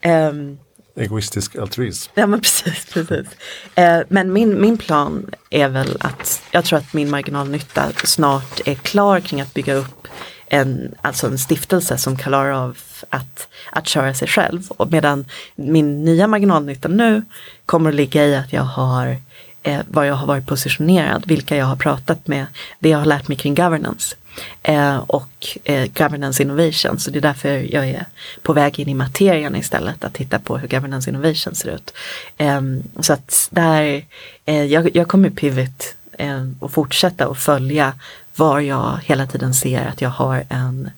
Um, 0.06 0.58
Egoistisk 0.96 1.56
altruism. 1.56 2.12
Ja 2.16 2.28
men 2.28 2.42
precis. 2.42 2.86
precis. 2.94 3.28
Eh, 3.76 4.00
men 4.08 4.34
min, 4.34 4.62
min 4.62 4.78
plan 4.78 5.30
är 5.50 5.68
väl 5.68 5.98
att 6.00 6.42
jag 6.52 6.66
tror 6.66 6.80
att 6.80 6.94
min 6.94 7.10
marginalnytta 7.10 7.92
snart 8.04 8.62
är 8.66 8.76
klar 8.76 9.20
kring 9.20 9.42
att 9.42 9.54
bygga 9.54 9.74
upp 9.74 10.08
en, 10.48 10.96
alltså 11.02 11.28
en 11.28 11.40
stiftelse 11.40 11.98
som 11.98 12.18
klarar 12.18 12.52
av 12.52 12.78
att, 13.10 13.48
att 13.72 13.88
köra 13.88 14.14
sig 14.14 14.28
själv. 14.28 14.72
Och 14.78 14.92
medan 14.92 15.26
min 15.56 16.06
nya 16.06 16.28
marginalnytta 16.28 16.88
nu 16.88 17.24
kommer 17.66 17.90
att 17.90 17.96
ligga 17.96 18.26
i 18.26 18.36
att 18.36 18.54
jag 18.54 18.62
har 18.62 19.18
eh, 19.64 19.80
var 19.88 20.04
jag 20.04 20.16
har 20.16 20.28
varit 20.28 20.48
positionerad, 20.48 21.24
vilka 21.28 21.58
jag 21.58 21.66
har 21.66 21.76
pratat 21.76 22.28
med, 22.28 22.46
det 22.80 22.90
jag 22.90 22.98
har 22.98 23.06
lärt 23.06 23.28
mig 23.28 23.38
kring 23.38 23.56
governance. 23.56 24.16
Eh, 24.64 24.98
och 24.98 25.58
eh, 25.64 25.90
governance 25.94 26.44
innovation. 26.44 27.00
Så 27.00 27.12
det 27.12 27.20
är 27.20 27.22
därför 27.22 27.74
jag 27.74 27.90
är 27.90 28.06
på 28.42 28.54
väg 28.54 28.80
in 28.80 28.90
i 28.90 28.94
materien 28.94 29.56
istället, 29.56 30.04
att 30.04 30.14
titta 30.14 30.40
på 30.40 30.58
hur 30.58 30.68
governance 30.68 31.10
innovation 31.10 31.56
ser 31.56 31.76
ut. 31.76 31.94
Eh, 32.38 32.62
så 33.00 33.14
att 33.14 33.48
där, 33.52 34.06
eh, 34.46 34.64
jag, 34.64 34.96
jag 34.96 35.08
kommer 35.08 35.30
pivot 35.30 35.96
eh, 36.18 36.48
och 36.60 36.72
fortsätta 36.72 37.28
att 37.28 37.40
följa 37.40 37.94
var 38.36 38.60
jag 38.60 39.00
hela 39.04 39.28
tiden 39.28 39.54
ser 39.54 39.86
att 39.86 40.02
jag 40.02 40.10
har 40.10 40.44
en, 40.50 40.90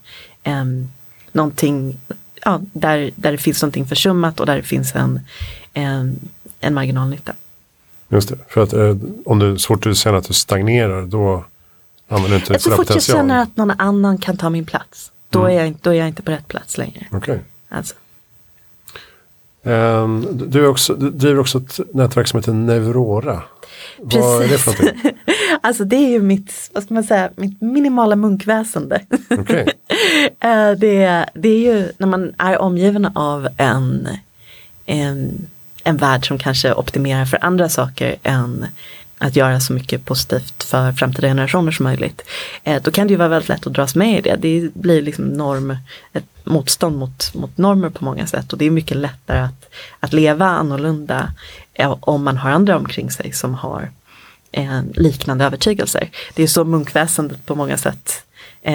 en 0.43 0.91
någonting, 1.31 1.97
ja, 2.45 2.61
där, 2.73 3.11
där 3.15 3.31
det 3.31 3.37
finns 3.37 3.61
någonting 3.61 3.85
försummat 3.85 4.39
och 4.39 4.45
där 4.45 4.55
det 4.55 4.63
finns 4.63 4.95
en, 4.95 5.19
en, 5.73 6.19
en 6.59 6.73
marginalnytta. 6.73 7.33
Just 8.09 8.29
det, 8.29 8.37
för 8.47 8.63
att 8.63 8.73
eh, 8.73 8.95
om 9.25 9.39
du 9.39 9.57
svårt 9.57 9.85
att 9.85 9.97
känna 9.97 10.17
att 10.17 10.27
du 10.27 10.33
stagnerar 10.33 11.01
då 11.01 11.43
använder 12.07 12.37
inte 12.37 12.59
Så 12.59 12.71
fort 12.71 12.89
jag 12.89 13.03
känner 13.03 13.41
att 13.41 13.57
någon 13.57 13.71
annan 13.71 14.17
kan 14.17 14.37
ta 14.37 14.49
min 14.49 14.65
plats, 14.65 15.11
då, 15.29 15.39
mm. 15.39 15.51
är, 15.51 15.63
jag, 15.63 15.75
då 15.81 15.89
är 15.89 15.93
jag 15.93 16.07
inte 16.07 16.21
på 16.21 16.31
rätt 16.31 16.47
plats 16.47 16.77
längre. 16.77 17.07
Okay. 17.11 17.39
Alltså. 17.69 17.95
Um, 19.65 20.27
du, 20.31 20.65
är 20.65 20.67
också, 20.67 20.93
du 20.93 21.09
driver 21.09 21.39
också 21.39 21.57
ett 21.57 21.79
nätverk 21.93 22.27
som 22.27 22.39
heter 22.39 22.53
Neurora. 22.53 23.41
Precis. 24.03 24.21
Vad 24.21 24.43
är 24.43 24.47
det 24.47 24.57
för 24.57 24.83
någonting? 24.83 25.11
alltså 25.61 25.83
det 25.83 25.95
är 25.95 26.09
ju 26.09 26.21
mitt, 26.21 26.69
vad 26.73 26.83
ska 26.83 26.93
man 26.93 27.03
säga, 27.03 27.29
mitt 27.35 27.61
minimala 27.61 28.15
munkväsende. 28.15 29.01
Okay. 29.29 29.63
uh, 30.45 30.77
det, 30.77 31.25
det 31.33 31.49
är 31.49 31.73
ju 31.73 31.91
när 31.97 32.07
man 32.07 32.33
är 32.37 32.61
omgiven 32.61 33.05
av 33.05 33.47
en, 33.57 34.07
en, 34.85 35.47
en 35.83 35.97
värld 35.97 36.27
som 36.27 36.37
kanske 36.37 36.73
optimerar 36.73 37.25
för 37.25 37.45
andra 37.45 37.69
saker 37.69 38.15
än 38.23 38.65
att 39.17 39.35
göra 39.35 39.59
så 39.59 39.73
mycket 39.73 40.05
positivt 40.05 40.63
för 40.63 40.91
framtida 40.91 41.27
generationer 41.27 41.71
som 41.71 41.83
möjligt. 41.83 42.21
Eh, 42.63 42.81
då 42.81 42.91
kan 42.91 43.07
det 43.07 43.11
ju 43.11 43.17
vara 43.17 43.27
väldigt 43.27 43.49
lätt 43.49 43.67
att 43.67 43.73
dras 43.73 43.95
med 43.95 44.19
i 44.19 44.21
det. 44.21 44.35
Det 44.35 44.73
blir 44.73 45.01
liksom 45.01 45.25
norm, 45.25 45.77
ett 46.13 46.25
motstånd 46.43 46.97
mot, 46.97 47.33
mot 47.33 47.57
normer 47.57 47.89
på 47.89 48.05
många 48.05 48.27
sätt 48.27 48.53
och 48.53 48.59
det 48.59 48.65
är 48.65 48.71
mycket 48.71 48.97
lättare 48.97 49.39
att, 49.39 49.69
att 49.99 50.13
leva 50.13 50.45
annorlunda 50.45 51.33
eh, 51.73 51.97
om 51.99 52.23
man 52.23 52.37
har 52.37 52.49
andra 52.49 52.77
omkring 52.77 53.11
sig 53.11 53.31
som 53.31 53.53
har 53.53 53.91
eh, 54.51 54.81
liknande 54.93 55.45
övertygelser. 55.45 56.09
Det 56.33 56.43
är 56.43 56.47
så 56.47 56.63
munkväsendet 56.63 57.45
på 57.45 57.55
många 57.55 57.77
sätt 57.77 58.23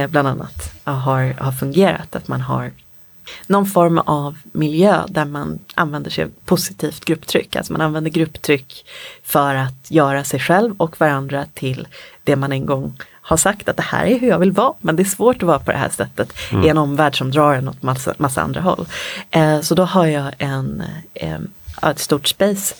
bland 0.08 0.28
annat 0.28 0.72
har, 0.84 1.34
har 1.40 1.52
fungerat, 1.52 2.16
att 2.16 2.28
man 2.28 2.40
har 2.40 2.70
någon 3.46 3.66
form 3.66 3.98
av 3.98 4.38
miljö 4.52 5.02
där 5.08 5.24
man 5.24 5.58
använder 5.74 6.10
sig 6.10 6.24
av 6.24 6.30
positivt 6.44 7.04
grupptryck. 7.04 7.56
Alltså 7.56 7.72
man 7.72 7.82
använder 7.82 8.10
grupptryck 8.10 8.84
för 9.22 9.54
att 9.54 9.90
göra 9.90 10.24
sig 10.24 10.40
själv 10.40 10.74
och 10.76 11.00
varandra 11.00 11.44
till 11.54 11.88
det 12.24 12.36
man 12.36 12.52
en 12.52 12.66
gång 12.66 12.96
har 13.28 13.36
sagt 13.36 13.68
att 13.68 13.76
det 13.76 13.82
här 13.82 14.06
är 14.06 14.18
hur 14.18 14.28
jag 14.28 14.38
vill 14.38 14.52
vara 14.52 14.72
men 14.80 14.96
det 14.96 15.02
är 15.02 15.04
svårt 15.04 15.36
att 15.36 15.42
vara 15.42 15.58
på 15.58 15.72
det 15.72 15.78
här 15.78 15.88
sättet 15.88 16.32
mm. 16.50 16.64
i 16.64 16.68
en 16.68 16.78
omvärld 16.78 17.18
som 17.18 17.30
drar 17.30 17.54
en 17.54 17.68
åt 17.68 17.82
massa, 17.82 18.14
massa 18.18 18.42
andra 18.42 18.60
håll. 18.60 18.86
Eh, 19.30 19.60
så 19.60 19.74
då 19.74 19.84
har 19.84 20.06
jag 20.06 20.32
en, 20.38 20.82
eh, 21.14 21.38
ett 21.82 21.98
stort 21.98 22.28
space 22.28 22.74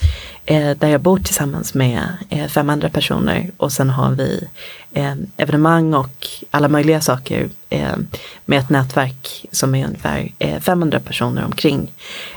eh, 0.47 0.77
där 0.77 0.89
jag 0.89 1.01
bor 1.01 1.19
tillsammans 1.19 1.75
med 1.75 2.03
eh, 2.31 2.47
fem 2.49 2.71
andra 2.71 2.89
personer 2.89 3.51
och 3.57 3.73
sen 3.73 3.91
har 3.91 4.11
vi 4.11 4.49
eh, 4.93 5.15
evenemang 5.37 5.95
och 5.95 6.27
alla 6.51 6.69
möjliga 6.69 7.01
saker 7.01 7.49
eh, 7.71 7.97
med 8.45 8.59
ett 8.59 8.71
nätverk 8.71 9.47
som 9.53 9.75
är 9.75 9.87
ungefär 9.87 10.33
eh, 10.39 10.61
500 10.61 11.01
personer 11.01 11.45
omkring. 11.45 11.93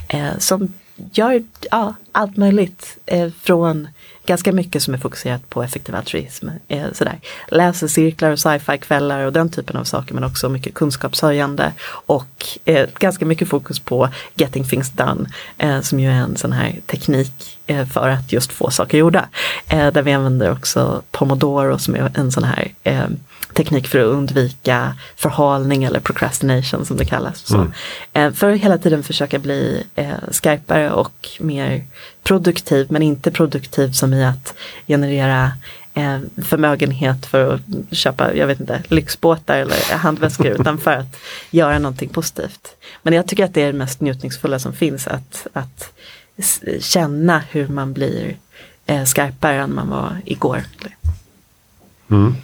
Eh, 0.07 0.37
som 0.37 0.73
gör 1.13 1.43
ja, 1.71 1.93
allt 2.11 2.37
möjligt 2.37 2.97
eh, 3.05 3.29
från 3.41 3.87
ganska 4.25 4.51
mycket 4.51 4.83
som 4.83 4.93
är 4.93 4.97
fokuserat 4.97 5.49
på 5.49 5.63
effektiv 5.63 5.95
altruism. 5.95 6.49
Eh, 6.67 6.85
sådär. 6.93 7.19
Läsecirklar 7.47 8.31
och 8.31 8.39
sci-fi 8.39 8.77
kvällar 8.77 9.25
och 9.25 9.33
den 9.33 9.49
typen 9.49 9.75
av 9.75 9.83
saker 9.83 10.13
men 10.13 10.23
också 10.23 10.49
mycket 10.49 10.73
kunskapshöjande 10.73 11.73
och 11.87 12.45
eh, 12.65 12.89
ganska 12.99 13.25
mycket 13.25 13.49
fokus 13.49 13.79
på 13.79 14.09
getting 14.35 14.65
things 14.65 14.89
done 14.89 15.29
eh, 15.57 15.81
som 15.81 15.99
ju 15.99 16.09
är 16.09 16.21
en 16.21 16.37
sån 16.37 16.51
här 16.51 16.79
teknik 16.85 17.59
eh, 17.67 17.85
för 17.85 18.09
att 18.09 18.33
just 18.33 18.51
få 18.51 18.69
saker 18.69 18.97
gjorda. 18.97 19.29
Eh, 19.67 19.91
där 19.91 20.01
vi 20.01 20.13
använder 20.13 20.51
också 20.51 21.01
pomodoro 21.11 21.77
som 21.77 21.95
är 21.95 22.11
en 22.15 22.31
sån 22.31 22.43
här 22.43 22.71
eh, 22.83 23.07
teknik 23.53 23.87
för 23.87 23.99
att 23.99 24.05
undvika 24.05 24.95
förhalning 25.15 25.83
eller 25.83 25.99
procrastination 25.99 26.85
som 26.85 26.97
det 26.97 27.05
kallas. 27.05 27.51
Mm. 27.51 27.71
Eh, 28.13 28.31
för 28.31 28.51
att 28.51 28.59
hela 28.59 28.77
tiden 28.77 29.03
försöka 29.03 29.39
bli 29.39 29.83
eh, 29.95 30.13
skarpare 30.31 30.91
och 30.91 31.29
mer 31.39 31.85
produktiv 32.23 32.87
men 32.89 33.01
inte 33.01 33.31
produktiv 33.31 33.91
som 33.91 34.13
i 34.13 34.25
att 34.25 34.53
generera 34.87 35.51
eh, 35.93 36.19
förmögenhet 36.43 37.25
för 37.25 37.53
att 37.53 37.97
köpa, 37.97 38.35
jag 38.35 38.47
vet 38.47 38.59
inte, 38.59 38.83
lyxbåtar 38.87 39.57
eller 39.57 39.97
handväskor 39.97 40.47
utan 40.47 40.77
för 40.77 40.91
att 40.91 41.17
göra 41.51 41.79
någonting 41.79 42.09
positivt. 42.09 42.75
Men 43.03 43.13
jag 43.13 43.27
tycker 43.27 43.45
att 43.45 43.53
det 43.53 43.61
är 43.61 43.67
det 43.67 43.79
mest 43.79 44.01
njutningsfulla 44.01 44.59
som 44.59 44.73
finns 44.73 45.07
att, 45.07 45.47
att 45.53 45.93
känna 46.79 47.39
hur 47.49 47.67
man 47.67 47.93
blir 47.93 48.37
skarpare 49.05 49.61
än 49.61 49.75
man 49.75 49.89
var 49.89 50.21
igår. 50.25 50.63
Mm. 52.09 52.35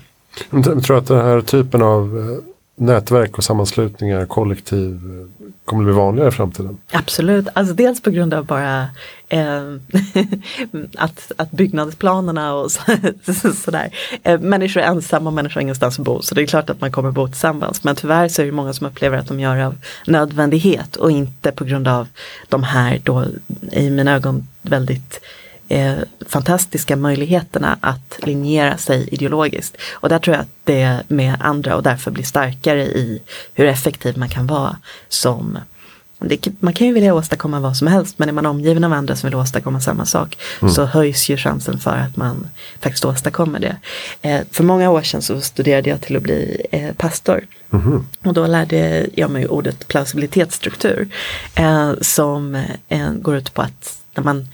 Jag 0.49 0.84
tror 0.84 0.97
att 0.97 1.07
den 1.07 1.26
här 1.26 1.41
typen 1.41 1.81
av 1.81 2.18
eh, 2.19 2.43
nätverk 2.77 3.38
och 3.38 3.43
sammanslutningar, 3.43 4.26
kollektiv, 4.26 4.93
eh, 4.93 5.47
kommer 5.65 5.84
att 5.84 5.85
bli 5.85 5.93
vanligare 5.93 6.30
i 6.30 6.31
framtiden? 6.31 6.77
Absolut, 6.91 7.47
alltså 7.53 7.73
dels 7.73 8.01
på 8.01 8.09
grund 8.09 8.34
av 8.34 8.45
bara 8.45 8.88
eh, 9.30 9.61
att, 10.97 11.31
att 11.38 11.51
byggnadsplanerna 11.51 12.53
och 12.55 12.72
sådär. 13.64 13.89
eh, 14.23 14.39
människor 14.39 14.81
är 14.81 14.88
ensamma 14.88 15.30
och 15.30 15.34
människor 15.34 15.53
har 15.55 15.61
ingenstans 15.61 15.99
att 15.99 16.05
bo 16.05 16.22
så 16.22 16.35
det 16.35 16.41
är 16.41 16.45
klart 16.45 16.69
att 16.69 16.81
man 16.81 16.91
kommer 16.91 17.09
att 17.09 17.15
bo 17.15 17.27
tillsammans. 17.27 17.84
Men 17.84 17.95
tyvärr 17.95 18.27
så 18.27 18.41
är 18.41 18.45
det 18.45 18.51
många 18.51 18.73
som 18.73 18.88
upplever 18.88 19.18
att 19.18 19.27
de 19.27 19.39
gör 19.39 19.55
det 19.55 19.65
av 19.65 19.76
nödvändighet 20.07 20.95
och 20.95 21.11
inte 21.11 21.51
på 21.51 21.64
grund 21.64 21.88
av 21.88 22.07
de 22.49 22.64
här 22.64 23.01
då 23.03 23.26
i 23.72 23.89
mina 23.89 24.15
ögon 24.15 24.47
väldigt 24.61 25.22
eh, 25.68 25.95
fantastiska 26.27 26.95
möjligheterna 26.95 27.77
att 27.81 28.19
linjera 28.23 28.77
sig 28.77 29.10
ideologiskt. 29.11 29.77
Och 29.91 30.10
där 30.10 30.19
tror 30.19 30.35
jag 30.35 30.41
att 30.41 30.56
det 30.64 30.81
är 30.81 31.03
med 31.07 31.38
andra 31.39 31.76
och 31.76 31.84
därför 31.84 32.11
blir 32.11 32.23
starkare 32.23 32.85
i 32.85 33.22
hur 33.53 33.65
effektiv 33.65 34.18
man 34.18 34.30
kan 34.30 34.48
vara 34.48 34.77
som 35.10 35.60
det, 36.19 36.48
man 36.60 36.73
kan 36.73 36.88
ju 36.88 36.94
vilja 36.94 37.14
åstadkomma 37.14 37.60
vad 37.60 37.77
som 37.77 37.88
helst 37.88 38.19
men 38.19 38.30
är 38.30 38.34
man 38.34 38.45
omgiven 38.45 38.84
av 38.84 38.94
andra 38.94 39.15
som 39.15 39.30
vill 39.30 39.35
åstadkomma 39.35 39.81
samma 39.81 40.06
sak 40.06 40.38
mm. 40.61 40.73
så 40.73 40.85
höjs 40.85 41.30
ju 41.30 41.38
chansen 41.38 41.80
för 41.80 41.91
att 41.91 42.18
man 42.18 42.49
faktiskt 42.80 43.06
åstadkommer 43.06 43.60
det. 43.60 43.76
Eh, 44.22 44.41
för 44.52 44.64
många 44.64 44.89
år 44.89 45.02
sedan 45.02 45.22
så 45.22 45.41
studerade 45.41 45.89
jag 45.89 46.02
till 46.02 46.18
att 46.18 46.23
bli 46.23 46.68
eh, 46.72 46.94
pastor. 46.94 47.48
Mm. 47.73 48.06
Och 48.23 48.34
då 48.34 48.48
lärde 48.48 49.07
jag 49.14 49.31
mig 49.31 49.48
ordet 49.48 49.88
plausibilitetsstruktur 49.88 51.07
eh, 51.56 51.94
som 52.02 52.56
eh, 52.88 53.11
går 53.11 53.35
ut 53.35 53.53
på 53.53 53.61
att 53.61 53.98
när 54.15 54.23
man 54.23 54.48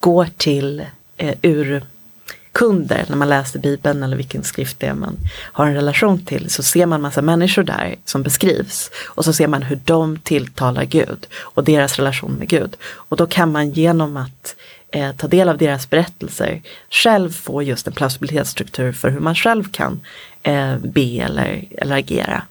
går 0.00 0.28
till 0.36 0.86
eh, 1.16 1.34
urkunder 1.42 3.04
när 3.08 3.16
man 3.16 3.28
läser 3.28 3.58
Bibeln 3.58 4.02
eller 4.02 4.16
vilken 4.16 4.44
skrift 4.44 4.80
det 4.80 4.86
är 4.86 4.94
man 4.94 5.16
har 5.34 5.66
en 5.66 5.74
relation 5.74 6.24
till 6.24 6.50
så 6.50 6.62
ser 6.62 6.86
man 6.86 7.00
massa 7.00 7.22
människor 7.22 7.62
där 7.62 7.96
som 8.04 8.22
beskrivs 8.22 8.90
och 9.06 9.24
så 9.24 9.32
ser 9.32 9.48
man 9.48 9.62
hur 9.62 9.80
de 9.84 10.18
tilltalar 10.18 10.84
Gud 10.84 11.26
och 11.34 11.64
deras 11.64 11.96
relation 11.96 12.32
med 12.32 12.48
Gud. 12.48 12.76
Och 12.82 13.16
då 13.16 13.26
kan 13.26 13.52
man 13.52 13.70
genom 13.70 14.16
att 14.16 14.56
eh, 14.90 15.12
ta 15.12 15.28
del 15.28 15.48
av 15.48 15.58
deras 15.58 15.90
berättelser, 15.90 16.62
själv 16.90 17.30
få 17.30 17.62
just 17.62 17.86
en 17.86 17.92
plausibilitetsstruktur 17.92 18.92
för 18.92 19.10
hur 19.10 19.20
man 19.20 19.34
själv 19.34 19.72
kan 19.72 20.00
eh, 20.42 20.76
be 20.76 21.18
eller, 21.18 21.64
eller 21.70 21.96
agera. 21.96 22.42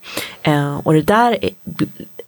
Eh, 0.42 0.78
och 0.78 0.94
det 0.94 1.02
där, 1.02 1.46
är, 1.46 1.52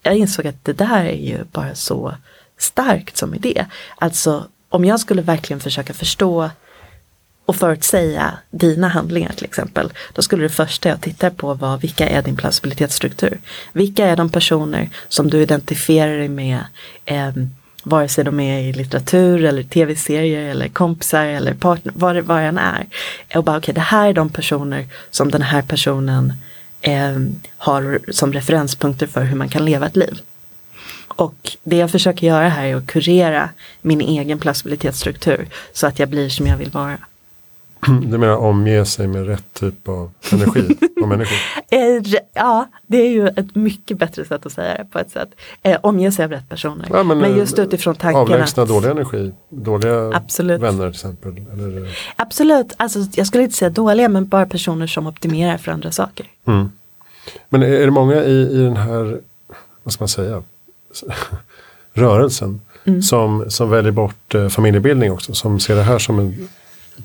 jag 0.03 0.17
insåg 0.17 0.47
att 0.47 0.65
det 0.65 0.73
där 0.73 1.05
är 1.05 1.27
ju 1.27 1.43
bara 1.51 1.75
så 1.75 2.15
starkt 2.57 3.17
som 3.17 3.35
idé. 3.35 3.65
Alltså 3.95 4.47
om 4.69 4.85
jag 4.85 4.99
skulle 4.99 5.21
verkligen 5.21 5.59
försöka 5.59 5.93
förstå 5.93 6.49
och 7.45 7.55
förutsäga 7.55 8.37
dina 8.51 8.87
handlingar 8.87 9.31
till 9.31 9.45
exempel, 9.45 9.91
då 10.13 10.21
skulle 10.21 10.43
det 10.43 10.49
första 10.49 10.89
jag 10.89 11.01
tittar 11.01 11.29
på 11.29 11.53
vara 11.53 11.77
vilka 11.77 12.09
är 12.09 12.21
din 12.21 12.35
plausibilitetsstruktur? 12.35 13.39
Vilka 13.73 14.05
är 14.05 14.15
de 14.15 14.29
personer 14.29 14.89
som 15.07 15.29
du 15.29 15.41
identifierar 15.41 16.17
dig 16.17 16.27
med, 16.27 16.59
eh, 17.05 17.31
vare 17.83 18.07
sig 18.07 18.23
de 18.23 18.39
är 18.39 18.59
i 18.61 18.73
litteratur 18.73 19.45
eller 19.45 19.63
tv-serier 19.63 20.49
eller 20.49 20.67
kompisar 20.67 21.25
eller 21.25 21.53
partner, 21.53 21.93
vad 21.95 22.15
det, 22.15 22.21
vad 22.21 22.37
det 22.37 22.43
än 22.43 22.57
är. 22.57 22.85
Och 23.35 23.43
bara 23.43 23.57
okej, 23.57 23.63
okay, 23.63 23.73
det 23.73 23.81
här 23.81 24.07
är 24.07 24.13
de 24.13 24.29
personer 24.29 24.87
som 25.11 25.31
den 25.31 25.41
här 25.41 25.61
personen 25.61 26.33
eh, 26.81 27.19
har 27.57 27.99
som 28.11 28.33
referenspunkter 28.33 29.07
för 29.07 29.21
hur 29.23 29.35
man 29.35 29.49
kan 29.49 29.65
leva 29.65 29.85
ett 29.85 29.95
liv. 29.95 30.21
Och 31.19 31.57
det 31.63 31.77
jag 31.77 31.91
försöker 31.91 32.27
göra 32.27 32.49
här 32.49 32.65
är 32.65 32.75
att 32.75 32.87
kurera 32.87 33.49
min 33.81 34.01
egen 34.01 34.39
plausibilitetsstruktur 34.39 35.47
så 35.73 35.87
att 35.87 35.99
jag 35.99 36.09
blir 36.09 36.29
som 36.29 36.47
jag 36.47 36.57
vill 36.57 36.69
vara. 36.69 36.97
Du 38.01 38.17
menar 38.17 38.35
omge 38.35 38.85
sig 38.85 39.07
med 39.07 39.27
rätt 39.27 39.53
typ 39.53 39.87
av 39.87 40.11
energi 40.31 40.77
och 41.01 41.07
människor? 41.07 41.37
Eh, 41.71 42.19
ja, 42.33 42.67
det 42.87 42.97
är 42.97 43.09
ju 43.09 43.27
ett 43.27 43.55
mycket 43.55 43.97
bättre 43.97 44.25
sätt 44.25 44.45
att 44.45 44.51
säga 44.51 44.77
det 44.77 44.85
på 44.85 44.99
ett 44.99 45.11
sätt. 45.11 45.29
Eh, 45.63 45.77
omge 45.83 46.11
sig 46.11 46.25
av 46.25 46.31
rätt 46.31 46.49
personer. 46.49 46.87
Ja, 46.91 47.03
men, 47.03 47.17
men, 47.17 47.37
just 47.37 47.59
eh, 47.59 47.65
utifrån 47.65 47.95
tanken 47.95 48.21
Avlägsna 48.21 48.65
dålig 48.65 48.89
energi, 48.89 49.31
dåliga 49.49 50.11
Absolut. 50.13 50.61
vänner 50.61 50.85
till 50.91 50.95
exempel. 50.95 51.31
Eller? 51.53 51.97
Absolut, 52.15 52.73
alltså, 52.77 52.99
jag 53.13 53.27
skulle 53.27 53.43
inte 53.43 53.55
säga 53.55 53.69
dåliga 53.69 54.09
men 54.09 54.27
bara 54.27 54.45
personer 54.45 54.87
som 54.87 55.07
optimerar 55.07 55.57
för 55.57 55.71
andra 55.71 55.91
saker. 55.91 56.25
Mm. 56.47 56.71
Men 57.49 57.63
är 57.63 57.85
det 57.85 57.91
många 57.91 58.23
i, 58.23 58.41
i 58.51 58.63
den 58.63 58.77
här, 58.77 59.19
vad 59.83 59.93
ska 59.93 60.01
man 60.01 60.09
säga, 60.09 60.43
rörelsen 61.93 62.61
mm. 62.83 63.01
som, 63.01 63.45
som 63.49 63.69
väljer 63.69 63.91
bort 63.91 64.35
eh, 64.35 64.49
familjebildning 64.49 65.11
också, 65.11 65.33
som 65.33 65.59
ser 65.59 65.75
det 65.75 65.83
här 65.83 65.99
som 65.99 66.19
en 66.19 66.49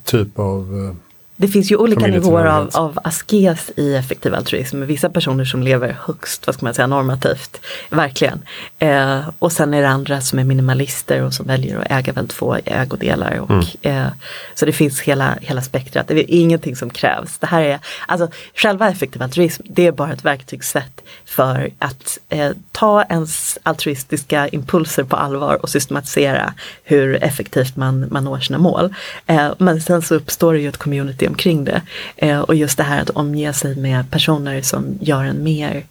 typ 0.04 0.38
av 0.38 0.84
eh, 0.84 1.13
det 1.36 1.48
finns 1.48 1.72
ju 1.72 1.76
olika 1.76 2.06
nivåer 2.06 2.44
av, 2.44 2.70
av 2.72 2.98
askes 3.04 3.70
i 3.76 3.94
effektiv 3.94 4.34
altruism. 4.34 4.84
Vissa 4.84 5.10
personer 5.10 5.44
som 5.44 5.62
lever 5.62 5.96
högst, 6.06 6.46
vad 6.46 6.54
ska 6.54 6.66
man 6.66 6.74
säga, 6.74 6.86
normativt. 6.86 7.60
Verkligen. 7.90 8.42
Eh, 8.78 9.20
och 9.38 9.52
sen 9.52 9.74
är 9.74 9.82
det 9.82 9.88
andra 9.88 10.20
som 10.20 10.38
är 10.38 10.44
minimalister 10.44 11.22
och 11.22 11.34
som 11.34 11.46
väljer 11.46 11.78
att 11.78 11.90
äga 11.90 12.12
väldigt 12.12 12.32
få 12.32 12.58
ägodelar. 12.64 13.38
Och, 13.38 13.50
mm. 13.50 13.64
eh, 13.82 14.12
så 14.54 14.66
det 14.66 14.72
finns 14.72 15.00
hela, 15.00 15.38
hela 15.40 15.62
spektrat. 15.62 16.08
Det 16.08 16.14
är 16.14 16.24
ingenting 16.28 16.76
som 16.76 16.90
krävs. 16.90 17.38
Det 17.38 17.46
här 17.46 17.62
är, 17.62 17.78
alltså 18.06 18.28
själva 18.54 18.90
effektiv 18.90 19.22
altruism, 19.22 19.62
det 19.64 19.86
är 19.86 19.92
bara 19.92 20.12
ett 20.12 20.24
verktygssätt 20.24 21.00
för 21.24 21.70
att 21.78 22.18
eh, 22.28 22.50
ta 22.72 23.02
ens 23.02 23.58
altruistiska 23.62 24.48
impulser 24.48 25.04
på 25.04 25.16
allvar 25.16 25.62
och 25.62 25.70
systematisera 25.70 26.54
hur 26.84 27.24
effektivt 27.24 27.76
man, 27.76 28.08
man 28.10 28.24
når 28.24 28.40
sina 28.40 28.58
mål. 28.58 28.94
Eh, 29.26 29.52
men 29.58 29.80
sen 29.80 30.02
så 30.02 30.14
uppstår 30.14 30.52
det 30.52 30.60
ju 30.60 30.68
ett 30.68 30.76
community 30.76 31.23
community 31.24 31.28
omkring 31.28 31.64
det. 31.64 31.82
Eh, 32.16 32.40
och 32.40 32.54
just 32.54 32.76
det 32.76 32.84
här 32.84 33.02
att 33.02 33.10
omge 33.10 33.52
sig 33.52 33.76
med 33.76 34.10
personer 34.10 34.62
som 34.62 34.98
gör 35.00 35.24
en 35.24 35.42
mer, 35.42 35.84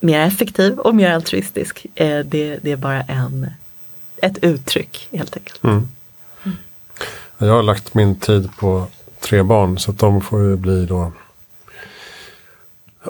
mer 0.00 0.20
effektiv 0.20 0.78
och 0.78 0.94
mer 0.94 1.10
altruistisk. 1.10 1.86
Eh, 1.94 2.18
det, 2.24 2.58
det 2.62 2.72
är 2.72 2.76
bara 2.76 3.02
en, 3.02 3.46
ett 4.22 4.38
uttryck 4.42 5.08
helt 5.12 5.36
enkelt. 5.36 5.64
Mm. 5.64 5.88
Mm. 6.44 6.56
Jag 7.38 7.52
har 7.52 7.62
lagt 7.62 7.94
min 7.94 8.14
tid 8.14 8.48
på 8.58 8.86
tre 9.20 9.42
barn 9.42 9.78
så 9.78 9.90
att 9.90 9.98
de 9.98 10.20
får 10.20 10.40
ju 10.40 10.56
bli 10.56 10.86
då 10.86 11.12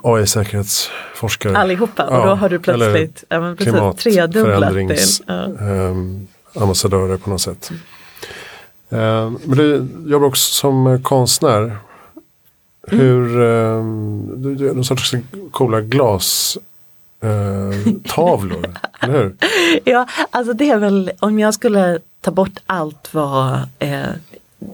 AI-säkerhetsforskare. 0.03 1.57
Allihopa 1.57 2.05
och 2.05 2.15
ja, 2.15 2.27
då 2.27 2.35
har 2.35 2.49
du 2.49 2.59
plötsligt 2.59 3.25
ja, 3.29 3.93
tredubblat 3.93 4.75
din. 4.75 4.97
Ja. 5.27 5.45
Um, 5.45 6.29
ambassadörer 6.55 7.17
på 7.17 7.31
något 7.31 7.41
sätt. 7.41 7.71
Mm. 7.71 7.83
Eh, 8.91 9.31
men 9.45 9.59
du 9.59 9.89
jobbar 10.07 10.27
också 10.27 10.53
som 10.53 11.03
konstnär. 11.03 11.63
Mm. 11.63 11.79
Hur, 13.01 13.43
eh, 13.43 13.85
du, 14.37 14.55
du 14.55 14.75
någon 14.75 14.85
sorts 14.85 15.15
coola 15.51 15.81
glas 15.81 16.59
eh, 17.21 17.93
tavlor, 18.05 18.75
eller 19.01 19.15
hur? 19.15 19.35
Ja, 19.85 20.07
alltså 20.31 20.53
det 20.53 20.71
är 20.71 20.79
väl 20.79 21.11
om 21.21 21.39
jag 21.39 21.55
skulle 21.55 21.99
ta 22.21 22.31
bort 22.31 22.59
allt 22.67 23.15
vad 23.15 23.61
eh, 23.79 24.09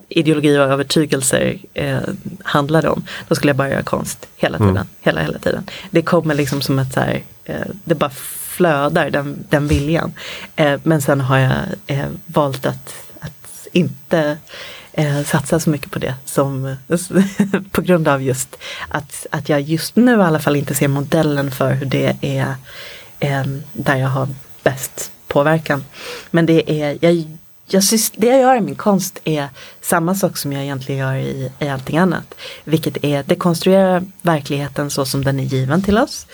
ideologi 0.08 0.58
och 0.58 0.62
övertygelser 0.62 1.58
eh, 1.74 1.98
handlade 2.42 2.88
om. 2.88 3.04
Då 3.28 3.34
skulle 3.34 3.50
jag 3.50 3.56
bara 3.56 3.70
göra 3.70 3.82
konst 3.82 4.28
hela 4.36 4.58
tiden. 4.58 4.76
Mm. 4.76 4.86
Hela, 5.00 5.20
hela 5.20 5.38
tiden. 5.38 5.66
Det 5.90 6.02
kommer 6.02 6.34
liksom 6.34 6.60
som 6.62 6.78
ett 6.78 6.92
så 6.92 7.00
här, 7.00 7.22
eh, 7.44 7.66
det 7.84 7.94
bara 7.94 8.10
flödar 8.56 9.10
den, 9.10 9.44
den 9.48 9.68
viljan. 9.68 10.12
Eh, 10.56 10.80
men 10.82 11.02
sen 11.02 11.20
har 11.20 11.38
jag 11.38 11.52
eh, 11.86 12.06
valt 12.26 12.66
att 12.66 13.05
inte 13.76 14.38
eh, 14.92 15.22
satsa 15.24 15.60
så 15.60 15.70
mycket 15.70 15.90
på 15.90 15.98
det 15.98 16.14
som 16.24 16.76
på 17.70 17.82
grund 17.82 18.08
av 18.08 18.22
just 18.22 18.56
att, 18.88 19.26
att 19.30 19.48
jag 19.48 19.60
just 19.60 19.96
nu 19.96 20.12
i 20.12 20.22
alla 20.22 20.38
fall 20.38 20.56
inte 20.56 20.74
ser 20.74 20.88
modellen 20.88 21.50
för 21.50 21.72
hur 21.72 21.86
det 21.86 22.16
är 22.20 22.54
eh, 23.20 23.42
där 23.72 23.96
jag 23.96 24.08
har 24.08 24.28
bäst 24.62 25.10
påverkan. 25.28 25.84
Men 26.30 26.46
det 26.46 26.82
är, 26.82 26.98
jag, 27.00 27.14
jag, 27.66 27.82
det 28.16 28.26
jag 28.26 28.40
gör 28.40 28.56
i 28.56 28.60
min 28.60 28.74
konst 28.74 29.20
är 29.24 29.48
samma 29.80 30.14
sak 30.14 30.36
som 30.36 30.52
jag 30.52 30.62
egentligen 30.62 31.00
gör 31.00 31.14
i, 31.14 31.52
i 31.58 31.68
allting 31.68 31.98
annat. 31.98 32.34
Vilket 32.64 33.04
är 33.04 33.22
dekonstruera 33.22 34.04
verkligheten 34.22 34.90
så 34.90 35.04
som 35.04 35.24
den 35.24 35.40
är 35.40 35.44
given 35.44 35.82
till 35.82 35.98
oss. 35.98 36.26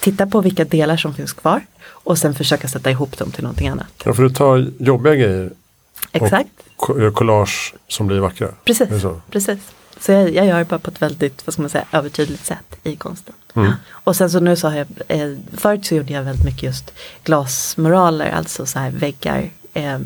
Titta 0.00 0.26
på 0.26 0.40
vilka 0.40 0.64
delar 0.64 0.96
som 0.96 1.14
finns 1.14 1.32
kvar 1.32 1.60
och 1.88 2.18
sen 2.18 2.34
försöka 2.34 2.68
sätta 2.68 2.90
ihop 2.90 3.18
dem 3.18 3.30
till 3.30 3.42
någonting 3.42 3.68
annat. 3.68 3.86
Ja, 4.04 4.14
för 4.14 4.22
du 4.22 4.30
tar 4.30 4.70
jobbiga 4.78 5.14
grejer 5.14 5.50
Exakt 6.12 6.50
collage 7.14 7.74
som 7.88 8.06
blir 8.06 8.18
vackra. 8.18 8.48
Precis. 8.64 9.02
Så. 9.02 9.20
precis. 9.30 9.58
Så 10.00 10.12
jag, 10.12 10.34
jag, 10.34 10.46
gör 10.46 10.58
det 10.58 10.64
bara 10.64 10.78
på 10.78 10.90
ett 10.90 11.02
väldigt, 11.02 11.46
vad 11.46 11.52
ska 11.52 11.62
man 11.62 11.70
säga, 11.70 11.84
övertydligt 11.92 12.46
sätt 12.46 12.76
i 12.82 12.96
konsten. 12.96 13.34
Mm. 13.54 13.72
Och 13.90 14.16
sen 14.16 14.30
så 14.30 14.40
nu 14.40 14.56
så 14.56 14.68
har 14.68 14.76
jag, 14.76 14.86
eh, 15.08 15.36
förut 15.52 15.86
så 15.86 15.94
gjorde 15.94 16.12
jag 16.12 16.22
väldigt 16.22 16.44
mycket 16.44 16.62
just 16.62 16.92
glasmuraler, 17.24 18.30
alltså 18.30 18.66
så 18.66 18.78
här 18.78 18.90
väggar. 18.90 19.50
Eh, 19.74 19.98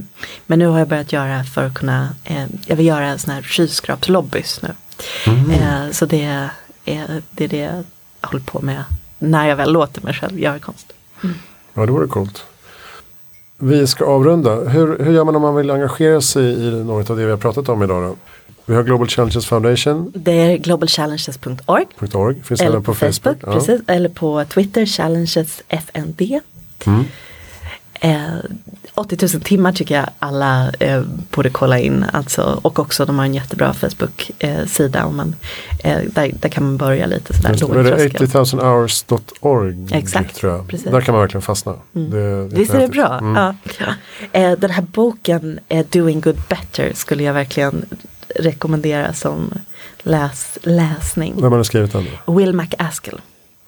men 0.46 0.58
nu 0.58 0.66
har 0.66 0.78
jag 0.78 0.88
börjat 0.88 1.12
göra 1.12 1.44
för 1.44 1.64
att 1.64 1.74
kunna, 1.74 2.08
eh, 2.24 2.46
jag 2.66 2.76
vill 2.76 2.86
göra 2.86 3.18
sådana 3.18 3.34
här 3.34 3.42
skyskrapslobbys 3.42 4.62
nu. 4.62 4.74
Mm. 5.26 5.92
Så 5.92 6.06
det 6.06 6.24
är, 6.24 6.50
det 7.30 7.44
är 7.44 7.48
det 7.48 7.56
jag 7.56 7.84
håller 8.20 8.44
på 8.44 8.60
med 8.60 8.84
när 9.18 9.48
jag 9.48 9.56
väl 9.56 9.72
låter 9.72 10.02
mig 10.02 10.14
själv 10.14 10.38
göra 10.38 10.58
konst. 10.58 10.92
Mm. 11.24 11.36
Ja, 11.74 11.86
det 11.86 11.92
vore 11.92 12.06
coolt. 12.06 12.44
Vi 13.62 13.86
ska 13.86 14.04
avrunda. 14.04 14.54
Hur, 14.54 14.98
hur 14.98 15.12
gör 15.12 15.24
man 15.24 15.36
om 15.36 15.42
man 15.42 15.56
vill 15.56 15.70
engagera 15.70 16.20
sig 16.20 16.44
i 16.44 16.84
något 16.84 17.10
av 17.10 17.16
det 17.16 17.24
vi 17.24 17.30
har 17.30 17.38
pratat 17.38 17.68
om 17.68 17.82
idag? 17.82 18.02
Då? 18.02 18.16
Vi 18.66 18.74
har 18.74 18.82
Global 18.82 19.08
Challenges 19.08 19.46
Foundation. 19.46 20.12
Det 20.14 20.32
är 20.32 20.56
globalchallenges.org. 20.56 21.86
Finns 22.42 22.60
eller 22.60 22.80
på 22.80 22.94
Facebook. 22.94 23.22
Facebook 23.22 23.54
precis, 23.54 23.80
Eller 23.86 24.08
på 24.08 24.44
Twitter, 24.44 24.86
challengesfnd. 24.86 26.22
Mm. 26.86 27.04
Eh, 28.00 28.36
80 28.94 29.16
000 29.34 29.42
timmar 29.42 29.72
tycker 29.72 29.94
jag 29.94 30.06
alla 30.18 30.70
eh, 30.80 31.02
borde 31.30 31.50
kolla 31.50 31.78
in. 31.78 32.04
Alltså, 32.12 32.60
och 32.62 32.78
också 32.78 33.04
de 33.04 33.18
har 33.18 33.24
en 33.24 33.34
jättebra 33.34 33.74
Facebook-sida. 33.74 34.98
Eh, 34.98 35.92
eh, 35.92 36.02
där, 36.06 36.32
där 36.40 36.48
kan 36.48 36.64
man 36.64 36.76
börja 36.76 37.06
lite 37.06 37.34
sådär. 37.34 37.50
Just, 37.50 37.62
är 37.62 37.82
det 37.82 38.08
80,000hours.org? 38.08 39.86
Exakt, 39.92 40.36
tror 40.36 40.52
jag. 40.52 40.68
Precis. 40.68 40.90
Där 40.90 41.00
kan 41.00 41.12
man 41.12 41.20
verkligen 41.20 41.42
fastna. 41.42 41.74
Mm. 41.94 42.10
Det, 42.10 42.56
Visst 42.56 42.74
är 42.74 42.80
det 42.80 42.88
bra? 42.88 43.18
Mm. 43.18 43.54
Ja. 43.78 43.94
Eh, 44.32 44.52
den 44.58 44.70
här 44.70 44.82
boken, 44.82 45.58
eh, 45.68 45.86
Doing 45.90 46.20
Good 46.20 46.38
Better, 46.48 46.92
skulle 46.94 47.22
jag 47.22 47.34
verkligen 47.34 47.84
rekommendera 48.36 49.12
som 49.12 49.50
läs, 50.02 50.58
läsning. 50.62 51.34
Vem 51.42 51.52
har 51.52 51.62
skrivit 51.62 51.92
den? 51.92 52.06
Will 52.26 52.52
McAskill. 52.52 53.20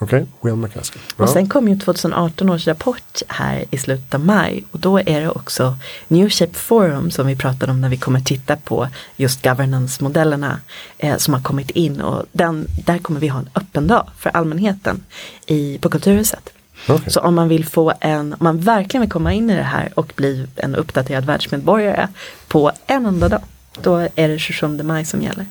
Okej, 0.02 0.22
okay. 0.22 0.50
Will 0.50 0.56
McCaskill. 0.56 1.02
Och 1.16 1.28
sen 1.28 1.48
kom 1.48 1.68
ju 1.68 1.78
2018 1.78 2.50
års 2.50 2.66
rapport 2.66 3.22
här 3.28 3.64
i 3.70 3.78
slutet 3.78 4.14
av 4.14 4.20
maj 4.20 4.64
och 4.70 4.78
då 4.78 4.98
är 4.98 5.20
det 5.20 5.30
också 5.30 5.76
New 6.08 6.30
Shape 6.30 6.54
Forum 6.54 7.10
som 7.10 7.26
vi 7.26 7.36
pratade 7.36 7.72
om 7.72 7.80
när 7.80 7.88
vi 7.88 7.96
kommer 7.96 8.20
titta 8.20 8.56
på 8.56 8.88
just 9.16 9.42
governance-modellerna 9.42 10.60
eh, 10.98 11.16
som 11.16 11.34
har 11.34 11.42
kommit 11.42 11.70
in 11.70 12.00
och 12.00 12.24
den, 12.32 12.66
där 12.84 12.98
kommer 12.98 13.20
vi 13.20 13.28
ha 13.28 13.38
en 13.38 13.48
öppen 13.54 13.86
dag 13.86 14.10
för 14.18 14.30
allmänheten 14.30 15.04
i, 15.46 15.78
på 15.78 15.90
Kulturhuset. 15.90 16.52
Okay. 16.88 17.10
Så 17.10 17.20
om 17.20 17.34
man 17.34 17.48
vill 17.48 17.64
få 17.64 17.92
en, 18.00 18.32
om 18.32 18.38
man 18.40 18.60
verkligen 18.60 19.00
vill 19.00 19.10
komma 19.10 19.32
in 19.32 19.50
i 19.50 19.56
det 19.56 19.62
här 19.62 19.92
och 19.94 20.12
bli 20.16 20.46
en 20.56 20.76
uppdaterad 20.76 21.24
världsmedborgare 21.24 22.08
på 22.48 22.72
en 22.86 23.06
enda 23.06 23.28
dag, 23.28 23.42
då 23.82 24.08
är 24.14 24.28
det 24.28 24.38
27 24.38 24.82
maj 24.82 25.04
som 25.04 25.22
gäller. 25.22 25.46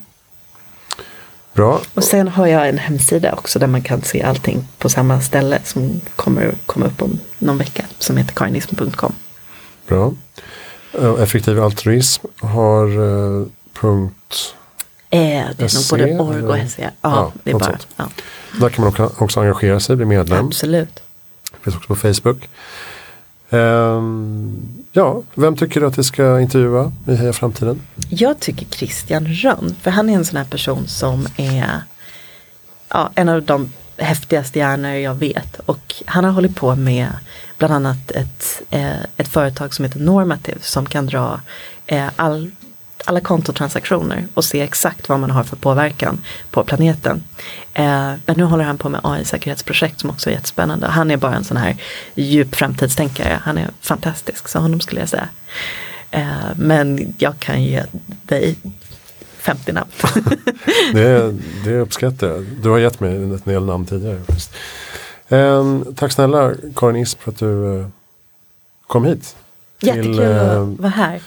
Bra. 1.53 1.81
Och 1.93 2.03
sen 2.03 2.27
har 2.27 2.47
jag 2.47 2.69
en 2.69 2.77
hemsida 2.77 3.33
också 3.33 3.59
där 3.59 3.67
man 3.67 3.81
kan 3.81 4.01
se 4.01 4.23
allting 4.23 4.67
på 4.77 4.89
samma 4.89 5.21
ställe 5.21 5.59
som 5.63 6.01
kommer 6.15 6.53
komma 6.65 6.85
upp 6.85 7.01
om 7.01 7.19
någon 7.39 7.57
vecka 7.57 7.85
som 7.99 8.17
heter 8.17 8.33
karinism.com. 8.33 9.13
Bra. 9.87 10.13
Eh, 10.99 11.21
Effektiv 11.21 11.63
altruism 11.63 12.25
har 12.39 12.87
eh, 12.87 13.45
punkt. 13.73 14.55
Eh, 15.09 15.19
det 15.57 15.63
är 15.63 15.67
SE, 15.67 15.97
nog 15.97 16.17
både 16.17 16.39
org 16.49 16.61
och? 16.63 16.69
SE. 16.71 16.81
Ja, 16.81 16.89
Ja, 17.01 17.31
det 17.43 17.51
är 17.51 17.55
bara. 17.59 17.77
Ja, 17.95 18.05
Där 18.59 18.69
kan 18.69 18.83
man 18.85 19.09
också- 19.17 19.39
engagera 19.39 19.79
sig, 19.79 19.95
bli 19.95 20.05
medlem. 20.05 20.45
absolut. 20.45 20.99
Finns 21.61 21.75
också 21.75 21.87
på 21.87 21.95
Facebook. 21.95 22.49
Ehm, 23.51 24.83
ja, 24.91 25.21
vem 25.35 25.55
tycker 25.57 25.79
du 25.79 25.87
att 25.87 25.97
vi 25.97 26.03
ska 26.03 26.39
intervjua 26.39 26.91
i 27.07 27.15
Heja 27.15 27.33
Framtiden? 27.33 27.81
Jag 28.09 28.39
tycker 28.39 28.65
Christian 28.65 29.27
Rönn, 29.27 29.75
för 29.81 29.91
han 29.91 30.09
är 30.09 30.13
en 30.13 30.25
sån 30.25 30.37
här 30.37 30.45
person 30.45 30.87
som 30.87 31.27
är 31.37 31.83
ja, 32.89 33.09
en 33.15 33.29
av 33.29 33.43
de 33.43 33.73
häftigaste 33.97 34.59
hjärnor 34.59 34.91
jag 34.91 35.15
vet. 35.15 35.59
Och 35.65 35.95
han 36.05 36.23
har 36.23 36.31
hållit 36.31 36.55
på 36.55 36.75
med 36.75 37.09
bland 37.57 37.73
annat 37.73 38.11
ett, 38.11 38.61
eh, 38.69 39.01
ett 39.17 39.27
företag 39.27 39.73
som 39.73 39.85
heter 39.85 39.99
Normative 39.99 40.59
som 40.61 40.85
kan 40.85 41.05
dra 41.05 41.41
eh, 41.87 42.07
all, 43.05 43.15
alla 43.15 43.21
kontotransaktioner 43.21 44.27
och 44.33 44.45
se 44.45 44.61
exakt 44.61 45.09
vad 45.09 45.19
man 45.19 45.31
har 45.31 45.43
för 45.43 45.55
påverkan 45.55 46.21
på 46.51 46.63
planeten. 46.63 47.23
Eh, 47.73 48.13
men 48.25 48.37
nu 48.37 48.43
håller 48.43 48.63
han 48.63 48.77
på 48.77 48.89
med 48.89 49.01
AI-säkerhetsprojekt 49.03 49.99
som 49.99 50.09
också 50.09 50.29
är 50.29 50.33
jättespännande. 50.33 50.87
Han 50.87 51.11
är 51.11 51.17
bara 51.17 51.35
en 51.35 51.43
sån 51.43 51.57
här 51.57 51.77
djup 52.15 52.55
framtidstänkare. 52.55 53.39
Han 53.43 53.57
är 53.57 53.69
fantastisk, 53.81 54.47
så 54.47 54.59
honom 54.59 54.79
skulle 54.79 55.01
jag 55.01 55.09
säga. 55.09 55.29
Eh, 56.11 56.55
men 56.55 57.13
jag 57.17 57.39
kan 57.39 57.63
ge 57.63 57.83
dig 58.23 58.55
50 59.37 59.71
namn. 59.71 59.91
Det, 60.93 61.35
det 61.65 61.79
uppskattar 61.79 62.27
jag. 62.27 62.43
Du 62.43 62.69
har 62.69 62.77
gett 62.77 62.99
mig 62.99 63.15
en 63.15 63.41
del 63.45 63.65
namn 63.65 63.85
tidigare. 63.85 64.19
Ehm, 65.29 65.85
tack 65.95 66.11
snälla 66.11 66.53
Karin 66.75 66.95
Isp 66.95 67.21
för 67.21 67.31
att 67.31 67.37
du 67.37 67.79
eh, 67.79 67.87
kom 68.87 69.05
hit. 69.05 69.35
Jättekul 69.79 70.19
eh, 70.19 70.61
att 70.61 70.79
vara 70.79 70.89
här. 70.89 71.21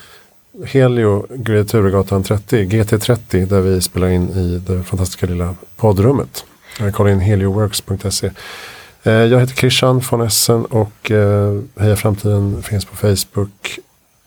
Helio 0.63 1.25
Great 1.29 1.67
Turegatan 1.67 2.23
30, 2.23 2.65
GT30, 2.65 3.45
där 3.45 3.61
vi 3.61 3.81
spelar 3.81 4.07
in 4.07 4.29
i 4.29 4.61
det 4.67 4.83
fantastiska 4.83 5.25
lilla 5.25 5.55
poddrummet. 5.75 6.45
Kolla 6.93 7.11
in 7.11 7.19
helioworks.se. 7.19 8.31
Eh, 9.03 9.13
jag 9.13 9.39
heter 9.39 9.55
Christian 9.55 10.01
von 10.11 10.21
Essen 10.21 10.65
och 10.65 11.11
eh, 11.11 11.59
Heja 11.79 11.95
Framtiden 11.95 12.63
finns 12.63 12.85
på 12.85 12.95
Facebook. 12.95 13.79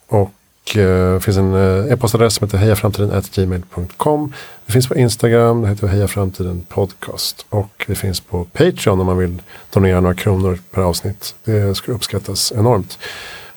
Och 0.07 0.31
det 0.73 1.23
finns 1.23 1.37
en 1.37 1.53
e-postadress 1.91 2.33
som 2.33 2.47
heter 2.47 2.57
hejaframtiden.gmail.com. 2.57 4.33
Vi 4.65 4.73
finns 4.73 4.87
på 4.87 4.95
Instagram, 4.95 5.61
det 5.61 5.67
heter 5.67 5.87
Heja 5.87 6.07
Framtiden 6.07 6.65
Podcast. 6.69 7.45
Och 7.49 7.85
vi 7.87 7.95
finns 7.95 8.19
på 8.19 8.43
Patreon 8.43 8.99
om 8.99 9.05
man 9.05 9.17
vill 9.17 9.41
donera 9.73 10.01
några 10.01 10.15
kronor 10.15 10.59
per 10.71 10.81
avsnitt. 10.81 11.35
Det 11.43 11.75
skulle 11.75 11.95
uppskattas 11.95 12.51
enormt. 12.55 12.97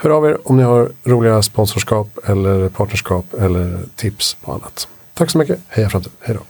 Hör 0.02 0.10
av 0.10 0.24
er 0.26 0.48
om 0.48 0.56
ni 0.56 0.62
har 0.62 0.88
roliga 1.04 1.42
sponsorskap 1.42 2.18
eller 2.24 2.68
partnerskap 2.68 3.34
eller 3.34 3.78
tips 3.96 4.34
på 4.34 4.52
annat. 4.52 4.88
Tack 5.14 5.30
så 5.30 5.38
mycket. 5.38 5.60
Heja 5.68 5.88
framtiden. 5.88 6.16
Hej 6.20 6.36
då. 6.36 6.40